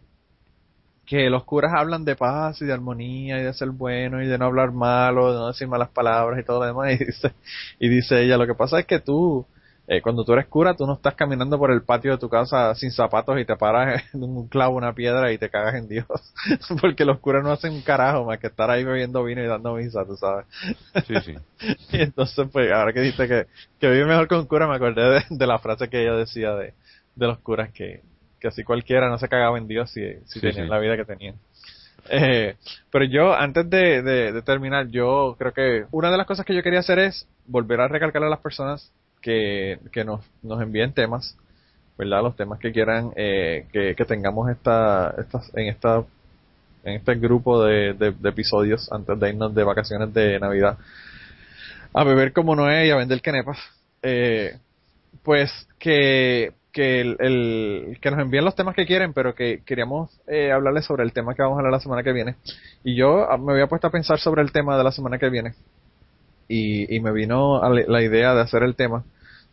que 1.07 1.31
los 1.31 1.45
curas 1.45 1.73
hablan 1.75 2.05
de 2.05 2.17
paz 2.17 2.61
y 2.61 2.65
de 2.65 2.73
armonía 2.73 3.39
y 3.39 3.43
de 3.43 3.55
ser 3.55 3.71
bueno 3.71 4.23
y 4.23 4.27
de 4.27 4.39
no 4.39 4.47
hablar 4.47 4.73
malo, 4.73 5.33
de 5.33 5.39
no 5.39 5.49
decir 5.49 5.67
malas 5.69 5.89
palabras 5.89 6.39
y 6.39 6.45
todo 6.45 6.61
lo 6.61 6.67
demás. 6.67 6.93
Y 7.01 7.05
dice, 7.05 7.33
y 7.81 7.89
dice 7.89 8.23
ella, 8.23 8.37
lo 8.37 8.47
que 8.47 8.55
pasa 8.55 8.79
es 8.79 8.87
que 8.87 9.01
tú, 9.01 9.47
eh, 9.89 10.01
cuando 10.03 10.25
tú 10.25 10.33
eres 10.33 10.47
cura, 10.47 10.75
tú 10.75 10.87
no 10.87 10.95
estás 10.95 11.15
caminando 11.15 11.59
por 11.59 11.71
el 11.71 11.83
patio 11.83 12.13
de 12.13 12.19
tu 12.19 12.29
casa 12.29 12.75
sin 12.75 12.91
zapatos 12.91 13.39
y 13.39 13.45
te 13.45 13.57
paras 13.57 14.03
en 14.15 14.23
un 14.25 14.49
clavo, 14.49 14.77
una 14.77 14.93
piedra 14.95 15.33
y 15.33 15.39
te 15.39 15.49
cagas 15.51 15.75
en 15.77 15.89
Dios. 15.89 16.07
Porque 16.81 17.05
los 17.05 17.19
curas 17.21 17.43
no 17.45 17.53
hacen 17.53 17.73
un 17.73 17.83
carajo 17.83 18.25
más 18.25 18.39
que 18.39 18.49
estar 18.49 18.71
ahí 18.71 18.85
bebiendo 18.85 19.23
vino 19.25 19.43
y 19.43 19.47
dando 19.47 19.75
misa, 19.75 20.05
tú 20.05 20.17
sabes. 20.17 20.47
Sí, 21.07 21.15
sí. 21.25 21.35
y 21.93 22.03
entonces, 22.03 22.49
pues, 22.53 22.71
ahora 22.73 22.93
que 22.93 23.01
dice 23.01 23.29
que, 23.29 23.47
que 23.81 23.91
vive 23.91 24.07
mejor 24.07 24.29
con 24.29 24.47
cura, 24.47 24.67
me 24.67 24.77
acordé 24.77 25.25
de, 25.31 25.47
la 25.47 25.59
frase 25.59 25.89
que 25.89 26.03
ella 26.03 26.15
decía 26.15 26.55
de, 26.55 26.75
de 27.15 27.27
los 27.27 27.39
curas 27.39 27.71
que, 27.73 28.03
que 28.41 28.49
así 28.49 28.65
cualquiera 28.65 29.09
no 29.09 29.19
se 29.19 29.29
cagaba 29.29 29.57
en 29.59 29.69
Dios 29.69 29.91
si, 29.91 30.03
si 30.27 30.41
Sí, 30.41 30.41
tenían 30.41 30.67
sí. 30.67 30.71
la 30.71 30.79
vida 30.79 30.97
que 30.97 31.05
tenían. 31.05 31.37
Eh, 32.09 32.55
pero 32.91 33.05
yo, 33.05 33.35
antes 33.35 33.69
de, 33.69 34.03
de- 34.03 34.33
de 34.33 34.43
terminar, 34.43 34.89
yo 34.89 35.35
creo 35.39 35.53
que 35.53 35.87
una 35.91 36.11
de 36.11 36.17
las 36.17 36.27
cosas 36.27 36.45
que 36.47 36.55
yo 36.55 36.63
quería 36.63 36.81
hacer 36.81 36.99
es 37.01 37.27
volver 37.47 37.81
a 37.81 37.89
recalcar 37.89 38.23
a 38.23 38.29
las 38.29 38.41
personas 38.41 38.93
que, 39.27 40.05
nos, 40.05 40.21
nos 40.43 40.63
envíen 40.63 40.93
temas, 40.93 41.37
¿verdad? 41.99 42.23
Los 42.23 42.37
temas 42.37 42.59
que 42.61 42.71
quieran 42.73 43.11
eh, 43.17 43.67
que, 43.73 43.95
que 43.97 44.05
tengamos 44.05 44.49
esta, 44.51 45.15
estas, 45.19 45.51
en 45.57 45.67
esta 45.69 46.05
en 46.85 46.95
este 46.95 47.17
grupo 47.17 47.65
de, 47.65 47.95
de- 47.95 48.29
episodios 48.29 48.89
antes 48.93 49.19
de 49.19 49.31
irnos 49.31 49.53
de 49.53 49.65
vacaciones 49.65 50.15
de 50.15 50.39
Navidad 50.39 50.79
a 51.93 52.05
beber 52.05 52.33
como 52.33 52.55
Noé 52.55 52.87
y 52.87 52.91
a 52.91 52.97
vender 52.97 53.21
quenepas. 53.21 53.59
Eh, 54.03 54.57
pues 55.25 55.51
que, 55.81 56.53
que, 56.73 57.01
el, 57.01 57.99
que 58.01 58.11
nos 58.11 58.21
envíen 58.21 58.45
los 58.45 58.55
temas 58.55 58.77
que 58.77 58.87
quieren, 58.87 59.13
pero 59.13 59.35
que 59.35 59.63
queríamos 59.67 60.11
eh, 60.29 60.53
hablarles 60.53 60.85
sobre 60.85 61.03
el 61.03 61.13
tema 61.13 61.35
que 61.35 61.43
vamos 61.43 61.57
a 61.57 61.61
hablar 61.61 61.73
la 61.73 61.81
semana 61.81 62.05
que 62.05 62.13
viene. 62.13 62.37
Y 62.85 62.95
yo 62.95 63.29
ah, 63.29 63.37
me 63.39 63.53
había 63.53 63.67
puesto 63.67 63.89
a 63.89 63.91
pensar 63.91 64.21
sobre 64.21 64.43
el 64.43 64.53
tema 64.53 64.77
de 64.79 64.85
la 64.85 64.93
semana 64.93 65.19
que 65.19 65.31
viene. 65.31 65.55
Y, 66.49 66.95
y 66.95 67.01
me 67.01 67.11
vino 67.11 67.61
la 67.69 68.03
idea 68.03 68.33
de 68.35 68.43
hacer 68.43 68.63
el 68.63 68.77
tema 68.77 69.03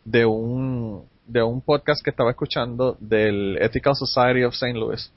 de 0.04 0.26
un, 0.26 1.04
de 1.26 1.42
un 1.42 1.60
podcast 1.60 2.02
que 2.02 2.10
estaba 2.10 2.30
escuchando 2.30 2.96
del 3.00 3.58
Ethical 3.60 3.94
Society 3.96 4.44
of 4.44 4.54
St. 4.54 4.78
Louis. 4.78 5.12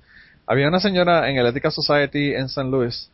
Había 0.45 0.67
una 0.67 0.79
señora 0.79 1.29
en 1.29 1.37
el 1.37 1.47
Ethical 1.47 1.71
Society 1.71 2.33
en 2.33 2.45
St. 2.45 2.69
Louis 2.69 3.11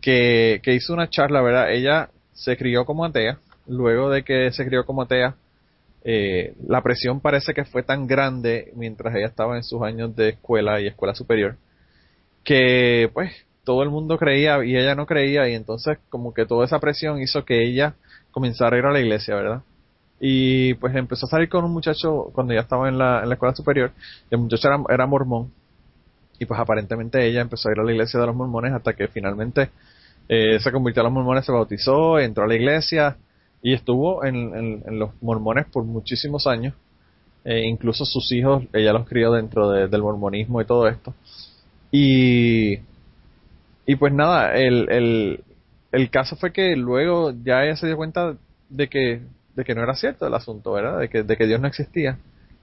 que, 0.00 0.60
que 0.62 0.74
hizo 0.74 0.92
una 0.92 1.10
charla, 1.10 1.42
¿verdad? 1.42 1.72
Ella 1.72 2.10
se 2.32 2.56
crió 2.56 2.84
como 2.84 3.04
atea. 3.04 3.38
Luego 3.66 4.10
de 4.10 4.24
que 4.24 4.50
se 4.52 4.64
crió 4.64 4.84
como 4.84 5.02
atea, 5.02 5.36
eh, 6.02 6.54
la 6.66 6.82
presión 6.82 7.20
parece 7.20 7.52
que 7.52 7.64
fue 7.64 7.82
tan 7.82 8.06
grande 8.06 8.72
mientras 8.74 9.14
ella 9.14 9.26
estaba 9.26 9.56
en 9.56 9.62
sus 9.62 9.82
años 9.82 10.16
de 10.16 10.30
escuela 10.30 10.80
y 10.80 10.86
escuela 10.86 11.14
superior 11.14 11.56
que 12.44 13.10
pues 13.12 13.32
todo 13.64 13.82
el 13.82 13.90
mundo 13.90 14.18
creía 14.18 14.64
y 14.64 14.76
ella 14.76 14.94
no 14.94 15.06
creía 15.06 15.48
y 15.48 15.54
entonces 15.54 15.98
como 16.08 16.32
que 16.32 16.46
toda 16.46 16.64
esa 16.64 16.80
presión 16.80 17.20
hizo 17.20 17.44
que 17.44 17.62
ella 17.62 17.94
comenzara 18.30 18.76
a 18.76 18.78
ir 18.78 18.86
a 18.86 18.92
la 18.92 19.00
iglesia, 19.00 19.34
¿verdad? 19.34 19.62
Y 20.20 20.74
pues 20.74 20.94
empezó 20.94 21.26
a 21.26 21.30
salir 21.30 21.48
con 21.48 21.64
un 21.64 21.72
muchacho 21.72 22.30
cuando 22.34 22.52
ya 22.52 22.60
estaba 22.60 22.88
en 22.88 22.98
la, 22.98 23.22
en 23.22 23.28
la 23.28 23.34
escuela 23.34 23.54
superior, 23.54 23.90
el 24.30 24.38
muchacho 24.38 24.68
era, 24.88 25.06
mormón 25.06 25.50
y 26.38 26.44
pues 26.46 26.60
aparentemente 26.60 27.26
ella 27.26 27.40
empezó 27.40 27.68
a 27.68 27.72
ir 27.72 27.80
a 27.80 27.84
la 27.84 27.92
iglesia 27.92 28.20
de 28.20 28.26
los 28.26 28.36
mormones 28.36 28.72
hasta 28.72 28.94
que 28.94 29.08
finalmente 29.08 29.70
eh, 30.28 30.58
se 30.60 30.72
convirtió 30.72 31.00
a 31.02 31.04
los 31.04 31.12
mormones, 31.12 31.44
se 31.44 31.52
bautizó, 31.52 32.18
entró 32.18 32.44
a 32.44 32.46
la 32.46 32.54
iglesia 32.54 33.16
y 33.62 33.74
estuvo 33.74 34.24
en, 34.24 34.82
los 34.98 35.10
mormones 35.22 35.66
por 35.66 35.84
muchísimos 35.84 36.46
años. 36.46 36.74
Eh, 37.44 37.62
incluso 37.66 38.04
sus 38.04 38.30
hijos, 38.32 38.64
ella 38.72 38.92
los 38.92 39.08
crió 39.08 39.32
dentro 39.32 39.70
de- 39.70 39.88
del 39.88 40.02
mormonismo 40.02 40.60
y 40.60 40.66
todo 40.66 40.88
esto. 40.88 41.14
Y, 41.90 42.78
y 43.86 43.96
pues 43.98 44.12
nada, 44.12 44.54
el, 44.54 45.42
el 45.92 46.10
caso 46.10 46.36
fue 46.36 46.52
que 46.52 46.76
luego 46.76 47.32
ya 47.44 47.64
ella 47.64 47.76
se 47.76 47.86
dio 47.86 47.96
cuenta 47.96 48.36
de 48.68 48.88
que, 48.88 49.22
de 49.56 49.64
que 49.64 49.74
no 49.74 49.82
era 49.82 49.94
cierto 49.94 50.26
el 50.26 50.34
asunto, 50.34 50.72
¿verdad? 50.72 50.98
De 51.00 51.08
que, 51.08 51.22
de 51.22 51.36
que 51.36 51.46
Dios 51.46 51.60
no 51.60 51.68
existía. 51.68 52.18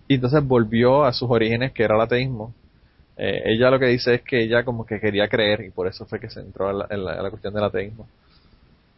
Y 0.07 0.15
entonces 0.15 0.43
volvió 0.45 1.03
a 1.05 1.14
sus 1.14 1.30
orígenes, 1.30 1.73
que 1.73 1.84
era 1.84 1.95
el 1.95 2.01
ateísmo. 2.01 2.53
Eh, 3.18 3.43
ella 3.45 3.72
lo 3.72 3.80
que 3.80 3.88
dice 3.88 4.15
es 4.15 4.22
que 4.23 4.43
ella 4.43 4.64
como 4.65 4.85
que 4.85 4.99
quería 4.99 5.27
creer 5.30 5.61
y 5.65 5.72
por 5.72 5.88
eso 5.88 6.05
fue 6.05 6.19
que 6.19 6.30
se 6.30 6.41
entró 6.41 6.72
en 6.72 6.80
la, 6.80 6.88
en 6.91 7.05
la- 7.23 7.30
cuestión 7.31 7.53
del 7.53 7.64
ateísmo. 7.65 8.07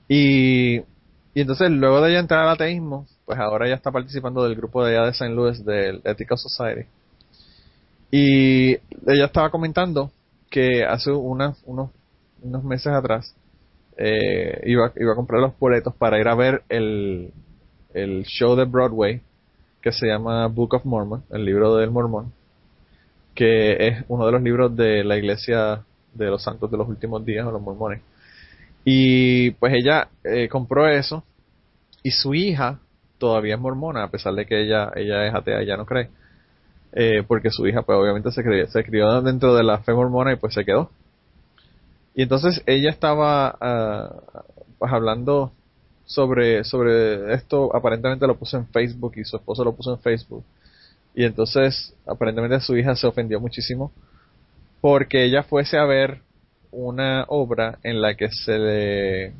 Y, 0.07 0.77
y 0.79 1.41
entonces 1.41 1.69
luego 1.71 2.01
de 2.01 2.11
ella 2.11 2.19
entrar 2.19 2.41
al 2.45 2.49
ateísmo, 2.55 3.05
pues 3.25 3.39
ahora 3.39 3.67
ella 3.67 3.75
está 3.75 3.91
participando 3.91 4.43
del 4.43 4.55
grupo 4.55 4.83
de 4.83 4.97
allá 4.97 5.05
de 5.05 5.11
St. 5.11 5.33
Louis 5.33 5.63
del 5.65 6.01
Ethical 6.03 6.37
Society. 6.37 6.87
Y 8.11 8.71
ella 9.07 9.25
estaba 9.25 9.51
comentando 9.51 10.11
que 10.49 10.83
hace 10.83 11.11
unos, 11.11 11.57
unos 11.65 12.63
meses 12.63 12.87
atrás 12.91 13.35
eh, 13.97 14.61
iba, 14.65 14.91
iba 14.97 15.13
a 15.13 15.15
comprar 15.15 15.41
los 15.41 15.57
boletos 15.59 15.95
para 15.95 16.19
ir 16.19 16.27
a 16.27 16.35
ver 16.35 16.63
el, 16.69 17.31
el 18.03 18.23
show 18.25 18.55
de 18.55 18.65
Broadway 18.65 19.21
que 19.81 19.91
se 19.91 20.07
llama 20.07 20.47
Book 20.47 20.73
of 20.73 20.85
Mormon, 20.85 21.23
el 21.31 21.45
libro 21.45 21.75
del 21.75 21.91
mormón, 21.91 22.33
que 23.33 23.87
es 23.87 24.03
uno 24.07 24.25
de 24.25 24.31
los 24.31 24.41
libros 24.41 24.75
de 24.75 25.03
la 25.03 25.17
iglesia 25.17 25.83
de 26.13 26.25
los 26.25 26.43
santos 26.43 26.69
de 26.69 26.77
los 26.77 26.87
últimos 26.87 27.25
días, 27.25 27.45
o 27.45 27.51
los 27.51 27.61
mormones. 27.61 28.01
Y 28.83 29.51
pues 29.51 29.73
ella 29.73 30.09
eh, 30.23 30.49
compró 30.49 30.87
eso 30.87 31.23
y 32.03 32.11
su 32.11 32.33
hija 32.33 32.79
todavía 33.17 33.55
es 33.55 33.61
mormona, 33.61 34.03
a 34.03 34.09
pesar 34.09 34.33
de 34.33 34.45
que 34.45 34.63
ella, 34.63 34.91
ella 34.95 35.27
es 35.27 35.35
atea, 35.35 35.61
ella 35.61 35.77
no 35.77 35.85
cree. 35.85 36.09
Eh, 36.91 37.23
porque 37.27 37.51
su 37.51 37.67
hija 37.67 37.83
pues 37.83 37.97
obviamente 37.97 38.31
se, 38.31 38.43
crió, 38.43 38.67
se 38.67 38.83
crió 38.83 39.21
dentro 39.21 39.55
de 39.55 39.63
la 39.63 39.79
fe 39.79 39.93
mormona 39.93 40.33
y 40.33 40.37
pues 40.37 40.53
se 40.53 40.65
quedó. 40.65 40.89
Y 42.15 42.23
entonces 42.23 42.63
ella 42.65 42.89
estaba 42.89 43.55
ah, 43.61 44.15
pues 44.77 44.91
hablando 44.91 45.51
sobre, 46.09 46.63
sobre 46.63 47.35
esto, 47.35 47.69
aparentemente 47.75 48.25
lo 48.25 48.35
puso 48.35 48.57
en 48.57 48.65
Facebook 48.67 49.13
y 49.15 49.23
su 49.23 49.37
esposo 49.37 49.63
lo 49.63 49.75
puso 49.75 49.93
en 49.93 49.99
Facebook. 49.99 50.43
Y 51.13 51.23
entonces 51.23 51.93
aparentemente 52.07 52.59
su 52.61 52.75
hija 52.75 52.95
se 52.95 53.05
ofendió 53.05 53.39
muchísimo 53.39 53.91
porque 54.81 55.23
ella 55.23 55.43
fuese 55.43 55.77
a 55.77 55.85
ver 55.85 56.21
una 56.71 57.25
obra 57.27 57.77
en 57.83 58.01
la 58.01 58.15
que 58.15 58.29
se 58.31 58.57
le 58.57 59.33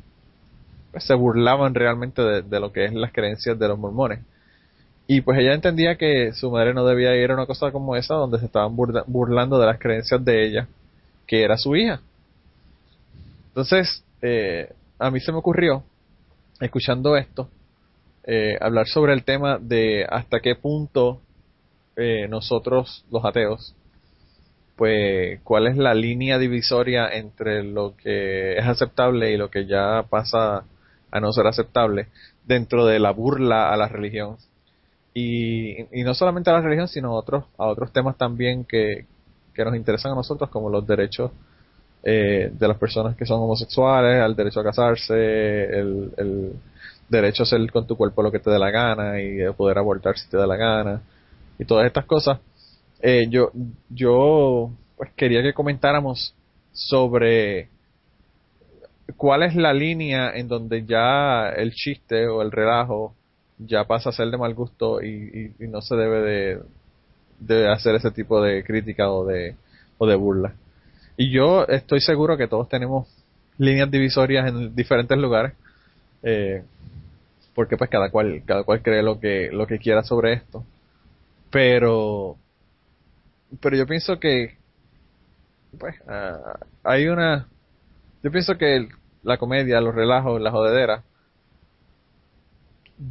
se 0.98 1.14
burlaban 1.14 1.74
realmente 1.74 2.22
de, 2.22 2.42
de 2.42 2.60
lo 2.60 2.72
que 2.72 2.84
es 2.84 2.94
las 2.94 3.12
creencias 3.12 3.58
de 3.58 3.68
los 3.68 3.78
mormones. 3.78 4.20
Y 5.08 5.22
pues 5.22 5.40
ella 5.40 5.54
entendía 5.54 5.96
que 5.96 6.32
su 6.34 6.52
madre 6.52 6.72
no 6.72 6.86
debía 6.86 7.16
ir 7.16 7.32
a 7.32 7.34
una 7.34 7.46
cosa 7.46 7.72
como 7.72 7.96
esa 7.96 8.14
donde 8.14 8.38
se 8.38 8.46
estaban 8.46 8.76
burlando 8.76 9.58
de 9.58 9.66
las 9.66 9.80
creencias 9.80 10.24
de 10.24 10.46
ella, 10.46 10.68
que 11.26 11.42
era 11.42 11.56
su 11.56 11.74
hija. 11.74 12.00
Entonces, 13.48 14.04
eh, 14.22 14.72
a 15.00 15.10
mí 15.10 15.18
se 15.18 15.32
me 15.32 15.38
ocurrió, 15.38 15.82
escuchando 16.60 17.16
esto, 17.16 17.48
eh, 18.24 18.56
hablar 18.60 18.86
sobre 18.86 19.12
el 19.12 19.24
tema 19.24 19.58
de 19.58 20.06
hasta 20.08 20.40
qué 20.40 20.54
punto 20.54 21.20
eh, 21.96 22.28
nosotros, 22.28 23.04
los 23.10 23.24
ateos, 23.24 23.74
pues 24.76 25.40
cuál 25.42 25.66
es 25.66 25.76
la 25.76 25.94
línea 25.94 26.38
divisoria 26.38 27.08
entre 27.08 27.62
lo 27.62 27.96
que 27.96 28.56
es 28.56 28.66
aceptable 28.66 29.32
y 29.32 29.36
lo 29.36 29.50
que 29.50 29.66
ya 29.66 30.04
pasa 30.08 30.64
a 31.10 31.20
no 31.20 31.32
ser 31.32 31.46
aceptable 31.46 32.08
dentro 32.46 32.86
de 32.86 32.98
la 32.98 33.10
burla 33.10 33.72
a 33.72 33.76
la 33.76 33.88
religión. 33.88 34.36
Y, 35.12 35.82
y 35.98 36.04
no 36.04 36.14
solamente 36.14 36.50
a 36.50 36.54
la 36.54 36.60
religión, 36.60 36.88
sino 36.88 37.08
a 37.08 37.18
otros, 37.18 37.44
a 37.58 37.66
otros 37.66 37.92
temas 37.92 38.16
también 38.16 38.64
que, 38.64 39.06
que 39.54 39.64
nos 39.64 39.74
interesan 39.74 40.12
a 40.12 40.16
nosotros, 40.16 40.50
como 40.50 40.70
los 40.70 40.86
derechos 40.86 41.32
eh, 42.04 42.50
de 42.52 42.68
las 42.68 42.78
personas 42.78 43.16
que 43.16 43.26
son 43.26 43.40
homosexuales, 43.40 44.22
al 44.22 44.36
derecho 44.36 44.60
a 44.60 44.64
casarse, 44.64 45.14
el, 45.64 46.12
el 46.16 46.52
derecho 47.08 47.42
a 47.42 47.44
hacer 47.46 47.70
con 47.72 47.86
tu 47.86 47.96
cuerpo 47.96 48.22
lo 48.22 48.30
que 48.32 48.38
te 48.40 48.50
dé 48.50 48.58
la 48.58 48.70
gana 48.70 49.20
y 49.20 49.32
de 49.36 49.52
poder 49.52 49.78
abortar 49.78 50.16
si 50.18 50.28
te 50.28 50.36
da 50.36 50.46
la 50.46 50.56
gana 50.56 51.02
y 51.58 51.64
todas 51.64 51.86
estas 51.86 52.06
cosas. 52.06 52.38
Eh, 53.02 53.26
yo 53.30 53.50
yo 53.90 54.70
pues 54.96 55.10
quería 55.16 55.42
que 55.42 55.54
comentáramos 55.54 56.34
sobre 56.72 57.68
cuál 59.16 59.42
es 59.42 59.54
la 59.54 59.72
línea 59.72 60.30
en 60.34 60.48
donde 60.48 60.84
ya 60.86 61.50
el 61.50 61.72
chiste 61.72 62.26
o 62.28 62.42
el 62.42 62.50
relajo 62.52 63.14
ya 63.58 63.84
pasa 63.84 64.10
a 64.10 64.12
ser 64.12 64.30
de 64.30 64.38
mal 64.38 64.54
gusto 64.54 65.02
y, 65.02 65.54
y- 65.58 65.64
y 65.64 65.68
no 65.68 65.82
se 65.82 65.94
debe 65.96 66.20
de, 66.20 66.62
de 67.40 67.72
hacer 67.72 67.96
ese 67.96 68.10
tipo 68.12 68.42
de 68.42 68.64
crítica 68.64 69.10
o 69.12 69.26
de, 69.26 69.56
o 69.98 70.06
de 70.06 70.16
burla. 70.16 70.54
Y 71.20 71.28
yo 71.28 71.66
estoy 71.66 72.00
seguro 72.00 72.38
que 72.38 72.48
todos 72.48 72.66
tenemos 72.70 73.06
líneas 73.58 73.90
divisorias 73.90 74.48
en 74.48 74.74
diferentes 74.74 75.18
lugares, 75.18 75.52
eh, 76.22 76.64
porque 77.54 77.76
pues 77.76 77.90
cada 77.90 78.10
cual, 78.10 78.42
cada 78.46 78.64
cual 78.64 78.80
cree 78.80 79.02
lo 79.02 79.20
que, 79.20 79.50
lo 79.52 79.66
que 79.66 79.78
quiera 79.78 80.02
sobre 80.02 80.32
esto. 80.32 80.64
Pero, 81.50 82.38
pero 83.60 83.76
yo 83.76 83.86
pienso 83.86 84.18
que, 84.18 84.56
pues, 85.78 85.94
ah, 86.08 86.58
hay 86.84 87.06
una, 87.08 87.46
yo 88.22 88.30
pienso 88.30 88.56
que 88.56 88.88
la 89.22 89.36
comedia, 89.36 89.82
los 89.82 89.94
relajos, 89.94 90.40
la 90.40 90.50
jodedera, 90.50 91.02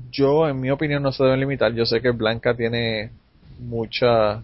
yo, 0.10 0.50
en 0.50 0.60
mi 0.60 0.72
opinión, 0.72 1.04
no 1.04 1.12
se 1.12 1.24
deben 1.24 1.42
limitar. 1.42 1.74
Yo 1.76 1.86
sé 1.86 2.02
que 2.02 2.10
Blanca 2.10 2.56
tiene 2.56 3.12
mucha, 3.60 4.42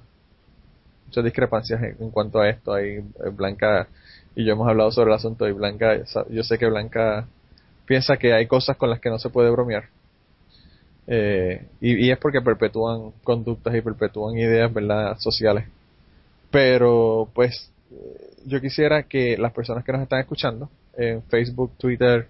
muchas 1.05 1.23
discrepancias 1.23 1.81
en, 1.81 2.11
cuanto 2.11 2.39
a 2.39 2.49
esto. 2.49 2.73
Hay 2.73 2.97
eh, 2.97 3.03
Blanca 3.31 3.87
y 4.35 4.45
yo 4.45 4.53
hemos 4.53 4.67
hablado 4.67 4.91
sobre 4.91 5.11
el 5.11 5.15
asunto 5.15 5.47
y 5.47 5.51
Blanca, 5.53 5.97
yo 6.29 6.43
sé 6.43 6.57
que 6.57 6.65
Blanca 6.67 7.27
piensa 7.85 8.17
que 8.17 8.33
hay 8.33 8.47
cosas 8.47 8.75
con 8.77 8.89
las 8.89 8.99
que 8.99 9.09
no 9.09 9.19
se 9.19 9.29
puede 9.29 9.49
bromear. 9.49 9.85
Eh, 11.07 11.67
y, 11.81 12.09
es 12.09 12.17
porque 12.17 12.41
perpetúan 12.41 13.11
conductas 13.23 13.75
y 13.75 13.81
perpetúan 13.81 14.37
ideas, 14.37 14.73
¿verdad?, 14.73 15.17
sociales. 15.19 15.65
Pero, 16.51 17.29
pues, 17.33 17.71
eh, 17.91 18.33
yo 18.45 18.59
quisiera 18.59 19.03
que 19.03 19.37
las 19.37 19.53
personas 19.53 19.83
que 19.83 19.91
nos 19.91 20.01
están 20.01 20.19
escuchando 20.19 20.69
en 20.97 21.21
Facebook, 21.23 21.71
Twitter, 21.77 22.27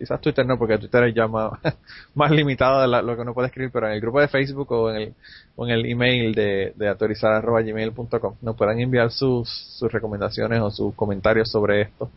quizás 0.00 0.18
Twitter 0.18 0.46
no, 0.46 0.58
porque 0.58 0.78
Twitter 0.78 1.04
es 1.04 1.14
ya 1.14 1.28
más, 1.28 1.60
limitado 2.30 2.80
de 2.80 3.02
lo 3.02 3.14
que 3.14 3.20
uno 3.20 3.34
puede 3.34 3.48
escribir, 3.48 3.70
pero 3.70 3.86
en 3.86 3.92
el 3.92 4.00
grupo 4.00 4.18
de 4.18 4.28
Facebook 4.28 4.72
o 4.72 4.90
en 4.90 4.96
el, 4.96 5.14
o 5.56 5.66
en 5.66 5.72
el 5.72 5.84
email 5.84 6.34
de, 6.34 6.72
de 6.74 6.88
autorizar.gmail.com 6.88 8.34
nos 8.40 8.56
puedan 8.56 8.80
enviar 8.80 9.10
sus, 9.10 9.46
sus 9.78 9.92
recomendaciones 9.92 10.58
o 10.62 10.70
sus 10.70 10.94
comentarios 10.94 11.50
sobre 11.50 11.82
esto. 11.82 12.10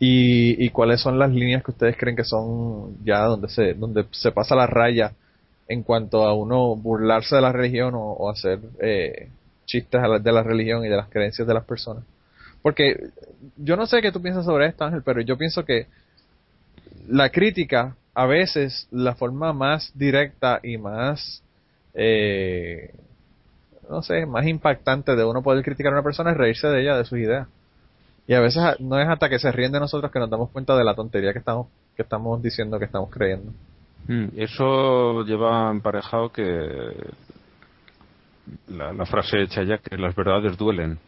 Y, 0.00 0.64
y 0.64 0.70
cuáles 0.70 1.00
son 1.00 1.16
las 1.16 1.30
líneas 1.30 1.62
que 1.62 1.70
ustedes 1.70 1.96
creen 1.96 2.16
que 2.16 2.24
son 2.24 2.96
ya 3.04 3.20
donde 3.20 3.48
se, 3.48 3.74
donde 3.74 4.04
se 4.10 4.32
pasa 4.32 4.56
la 4.56 4.66
raya 4.66 5.12
en 5.68 5.84
cuanto 5.84 6.24
a 6.24 6.34
uno 6.34 6.74
burlarse 6.74 7.36
de 7.36 7.42
la 7.42 7.52
religión 7.52 7.92
o, 7.94 8.28
hacer 8.30 8.58
eh, 8.80 9.28
chistes 9.64 10.02
de 10.20 10.32
la 10.32 10.42
religión 10.42 10.84
y 10.84 10.88
de 10.88 10.96
las 10.96 11.08
creencias 11.08 11.46
de 11.46 11.54
las 11.54 11.64
personas. 11.64 12.02
Porque 12.62 13.10
yo 13.56 13.76
no 13.76 13.86
sé 13.86 14.02
qué 14.02 14.10
tú 14.10 14.20
piensas 14.20 14.44
sobre 14.44 14.66
esto, 14.66 14.84
Ángel, 14.84 15.02
pero 15.04 15.20
yo 15.20 15.38
pienso 15.38 15.64
que 15.64 15.86
la 17.08 17.30
crítica, 17.30 17.96
a 18.14 18.26
veces 18.26 18.88
la 18.90 19.14
forma 19.14 19.52
más 19.52 19.92
directa 19.94 20.60
y 20.62 20.78
más, 20.78 21.42
eh, 21.94 22.94
no 23.88 24.02
sé, 24.02 24.26
más 24.26 24.46
impactante 24.46 25.16
de 25.16 25.24
uno 25.24 25.42
poder 25.42 25.64
criticar 25.64 25.92
a 25.92 25.96
una 25.96 26.04
persona 26.04 26.30
es 26.30 26.36
reírse 26.36 26.68
de 26.68 26.82
ella, 26.82 26.96
de 26.96 27.04
sus 27.04 27.18
ideas. 27.18 27.48
Y 28.26 28.34
a 28.34 28.40
veces 28.40 28.62
no 28.78 28.98
es 29.00 29.08
hasta 29.08 29.28
que 29.28 29.38
se 29.38 29.50
ríen 29.50 29.72
de 29.72 29.80
nosotros 29.80 30.12
que 30.12 30.18
nos 30.18 30.30
damos 30.30 30.50
cuenta 30.50 30.76
de 30.76 30.84
la 30.84 30.94
tontería 30.94 31.32
que 31.32 31.40
estamos, 31.40 31.66
que 31.96 32.02
estamos 32.02 32.40
diciendo, 32.40 32.78
que 32.78 32.84
estamos 32.84 33.10
creyendo. 33.10 33.52
Mm, 34.06 34.28
eso 34.36 35.24
lleva 35.24 35.70
emparejado 35.70 36.30
que 36.30 36.94
la, 38.68 39.06
frase 39.06 39.42
hecha 39.42 39.62
ya 39.62 39.78
que 39.78 39.96
las 39.96 40.14
verdades 40.14 40.56
duelen. 40.56 40.98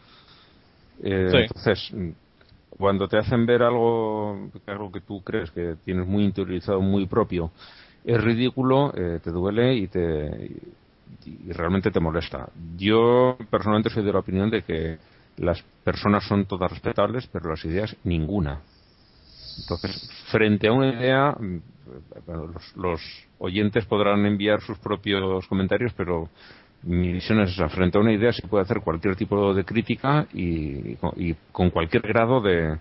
Eh, 1.02 1.46
entonces, 1.48 1.92
cuando 2.78 3.08
te 3.08 3.18
hacen 3.18 3.46
ver 3.46 3.62
algo, 3.62 4.50
algo 4.66 4.92
que 4.92 5.00
tú 5.00 5.22
crees 5.22 5.50
que 5.50 5.76
tienes 5.84 6.06
muy 6.06 6.24
interiorizado, 6.24 6.80
muy 6.80 7.06
propio, 7.06 7.50
es 8.04 8.22
ridículo, 8.22 8.92
eh, 8.94 9.20
te 9.22 9.30
duele 9.30 9.74
y 9.74 9.88
te 9.88 10.50
y 11.26 11.52
realmente 11.52 11.90
te 11.90 12.00
molesta. 12.00 12.48
Yo 12.76 13.36
personalmente 13.50 13.90
soy 13.90 14.04
de 14.04 14.12
la 14.12 14.18
opinión 14.18 14.50
de 14.50 14.62
que 14.62 14.98
las 15.38 15.62
personas 15.82 16.24
son 16.26 16.44
todas 16.44 16.70
respetables, 16.70 17.26
pero 17.28 17.50
las 17.50 17.64
ideas 17.64 17.96
ninguna. 18.04 18.60
Entonces, 19.58 20.10
frente 20.30 20.68
a 20.68 20.72
una 20.72 20.92
idea, 20.92 21.32
mm, 21.32 21.60
los, 22.26 22.76
los 22.76 23.00
oyentes 23.38 23.84
podrán 23.86 24.26
enviar 24.26 24.60
sus 24.60 24.78
propios 24.78 25.46
comentarios, 25.46 25.92
pero 25.96 26.28
mi 26.86 27.12
visión 27.12 27.40
es 27.40 27.52
esa. 27.52 27.68
Frente 27.68 27.98
a 27.98 28.00
una 28.00 28.12
idea 28.12 28.32
se 28.32 28.46
puede 28.46 28.64
hacer 28.64 28.80
cualquier 28.80 29.16
tipo 29.16 29.54
de 29.54 29.64
crítica 29.64 30.26
y, 30.32 30.96
con 31.52 31.70
cualquier 31.70 32.02
grado 32.02 32.40
de, 32.40 32.78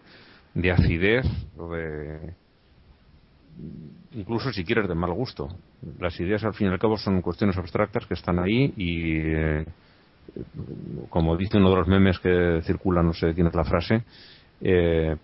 de 0.54 0.72
acidez 0.72 1.26
o 1.58 1.74
de 1.74 2.34
incluso 4.14 4.52
si 4.52 4.64
quieres 4.64 4.88
de 4.88 4.96
mal 4.96 5.14
gusto. 5.14 5.48
Las 6.00 6.20
ideas 6.20 6.44
al 6.44 6.54
fin 6.54 6.68
y 6.68 6.70
al 6.72 6.80
cabo 6.80 6.98
son 6.98 7.22
cuestiones 7.22 7.58
abstractas 7.58 8.06
que 8.06 8.14
están 8.14 8.40
ahí 8.40 8.74
y 8.76 9.20
eh, 9.20 9.66
como 11.10 11.38
dice 11.38 11.58
uno 11.58 11.70
de 11.70 11.76
los 11.78 11.88
memes 11.88 12.20
que 12.20 12.62
circulan, 12.64 13.06
no 13.06 13.14
sé 13.14 13.34
quién 13.34 13.48
es 13.48 13.56
la 13.56 13.64
frase, 13.64 14.04
eh, 14.62 15.16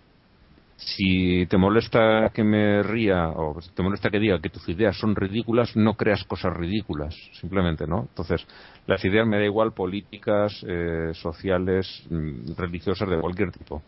si 0.79 1.45
te 1.47 1.57
molesta 1.57 2.31
que 2.33 2.43
me 2.43 2.81
ría 2.83 3.29
o 3.29 3.59
te 3.75 3.83
molesta 3.83 4.09
que 4.09 4.19
diga 4.19 4.39
que 4.39 4.49
tus 4.49 4.67
ideas 4.69 4.97
son 4.97 5.13
ridículas, 5.13 5.75
no 5.75 5.95
creas 5.95 6.23
cosas 6.23 6.55
ridículas, 6.55 7.13
simplemente, 7.33 7.85
¿no? 7.85 8.01
Entonces, 8.09 8.45
las 8.87 9.03
ideas 9.03 9.27
me 9.27 9.37
da 9.37 9.43
igual 9.43 9.73
políticas, 9.73 10.65
eh, 10.65 11.11
sociales, 11.15 12.05
mm, 12.09 12.53
religiosas, 12.57 13.09
de 13.09 13.19
cualquier 13.19 13.51
tipo. 13.51 13.83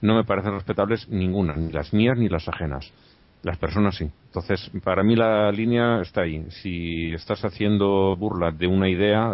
No 0.00 0.14
me 0.14 0.24
parecen 0.24 0.54
respetables 0.54 1.06
ninguna, 1.10 1.54
ni 1.54 1.70
las 1.72 1.92
mías 1.92 2.16
ni 2.16 2.30
las 2.30 2.48
ajenas. 2.48 2.90
Las 3.42 3.58
personas 3.58 3.96
sí. 3.96 4.10
Entonces, 4.26 4.70
para 4.82 5.02
mí 5.02 5.16
la 5.16 5.52
línea 5.52 6.00
está 6.00 6.22
ahí. 6.22 6.46
Si 6.62 7.12
estás 7.12 7.44
haciendo 7.44 8.16
burla 8.16 8.50
de 8.50 8.66
una 8.66 8.88
idea, 8.88 9.30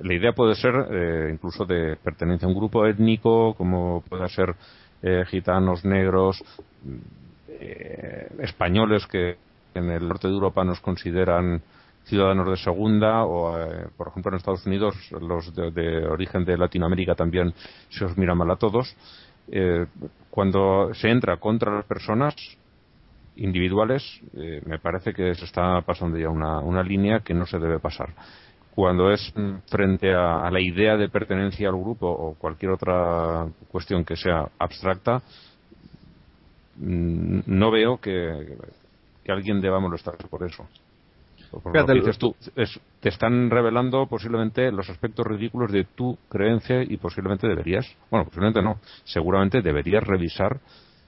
la 0.00 0.14
idea 0.14 0.32
puede 0.32 0.54
ser 0.56 0.74
eh, 0.90 1.30
incluso 1.32 1.64
de 1.64 1.96
pertenencia 1.96 2.46
a 2.46 2.50
un 2.50 2.56
grupo 2.56 2.86
étnico, 2.86 3.54
como 3.54 4.02
pueda 4.08 4.28
ser 4.28 4.54
eh, 5.02 5.24
gitanos, 5.26 5.84
negros, 5.84 6.42
eh, 7.48 8.28
españoles 8.40 9.06
que 9.06 9.36
en 9.74 9.90
el 9.90 10.08
norte 10.08 10.28
de 10.28 10.34
Europa 10.34 10.64
nos 10.64 10.80
consideran 10.80 11.62
ciudadanos 12.04 12.48
de 12.48 12.56
segunda 12.56 13.24
o, 13.24 13.58
eh, 13.58 13.86
por 13.96 14.08
ejemplo, 14.08 14.32
en 14.32 14.38
Estados 14.38 14.66
Unidos 14.66 14.94
los 15.20 15.54
de, 15.54 16.06
origen 16.06 16.44
de 16.44 16.56
Latinoamérica 16.56 17.14
también 17.14 17.52
se 17.90 18.04
os 18.04 18.16
mira 18.16 18.34
mal 18.34 18.50
a 18.50 18.56
todos. 18.56 18.94
cuando 20.30 20.92
se 20.94 21.08
entra 21.08 21.38
contra 21.38 21.72
las 21.74 21.86
personas 21.86 22.34
individuales, 23.36 24.02
me 24.66 24.78
parece 24.78 25.14
que 25.14 25.34
se 25.34 25.46
está 25.46 25.80
pasando 25.80 26.18
ya 26.18 26.28
una 26.28 26.82
línea 26.82 27.20
que 27.20 27.32
no 27.32 27.46
se 27.46 27.58
debe 27.58 27.78
pasar 27.78 28.10
cuando 28.78 29.10
es 29.10 29.34
frente 29.66 30.14
a, 30.14 30.48
la 30.52 30.60
idea 30.60 30.96
de 30.96 31.08
pertenencia 31.08 31.68
al 31.68 31.74
grupo 31.74 32.06
o 32.06 32.34
cualquier 32.34 32.70
otra 32.70 33.48
cuestión 33.72 34.04
que 34.04 34.14
sea 34.14 34.46
abstracta, 34.56 35.20
mm, 36.76 37.40
no 37.46 37.72
veo 37.72 37.96
que, 37.96 38.56
alguien 39.26 39.60
deba 39.60 39.80
molestarse 39.80 40.28
por 40.28 40.44
eso. 40.44 40.64
dices 41.92 42.18
tú, 42.18 42.36
te 43.00 43.08
están 43.08 43.50
revelando 43.50 44.06
posiblemente 44.06 44.70
los 44.70 44.88
aspectos 44.88 45.26
ridículos 45.26 45.72
de 45.72 45.82
tu 45.82 46.16
creencia 46.28 46.80
y 46.84 46.98
posiblemente 46.98 47.48
deberías, 47.48 47.84
bueno, 48.12 48.26
posiblemente 48.26 48.62
no, 48.62 48.78
seguramente 49.02 49.60
deberías 49.60 50.04
revisar 50.04 50.60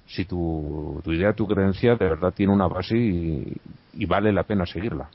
si 0.07 0.25
tu, 0.25 1.01
idea, 1.07 1.35
tu 1.35 1.47
creencia 1.47 1.95
de 1.95 2.09
verdad 2.09 2.35
tiene 2.35 2.53
una 2.53 2.67
base 2.67 2.97
y 2.97 4.07
vale 4.07 4.33
la 4.33 4.43
pena 4.43 4.67
seguirla. 4.67 5.09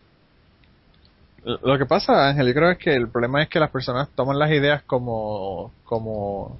Lo 1.45 1.77
que 1.77 1.85
pasa, 1.85 2.27
Ángel, 2.27 2.47
yo 2.47 2.53
creo 2.55 2.71
es 2.71 2.79
que 2.79 2.95
el 2.95 3.07
problema 3.07 3.43
es 3.43 3.49
que 3.49 3.59
las 3.59 3.69
personas 3.69 4.09
toman 4.15 4.39
las 4.39 4.49
ideas 4.51 4.81
como 4.83 5.71
como 5.83 6.59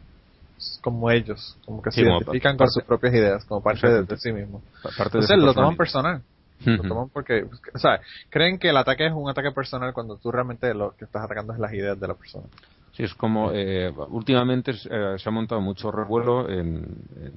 como 0.81 1.09
ellos, 1.09 1.57
como 1.65 1.81
que 1.81 1.91
se 1.91 2.01
identifican 2.01 2.55
con 2.55 2.69
sus 2.69 2.83
propias 2.83 3.13
ideas, 3.13 3.45
como 3.45 3.61
parte 3.61 3.87
de, 3.87 4.17
sí 4.17 4.31
mismo. 4.31 4.61
Entonces 4.97 5.37
lo 5.37 5.53
toman 5.53 5.75
personal. 5.75 6.21
Lo 6.63 6.83
toman 6.83 7.09
porque, 7.09 7.45
o 7.73 7.79
sea, 7.79 7.99
creen 8.29 8.57
que 8.57 8.69
el 8.69 8.77
ataque 8.77 9.07
es 9.07 9.13
un 9.13 9.29
ataque 9.29 9.51
personal 9.51 9.91
cuando 9.93 10.17
tú 10.17 10.31
realmente 10.31 10.73
lo 10.73 10.95
que 10.95 11.05
estás 11.05 11.23
atacando 11.23 11.53
es 11.53 11.59
las 11.59 11.73
ideas 11.73 11.99
de 11.99 12.07
la 12.07 12.13
persona. 12.13 12.45
Sí, 12.93 13.03
es 13.03 13.13
como 13.13 13.51
eh, 13.53 13.91
últimamente 14.09 14.71
eh, 14.71 15.15
se 15.17 15.29
ha 15.29 15.31
montado 15.31 15.59
mucho 15.59 15.91
revuelo 15.91 16.49
en, 16.49 16.85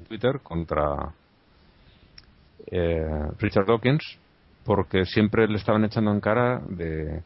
Twitter 0.07 0.39
contra 0.41 1.12
eh, 2.70 3.27
Richard 3.39 3.66
Dawkins 3.66 4.19
porque 4.65 5.05
siempre 5.05 5.49
le 5.49 5.57
estaban 5.57 5.85
echando 5.85 6.12
en 6.12 6.20
cara 6.20 6.61
de 6.69 7.23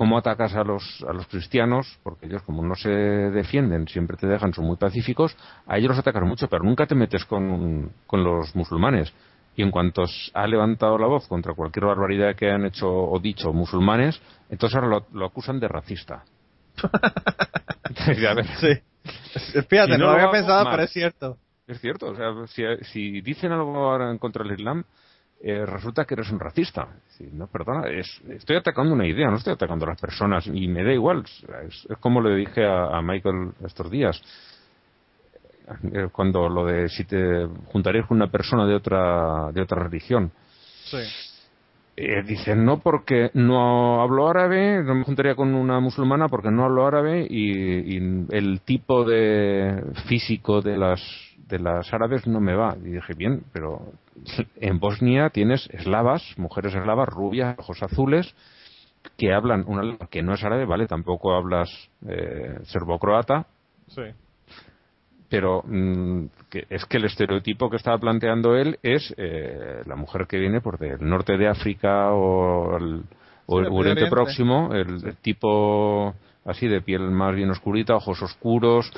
cómo 0.00 0.16
atacas 0.16 0.54
a 0.54 0.64
los, 0.64 1.04
a 1.06 1.12
los 1.12 1.26
cristianos, 1.26 1.98
porque 2.02 2.24
ellos 2.24 2.40
como 2.44 2.64
no 2.64 2.74
se 2.74 2.88
defienden, 2.88 3.86
siempre 3.86 4.16
te 4.16 4.26
dejan, 4.26 4.54
son 4.54 4.64
muy 4.64 4.78
pacíficos, 4.78 5.36
a 5.66 5.76
ellos 5.76 5.90
los 5.90 5.98
atacas 5.98 6.22
mucho, 6.22 6.48
pero 6.48 6.64
nunca 6.64 6.86
te 6.86 6.94
metes 6.94 7.26
con, 7.26 7.92
con 8.06 8.24
los 8.24 8.56
musulmanes. 8.56 9.12
Y 9.56 9.62
en 9.62 9.70
cuanto 9.70 10.04
ha 10.32 10.46
levantado 10.46 10.96
la 10.96 11.06
voz 11.06 11.28
contra 11.28 11.52
cualquier 11.52 11.84
barbaridad 11.84 12.34
que 12.34 12.50
han 12.50 12.64
hecho 12.64 12.88
o 12.88 13.18
dicho 13.18 13.52
musulmanes, 13.52 14.18
entonces 14.48 14.74
ahora 14.74 15.04
lo, 15.12 15.26
acusan 15.26 15.60
de 15.60 15.68
racista. 15.68 16.24
sí. 18.58 18.80
Fíjate, 19.68 19.98
no, 19.98 20.06
lo 20.06 20.10
había 20.12 20.30
pensado, 20.30 20.64
pero 20.70 20.82
es 20.82 20.92
cierto. 20.92 21.36
Es 21.66 21.78
cierto, 21.78 22.06
o 22.06 22.16
sea, 22.16 22.46
si, 22.46 22.62
si 22.90 23.20
dicen 23.20 23.52
algo 23.52 23.76
ahora 23.76 24.10
en 24.10 24.16
contra 24.16 24.44
del 24.44 24.54
Islam, 24.54 24.82
eh, 25.42 25.64
resulta 25.64 26.04
que 26.04 26.14
eres 26.14 26.30
un 26.30 26.38
racista. 26.38 26.86
no, 27.32 27.46
perdona, 27.46 27.88
estoy 27.88 28.56
atacando 28.56 28.92
una 28.92 29.06
idea, 29.06 29.30
no 29.30 29.36
estoy 29.36 29.54
atacando 29.54 29.86
a 29.86 29.90
las 29.90 30.00
personas 30.00 30.46
y 30.46 30.68
me 30.68 30.84
da 30.84 30.92
igual. 30.92 31.24
Es, 31.66 31.88
como 31.98 32.20
le 32.20 32.36
dije 32.36 32.66
a, 32.66 33.00
Michael 33.00 33.52
estos 33.64 33.90
días, 33.90 34.20
eh, 35.92 36.08
cuando 36.12 36.46
lo 36.48 36.66
de 36.66 36.90
si 36.90 37.04
te 37.04 37.46
juntarías 37.66 38.06
con 38.06 38.18
una 38.18 38.30
persona 38.30 38.66
de 38.66 38.74
otra, 38.74 39.50
de 39.52 39.62
otra 39.62 39.82
religión. 39.82 40.30
Sí. 40.84 40.98
Eh, 41.96 42.22
dicen 42.22 42.64
no 42.64 42.80
porque 42.80 43.30
no 43.34 44.02
hablo 44.02 44.28
árabe, 44.28 44.82
no 44.82 44.94
me 44.94 45.04
juntaría 45.04 45.34
con 45.34 45.54
una 45.54 45.80
musulmana 45.80 46.28
porque 46.28 46.50
no 46.50 46.64
hablo 46.64 46.86
árabe 46.86 47.26
y, 47.28 47.96
y 47.96 48.26
el 48.30 48.60
tipo 48.60 49.04
de 49.04 49.82
físico 50.06 50.60
de 50.60 50.76
las 50.76 51.00
de 51.50 51.58
las 51.58 51.92
árabes 51.92 52.26
no 52.26 52.40
me 52.40 52.54
va. 52.54 52.76
Y 52.78 52.90
dije, 52.90 53.14
bien, 53.14 53.42
pero 53.52 53.92
en 54.56 54.78
Bosnia 54.78 55.30
tienes 55.30 55.68
eslavas, 55.72 56.22
mujeres 56.36 56.74
eslavas, 56.74 57.08
rubias, 57.08 57.58
ojos 57.58 57.82
azules, 57.82 58.34
que 59.16 59.32
hablan 59.32 59.64
una 59.66 59.82
lengua 59.82 60.08
que 60.10 60.22
no 60.22 60.34
es 60.34 60.44
árabe, 60.44 60.66
¿vale? 60.66 60.86
Tampoco 60.86 61.34
hablas 61.34 61.70
eh, 62.06 62.58
serbo-croata. 62.64 63.46
Sí. 63.88 64.02
Pero 65.28 65.62
mm, 65.64 66.26
que 66.50 66.66
es 66.68 66.84
que 66.86 66.96
el 66.96 67.04
estereotipo 67.04 67.70
que 67.70 67.76
estaba 67.76 67.98
planteando 67.98 68.56
él 68.56 68.78
es 68.82 69.14
eh, 69.16 69.82
la 69.86 69.96
mujer 69.96 70.26
que 70.26 70.38
viene 70.38 70.60
por 70.60 70.78
del 70.78 71.08
norte 71.08 71.36
de 71.36 71.48
África 71.48 72.12
o 72.12 72.76
el, 72.76 73.04
o 73.46 73.60
Sí, 73.60 73.66
el 73.66 73.72
Oriente. 73.72 74.06
Próximo, 74.08 74.74
el, 74.74 75.06
el 75.06 75.16
tipo 75.16 76.14
así 76.44 76.66
de 76.66 76.80
piel 76.80 77.10
más 77.10 77.34
bien 77.34 77.50
oscurita, 77.50 77.94
ojos 77.94 78.20
oscuros, 78.22 78.90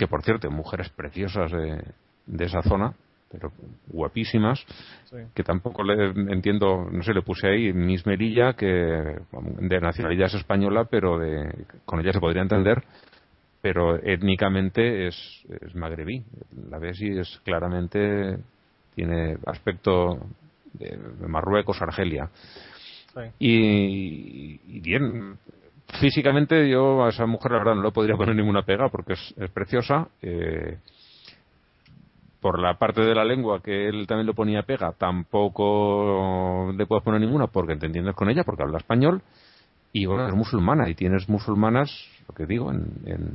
que 0.00 0.06
por 0.08 0.22
cierto, 0.22 0.50
mujeres 0.50 0.88
preciosas 0.88 1.52
de, 1.52 1.84
de 2.26 2.44
esa 2.46 2.62
zona, 2.62 2.94
pero 3.30 3.52
guapísimas, 3.88 4.64
Sí. 5.10 5.16
que 5.34 5.42
tampoco 5.44 5.82
le 5.82 6.06
entiendo, 6.32 6.88
no 6.90 7.02
sé, 7.02 7.12
le 7.12 7.20
puse 7.20 7.46
ahí 7.48 7.70
Miss 7.74 8.06
Merilla, 8.06 8.54
que 8.54 8.66
de 8.66 9.80
nacionalidad 9.80 10.28
es 10.28 10.34
española, 10.36 10.86
pero 10.90 11.18
de, 11.18 11.66
con 11.84 12.00
ella 12.00 12.12
se 12.14 12.18
podría 12.20 12.40
entender, 12.40 12.82
pero 13.60 13.96
étnicamente 14.02 15.06
es, 15.08 15.44
es 15.60 15.74
magrebí. 15.74 16.24
La 16.70 16.78
ves 16.78 16.98
y 17.02 17.18
es 17.18 17.40
claramente, 17.44 18.38
tiene 18.94 19.36
aspecto 19.46 20.18
de 20.72 20.96
Marruecos, 21.28 21.82
Argelia. 21.82 22.30
Sí. 23.12 23.20
Y, 23.38 24.60
y 24.76 24.80
bien, 24.80 25.36
físicamente 25.98 26.68
yo 26.68 27.04
a 27.04 27.08
esa 27.08 27.26
mujer 27.26 27.52
la 27.52 27.58
verdad 27.58 27.74
no 27.76 27.82
le 27.82 27.92
podría 27.92 28.16
poner 28.16 28.36
ninguna 28.36 28.62
pega 28.62 28.88
porque 28.88 29.14
es, 29.14 29.34
es 29.38 29.50
preciosa. 29.50 30.08
eh, 30.22 30.78
por 32.40 32.58
la 32.58 32.74
parte 32.78 33.02
de 33.02 33.14
la 33.14 33.24
lengua 33.24 33.60
que 33.62 33.88
él 33.88 34.06
también 34.06 34.26
le 34.26 34.32
ponía 34.34 34.62
pega, 34.62 34.92
tampoco 34.92 36.72
le 36.74 36.86
puedes 36.86 37.04
poner 37.04 37.20
ninguna 37.20 37.46
porque 37.48 37.76
te 37.76 37.86
entiendes 37.86 38.14
con 38.14 38.30
ella, 38.30 38.44
porque 38.44 38.62
habla 38.62 38.78
español. 38.78 39.20
Y 39.92 40.06
bueno, 40.06 40.26
es 40.26 40.34
musulmana 40.34 40.88
y 40.88 40.94
tienes 40.94 41.28
musulmanas, 41.28 41.90
lo 42.28 42.34
que 42.34 42.46
digo, 42.46 42.70
en, 42.70 42.86
en, 43.04 43.34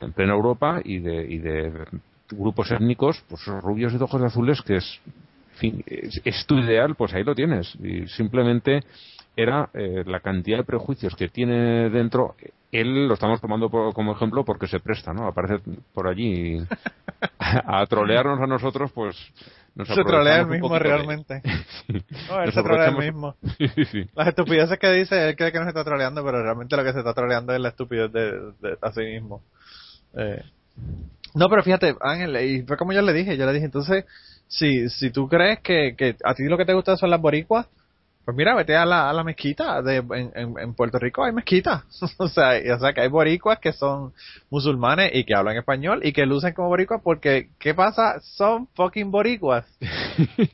en 0.00 0.12
plena 0.12 0.34
Europa 0.34 0.80
y 0.84 0.98
de, 0.98 1.24
y 1.32 1.38
de 1.38 1.86
grupos 2.30 2.70
étnicos, 2.72 3.24
pues 3.28 3.46
rubios 3.46 3.94
y 3.94 3.98
de 3.98 4.04
ojos 4.04 4.20
azules, 4.20 4.60
que 4.62 4.76
es, 4.76 5.00
en 5.06 5.58
fin, 5.58 5.84
es, 5.86 6.20
es 6.24 6.46
tu 6.46 6.56
ideal, 6.58 6.94
pues 6.96 7.14
ahí 7.14 7.22
lo 7.24 7.34
tienes. 7.34 7.74
Y 7.76 8.06
simplemente 8.08 8.82
era 9.38 9.70
eh, 9.72 10.02
la 10.04 10.18
cantidad 10.18 10.58
de 10.58 10.64
prejuicios 10.64 11.14
que 11.14 11.28
tiene 11.28 11.90
dentro. 11.90 12.34
Él 12.72 13.06
lo 13.06 13.14
estamos 13.14 13.40
tomando 13.40 13.70
por- 13.70 13.94
como 13.94 14.12
ejemplo 14.12 14.44
porque 14.44 14.66
se 14.66 14.80
presta, 14.80 15.12
¿no? 15.14 15.28
Aparece 15.28 15.60
por 15.94 16.08
allí 16.08 16.58
a, 17.38 17.80
a 17.80 17.86
trolearnos 17.86 18.40
a 18.40 18.46
nosotros, 18.48 18.90
pues 18.92 19.16
nos 19.76 19.86
Se 19.86 20.02
trolea 20.02 20.40
el 20.40 20.48
mismo 20.48 20.76
realmente. 20.76 21.40
No, 22.28 22.42
él 22.42 22.52
se 22.52 22.62
trolea 22.62 22.88
el 22.88 22.96
mismo. 22.98 23.36
Sí, 23.58 23.84
sí. 23.86 24.10
Las 24.14 24.28
estupideces 24.28 24.76
que 24.78 24.92
dice, 24.92 25.28
él 25.28 25.36
cree 25.36 25.52
que 25.52 25.58
nos 25.60 25.68
está 25.68 25.84
troleando, 25.84 26.24
pero 26.24 26.42
realmente 26.42 26.76
lo 26.76 26.82
que 26.82 26.92
se 26.92 26.98
está 26.98 27.14
troleando 27.14 27.54
es 27.54 27.60
la 27.60 27.68
estupidez 27.68 28.12
de, 28.12 28.32
de 28.60 28.76
a 28.82 28.90
sí 28.92 29.02
mismo. 29.02 29.42
Eh, 30.14 30.42
no, 31.34 31.48
pero 31.48 31.62
fíjate, 31.62 31.94
Ángel, 32.00 32.36
y 32.44 32.62
fue 32.62 32.76
como 32.76 32.92
yo 32.92 33.02
le 33.02 33.12
dije, 33.12 33.36
yo 33.36 33.46
le 33.46 33.52
dije, 33.52 33.66
entonces, 33.66 34.04
si, 34.48 34.88
si 34.88 35.10
tú 35.10 35.28
crees 35.28 35.60
que, 35.60 35.94
que 35.96 36.16
a 36.24 36.34
ti 36.34 36.42
lo 36.44 36.58
que 36.58 36.64
te 36.64 36.74
gusta 36.74 36.96
son 36.96 37.10
las 37.10 37.20
boricuas, 37.20 37.66
pues 38.28 38.36
mira, 38.36 38.54
vete 38.54 38.76
a 38.76 38.84
la, 38.84 39.08
a 39.08 39.12
la 39.14 39.24
mezquita. 39.24 39.80
De, 39.80 39.96
en, 39.96 40.30
en, 40.34 40.54
en 40.58 40.74
Puerto 40.74 40.98
Rico 40.98 41.24
hay 41.24 41.32
mezquitas. 41.32 41.82
o, 42.18 42.28
sea, 42.28 42.62
y- 42.62 42.68
o 42.68 42.78
sea, 42.78 42.92
que 42.92 43.00
hay 43.00 43.08
boricuas 43.08 43.58
que 43.58 43.72
son 43.72 44.12
musulmanes 44.50 45.12
y 45.14 45.24
que 45.24 45.34
hablan 45.34 45.56
español 45.56 46.00
y 46.04 46.12
que 46.12 46.26
lucen 46.26 46.52
como 46.52 46.68
boricuas 46.68 47.00
porque, 47.02 47.48
¿qué 47.58 47.72
pasa? 47.72 48.20
Son 48.20 48.66
fucking 48.74 49.10
boricuas. 49.10 49.64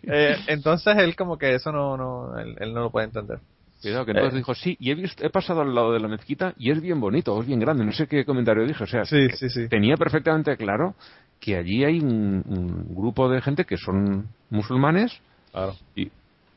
Eh, 0.06 0.36
entonces 0.46 0.94
él 0.98 1.16
como 1.16 1.36
que 1.38 1.54
eso 1.54 1.72
no, 1.72 1.96
no 1.96 2.38
él, 2.38 2.54
él 2.60 2.72
no 2.74 2.80
lo 2.82 2.90
puede 2.90 3.06
entender. 3.06 3.38
Cuidado, 3.82 4.04
que 4.04 4.12
entonces 4.12 4.34
Eh. 4.34 4.36
dijo, 4.36 4.54
sí, 4.54 4.76
y 4.78 4.90
he, 4.90 4.94
visto, 4.94 5.24
he 5.26 5.30
pasado 5.30 5.62
al 5.62 5.74
lado 5.74 5.92
de 5.92 5.98
la 6.00 6.06
mezquita 6.08 6.54
y 6.58 6.70
es 6.70 6.80
bien 6.80 7.00
bonito, 7.00 7.40
es 7.40 7.46
bien 7.46 7.58
grande. 7.58 7.84
No 7.84 7.90
sé 7.92 8.06
qué 8.06 8.24
comentario 8.24 8.64
dije. 8.66 8.84
O 8.84 8.86
sea, 8.86 9.04
Sí, 9.04 9.26
que 9.28 9.36
sí, 9.36 9.48
sí. 9.48 9.68
tenía 9.68 9.96
perfectamente 9.96 10.56
claro 10.56 10.94
que 11.40 11.56
allí 11.56 11.82
hay 11.84 11.98
un, 11.98 12.44
un 12.46 12.94
grupo 12.94 13.28
de 13.28 13.40
gente 13.42 13.64
que 13.64 13.76
son 13.78 14.28
musulmanes 14.50 15.12
Claro. 15.50 15.74
y, 15.96 16.10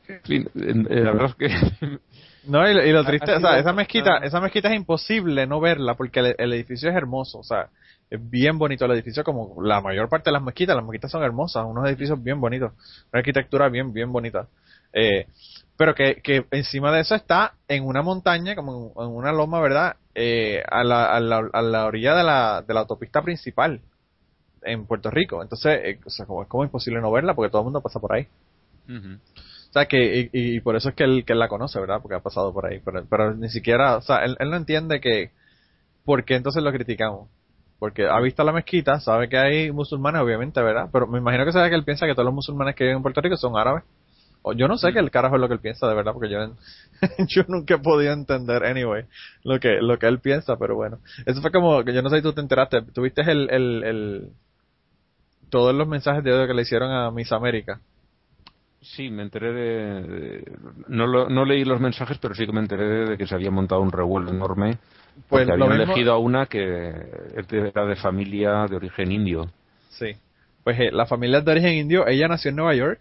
eh, 0.08 0.84
la 1.02 1.12
verdad 1.12 1.26
es 1.26 1.34
que 1.36 1.98
No, 2.44 2.66
y, 2.68 2.72
lo- 2.72 2.84
y 2.86 2.92
lo 2.92 3.04
triste, 3.04 3.34
o 3.34 3.40
sea, 3.40 3.58
esa 3.58 3.72
mezquita, 3.74 4.14
ah. 4.16 4.24
esa 4.24 4.40
mezquita 4.40 4.68
es 4.68 4.76
imposible 4.76 5.46
no 5.46 5.60
verla 5.60 5.94
porque 5.96 6.20
el, 6.20 6.34
el 6.38 6.52
edificio 6.54 6.88
es 6.88 6.96
hermoso, 6.96 7.38
o 7.40 7.42
sea, 7.42 7.68
es 8.08 8.30
bien 8.30 8.56
bonito 8.56 8.86
el 8.86 8.92
edificio 8.92 9.22
como 9.22 9.60
la 9.62 9.82
mayor 9.82 10.08
parte 10.08 10.30
de 10.30 10.32
las 10.32 10.42
mezquitas, 10.42 10.74
las 10.74 10.84
mezquitas 10.84 11.10
son 11.10 11.22
hermosas, 11.22 11.66
unos 11.66 11.86
edificios 11.86 12.22
bien 12.22 12.40
bonitos, 12.40 12.72
una 13.12 13.18
arquitectura 13.18 13.68
bien, 13.68 13.92
bien 13.92 14.10
bonita. 14.10 14.46
Eh, 14.94 15.26
pero 15.76 15.94
que, 15.94 16.22
que 16.22 16.46
encima 16.50 16.90
de 16.90 17.00
eso 17.00 17.14
está 17.14 17.52
en 17.68 17.84
una 17.84 18.00
montaña, 18.02 18.54
como 18.54 18.92
en, 18.96 19.02
en 19.04 19.14
una 19.14 19.30
loma, 19.32 19.60
¿verdad? 19.60 19.96
Eh, 20.14 20.62
a, 20.70 20.82
la, 20.84 21.04
a, 21.14 21.20
la, 21.20 21.48
a 21.52 21.60
la 21.62 21.84
orilla 21.86 22.14
de 22.14 22.24
la, 22.24 22.64
de 22.66 22.72
la 22.72 22.80
autopista 22.80 23.20
principal 23.20 23.80
en 24.62 24.86
Puerto 24.86 25.10
Rico. 25.10 25.42
Entonces, 25.42 25.80
eh, 25.84 26.00
o 26.04 26.08
sea, 26.10 26.24
como, 26.24 26.42
es 26.42 26.48
como 26.48 26.64
imposible 26.64 27.00
no 27.00 27.12
verla 27.12 27.34
porque 27.34 27.50
todo 27.50 27.60
el 27.60 27.64
mundo 27.64 27.82
pasa 27.82 28.00
por 28.00 28.14
ahí. 28.14 28.26
O 29.70 29.72
sea, 29.72 29.86
que, 29.86 30.30
y, 30.32 30.56
y 30.56 30.60
por 30.60 30.76
eso 30.76 30.88
es 30.88 30.94
que 30.94 31.04
él, 31.04 31.24
que 31.26 31.34
él 31.34 31.38
la 31.38 31.48
conoce, 31.48 31.78
¿verdad? 31.78 32.00
Porque 32.00 32.16
ha 32.16 32.20
pasado 32.20 32.52
por 32.52 32.66
ahí. 32.66 32.80
Pero, 32.84 33.04
pero 33.08 33.34
ni 33.34 33.48
siquiera, 33.50 33.96
o 33.96 34.00
sea, 34.00 34.24
él, 34.24 34.36
él 34.38 34.50
no 34.50 34.56
entiende 34.56 35.00
que, 35.00 35.30
¿por 36.04 36.24
qué 36.24 36.36
entonces 36.36 36.62
lo 36.62 36.72
criticamos? 36.72 37.28
Porque 37.78 38.06
ha 38.08 38.18
visto 38.20 38.42
la 38.44 38.52
mezquita, 38.52 38.98
sabe 38.98 39.28
que 39.28 39.38
hay 39.38 39.70
musulmanes, 39.70 40.22
obviamente, 40.22 40.60
¿verdad? 40.62 40.88
Pero 40.92 41.06
me 41.06 41.18
imagino 41.18 41.44
que 41.44 41.52
sabe 41.52 41.68
que 41.68 41.76
él 41.76 41.84
piensa 41.84 42.06
que 42.06 42.14
todos 42.14 42.24
los 42.24 42.34
musulmanes 42.34 42.74
que 42.74 42.84
viven 42.84 42.96
en 42.96 43.02
Puerto 43.02 43.20
Rico 43.20 43.36
son 43.36 43.56
árabes. 43.56 43.84
O 44.42 44.52
yo 44.52 44.68
no 44.68 44.78
sé 44.78 44.92
qué 44.92 45.00
el 45.00 45.10
carajo 45.10 45.34
es 45.34 45.40
lo 45.40 45.48
que 45.48 45.54
él 45.54 45.60
piensa 45.60 45.86
de 45.86 45.94
verdad, 45.94 46.12
porque 46.12 46.30
yo, 46.30 46.38
yo 47.28 47.42
nunca 47.48 47.74
he 47.74 47.78
podido 47.78 48.12
entender, 48.12 48.64
anyway, 48.64 49.04
lo 49.44 49.60
que, 49.60 49.80
lo 49.80 49.98
que 49.98 50.06
él 50.06 50.20
piensa, 50.20 50.56
pero 50.56 50.74
bueno. 50.76 50.98
Eso 51.26 51.40
fue 51.42 51.52
como, 51.52 51.84
que 51.84 51.92
yo 51.92 52.02
no 52.02 52.08
sé 52.08 52.16
si 52.16 52.22
tú 52.22 52.32
te 52.32 52.40
enteraste, 52.40 52.82
tuviste 52.82 53.22
el, 53.22 53.50
el, 53.50 53.84
el, 53.84 54.32
todos 55.50 55.74
los 55.74 55.86
mensajes 55.86 56.24
de 56.24 56.32
odio 56.32 56.46
que 56.46 56.54
le 56.54 56.62
hicieron 56.62 56.90
a 56.90 57.10
Miss 57.10 57.32
América. 57.32 57.80
Sí, 58.80 59.10
me 59.10 59.22
enteré 59.22 59.52
de... 59.52 60.02
de- 60.02 60.52
no, 60.88 61.06
lo- 61.06 61.28
no 61.28 61.44
leí 61.44 61.64
los 61.64 61.80
mensajes, 61.80 62.18
pero 62.18 62.34
sí 62.34 62.46
que 62.46 62.52
me 62.52 62.60
enteré 62.60 63.08
de 63.10 63.16
que 63.18 63.26
se 63.26 63.34
había 63.34 63.50
montado 63.50 63.80
un 63.80 63.92
revuelo 63.92 64.30
enorme 64.30 64.78
Pues 65.28 65.46
lo 65.46 65.54
habían 65.54 65.70
mismo- 65.70 65.84
elegido 65.92 66.12
a 66.12 66.18
una 66.18 66.46
que 66.46 66.92
era 67.48 67.84
de 67.86 67.96
familia 67.96 68.66
de 68.68 68.76
origen 68.76 69.12
indio. 69.12 69.50
Sí. 69.90 70.12
Pues 70.64 70.78
eh, 70.80 70.90
la 70.92 71.06
familia 71.06 71.40
de 71.40 71.50
origen 71.50 71.72
indio, 71.74 72.06
ella 72.06 72.28
nació 72.28 72.50
en 72.50 72.56
Nueva 72.56 72.74
York. 72.74 73.00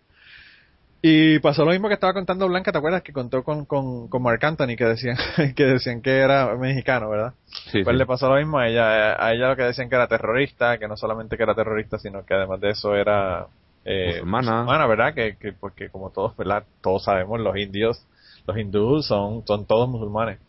Y 1.00 1.38
pasó 1.40 1.64
lo 1.64 1.72
mismo 1.72 1.88
que 1.90 1.94
estaba 1.94 2.12
contando 2.14 2.48
Blanca, 2.48 2.72
¿te 2.72 2.80
acuerdas? 2.80 3.04
Que 3.04 3.14
contó 3.14 3.44
con, 3.44 3.66
con, 3.66 4.08
con 4.08 4.24
Marc 4.24 4.44
Anthony, 4.44 4.76
que 4.76 4.84
decían, 4.86 5.16
que 5.56 5.64
decían 5.66 6.02
que 6.02 6.10
era 6.18 6.56
mexicano, 6.56 7.10
¿verdad? 7.10 7.34
Sí, 7.72 7.84
Pues 7.84 7.94
sí. 7.94 8.00
le 8.00 8.06
pasó 8.08 8.28
lo 8.30 8.36
mismo 8.38 8.58
a 8.58 8.68
ella. 8.68 9.14
A 9.24 9.32
ella 9.34 9.50
lo 9.50 9.56
que 9.56 9.62
decían 9.64 9.90
que 9.90 9.96
era 9.96 10.08
terrorista, 10.08 10.80
que 10.80 10.88
no 10.88 10.98
solamente 10.98 11.38
que 11.38 11.44
era 11.44 11.54
terrorista, 11.54 12.00
sino 12.00 12.26
que 12.26 12.34
además 12.34 12.60
de 12.62 12.70
eso 12.72 12.96
era 12.96 13.46
eh, 13.88 14.22
Musulmana. 14.24 14.88
¿verdad? 14.88 15.14
Que, 15.14 15.38
que 15.38 15.54
porque 15.54 15.90
como 15.90 16.12
todos, 16.12 16.36
¿verdad? 16.38 16.64
Todos 16.82 17.04
sabemos, 17.06 17.40
los 17.40 17.56
indios, 17.58 18.06
los 18.46 18.58
hindúes 18.58 19.06
son, 19.06 19.46
son 19.48 19.66
todos 19.66 19.88
musulmanes. 19.90 20.40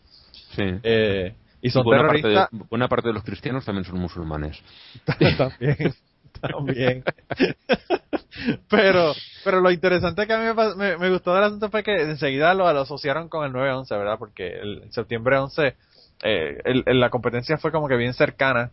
Sí. 0.55 0.63
Eh, 0.83 1.33
y 1.61 1.69
son 1.69 1.83
buena, 1.83 2.03
parte 2.03 2.21
terroristas 2.21 2.51
de, 2.51 2.65
buena 2.69 2.87
parte 2.87 3.07
de 3.09 3.13
los 3.13 3.23
cristianos 3.23 3.65
también 3.65 3.85
son 3.85 3.99
musulmanes. 3.99 4.57
también, 5.37 5.93
también. 6.41 7.03
pero, 8.69 9.13
pero 9.43 9.59
lo 9.61 9.71
interesante 9.71 10.25
que 10.25 10.33
a 10.33 10.37
mí 10.39 10.45
me, 10.55 10.75
me, 10.75 10.97
me 10.97 11.09
gustó 11.09 11.33
del 11.33 11.43
asunto 11.43 11.69
fue 11.69 11.83
que 11.83 12.01
enseguida 12.01 12.53
lo, 12.53 12.71
lo 12.71 12.79
asociaron 12.81 13.29
con 13.29 13.45
el 13.45 13.51
9-11, 13.53 13.89
¿verdad? 13.97 14.17
Porque 14.17 14.47
el 14.59 14.91
septiembre 14.91 15.37
11, 15.37 15.75
eh, 16.23 16.61
el- 16.63 16.83
el- 16.85 16.99
la 16.99 17.09
competencia 17.09 17.57
fue 17.57 17.71
como 17.71 17.87
que 17.87 17.95
bien 17.97 18.13
cercana 18.13 18.71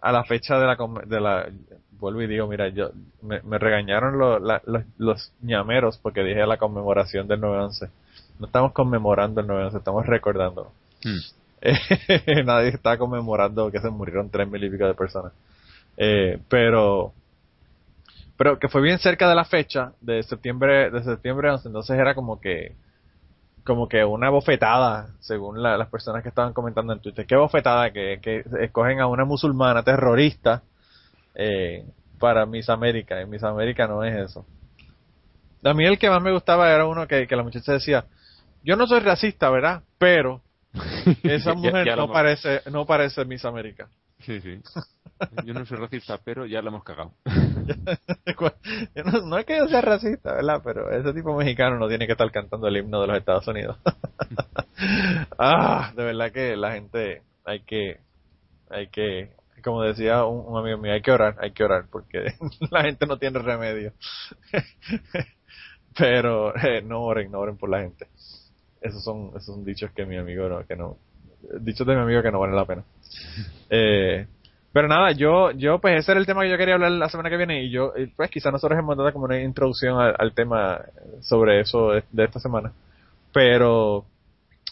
a 0.00 0.12
la 0.12 0.24
fecha 0.24 0.58
de 0.58 0.66
la, 0.66 0.76
de 1.06 1.20
la 1.20 1.48
vuelvo 2.00 2.22
y 2.22 2.26
digo, 2.26 2.46
mira, 2.46 2.68
yo 2.68 2.90
me, 3.22 3.40
me 3.42 3.58
regañaron 3.58 4.18
lo- 4.18 4.38
la- 4.38 4.62
los, 4.66 4.84
los 4.98 5.32
ñameros 5.42 5.98
porque 5.98 6.22
dije 6.22 6.46
la 6.46 6.56
conmemoración 6.58 7.26
del 7.28 7.40
9-11. 7.40 7.88
No 8.38 8.46
estamos 8.46 8.72
conmemorando 8.72 9.40
el 9.40 9.46
9-11, 9.46 9.78
estamos 9.78 10.06
recordando. 10.06 10.72
Hmm. 11.04 11.18
Eh, 11.62 12.42
nadie 12.44 12.68
está 12.68 12.98
conmemorando 12.98 13.70
que 13.70 13.80
se 13.80 13.88
murieron 13.90 14.30
tres 14.30 14.48
mil 14.48 14.62
y 14.62 14.70
pico 14.70 14.86
de 14.86 14.94
personas. 14.94 15.32
Eh, 15.96 16.38
pero, 16.48 17.12
pero 18.36 18.58
que 18.58 18.68
fue 18.68 18.82
bien 18.82 18.98
cerca 18.98 19.28
de 19.28 19.34
la 19.34 19.44
fecha 19.44 19.92
de 20.00 20.22
septiembre, 20.22 20.90
de 20.90 21.02
septiembre 21.02 21.50
11, 21.50 21.68
entonces 21.68 21.98
era 21.98 22.14
como 22.14 22.38
que, 22.40 22.72
como 23.64 23.88
que 23.88 24.04
una 24.04 24.28
bofetada, 24.30 25.08
según 25.20 25.62
la- 25.62 25.78
las 25.78 25.88
personas 25.88 26.22
que 26.22 26.28
estaban 26.28 26.52
comentando 26.52 26.92
en 26.92 27.00
Twitter. 27.00 27.26
¿Qué 27.26 27.36
bofetada? 27.36 27.90
Que, 27.90 28.18
que 28.22 28.44
escogen 28.60 29.00
a 29.00 29.06
una 29.06 29.24
musulmana 29.24 29.82
terrorista 29.82 30.62
eh, 31.36 31.84
para 32.18 32.46
Miss 32.46 32.68
América, 32.68 33.20
y 33.20 33.26
Miss 33.26 33.44
América 33.44 33.86
no 33.86 34.02
es 34.02 34.30
eso. 34.30 34.44
A 35.62 35.74
mí 35.74 35.84
el 35.84 35.98
que 35.98 36.10
más 36.10 36.22
me 36.22 36.32
gustaba 36.32 36.72
era 36.72 36.86
uno 36.86 37.06
que, 37.06 37.26
que 37.26 37.36
la 37.36 37.42
muchacha 37.42 37.72
decía, 37.72 38.06
yo 38.62 38.76
no 38.76 38.86
soy 38.86 39.00
racista, 39.00 39.50
¿verdad? 39.50 39.82
Pero 39.98 40.42
esa 41.22 41.54
mujer 41.54 41.86
ya 41.86 41.96
no 41.96 42.10
parece, 42.10 42.62
no 42.70 42.86
parece 42.86 43.24
Miss 43.24 43.44
América. 43.44 43.88
Sí, 44.20 44.40
sí. 44.40 44.60
Yo 45.44 45.54
no 45.54 45.64
soy 45.64 45.78
racista, 45.78 46.18
pero 46.22 46.46
ya 46.46 46.60
la 46.60 46.68
hemos 46.68 46.84
cagado. 46.84 47.12
no, 49.04 49.20
no, 49.22 49.38
es 49.38 49.46
que 49.46 49.56
yo 49.56 49.68
sea 49.68 49.80
racista, 49.80 50.34
¿verdad? 50.34 50.60
Pero 50.62 50.90
ese 50.90 51.12
tipo 51.12 51.34
mexicano 51.36 51.78
no 51.78 51.88
tiene 51.88 52.06
que 52.06 52.12
estar 52.12 52.30
cantando 52.30 52.68
el 52.68 52.76
himno 52.76 53.00
de 53.00 53.06
los 53.06 53.16
Estados 53.16 53.46
Unidos. 53.48 53.78
ah, 55.38 55.92
de 55.96 56.04
verdad 56.04 56.32
que 56.32 56.56
la 56.56 56.72
gente 56.72 57.22
hay 57.44 57.60
que, 57.60 58.00
hay 58.68 58.88
que, 58.88 59.30
como 59.66 59.82
decía 59.82 60.24
un, 60.24 60.56
amigo 60.56 60.78
mío, 60.78 60.92
hay 60.92 61.02
que 61.02 61.10
orar, 61.10 61.34
hay 61.40 61.50
que 61.50 61.64
orar, 61.64 61.86
porque 61.90 62.34
la 62.70 62.84
gente 62.84 63.04
no 63.04 63.18
tiene 63.18 63.40
remedio. 63.40 63.92
pero 65.98 66.56
eh, 66.56 66.82
no 66.82 67.02
oren, 67.02 67.32
no 67.32 67.40
oren 67.40 67.56
por 67.56 67.68
la 67.68 67.80
gente. 67.80 68.06
Esos 68.80 69.02
son, 69.02 69.30
esos 69.30 69.46
son 69.46 69.64
dichos 69.64 69.90
que 69.90 70.06
mi 70.06 70.16
amigo 70.16 70.48
no, 70.48 70.64
que 70.64 70.76
no, 70.76 70.98
dichos 71.60 71.84
de 71.84 71.96
mi 71.96 72.00
amigo 72.00 72.22
que 72.22 72.30
no 72.30 72.38
valen 72.38 72.56
la 72.56 72.64
pena. 72.64 72.84
Eh, 73.68 74.28
pero 74.72 74.86
nada, 74.86 75.10
yo, 75.10 75.50
yo, 75.50 75.80
pues 75.80 75.98
ese 75.98 76.12
era 76.12 76.20
el 76.20 76.26
tema 76.26 76.42
que 76.42 76.50
yo 76.50 76.56
quería 76.56 76.74
hablar 76.74 76.92
la 76.92 77.08
semana 77.08 77.28
que 77.28 77.36
viene 77.36 77.64
y 77.64 77.70
yo, 77.70 77.92
pues 78.14 78.30
quizás 78.30 78.52
nosotros 78.52 78.78
hemos 78.78 78.96
dado 78.96 79.12
como 79.12 79.24
una 79.24 79.40
introducción 79.42 79.98
al, 79.98 80.34
tema 80.34 80.82
sobre 81.22 81.60
eso 81.60 81.90
de, 81.90 82.24
esta 82.24 82.38
semana. 82.38 82.72
Pero, 83.32 84.04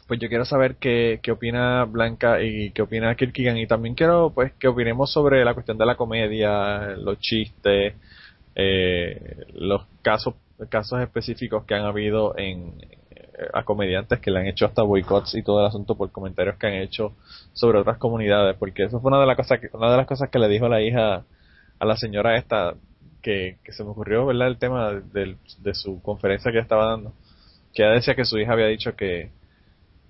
pues 0.07 0.21
yo 0.21 0.29
quiero 0.29 0.45
saber 0.45 0.77
qué, 0.77 1.21
qué 1.23 1.33
opina 1.33 1.85
Blanca 1.85 2.43
y 2.43 2.71
qué 2.73 2.83
opina 2.83 3.15
Kirkigan 3.15 3.57
y 3.57 3.67
también 3.67 3.95
quiero, 3.95 4.31
pues, 4.35 4.53
que 4.55 4.69
opinemos 4.69 5.13
sobre 5.13 5.45
la 5.45 5.55
cuestión 5.55 5.79
de 5.79 5.87
la 5.87 5.97
comedia, 5.97 6.97
los 6.97 7.19
chistes, 7.21 7.95
eh, 8.55 9.47
los 9.55 9.87
casos, 10.03 10.35
casos 10.69 11.01
específicos 11.01 11.65
que 11.65 11.75
han 11.75 11.85
habido 11.85 12.37
en, 12.37 12.75
a 13.53 13.65
comediantes 13.65 14.21
que 14.21 14.31
le 14.31 14.41
han 14.41 14.47
hecho 14.47 14.67
hasta 14.67 14.83
boicots 14.83 15.35
y 15.35 15.43
todo 15.43 15.61
el 15.61 15.67
asunto 15.67 15.97
por 15.97 16.11
comentarios 16.13 16.57
que 16.57 16.67
han 16.67 16.75
hecho 16.75 17.15
sobre 17.53 17.79
otras 17.79 17.99
comunidades, 17.99 18.57
porque 18.59 18.85
eso 18.85 19.01
fue 19.01 19.09
una 19.11 19.21
de 19.21 19.27
las 19.27 19.37
cosas 19.37 19.61
que, 19.61 19.71
una 19.73 19.91
de 19.91 19.97
las 19.97 20.07
cosas 20.07 20.31
que 20.31 20.39
le 20.39 20.49
dijo 20.49 20.69
la 20.69 20.83
hija 20.83 21.25
a 21.79 21.85
la 21.87 21.97
señora 21.97 22.37
esta 22.37 22.75
que, 23.23 23.57
se 23.71 23.85
me 23.85 23.91
ocurrió, 23.91 24.27
¿verdad? 24.27 24.49
El 24.49 24.59
tema 24.59 24.93
de, 24.93 25.37
de 25.59 25.75
su 25.75 26.03
conferencia 26.03 26.53
que 26.53 26.59
estaba 26.59 26.87
dando, 26.87 27.15
que 27.73 27.83
ella 27.83 27.93
decía 27.93 28.15
que 28.15 28.27
su 28.27 28.39
hija 28.39 28.53
había 28.53 28.67
dicho 28.67 28.95
que, 28.97 29.31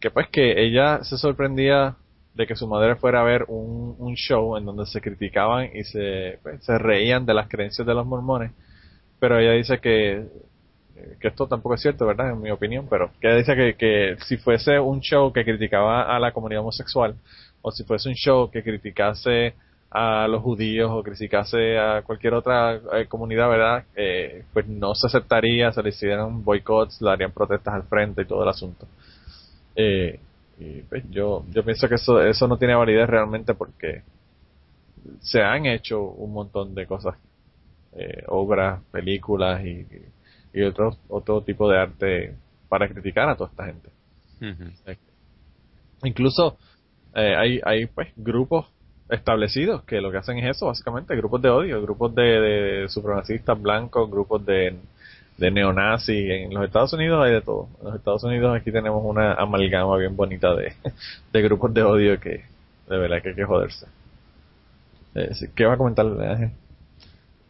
que 0.05 0.11
pues 0.11 0.29
que 0.29 0.63
ella 0.63 1.03
se 1.03 1.17
sorprendía 1.17 1.97
de 2.35 2.47
que 2.47 2.57
su 2.57 2.69
madre 2.69 2.95
fuera 2.97 3.23
a 3.23 3.25
ver 3.25 3.47
un, 3.49 3.97
un 3.99 4.15
show 4.17 4.59
en 4.59 4.67
donde 4.67 4.85
se 4.85 5.01
criticaban 5.01 5.71
y 5.75 5.83
se, 5.85 6.41
pues, 6.43 6.63
se 6.63 6.77
reían 6.77 7.25
de 7.25 7.33
las 7.33 7.49
creencias 7.49 7.87
de 7.87 7.95
los 7.95 8.05
mormones, 8.05 8.53
pero 9.19 9.39
ella 9.39 9.53
dice 9.53 9.79
que 9.79 10.27
que 11.19 11.29
esto 11.29 11.47
tampoco 11.47 11.75
es 11.75 11.81
cierto, 11.81 12.07
¿verdad? 12.07 12.33
En 12.33 12.43
mi 12.43 12.51
opinión, 12.51 12.87
pero 12.89 13.13
que 13.19 13.35
dice 13.35 13.57
que, 13.57 13.77
que 13.77 14.17
si 14.27 14.37
fuese 14.37 14.79
un 14.79 15.01
show 15.01 15.33
que 15.33 15.43
criticaba 15.43 16.15
a 16.15 16.19
la 16.19 16.33
comunidad 16.33 16.61
homosexual, 16.61 17.15
o 17.63 17.71
si 17.71 17.83
fuese 17.85 18.11
un 18.11 18.15
show 18.15 18.51
que 18.51 18.63
criticase 18.63 19.55
a 19.91 20.29
los 20.29 20.43
judíos 20.43 20.91
o 20.93 21.03
criticase 21.03 21.79
a 21.79 22.03
cualquier 22.03 22.35
otra 22.35 22.75
eh, 22.75 23.07
comunidad, 23.09 23.49
¿verdad? 23.49 23.85
Eh, 23.97 24.45
pues 24.53 24.69
no 24.69 24.95
se 24.95 25.07
aceptaría, 25.07 25.73
se 25.73 25.83
le 25.83 25.89
hicieran 25.89 26.45
boicots, 26.45 27.01
le 27.01 27.11
harían 27.11 27.33
protestas 27.33 27.73
al 27.73 27.85
frente 27.85 28.23
y 28.23 28.27
todo 28.27 28.43
el 28.43 28.51
asunto. 28.51 28.87
Eh, 29.77 30.21
y 30.59 30.83
pues 30.83 31.05
yo, 31.11 31.45
yo 31.51 31.65
pienso 31.65 31.89
que 31.89 31.97
eso, 31.97 32.23
eso 32.23 32.47
no 32.47 32.57
tiene 32.57 32.75
validez 32.75 33.09
realmente 33.09 33.55
porque 33.55 34.03
se 35.21 35.43
han 35.43 35.67
hecho 35.67 36.01
un 36.01 36.33
montón 36.33 36.75
de 36.75 36.87
cosas, 36.87 37.17
obras, 38.29 38.81
películas 38.91 39.65
y 39.65 39.87
y 40.55 40.63
otro, 40.63 40.97
otro 41.09 41.43
tipo 41.43 41.69
de 41.69 41.79
arte 41.79 42.35
para 42.69 42.89
criticar 42.89 43.29
a 43.29 43.37
toda 43.37 43.51
esta 43.51 43.67
gente. 43.67 43.91
Incluso 46.05 46.57
eh, 47.15 47.35
hay, 47.37 47.61
hay 47.65 47.87
pues 47.87 48.09
grupos 48.17 48.67
establecidos 49.09 49.83
que 49.83 50.01
lo 50.01 50.11
que 50.11 50.19
hacen 50.19 50.39
es 50.39 50.57
eso, 50.57 50.67
básicamente, 50.67 51.17
grupos 51.17 51.43
de 51.43 51.51
odio, 51.51 51.83
grupos 51.83 52.15
de, 52.15 52.87
supremacistas 52.89 53.61
blancos, 53.61 54.11
grupos 54.11 54.47
de, 54.47 54.77
de 55.37 55.51
neonazis. 55.51 56.31
En 56.31 56.55
los 56.55 56.65
Estados 56.65 56.93
Unidos 56.93 57.25
hay 57.25 57.33
de 57.33 57.41
todo. 57.41 57.69
En 57.81 57.87
los 57.87 57.97
Estados 57.97 58.25
Unidos 58.25 58.57
aquí 58.57 58.71
tenemos 58.73 59.03
una 59.05 59.35
amalgama 59.35 59.97
bien 59.97 60.17
bonita 60.17 60.55
de, 60.55 60.73
de 61.33 61.43
grupos 61.43 61.73
de 61.75 61.83
odio 61.83 62.21
que 62.21 62.45
de 62.89 62.99
verdad 62.99 63.23
que 63.23 63.31
hay 63.31 63.35
que 63.35 63.45
joderse. 63.45 63.87
Eh, 65.15 65.31
¿Qué 65.55 65.65
va 65.65 65.75
a 65.75 65.79
comentar 65.79 66.07
Ángel? 66.07 66.51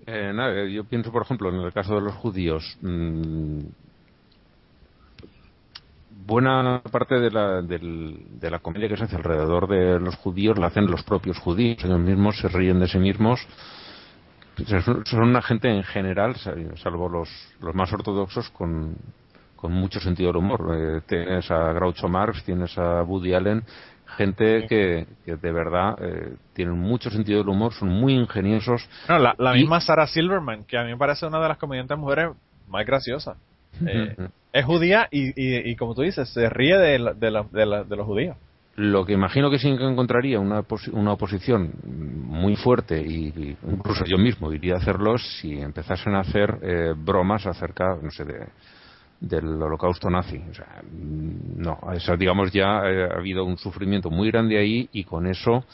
Eh, 0.07 0.33
nada, 0.35 0.67
yo 0.67 0.85
pienso, 0.85 1.11
por 1.11 1.23
ejemplo, 1.23 1.49
en 1.49 1.57
el 1.57 1.73
caso 1.73 1.95
de 1.95 2.03
los 2.03 2.15
judíos, 2.15 2.77
mmm, 2.83 3.61
buena 6.27 6.83
parte 6.91 7.19
de 7.19 7.31
la, 7.31 7.63
de 7.63 8.51
la 8.51 8.59
comedia 8.59 8.89
que 8.89 8.97
se 8.97 9.05
hace 9.05 9.17
alrededor 9.17 9.69
de 9.69 10.01
los 10.01 10.15
judíos 10.17 10.59
la 10.59 10.67
hacen 10.69 10.87
los 10.91 11.03
propios 11.03 11.39
judíos. 11.39 11.85
Ellos 11.85 12.01
mismos 12.01 12.39
se 12.39 12.49
ríen 12.49 12.81
de 12.81 12.89
sí 12.89 12.99
mismos. 12.99 13.41
Son 15.05 15.23
una 15.23 15.43
gente 15.43 15.69
en 15.69 15.83
general, 15.83 16.37
salvo 16.77 17.09
los, 17.09 17.29
los 17.61 17.75
más 17.75 17.93
ortodoxos, 17.93 18.51
con, 18.51 18.97
con 19.57 19.73
mucho 19.73 19.99
sentido 20.01 20.29
del 20.29 20.37
humor. 20.37 20.77
Eh, 20.77 21.01
tienes 21.07 21.51
a 21.51 21.73
Groucho 21.73 22.09
Marx, 22.09 22.45
tienes 22.45 22.77
a 22.77 23.03
Woody 23.03 23.35
Allen, 23.35 23.65
gente 24.17 24.67
que, 24.69 25.07
de 25.25 25.53
verdad 25.53 25.97
eh, 26.01 26.35
tienen 26.53 26.79
mucho 26.79 27.11
sentido 27.11 27.39
del 27.39 27.49
humor, 27.49 27.73
son 27.73 27.89
muy 27.89 28.15
ingeniosos. 28.15 28.89
la, 29.09 29.55
misma 29.55 29.81
Sarah 29.81 30.07
Silverman, 30.07 30.65
que 30.65 30.79
a 30.79 30.85
mí 30.85 30.91
me 30.91 30.97
parece 30.97 31.27
una 31.27 31.41
de 31.41 31.49
las 31.49 31.59
comediantes 31.59 31.99
mujeres 31.99 32.31
más 32.69 32.87
graciosas. 32.87 33.37
Eh, 33.85 34.15
es 34.53 34.65
judía 34.65 35.09
y, 35.11 35.33
y, 35.69 35.75
como 35.75 35.97
tú 35.97 36.03
dices, 36.03 36.29
se 36.29 36.49
ríe 36.49 36.79
de, 36.79 37.15
de, 37.17 37.97
los 37.97 38.07
judíos. 38.07 38.37
Lo 38.77 39.07
que 39.07 39.13
imagino 39.13 39.51
que 39.51 39.59
sí 39.59 39.69
encontraría 39.69 40.41
una, 40.41 40.61
oposición 41.13 41.73
muy 41.85 42.57
fuerte 42.57 43.01
y, 43.01 43.57
incluso 43.69 44.05
yo 44.05 44.19
mismo 44.19 44.53
iría 44.53 44.75
a 44.75 44.79
hacerlos 44.79 45.23
si 45.41 45.61
empezasen 45.61 46.15
a 46.17 46.21
hacer 46.21 46.59
eh, 46.61 46.95
bromas 46.97 47.47
acerca, 47.47 47.97
no 48.03 48.11
sé, 48.11 48.25
de, 48.25 48.49
del 49.21 49.63
holocausto 49.63 50.11
nazi. 50.11 50.43
O 50.51 50.55
sea, 50.55 50.83
no, 50.93 51.79
eso, 51.93 52.17
digamos 52.17 52.51
ya 52.53 52.83
eh, 52.85 53.09
ha 53.13 53.19
habido 53.19 53.45
un 53.45 53.59
sufrimiento 53.59 54.11
muy 54.11 54.31
grande 54.33 54.59
ahí 54.59 54.89
y 54.93 55.05
con 55.05 55.29
eso 55.29 55.65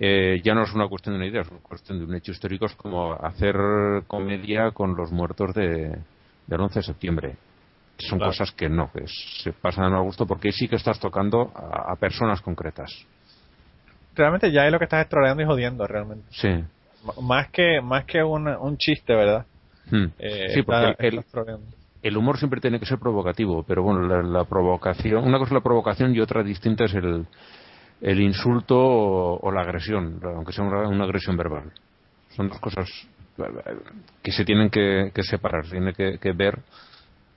eh, 0.00 0.40
ya 0.42 0.54
no 0.54 0.62
es 0.62 0.72
una 0.72 0.88
cuestión 0.88 1.14
de 1.14 1.18
una 1.18 1.26
idea, 1.26 1.42
es 1.42 1.50
una 1.50 1.60
cuestión 1.60 1.98
de 1.98 2.06
un 2.06 2.14
hecho 2.14 2.32
histórico, 2.32 2.64
es 2.64 2.74
como 2.76 3.12
hacer 3.12 3.56
comedia 4.06 4.70
con 4.70 4.96
los 4.96 5.12
muertos 5.12 5.54
de, 5.54 5.98
del 6.46 6.60
11 6.60 6.78
de 6.78 6.82
septiembre. 6.82 7.36
Son 7.98 8.18
cosas 8.18 8.50
que 8.52 8.68
no, 8.68 8.90
que 8.92 9.04
se 9.42 9.52
pasan 9.52 9.92
a 9.92 10.00
gusto 10.00 10.26
porque 10.26 10.50
sí 10.50 10.66
que 10.66 10.76
estás 10.76 10.98
tocando 10.98 11.52
a, 11.54 11.94
personas 11.96 12.40
concretas. 12.40 12.90
Realmente 14.14 14.50
ya 14.50 14.66
es 14.66 14.72
lo 14.72 14.78
que 14.78 14.84
estás 14.84 15.04
estroleando 15.04 15.42
y 15.42 15.46
jodiendo, 15.46 15.86
realmente. 15.86 16.26
Sí. 16.30 16.64
más 17.22 17.48
que, 17.50 17.80
más 17.80 18.04
que 18.04 18.22
un, 18.22 18.48
un 18.48 18.76
chiste, 18.76 19.14
¿verdad? 19.14 19.46
Hmm. 19.90 20.06
Eh, 20.18 20.48
sí, 20.54 20.62
porque 20.62 20.94
el, 20.98 21.24
el 22.02 22.16
humor 22.16 22.36
siempre 22.36 22.60
tiene 22.60 22.80
que 22.80 22.86
ser 22.86 22.98
provocativo, 22.98 23.62
pero 23.62 23.82
bueno, 23.82 24.22
la, 24.22 24.44
provocación, 24.44 25.24
una 25.24 25.38
cosa 25.38 25.50
es 25.50 25.54
la 25.54 25.60
provocación 25.62 26.14
y 26.14 26.20
otra 26.20 26.42
distinta 26.42 26.84
es 26.84 26.94
el, 26.94 27.26
el 28.00 28.20
insulto 28.20 28.76
o, 28.76 29.52
la 29.52 29.62
agresión, 29.62 30.20
aunque 30.24 30.52
sea 30.52 30.64
una, 30.64 31.04
agresión 31.04 31.36
verbal. 31.36 31.72
Son 32.30 32.48
dos 32.48 32.58
cosas 32.58 32.88
que 34.22 34.32
se 34.32 34.44
tienen 34.44 34.68
que, 34.68 35.12
separar, 35.22 35.64
tiene 35.66 35.92
que, 35.92 36.18
que, 36.18 36.32
ver 36.32 36.58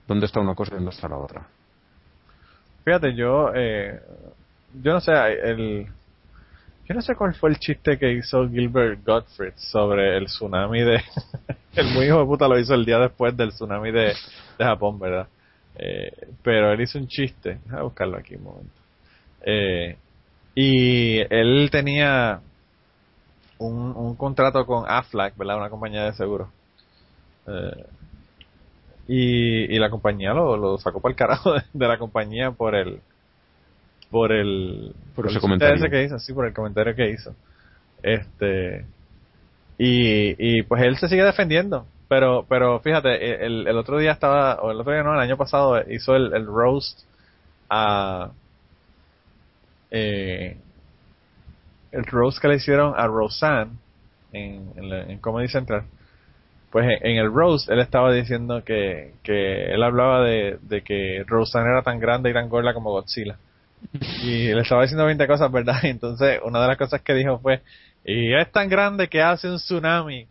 dónde 0.06 0.26
está 0.26 0.40
una 0.40 0.54
cosa 0.54 0.72
y 0.72 0.76
dónde 0.76 0.90
está 0.90 1.08
la 1.08 1.18
otra. 1.18 1.46
Fíjate, 2.84 3.14
yo, 3.14 3.50
eh, 3.54 4.00
yo 4.82 4.92
no 4.92 5.00
sé, 5.00 5.12
el, 5.12 5.86
yo 6.88 6.94
no 6.94 7.02
sé 7.02 7.16
cuál 7.16 7.34
fue 7.34 7.50
el 7.50 7.58
chiste 7.58 7.98
que 7.98 8.12
hizo 8.12 8.48
Gilbert 8.48 9.04
Gottfried 9.04 9.54
sobre 9.56 10.16
el 10.16 10.26
tsunami 10.26 10.82
de... 10.82 11.02
el 11.74 11.86
muy 11.86 12.06
hijo 12.06 12.20
de 12.20 12.26
puta 12.26 12.46
lo 12.46 12.58
hizo 12.58 12.74
el 12.74 12.84
día 12.84 12.98
después 12.98 13.36
del 13.36 13.50
tsunami 13.50 13.90
de, 13.90 14.14
Japón, 14.56 15.00
¿verdad? 15.00 15.26
Eh, 15.74 16.12
pero 16.42 16.72
él 16.72 16.80
hizo 16.80 16.98
un 16.98 17.08
chiste. 17.08 17.58
Voy 17.66 17.78
a 17.78 17.82
buscarlo 17.82 18.16
aquí 18.16 18.36
un 18.36 18.44
momento. 18.44 18.80
Eh, 19.42 19.96
y 20.54 21.18
él 21.28 21.68
tenía 21.72 22.40
un, 23.58 23.92
un 23.96 24.14
contrato 24.14 24.64
con 24.64 24.84
Aflac, 24.88 25.36
¿verdad? 25.36 25.58
Una 25.58 25.70
compañía 25.70 26.04
de 26.04 26.12
seguros. 26.12 26.48
Eh, 27.48 27.84
y, 29.08 29.74
y 29.74 29.78
la 29.78 29.90
compañía 29.90 30.32
lo, 30.32 30.56
lo 30.56 30.78
sacó 30.78 31.00
para 31.00 31.12
el 31.12 31.16
carajo 31.16 31.54
de, 31.54 31.86
la 31.86 31.98
compañía 31.98 32.50
por 32.50 32.74
el 32.74 33.00
por 34.10 34.32
el 34.32 34.94
por, 35.14 35.26
ese 35.28 35.40
comentario 35.40 35.90
que 35.90 36.04
hizo 36.04 36.18
sí 36.18 36.32
por 36.32 36.46
el 36.46 36.54
comentario 36.54 36.94
que 36.94 37.10
hizo 37.10 37.34
este 38.02 38.84
y, 39.78 40.58
y 40.58 40.62
pues 40.62 40.82
él 40.82 40.96
se 40.96 41.08
sigue 41.08 41.24
defendiendo 41.24 41.86
pero, 42.08 42.46
pero 42.48 42.80
fíjate, 42.80 43.08
e, 43.08 43.46
el, 43.46 43.66
el 43.66 43.76
otro 43.76 43.98
día 43.98 44.12
estaba, 44.12 44.56
o 44.56 44.70
el 44.70 44.80
otro 44.80 44.92
día 44.92 45.02
no, 45.02 45.14
el 45.14 45.20
año 45.20 45.36
pasado 45.36 45.82
hizo 45.90 46.14
el, 46.14 46.32
el 46.34 46.46
roast 46.46 47.00
a. 47.68 48.30
Eh, 49.90 50.56
el 51.92 52.04
roast 52.04 52.38
que 52.40 52.48
le 52.48 52.56
hicieron 52.56 52.94
a 52.96 53.06
Roseanne 53.06 53.72
en, 54.32 54.72
en, 54.76 55.18
Comedy 55.18 55.48
Central. 55.48 55.84
Pues 56.76 57.00
en, 57.00 57.16
el 57.16 57.32
roast 57.32 57.70
él 57.70 57.80
estaba 57.80 58.12
diciendo 58.12 58.62
que, 58.62 59.14
que 59.22 59.72
él 59.72 59.82
hablaba 59.82 60.22
de, 60.22 60.58
de 60.60 60.82
que 60.82 61.24
Roseanne 61.26 61.70
era 61.70 61.80
tan 61.80 61.98
grande 61.98 62.28
y 62.28 62.34
tan 62.34 62.50
gorda 62.50 62.74
como 62.74 62.90
Godzilla. 62.90 63.38
Y 64.22 64.52
le 64.52 64.60
estaba 64.60 64.82
diciendo 64.82 65.06
20 65.06 65.26
cosas, 65.26 65.50
¿verdad? 65.50 65.76
Y 65.84 65.86
entonces 65.86 66.38
una 66.44 66.60
de 66.60 66.68
las 66.68 66.76
cosas 66.76 67.00
que 67.00 67.14
dijo 67.14 67.38
fue 67.38 67.62
Y 68.04 68.34
es 68.34 68.52
tan 68.52 68.68
grande 68.68 69.08
que 69.08 69.22
hace 69.22 69.48
un 69.48 69.56
tsunami. 69.56 70.28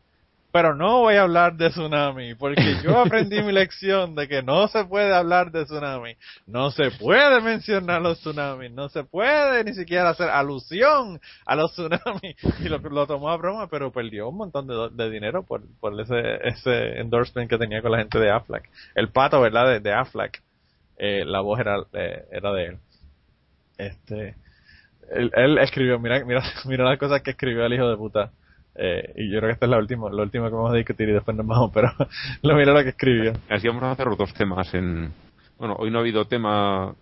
Pero 0.56 0.73
no 0.73 1.02
voy 1.02 1.15
a 1.15 1.23
hablar 1.23 1.57
de 1.57 1.69
tsunami, 1.69 2.34
porque 2.36 2.77
yo 2.82 2.98
aprendí 3.06 3.41
mi 3.41 3.52
lección 3.52 4.15
de 4.15 4.26
que 4.26 4.41
no 4.41 4.69
se 4.69 4.86
puede 4.86 5.14
hablar 5.14 5.52
de 5.52 5.65
tsunami. 5.65 6.15
No 6.48 6.72
se 6.72 6.91
puede 6.91 7.41
mencionar 7.41 8.02
los 8.02 8.22
tsunamis, 8.22 8.72
no 8.72 8.88
se 8.88 9.03
puede 9.03 9.65
ni 9.65 9.73
siquiera 9.73 10.11
hacer 10.11 10.30
alusión 10.30 11.19
a 11.45 11.57
los 11.57 11.73
tsunamis. 11.73 12.38
Y 12.64 12.69
lo, 12.69 12.77
lo 12.77 13.06
tomó 13.06 13.32
a 13.32 13.36
broma, 13.36 13.68
pero 13.68 13.91
perdió 13.91 14.30
un 14.30 14.38
montón 14.38 14.65
de, 14.65 14.91
de 14.94 15.10
dinero 15.10 15.44
por, 15.44 15.61
por 15.82 15.99
ese, 15.99 16.48
ese 16.48 17.02
endorsement 17.02 17.49
que 17.49 17.57
tenía 17.57 17.82
con 17.82 17.91
la 17.91 17.98
gente 17.98 18.18
de 18.18 18.32
Aflac. 18.32 18.69
El 18.95 19.10
pato, 19.10 19.41
¿verdad? 19.41 19.68
De, 19.68 19.80
de 19.82 19.91
Aflac. 19.91 20.41
Eh, 20.95 21.26
la 21.26 21.41
voz 21.41 21.60
era, 21.60 21.84
eh, 21.91 22.23
era 22.32 22.53
de 22.53 22.65
él. 22.65 22.77
Este, 23.77 24.36
él, 25.11 25.34
él 25.36 25.57
escribió, 25.57 25.99
mira, 25.99 26.23
mira, 26.23 26.44
mira 26.65 26.86
las 26.86 26.98
cosas 26.98 27.22
que 27.23 27.32
escribió 27.32 27.65
el 27.65 27.73
hijo 27.73 27.90
de 27.90 27.98
puta. 27.98 28.32
Eh, 28.77 29.14
y 29.15 29.31
yo 29.31 29.39
creo 29.39 29.49
que 29.49 29.53
esta 29.53 29.65
es 29.65 29.69
la 29.69 29.77
última, 29.77 30.10
lo 30.10 30.23
último 30.23 30.49
que 30.49 30.56
vamos 30.56 30.72
a 30.73 30.76
discutir 30.76 31.07
y 31.10 31.14
después 31.14 31.35
nos 31.35 31.47
vamos, 31.47 31.72
pero 31.73 31.91
lo 32.41 32.56
mira 32.56 32.73
lo 32.73 32.84
que 32.84 32.89
escribió. 32.89 33.34
Así 33.49 33.68
vamos 33.68 33.84
a 33.84 33.91
hacer 33.91 34.07
los 34.07 34.18
dos 34.18 34.34
temas 34.34 34.73
en... 34.73 35.14
Bueno, 35.57 35.76
hoy 35.80 35.89
no 35.89 35.99
ha 35.99 36.02
habido 36.02 36.26
tema... 36.26 36.93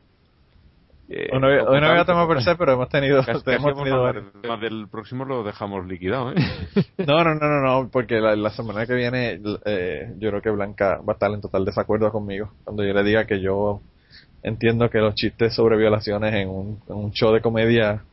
Eh, 1.09 1.29
hoy 1.33 1.39
no 1.39 1.47
había, 1.47 1.63
hoy 1.63 1.81
no 1.81 1.87
había 1.87 2.05
tema 2.05 2.27
per 2.27 2.43
se, 2.43 2.55
pero 2.55 2.73
hemos 2.73 2.89
tenido... 2.89 3.23
Casi, 3.23 3.43
casi 3.43 3.55
hemos 3.55 3.75
tenido 3.75 4.07
el 4.07 4.31
tema 4.41 4.57
del 4.57 4.87
próximo 4.87 5.25
lo 5.25 5.43
dejamos 5.43 5.85
liquidado, 5.87 6.31
¿eh? 6.31 6.35
No, 7.07 7.23
no, 7.23 7.33
no, 7.33 7.47
no, 7.47 7.61
no 7.61 7.89
porque 7.91 8.21
la, 8.21 8.35
la 8.35 8.51
semana 8.51 8.85
que 8.85 8.93
viene 8.93 9.41
eh, 9.65 10.13
yo 10.19 10.29
creo 10.29 10.41
que 10.41 10.51
Blanca 10.51 10.99
va 11.07 11.13
a 11.13 11.13
estar 11.13 11.31
en 11.31 11.41
total 11.41 11.65
desacuerdo 11.65 12.11
conmigo 12.11 12.51
cuando 12.63 12.83
yo 12.83 12.93
le 12.93 13.03
diga 13.03 13.25
que 13.25 13.41
yo 13.41 13.81
entiendo 14.43 14.89
que 14.89 14.99
los 14.99 15.15
chistes 15.15 15.55
sobre 15.55 15.77
violaciones 15.77 16.33
en 16.35 16.49
un, 16.49 16.79
en 16.87 16.95
un 16.95 17.11
show 17.13 17.33
de 17.33 17.41
comedia 17.41 18.03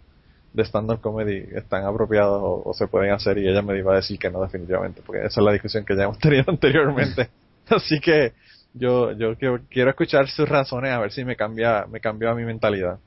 de 0.53 0.65
stand-up 0.65 1.01
comedy 1.01 1.47
están 1.55 1.85
apropiados 1.85 2.41
o, 2.43 2.75
se 2.75 2.89
pueden 2.89 3.13
hacer 3.13 3.39
y 3.39 3.49
ella 3.49 3.63
me 3.63 3.79
iba 3.79 3.93
a 3.93 3.97
decir 3.97 4.19
que 4.19 4.31
no 4.31 4.43
definitivamente 4.43 5.03
porque 5.05 5.25
esa 5.25 5.41
es 5.41 5.45
la 5.45 5.53
discusión 5.53 5.85
que 5.85 5.97
ya 5.97 6.05
hemos 6.05 6.19
tenido 6.21 6.45
anteriormente. 6.49 7.31
Así 7.69 8.01
que 8.01 8.33
yo 8.75 9.13
yo 9.13 9.37
quiero, 9.37 9.61
quiero 9.69 9.91
escuchar 9.91 10.29
sus 10.29 10.49
razones 10.49 10.93
a 10.93 11.01
ver 11.01 11.13
si 11.13 11.25
me 11.25 11.37
cambia 11.37 11.87
me 11.87 12.01
cambió 12.01 12.31
a 12.31 12.35
mi 12.35 12.45
mentalidad 12.45 12.99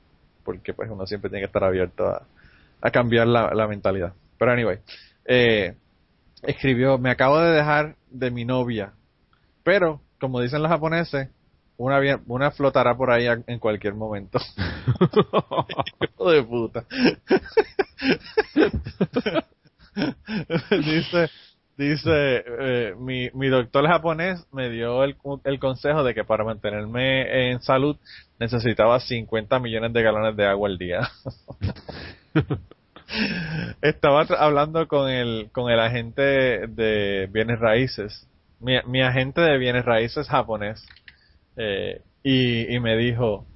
porque 0.44 0.74
pues 0.74 0.90
uno 0.90 1.06
siempre 1.06 1.30
tiene 1.30 1.42
que 1.42 1.46
estar 1.46 1.64
abierto 1.64 2.06
a, 2.06 2.22
a 2.80 2.90
cambiar 2.90 3.26
la, 3.26 3.52
la, 3.54 3.66
mentalidad. 3.66 4.12
Pero 4.38 4.52
anyway 4.52 4.78
eh, 5.24 5.74
escribió 6.42 6.98
me 6.98 7.10
acabo 7.10 7.40
de 7.40 7.52
dejar 7.52 7.96
de 8.10 8.30
mi 8.30 8.44
novia 8.44 8.92
pero 9.62 10.00
como 10.20 10.40
dicen 10.40 10.62
los 10.62 10.70
japoneses 10.70 11.28
una, 11.76 12.20
una 12.26 12.50
flotará 12.50 12.96
por 12.96 13.10
ahí 13.10 13.26
en 13.46 13.58
cualquier 13.58 13.94
momento. 13.94 14.38
Hijo 16.00 16.30
de 16.30 16.42
puta. 16.42 16.84
dice, 20.70 21.30
dice, 21.76 22.44
eh, 22.60 22.94
mi, 22.98 23.30
mi 23.34 23.48
doctor 23.48 23.86
japonés 23.86 24.46
me 24.52 24.70
dio 24.70 25.04
el, 25.04 25.16
el 25.44 25.58
consejo 25.58 26.04
de 26.04 26.14
que 26.14 26.24
para 26.24 26.44
mantenerme 26.44 27.50
en 27.50 27.60
salud 27.60 27.96
necesitaba 28.38 29.00
50 29.00 29.58
millones 29.58 29.92
de 29.92 30.02
galones 30.02 30.36
de 30.36 30.46
agua 30.46 30.68
al 30.68 30.78
día. 30.78 31.10
Estaba 33.82 34.22
hablando 34.38 34.88
con 34.88 35.08
el, 35.10 35.50
con 35.52 35.70
el 35.70 35.78
agente 35.78 36.22
de 36.68 37.28
bienes 37.30 37.60
raíces. 37.60 38.26
Mi, 38.60 38.74
mi 38.86 39.02
agente 39.02 39.40
de 39.40 39.58
bienes 39.58 39.84
raíces 39.84 40.28
japonés 40.28 40.84
eh, 41.56 42.00
y, 42.22 42.78
me 42.80 42.96
dijo, 42.96 43.46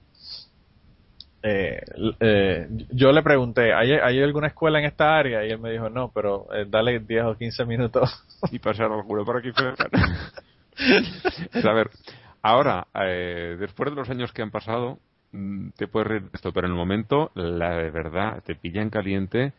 eh, 1.43 1.81
eh, 2.21 2.69
yo 2.91 3.13
le 3.13 3.23
pregunté, 3.23 3.73
¿hay, 3.73 3.93
¿hay 3.93 4.23
alguna 4.23 4.49
escuela 4.49 4.79
en 4.79 4.87
esta 4.87 5.17
área? 5.17 5.47
Y 5.47 5.51
él 5.51 5.59
me 5.59 5.71
dijo, 5.71 5.89
no, 5.89 6.11
pero 6.13 6.47
eh, 6.55 6.67
dale 6.69 6.99
10 6.99 7.25
o 7.25 7.37
15 7.37 7.65
minutos. 7.65 8.11
y 8.51 8.59
pasar 8.59 8.93
alguno 8.93 9.25
por 9.25 9.39
aquí. 9.39 9.51
a 11.65 11.73
ver, 11.73 11.91
ahora, 12.43 12.87
eh, 12.95 13.57
después 13.59 13.91
de 13.91 13.97
los 13.97 14.11
años 14.11 14.33
que 14.33 14.43
han 14.43 14.51
pasado, 14.51 14.99
mm, 15.33 15.71
te 15.71 15.87
puedes 15.87 16.09
reír 16.09 16.23
de 16.23 16.31
esto, 16.35 16.53
pero 16.53 16.67
en 16.67 16.73
el 16.73 16.79
momento, 16.79 17.31
la 17.35 17.77
verdad, 17.91 18.43
te 18.45 18.55
pilla 18.55 18.83
en 18.83 18.91
caliente 18.91 19.53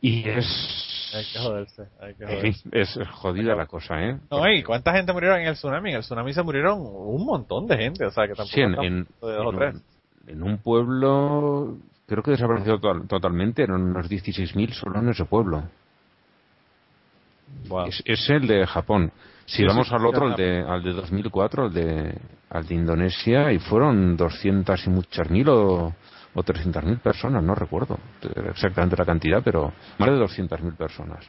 y 0.00 0.28
es 0.28 0.93
hay 1.14 1.24
que 1.24 1.38
joderse, 1.38 1.82
hay 2.00 2.14
que 2.14 2.26
joderse. 2.26 2.68
Es, 2.72 2.96
es 2.96 3.08
jodida 3.08 3.54
la 3.54 3.66
cosa, 3.66 4.02
¿eh? 4.02 4.18
No, 4.30 4.50
¿y 4.50 4.62
cuánta 4.62 4.92
gente 4.92 5.12
murieron 5.12 5.40
en 5.40 5.48
el 5.48 5.54
tsunami? 5.54 5.90
En 5.90 5.96
el 5.96 6.02
tsunami 6.02 6.32
se 6.32 6.42
murieron 6.42 6.80
un 6.80 7.24
montón 7.24 7.66
de 7.66 7.76
gente, 7.76 8.04
o 8.04 8.10
sea, 8.10 8.26
que 8.26 8.34
tampoco 8.34 8.54
sí, 8.54 8.60
en, 8.60 8.74
en, 8.82 9.04
de 9.04 9.08
dos 9.20 9.46
o 9.46 9.52
tres. 9.52 9.74
Un, 9.74 10.30
en 10.30 10.42
un 10.42 10.58
pueblo, 10.58 11.76
creo 12.06 12.22
que 12.22 12.32
desapareció 12.32 12.78
to 12.78 13.02
totalmente, 13.06 13.62
eran 13.62 13.82
unos 13.82 14.10
16.000 14.10 14.72
solo 14.72 14.98
en 14.98 15.10
ese 15.10 15.24
pueblo. 15.24 15.64
Wow. 17.68 17.86
Es, 17.86 18.02
es, 18.04 18.30
el 18.30 18.46
de 18.46 18.66
Japón. 18.66 19.12
Si 19.46 19.58
sí, 19.58 19.64
vamos 19.64 19.92
al 19.92 20.04
otro, 20.06 20.28
el 20.28 20.36
de, 20.36 20.62
al 20.62 20.82
de 20.82 20.92
2004, 20.92 21.66
el 21.66 21.72
de, 21.72 22.18
al 22.50 22.66
de 22.66 22.74
Indonesia, 22.74 23.52
y 23.52 23.58
fueron 23.58 24.16
200 24.16 24.86
y 24.86 24.90
muchas 24.90 25.30
mil 25.30 25.48
o 25.48 25.94
o 26.34 26.42
300.000 26.42 27.00
personas, 27.00 27.42
no 27.42 27.54
recuerdo 27.54 27.98
exactamente 28.50 28.96
la 28.96 29.04
cantidad, 29.04 29.42
pero 29.42 29.72
más 29.98 30.08
de 30.10 30.16
200.000 30.16 30.76
personas. 30.76 31.28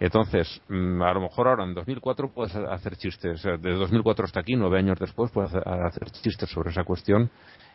Entonces, 0.00 0.60
a 0.68 1.12
lo 1.12 1.20
mejor 1.20 1.48
ahora 1.48 1.64
en 1.64 1.74
2004 1.74 2.32
puedes 2.32 2.54
hacer 2.54 2.96
chistes, 2.96 3.42
de 3.42 3.72
2004 3.72 4.24
hasta 4.24 4.40
aquí, 4.40 4.56
nueve 4.56 4.78
años 4.78 4.98
después, 4.98 5.30
puedes 5.30 5.54
hacer 5.54 6.10
chistes 6.10 6.50
sobre 6.50 6.70
esa 6.70 6.84
cuestión 6.84 7.30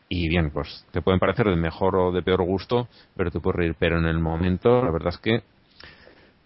y 0.10 0.28
bien, 0.28 0.50
pues 0.50 0.86
te 0.92 1.02
pueden 1.04 1.20
parecer 1.20 1.46
de 1.46 1.56
mejor 1.56 1.96
o 1.96 2.12
de 2.12 2.24
peor 2.24 2.44
gusto, 2.44 2.88
pero 3.16 3.30
te 3.30 3.40
puedes 3.40 3.58
reír. 3.58 3.76
Pero 3.78 4.00
en 4.00 4.06
el 4.06 4.20
momento, 4.20 4.84
la 4.84 4.92
verdad 4.92 5.10
es 5.10 5.20
que... 5.20 5.44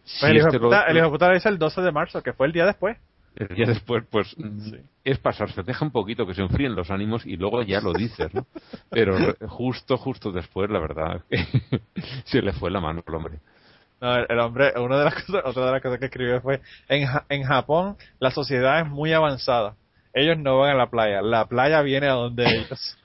Si 0.03 0.25
el, 0.25 0.35
hijo 0.35 0.47
este 0.47 0.59
puta, 0.59 0.83
lo... 0.83 0.87
el 0.91 0.97
hijo 0.97 1.09
puta 1.09 1.29
lo 1.29 1.33
dice 1.33 1.47
el 1.47 1.57
12 1.57 1.81
de 1.81 1.91
marzo, 1.93 2.21
que 2.21 2.33
fue 2.33 2.47
el 2.47 2.51
día 2.51 2.65
después. 2.65 2.97
El 3.35 3.47
día 3.47 3.65
después, 3.65 4.03
pues, 4.09 4.29
sí. 4.29 4.75
es 5.03 5.17
pasarse, 5.17 5.63
deja 5.63 5.83
un 5.83 5.91
poquito 5.91 6.27
que 6.27 6.35
se 6.35 6.41
enfríen 6.41 6.75
los 6.75 6.91
ánimos 6.91 7.25
y 7.25 7.35
luego 7.35 7.63
ya 7.63 7.81
lo 7.81 7.93
dices, 7.93 8.31
¿no? 8.33 8.45
Pero 8.89 9.35
justo, 9.47 9.97
justo 9.97 10.31
después, 10.31 10.69
la 10.69 10.79
verdad, 10.79 11.23
se 12.25 12.41
le 12.41 12.53
fue 12.53 12.69
la 12.69 12.79
mano 12.79 13.03
al 13.05 13.15
hombre. 13.15 13.39
No, 13.99 14.15
el 14.15 14.39
hombre, 14.39 14.73
una 14.77 14.99
de 14.99 15.05
las 15.05 15.15
cosas, 15.15 15.41
otra 15.45 15.65
de 15.65 15.71
las 15.71 15.81
cosas 15.81 15.99
que 15.99 16.05
escribió 16.05 16.41
fue, 16.41 16.61
en, 16.89 17.07
en 17.29 17.43
Japón 17.43 17.97
la 18.19 18.31
sociedad 18.31 18.81
es 18.81 18.87
muy 18.87 19.13
avanzada. 19.13 19.75
Ellos 20.13 20.37
no 20.37 20.59
van 20.59 20.71
a 20.71 20.75
la 20.75 20.91
playa, 20.91 21.21
la 21.21 21.47
playa 21.47 21.81
viene 21.81 22.07
a 22.07 22.13
donde 22.13 22.45
ellos. 22.45 22.97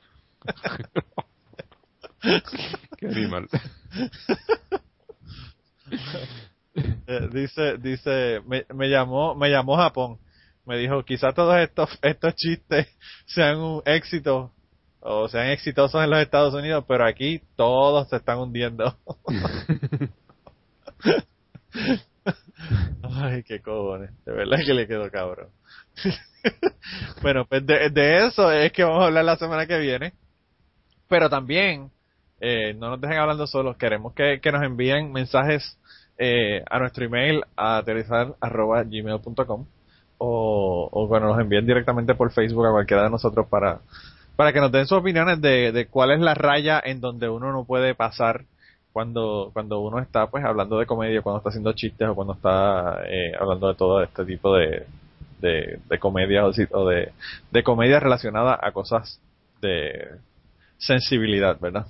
Qué 2.99 3.07
animal. 3.07 3.49
Eh, 7.07 7.29
dice, 7.33 7.79
dice, 7.79 8.43
me, 8.47 8.67
me, 8.75 8.89
llamó, 8.89 9.35
me 9.35 9.49
llamó 9.49 9.77
Japón. 9.77 10.19
Me 10.67 10.77
dijo, 10.77 11.03
quizá 11.05 11.33
todos 11.33 11.57
estos, 11.59 11.99
estos 12.03 12.35
chistes 12.35 12.87
sean 13.27 13.59
un 13.59 13.83
éxito 13.87 14.53
o 15.01 15.29
sean 15.29 15.47
exitosos 15.49 16.03
en 16.03 16.11
los 16.11 16.21
Estados 16.21 16.53
Unidos, 16.55 16.85
pero 16.87 17.07
aquí 17.07 17.41
todos 17.57 18.09
se 18.09 18.17
están 18.17 18.39
hundiendo. 18.39 18.97
Ay, 23.03 23.43
qué 23.45 23.61
cojones. 23.61 24.11
De 24.25 24.33
verdad 24.33 24.59
que 24.65 24.75
le 24.75 24.87
quedó 24.87 25.11
cabrón. 25.11 25.49
bueno, 27.23 27.47
pues 27.47 27.65
de, 27.65 27.91
de, 27.91 28.27
eso 28.27 28.53
es 28.53 28.71
que 28.73 28.85
vamos 28.85 29.03
a 29.03 29.07
hablar 29.07 29.25
la 29.25 29.37
semana 29.37 29.67
que 29.67 29.79
viene. 29.79 30.13
Pero 31.09 31.31
también, 31.31 31.91
eh, 32.41 32.75
no 32.75 32.91
nos 32.91 33.01
dejen 33.01 33.19
hablando 33.19 33.47
solos. 33.47 33.77
Queremos 33.77 34.13
que, 34.15 34.41
que 34.41 34.53
nos 34.53 34.63
envíen 34.63 35.13
mensajes 35.13 35.79
eh, 36.19 36.63
a 36.69 36.79
nuestro 36.79 37.05
email 37.05 37.45
a 37.57 37.79
aterrizar.gmail.com 37.79 39.67
o, 40.19 40.89
o 40.91 41.07
bueno, 41.07 41.29
nos 41.29 41.41
envíen 41.41 41.65
directamente 41.67 42.15
por 42.15 42.33
Facebook 42.33 42.67
a 42.67 42.73
cualquiera 42.73 43.05
de 43.05 43.11
nosotros 43.11 43.47
para, 43.49 43.79
para 44.37 44.53
que 44.53 44.61
nos 44.61 44.73
den 44.73 44.87
sus 44.87 44.99
opiniones 44.99 45.41
de, 45.41 45.73
de 45.73 45.87
cuál 45.87 46.11
es 46.11 46.21
la 46.21 46.35
raya 46.35 46.81
en 46.85 47.01
donde 47.01 47.29
uno 47.29 47.53
no 47.53 47.65
puede 47.65 47.95
pasar 47.95 48.45
cuando, 48.93 49.51
cuando 49.53 49.79
uno 49.81 50.01
está 50.01 50.27
pues 50.27 50.45
hablando 50.45 50.79
de 50.79 50.87
comedia, 50.87 51.23
cuando 51.23 51.39
está 51.39 51.51
haciendo 51.51 51.73
chistes 51.73 52.09
o 52.09 52.15
cuando 52.17 52.35
está 52.35 53.03
eh, 53.07 53.33
hablando 53.39 53.69
de 53.69 53.75
todo 53.75 54.03
este 54.03 54.25
tipo 54.25 54.57
de, 54.57 54.87
de, 55.41 55.79
de 55.89 55.99
comedia 55.99 56.45
o, 56.47 56.51
o 56.73 56.89
de, 56.89 57.13
de 57.51 57.63
comedia 57.63 58.01
relacionada 58.01 58.59
a 58.61 58.73
cosas 58.73 59.21
de 59.61 60.17
sensibilidad, 60.79 61.59
¿verdad? 61.61 61.87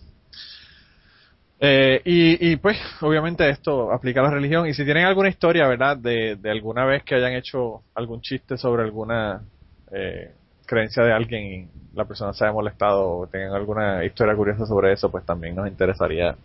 Eh, 1.60 2.00
y, 2.04 2.56
pues, 2.56 2.78
obviamente 3.00 3.48
esto 3.50 3.92
aplica 3.92 4.20
a 4.20 4.24
la 4.24 4.30
religión. 4.30 4.66
Y 4.68 4.74
si 4.74 4.84
tienen 4.84 5.06
alguna 5.06 5.28
historia, 5.28 5.66
¿verdad? 5.66 5.96
De, 5.96 6.36
de 6.36 6.50
alguna 6.50 6.84
vez 6.84 7.02
que 7.02 7.16
hayan 7.16 7.32
hecho 7.32 7.82
algún 7.94 8.20
chiste 8.20 8.56
sobre 8.56 8.82
alguna 8.84 9.42
eh, 9.90 10.32
creencia 10.66 11.02
de 11.02 11.12
alguien 11.12 11.42
y 11.44 11.68
la 11.96 12.04
persona 12.04 12.32
se 12.32 12.44
haya 12.44 12.52
molestado 12.52 13.18
o 13.18 13.26
tengan 13.26 13.54
alguna 13.54 14.04
historia 14.04 14.36
curiosa 14.36 14.66
sobre 14.66 14.92
eso, 14.92 15.10
pues 15.10 15.24
también 15.24 15.56
nos 15.56 15.66
interesaría 15.66 16.36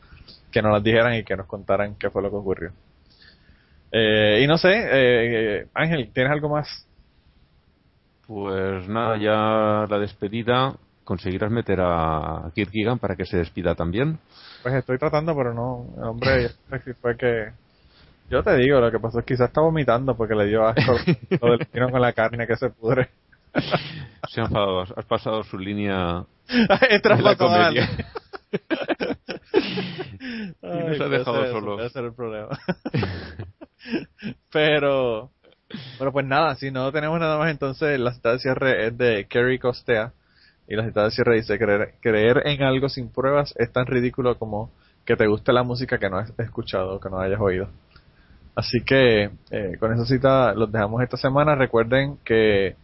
que 0.52 0.62
nos 0.62 0.72
las 0.72 0.84
dijeran 0.84 1.16
y 1.16 1.24
que 1.24 1.36
nos 1.36 1.46
contaran 1.46 1.96
qué 1.96 2.10
fue 2.10 2.22
lo 2.22 2.30
que 2.30 2.36
ocurrió. 2.38 2.72
Eh, 3.92 4.42
y 4.44 4.48
no 4.48 4.58
sé, 4.58 4.72
eh, 4.74 5.68
Ángel, 5.74 6.10
¿tienes 6.14 6.32
algo 6.32 6.50
más? 6.50 6.68
Pues 8.26 8.88
nada, 8.88 9.18
ya 9.18 9.86
la 9.88 10.00
despedida. 10.00 10.74
¿Conseguirás 11.04 11.52
meter 11.52 11.80
a 11.82 12.50
Kirk 12.56 12.72
Gigan 12.72 13.00
para 13.00 13.16
que 13.16 13.26
se 13.26 13.38
despida 13.38 13.76
también? 13.76 14.20
Pues 14.62 14.74
estoy 14.76 14.98
tratando, 14.98 15.36
pero 15.36 15.54
no, 15.54 15.88
el 15.98 16.04
hombre 16.04 16.50
fue 17.02 17.18
que 17.18 17.52
Yo 18.30 18.42
te 18.42 18.56
digo, 18.56 18.80
lo 18.80 18.90
que 18.90 19.00
pasó 19.00 19.20
es 19.20 19.26
que 19.26 19.34
quizás 19.34 19.50
está 19.50 19.60
vomitando 19.62 20.16
porque 20.16 20.36
le 20.36 20.46
dio 20.48 20.66
asco 20.66 20.96
lo 21.42 21.52
del 21.52 21.68
vino 21.74 21.90
con 21.90 22.02
la 22.02 22.14
carne 22.14 22.48
que 22.48 22.56
se 22.56 22.70
pudre. 22.70 23.10
Se 24.30 24.40
ha 24.42 24.46
enfadado, 24.46 24.82
has 24.82 25.06
pasado 25.06 25.44
su 25.44 25.58
línea 25.58 26.24
de 26.48 27.22
la 27.22 27.36
comedia. 27.36 27.90
Ay, 30.62 30.84
nos 30.88 31.02
ha 31.02 31.10
dejado 31.10 31.52
solos. 31.52 31.96
el 31.96 32.14
problema. 32.14 32.58
pero, 34.52 35.32
pero 36.00 36.12
pues 36.14 36.26
nada, 36.26 36.56
si 36.56 36.72
no 36.72 36.92
tenemos 36.92 37.20
nada 37.20 37.38
más, 37.38 37.52
entonces 37.52 38.00
la 38.00 38.12
de 38.12 38.40
cierre 38.40 38.88
es 38.88 38.98
de 38.98 39.28
Kerry 39.28 39.60
Costea. 39.60 40.14
Y 40.68 40.76
la 40.76 40.86
cita 40.86 41.04
de 41.04 41.12
cierre 41.12 41.36
dice, 41.36 41.58
creer, 41.60 41.96
creer 42.00 42.44
en 42.46 42.64
algo 42.64 42.90
sin 42.90 43.10
pruebas 43.10 43.54
es 43.58 43.72
tan 43.72 43.86
ridículo 43.86 44.38
como 44.38 44.72
que 45.06 45.16
te 45.16 45.28
guste 45.28 45.52
la 45.52 45.64
música 45.64 45.98
que 45.98 46.10
no 46.10 46.18
has 46.18 46.34
escuchado, 46.40 47.00
que 47.00 47.10
no 47.10 47.20
hayas 47.20 47.40
oído. 47.40 47.68
Así 48.56 48.82
que 48.82 49.32
eh, 49.52 49.78
con 49.80 49.94
esa 49.94 50.06
cita 50.06 50.54
los 50.54 50.72
dejamos 50.72 51.02
esta 51.02 51.18
semana. 51.18 51.56
Recuerden 51.56 52.18
que 52.24 52.76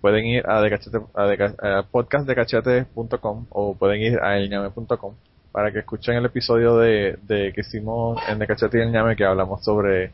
pueden 0.00 0.26
ir 0.26 0.44
a, 0.48 0.60
decachete, 0.60 0.98
a, 1.14 1.78
a 1.78 1.82
podcastdecachete.com 1.84 3.46
o 3.50 3.74
pueden 3.76 4.00
ir 4.00 4.18
a 4.20 4.38
elñame.com 4.38 5.14
para 5.52 5.72
que 5.72 5.80
escuchen 5.80 6.16
el 6.16 6.26
episodio 6.26 6.76
de, 6.76 7.18
de 7.22 7.52
que 7.52 7.62
hicimos 7.62 8.20
en 8.28 8.38
Decachete 8.38 8.78
y 8.78 8.82
el 8.82 8.92
ñame 8.92 9.16
que 9.16 9.24
hablamos 9.24 9.64
sobre 9.64 10.12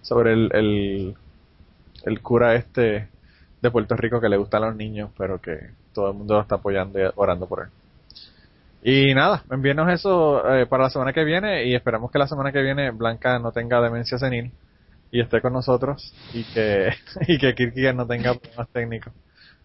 sobre 0.00 0.32
el, 0.32 1.16
el 2.04 2.22
cura 2.22 2.54
este 2.54 3.08
de 3.60 3.70
Puerto 3.70 3.96
Rico 3.96 4.20
que 4.20 4.28
le 4.28 4.36
gusta 4.36 4.56
a 4.56 4.60
los 4.60 4.76
niños 4.76 5.10
pero 5.18 5.40
que 5.40 5.70
todo 5.92 6.10
el 6.10 6.16
mundo 6.16 6.34
lo 6.34 6.40
está 6.40 6.56
apoyando 6.56 6.98
y 6.98 7.10
orando 7.16 7.46
por 7.46 7.62
él. 7.64 7.68
Y 8.82 9.14
nada, 9.14 9.44
envíenos 9.50 9.90
eso 9.92 10.42
eh, 10.54 10.66
para 10.66 10.84
la 10.84 10.90
semana 10.90 11.12
que 11.12 11.24
viene 11.24 11.64
y 11.66 11.74
esperamos 11.74 12.10
que 12.10 12.18
la 12.18 12.26
semana 12.26 12.50
que 12.50 12.62
viene 12.62 12.90
Blanca 12.92 13.38
no 13.38 13.52
tenga 13.52 13.80
demencia 13.80 14.18
senil 14.18 14.52
y 15.10 15.20
esté 15.20 15.42
con 15.42 15.52
nosotros 15.52 16.14
y 16.32 16.44
que 16.44 16.90
y 17.28 17.38
que 17.38 17.92
no 17.92 18.06
tenga 18.06 18.34
problemas 18.34 18.68
técnicos. 18.70 19.12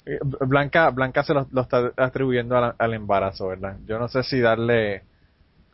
Eh, 0.05 0.19
Blanca 0.21 0.89
Blanca 0.89 1.23
se 1.23 1.33
lo, 1.33 1.47
está 1.61 1.91
atribuyendo 1.95 2.57
al, 2.77 2.93
embarazo, 2.93 3.47
¿verdad? 3.47 3.77
Yo 3.87 3.99
no 3.99 4.09
sé 4.09 4.23
si 4.23 4.41
darle 4.41 5.03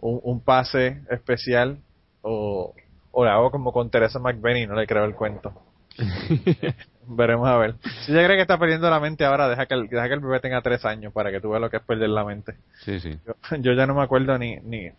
un, 0.02 0.40
pase 0.42 1.02
especial 1.10 1.80
o, 2.22 2.74
o 3.12 3.26
le 3.26 3.32
hago 3.32 3.50
como 3.50 3.72
con 3.74 3.90
Teresa 3.90 4.20
McBenney 4.20 4.64
y 4.64 4.68
no 4.68 4.76
le 4.76 4.86
creo 4.86 5.06
el 5.06 5.16
cuento. 5.16 5.52
Veremos 7.08 7.48
a 7.48 7.58
ver. 7.58 7.76
Si 8.06 8.12
ella 8.12 8.24
cree 8.26 8.38
que 8.38 8.42
está 8.44 8.58
perdiendo 8.58 8.90
la 8.90 9.00
mente 9.00 9.26
ahora, 9.26 9.50
deja 9.50 9.66
que 9.66 9.74
el, 9.74 9.88
deja 9.88 10.08
que 10.08 10.14
el 10.14 10.20
bebé 10.20 10.40
tenga 10.40 10.62
tres 10.62 10.86
años 10.86 11.12
para 11.14 11.32
que 11.32 11.42
tú 11.42 11.50
veas 11.50 11.62
lo 11.62 11.70
que 11.70 11.78
es 11.78 11.84
perder 11.84 12.10
la 12.10 12.24
mente. 12.24 12.56
Sí, 12.84 13.00
sí. 13.00 13.18
Yo, 13.26 13.34
yo 13.58 13.74
ya 13.74 13.86
no 13.86 13.96
me 13.96 14.04
acuerdo 14.04 14.38
ni, 14.38 14.58
ni, 14.58 14.90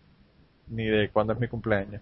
ni 0.67 0.85
de 0.85 1.09
cuándo 1.09 1.33
es 1.33 1.39
mi 1.39 1.47
cumpleaños. 1.47 2.01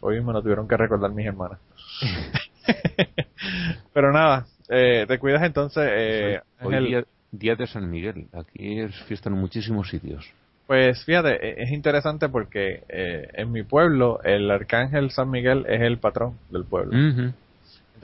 Hoy 0.00 0.16
mismo 0.16 0.32
lo 0.32 0.42
tuvieron 0.42 0.66
que 0.68 0.76
recordar 0.76 1.10
mis 1.12 1.26
hermanas. 1.26 1.58
Pero 3.92 4.12
nada, 4.12 4.46
eh, 4.68 5.04
te 5.06 5.18
cuidas 5.18 5.42
entonces. 5.42 5.84
Eh, 5.88 6.40
Hoy 6.62 6.84
día, 6.86 7.04
día 7.30 7.54
de 7.56 7.66
San 7.66 7.90
Miguel. 7.90 8.26
Aquí 8.32 8.80
es 8.80 8.94
fiesta 9.04 9.28
en 9.28 9.36
muchísimos 9.36 9.88
sitios. 9.88 10.28
Pues 10.66 11.04
fíjate, 11.04 11.34
e- 11.46 11.62
es 11.62 11.70
interesante 11.70 12.28
porque 12.28 12.82
eh, 12.88 13.28
en 13.34 13.52
mi 13.52 13.62
pueblo 13.62 14.20
el 14.24 14.50
arcángel 14.50 15.10
San 15.10 15.30
Miguel 15.30 15.66
es 15.68 15.82
el 15.82 15.98
patrón 15.98 16.38
del 16.50 16.64
pueblo. 16.64 16.96
Ujú. 16.96 17.32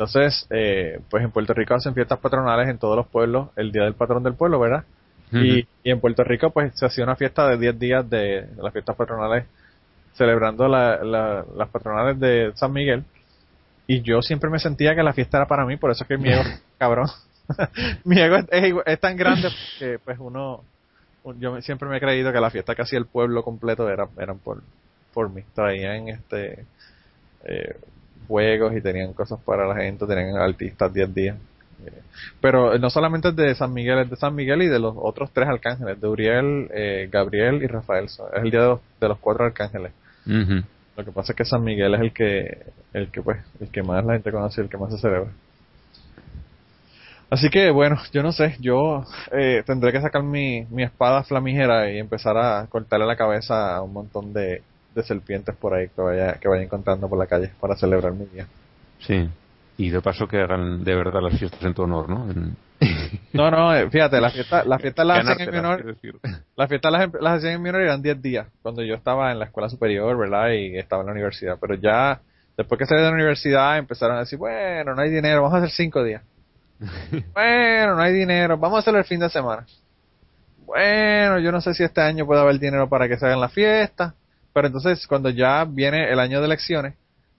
Entonces, 0.05 0.47
eh, 0.49 0.99
pues 1.11 1.23
en 1.23 1.31
Puerto 1.31 1.53
Rico 1.53 1.75
hacen 1.75 1.93
fiestas 1.93 2.19
patronales 2.21 2.71
en 2.71 2.79
todos 2.79 2.97
los 2.97 3.07
pueblos, 3.07 3.51
el 3.57 3.71
día 3.71 3.83
del 3.85 3.93
patrón 3.93 4.23
del 4.23 4.33
pueblo, 4.33 4.59
¿verdad? 4.59 4.85
y, 5.45 5.59
y 5.85 5.91
en 5.91 6.01
Puerto 6.01 6.25
Rico 6.25 6.49
pues 6.51 6.73
se 6.75 6.87
hacía 6.87 7.05
una 7.05 7.17
fiesta 7.17 7.47
de 7.47 7.59
10 7.59 7.79
días 7.79 8.09
de, 8.09 8.47
de 8.47 8.63
las 8.63 8.73
fiestas 8.73 8.97
patronales 8.97 9.45
celebrando 10.15 10.67
la- 10.69 11.05
la- 11.05 11.45
las 11.55 11.69
patronales 11.69 12.19
de 12.19 12.51
San 12.55 12.73
Miguel. 12.73 13.05
Y 13.87 14.01
yo 14.01 14.23
siempre 14.23 14.49
me 14.49 14.59
sentía 14.59 14.95
que 14.95 15.03
la 15.03 15.13
fiesta 15.13 15.37
era 15.37 15.47
para 15.47 15.67
mí, 15.67 15.77
por 15.77 15.91
eso 15.91 16.05
es 16.05 16.09
que 16.09 16.17
mi 16.17 16.31
ego, 16.31 16.45
cabrón, 16.79 17.07
mi 18.05 18.19
ego 18.23 18.37
es, 18.37 18.75
es 18.87 19.01
tan 19.01 19.19
grande 19.19 19.51
que 19.79 19.99
pues 20.03 20.19
uno, 20.19 20.65
un- 21.25 21.39
yo 21.41 21.53
me- 21.53 21.61
siempre 21.61 21.91
me 21.91 21.99
he 21.99 22.01
creído 22.01 22.33
que 22.33 22.41
la 22.41 22.51
fiesta 22.51 22.75
que 22.75 22.81
hacía 22.83 22.99
el 22.99 23.07
pueblo 23.07 23.43
completo 23.43 23.87
era, 23.91 24.09
eran 24.19 24.39
por, 24.39 24.63
por 25.13 25.29
mí, 25.29 25.43
traían 25.55 26.09
este 26.09 26.65
eh, 27.45 27.75
juegos 28.31 28.77
y 28.77 28.81
tenían 28.81 29.13
cosas 29.13 29.41
para 29.45 29.67
la 29.67 29.75
gente, 29.75 30.07
tenían 30.07 30.37
artistas 30.37 30.95
10 30.95 31.15
días. 31.15 31.37
Eh, 31.85 32.03
Pero 32.41 32.79
no 32.79 32.89
solamente 32.89 33.29
es 33.31 33.37
de 33.37 33.55
San 33.57 33.75
Miguel, 33.75 33.99
es 33.99 34.11
de 34.11 34.17
San 34.17 34.35
Miguel 34.35 34.63
y 34.63 34.69
de 34.69 34.79
los 34.79 34.95
otros 34.97 35.31
tres 35.33 35.49
arcángeles, 35.49 36.01
de 36.01 36.07
Uriel, 36.07 36.69
eh, 36.73 37.09
Gabriel 37.11 37.61
y 37.63 37.67
Rafael. 37.67 38.05
Es 38.05 38.21
el 38.35 38.51
día 38.51 38.63
de 38.63 38.69
los, 38.69 38.81
de 39.01 39.09
los 39.09 39.19
cuatro 39.19 39.45
arcángeles. 39.45 39.93
Lo 40.97 41.05
que 41.05 41.13
pasa 41.13 41.33
es 41.33 41.37
que 41.37 41.45
San 41.45 41.65
Miguel 41.65 41.95
es 41.95 42.01
el 42.01 42.13
que, 42.13 42.67
el 42.93 43.11
que 43.11 43.21
pues, 43.21 43.39
el 43.61 43.69
que 43.69 43.83
más 43.83 44.05
la 44.05 44.13
gente 44.13 44.31
conoce 44.31 44.61
y 44.61 44.65
el 44.65 44.71
que 44.71 44.79
más 44.79 44.93
se 44.93 44.99
celebra. 44.99 45.31
Así 47.31 47.49
que 47.49 47.71
bueno, 47.71 47.97
yo 48.13 48.23
no 48.23 48.33
sé, 48.33 48.57
yo 48.61 49.05
eh, 49.33 49.63
tendré 49.65 49.93
que 49.93 50.01
sacar 50.01 50.23
mi, 50.23 50.67
mi 50.71 50.83
espada 50.83 51.23
flamígera 51.25 51.91
y 51.91 51.99
empezar 51.99 52.37
a 52.37 52.67
cortarle 52.69 53.07
la 53.07 53.17
cabeza 53.17 53.77
a 53.77 53.83
un 53.83 53.93
montón 53.93 54.33
de, 54.33 54.63
de 54.95 55.03
serpientes 55.03 55.55
por 55.57 55.75
ahí 55.75 55.89
que 55.89 56.01
vaya, 56.01 56.35
que 56.35 56.49
vaya 56.49 56.63
encontrando 56.63 57.09
por 57.09 57.19
la 57.19 57.27
calle 57.27 57.51
para 57.61 57.77
celebrar 57.77 58.13
mi 58.13 58.27
día. 58.27 58.47
Sí. 59.01 59.29
Y 59.79 59.91
de 59.91 60.01
paso 60.01 60.27
que 60.29 60.39
hagan 60.41 60.85
de 60.85 60.95
verdad 60.95 61.21
las 61.23 61.39
fiestas 61.39 61.63
en 61.63 61.75
tu 61.75 61.83
honor, 61.83 62.09
¿no? 62.09 62.31
En- 62.31 62.57
No, 63.33 63.51
no, 63.51 63.75
eh, 63.75 63.89
fíjate, 63.91 64.21
las 64.21 64.33
fiestas 64.33 64.67
las 64.67 64.81
fiestas 64.81 65.07
las 65.07 65.27
hacen 65.27 65.41
en 65.49 65.51
mi 65.53 65.59
honor, 65.59 65.97
las 66.57 66.69
fiestas 66.69 66.93
las, 66.93 67.09
las 67.21 67.39
hacían 67.39 67.55
en 67.55 67.63
mi 67.63 67.69
honor 67.69 67.83
y 67.83 67.85
eran 67.85 68.03
10 68.03 68.21
días, 68.23 68.47
cuando 68.63 68.83
yo 68.83 68.95
estaba 68.95 69.31
en 69.33 69.39
la 69.39 69.47
escuela 69.47 69.69
superior, 69.69 70.17
¿verdad? 70.19 70.51
Y 70.51 70.77
estaba 70.77 71.03
en 71.03 71.07
la 71.07 71.13
universidad, 71.13 71.57
pero 71.61 71.75
ya 71.75 72.21
después 72.57 72.79
que 72.79 72.87
salí 72.87 73.01
de 73.03 73.09
la 73.09 73.15
universidad 73.15 73.79
empezaron 73.79 74.17
a 74.17 74.21
decir, 74.21 74.39
bueno, 74.39 74.95
no 74.95 75.03
hay 75.03 75.11
dinero, 75.11 75.43
vamos 75.43 75.55
a 75.55 75.59
hacer 75.59 75.71
5 75.71 76.03
días. 76.05 76.23
bueno, 77.35 77.95
no 77.97 78.03
hay 78.03 78.13
dinero, 78.13 78.57
vamos 78.59 78.77
a 78.77 78.81
hacerlo 78.81 78.99
el 78.99 79.05
fin 79.07 79.21
de 79.21 79.29
semana. 79.31 79.65
Bueno, 80.67 81.39
yo 81.41 81.51
no 81.53 81.61
sé 81.61 81.75
si 81.75 81.83
este 81.83 82.01
año 82.01 82.27
puede 82.27 82.41
haber 82.41 82.59
dinero 82.59 82.89
para 82.89 83.09
que 83.09 83.17
se 83.19 83.27
hagan 83.27 83.41
las 83.41 83.53
fiestas, 83.53 84.15
pero 84.53 84.67
entonces 84.67 85.07
cuando 85.07 85.31
ya 85.31 85.65
viene 85.65 86.11
el 86.11 86.19
año 86.21 86.41
de 86.41 86.47
elecciones, 86.47 86.95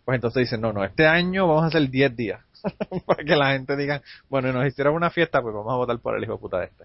pues 0.06 0.16
entonces 0.16 0.42
dicen, 0.42 0.62
no, 0.62 0.74
no, 0.74 0.84
este 0.84 1.08
año 1.08 1.48
vamos 1.48 1.64
a 1.64 1.68
hacer 1.68 1.90
10 1.90 2.16
días. 2.16 2.42
para 3.06 3.24
que 3.24 3.36
la 3.36 3.52
gente 3.54 3.76
diga, 3.76 4.02
bueno, 4.30 4.52
nos 4.54 4.66
hicieron 4.68 4.94
una 4.96 5.10
fiesta, 5.10 5.42
pues 5.42 5.54
vamos 5.54 5.72
a 5.74 5.78
votar 5.78 5.98
por 6.00 6.16
el 6.16 6.24
hijo 6.24 6.34
de 6.34 6.40
puta 6.40 6.64
este. 6.64 6.84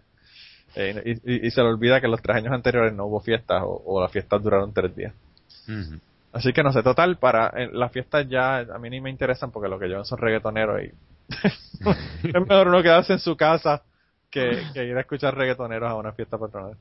Eh, 0.74 1.02
y, 1.24 1.32
y- 1.32 1.46
y 1.46 1.50
se 1.50 1.62
le 1.62 1.68
olvida 1.68 2.00
que 2.00 2.08
los 2.08 2.20
tres 2.22 2.36
años 2.36 2.52
anteriores 2.52 2.92
no 2.94 3.06
hubo 3.06 3.20
fiestas 3.20 3.62
o, 3.62 3.82
o 3.86 4.00
las 4.02 4.10
fiestas 4.12 4.42
duraron 4.42 4.72
tres 4.72 4.94
días. 4.94 5.14
Así 6.32 6.52
que 6.52 6.62
no 6.62 6.72
sé, 6.72 6.82
total, 6.82 7.16
para 7.16 7.48
eh, 7.56 7.70
las 7.72 7.90
fiestas 7.92 8.28
ya 8.28 8.58
a 8.58 8.78
mí 8.78 8.90
ni 8.90 9.00
me 9.00 9.10
interesan 9.10 9.50
porque 9.50 9.68
lo 9.68 9.78
que 9.78 9.86
llevan 9.86 10.04
son 10.04 10.18
reggaetoneros 10.18 10.82
y 10.82 10.90
es 12.28 12.34
mejor 12.46 12.68
uno 12.68 12.82
quedarse 12.82 13.14
en 13.14 13.18
su 13.20 13.36
casa 13.36 13.82
que, 14.30 14.62
que 14.74 14.84
ir 14.84 14.96
a 14.96 15.00
escuchar 15.00 15.34
reggaetoneros 15.34 15.90
a 15.90 15.94
una 15.94 16.12
fiesta 16.12 16.36
patronal. 16.38 16.76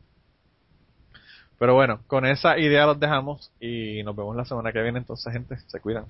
Pero 1.57 1.73
bueno, 1.73 1.99
con 2.07 2.25
esa 2.25 2.57
idea 2.57 2.85
los 2.85 2.99
dejamos 2.99 3.51
y 3.59 4.03
nos 4.03 4.15
vemos 4.15 4.35
la 4.35 4.45
semana 4.45 4.71
que 4.71 4.81
viene 4.81 4.99
entonces 4.99 5.31
gente, 5.31 5.57
se 5.67 5.79
cuidan. 5.79 6.05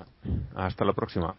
Hasta 0.56 0.86
la 0.86 0.94
próxima. 0.94 1.36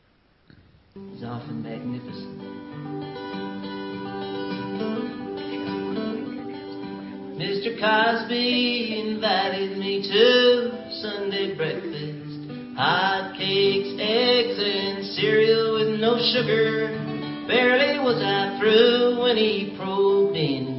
Mr. 7.37 7.79
Cosby 7.79 8.99
invited 8.99 9.77
me 9.77 10.01
to 10.01 10.71
Sunday 11.03 11.55
breakfast. 11.55 12.51
Hot 12.79 13.37
cakes, 13.37 13.93
eggs, 13.99 14.59
and 14.59 15.05
cereal 15.17 15.75
with 15.75 16.01
no 16.01 16.17
sugar. 16.33 16.89
Barely 17.47 17.99
was 17.99 18.23
I 18.23 18.59
through 18.59 19.21
when 19.21 19.37
he 19.37 19.75
probed 19.79 20.37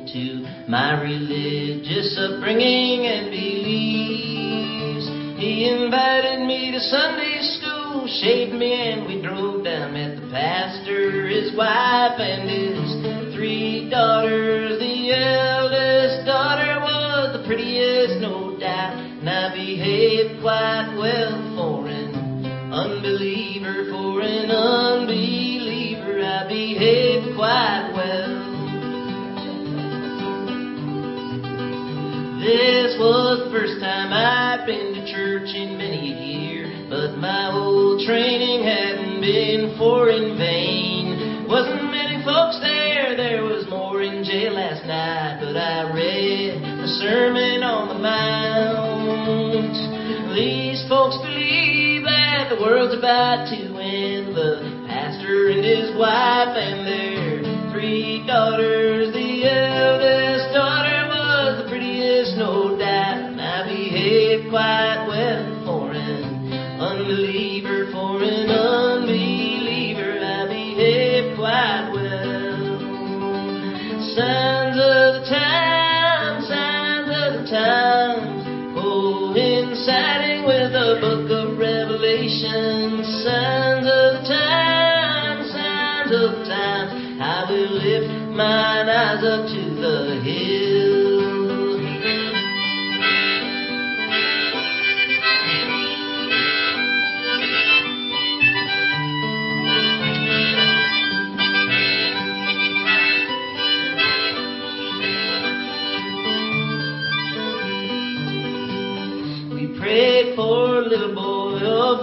into 0.07 0.47
my 0.69 1.01
religious 1.01 2.17
upbringing 2.17 3.05
and 3.05 3.31
beliefs. 3.31 5.07
He 5.39 5.69
invited 5.69 6.45
me 6.45 6.71
to 6.71 6.79
Sunday 6.79 7.41
school, 7.41 8.07
shaved 8.21 8.53
me, 8.53 8.73
and 8.73 9.05
we 9.05 9.21
drove 9.21 9.63
down. 9.63 9.93
Met 9.93 10.15
the 10.21 10.27
pastor, 10.31 11.27
his 11.27 11.55
wife, 11.55 12.19
and 12.19 12.49
his 12.49 13.35
three 13.35 13.89
daughters. 13.89 14.79
The 14.79 15.13
eldest 15.13 16.25
daughter 16.25 16.79
was 16.79 17.37
the 17.39 17.45
prettiest, 17.45 18.21
no 18.21 18.57
doubt, 18.59 18.97
and 18.97 19.29
I 19.29 19.53
behaved 19.53 20.41
quite 20.41 20.95
well 20.97 21.37
for 21.55 21.87
an 21.87 22.73
unbeliever. 22.73 23.91
For 23.91 24.21
an 24.21 24.51
unbeliever, 24.51 26.23
I 26.23 26.47
behaved 26.47 27.35
quite 27.35 27.86
I'd 34.13 34.65
been 34.65 34.93
to 34.93 35.11
church 35.11 35.49
in 35.55 35.77
many 35.77 36.13
a 36.13 36.17
year, 36.17 36.87
but 36.89 37.17
my 37.17 37.51
old 37.51 38.05
training 38.05 38.63
hadn't 38.63 39.21
been 39.21 39.75
for 39.77 40.09
in 40.09 40.37
vain. 40.37 41.47
Wasn't 41.47 41.83
many 41.91 42.23
folks 42.23 42.59
there, 42.61 43.15
there 43.17 43.43
was 43.43 43.67
more 43.69 44.01
in 44.01 44.23
jail 44.23 44.53
last 44.53 44.85
night, 44.85 45.39
but 45.39 45.55
I 45.55 45.91
read 45.93 46.61
the 46.61 46.87
Sermon 46.99 47.63
on 47.63 47.87
the 47.89 47.99
Mount. 47.99 49.75
These 50.35 50.87
folks 50.87 51.17
believe 51.23 52.03
that 52.03 52.53
the 52.53 52.61
world's 52.61 52.93
about 52.97 53.49
to 53.49 53.59
end. 53.79 54.35
The 54.35 54.85
pastor 54.87 55.49
and 55.49 55.65
his 55.65 55.95
wife 55.97 56.55
and 56.55 56.85
their 56.85 57.71
three 57.71 58.23
daughters. 58.27 59.13
The 59.13 59.47
eldest 59.49 60.26
quite 64.57 65.05
well 65.07 65.65
for 65.65 65.91
an 65.91 66.81
unbeliever, 66.81 67.91
for 67.91 68.17
an 68.23 68.49
unbeliever. 68.49 70.17
I 70.17 70.47
behaved 70.49 71.37
quite 71.37 71.91
well. 71.93 72.57
Signs 74.17 74.77
of 74.81 75.13
the 75.13 75.29
times, 75.29 76.47
signs 76.49 77.05
of 77.05 77.33
the 77.37 77.45
times, 77.53 78.73
coinciding 78.73 80.41
with 80.49 80.73
the 80.73 80.97
book 81.05 81.29
of 81.29 81.59
Revelation. 81.59 83.05
Signs 83.21 83.85
of 83.85 84.09
the 84.17 84.25
times, 84.25 85.51
signs 85.53 86.11
of 86.17 86.31
the 86.33 86.45
times, 86.49 87.21
I 87.21 87.45
will 87.47 87.73
lift 87.77 88.09
mine 88.33 88.89
eyes 88.89 89.21
up 89.21 89.45
to 89.53 89.66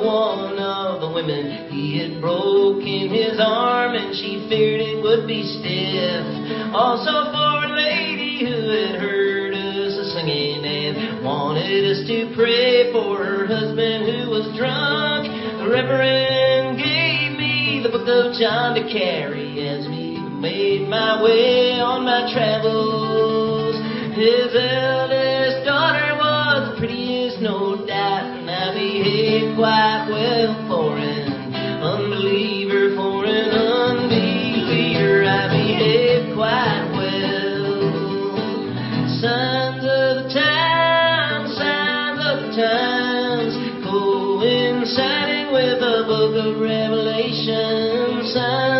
one 0.05 0.59
of 0.59 1.01
the 1.01 1.09
women. 1.09 1.73
He 1.73 1.99
had 1.99 2.21
broken 2.21 3.09
his 3.09 3.41
arm 3.41 3.97
and 3.97 4.15
she 4.15 4.45
feared 4.49 4.81
it 4.81 5.03
would 5.03 5.27
be 5.27 5.43
stiff. 5.43 6.25
Also 6.77 7.33
for 7.33 7.65
a 7.65 7.73
lady 7.73 8.45
who 8.45 8.69
had 8.69 9.01
heard 9.01 9.55
us 9.55 10.13
singing 10.13 10.65
and 10.65 11.25
wanted 11.25 11.89
us 11.89 12.07
to 12.07 12.33
pray 12.37 12.93
for 12.93 13.25
her 13.25 13.47
husband 13.47 14.05
who 14.05 14.29
was 14.29 14.45
drunk. 14.57 15.25
The 15.59 15.69
Reverend 15.73 16.77
gave 16.77 17.39
me 17.39 17.81
the 17.83 17.89
book 17.89 18.07
of 18.07 18.37
John 18.39 18.77
to 18.77 18.85
carry 18.93 19.67
as 19.67 19.89
we 19.89 20.21
made 20.21 20.87
my 20.89 21.23
way 21.23 21.81
on 21.81 22.05
my 22.05 22.29
travels. 22.33 23.75
His 24.15 24.55
eldest 24.55 25.24
quite 29.57 30.07
well 30.11 30.67
for 30.69 30.97
an 30.99 31.55
unbeliever, 31.83 32.97
for 32.97 33.25
an 33.25 33.51
unbeliever. 33.51 35.25
I 35.25 35.49
behaved 35.49 36.35
quite 36.35 36.91
well. 36.91 38.35
Signs 39.23 39.85
of 39.85 40.27
the 40.27 40.35
times, 40.35 41.57
signs 41.57 42.19
of 42.19 42.37
the 42.43 42.51
times, 42.59 43.55
coinciding 43.87 45.53
with 45.53 45.79
the 45.79 46.03
book 46.07 46.35
of 46.35 46.61
Revelation. 46.61 48.27
Signs 48.35 48.74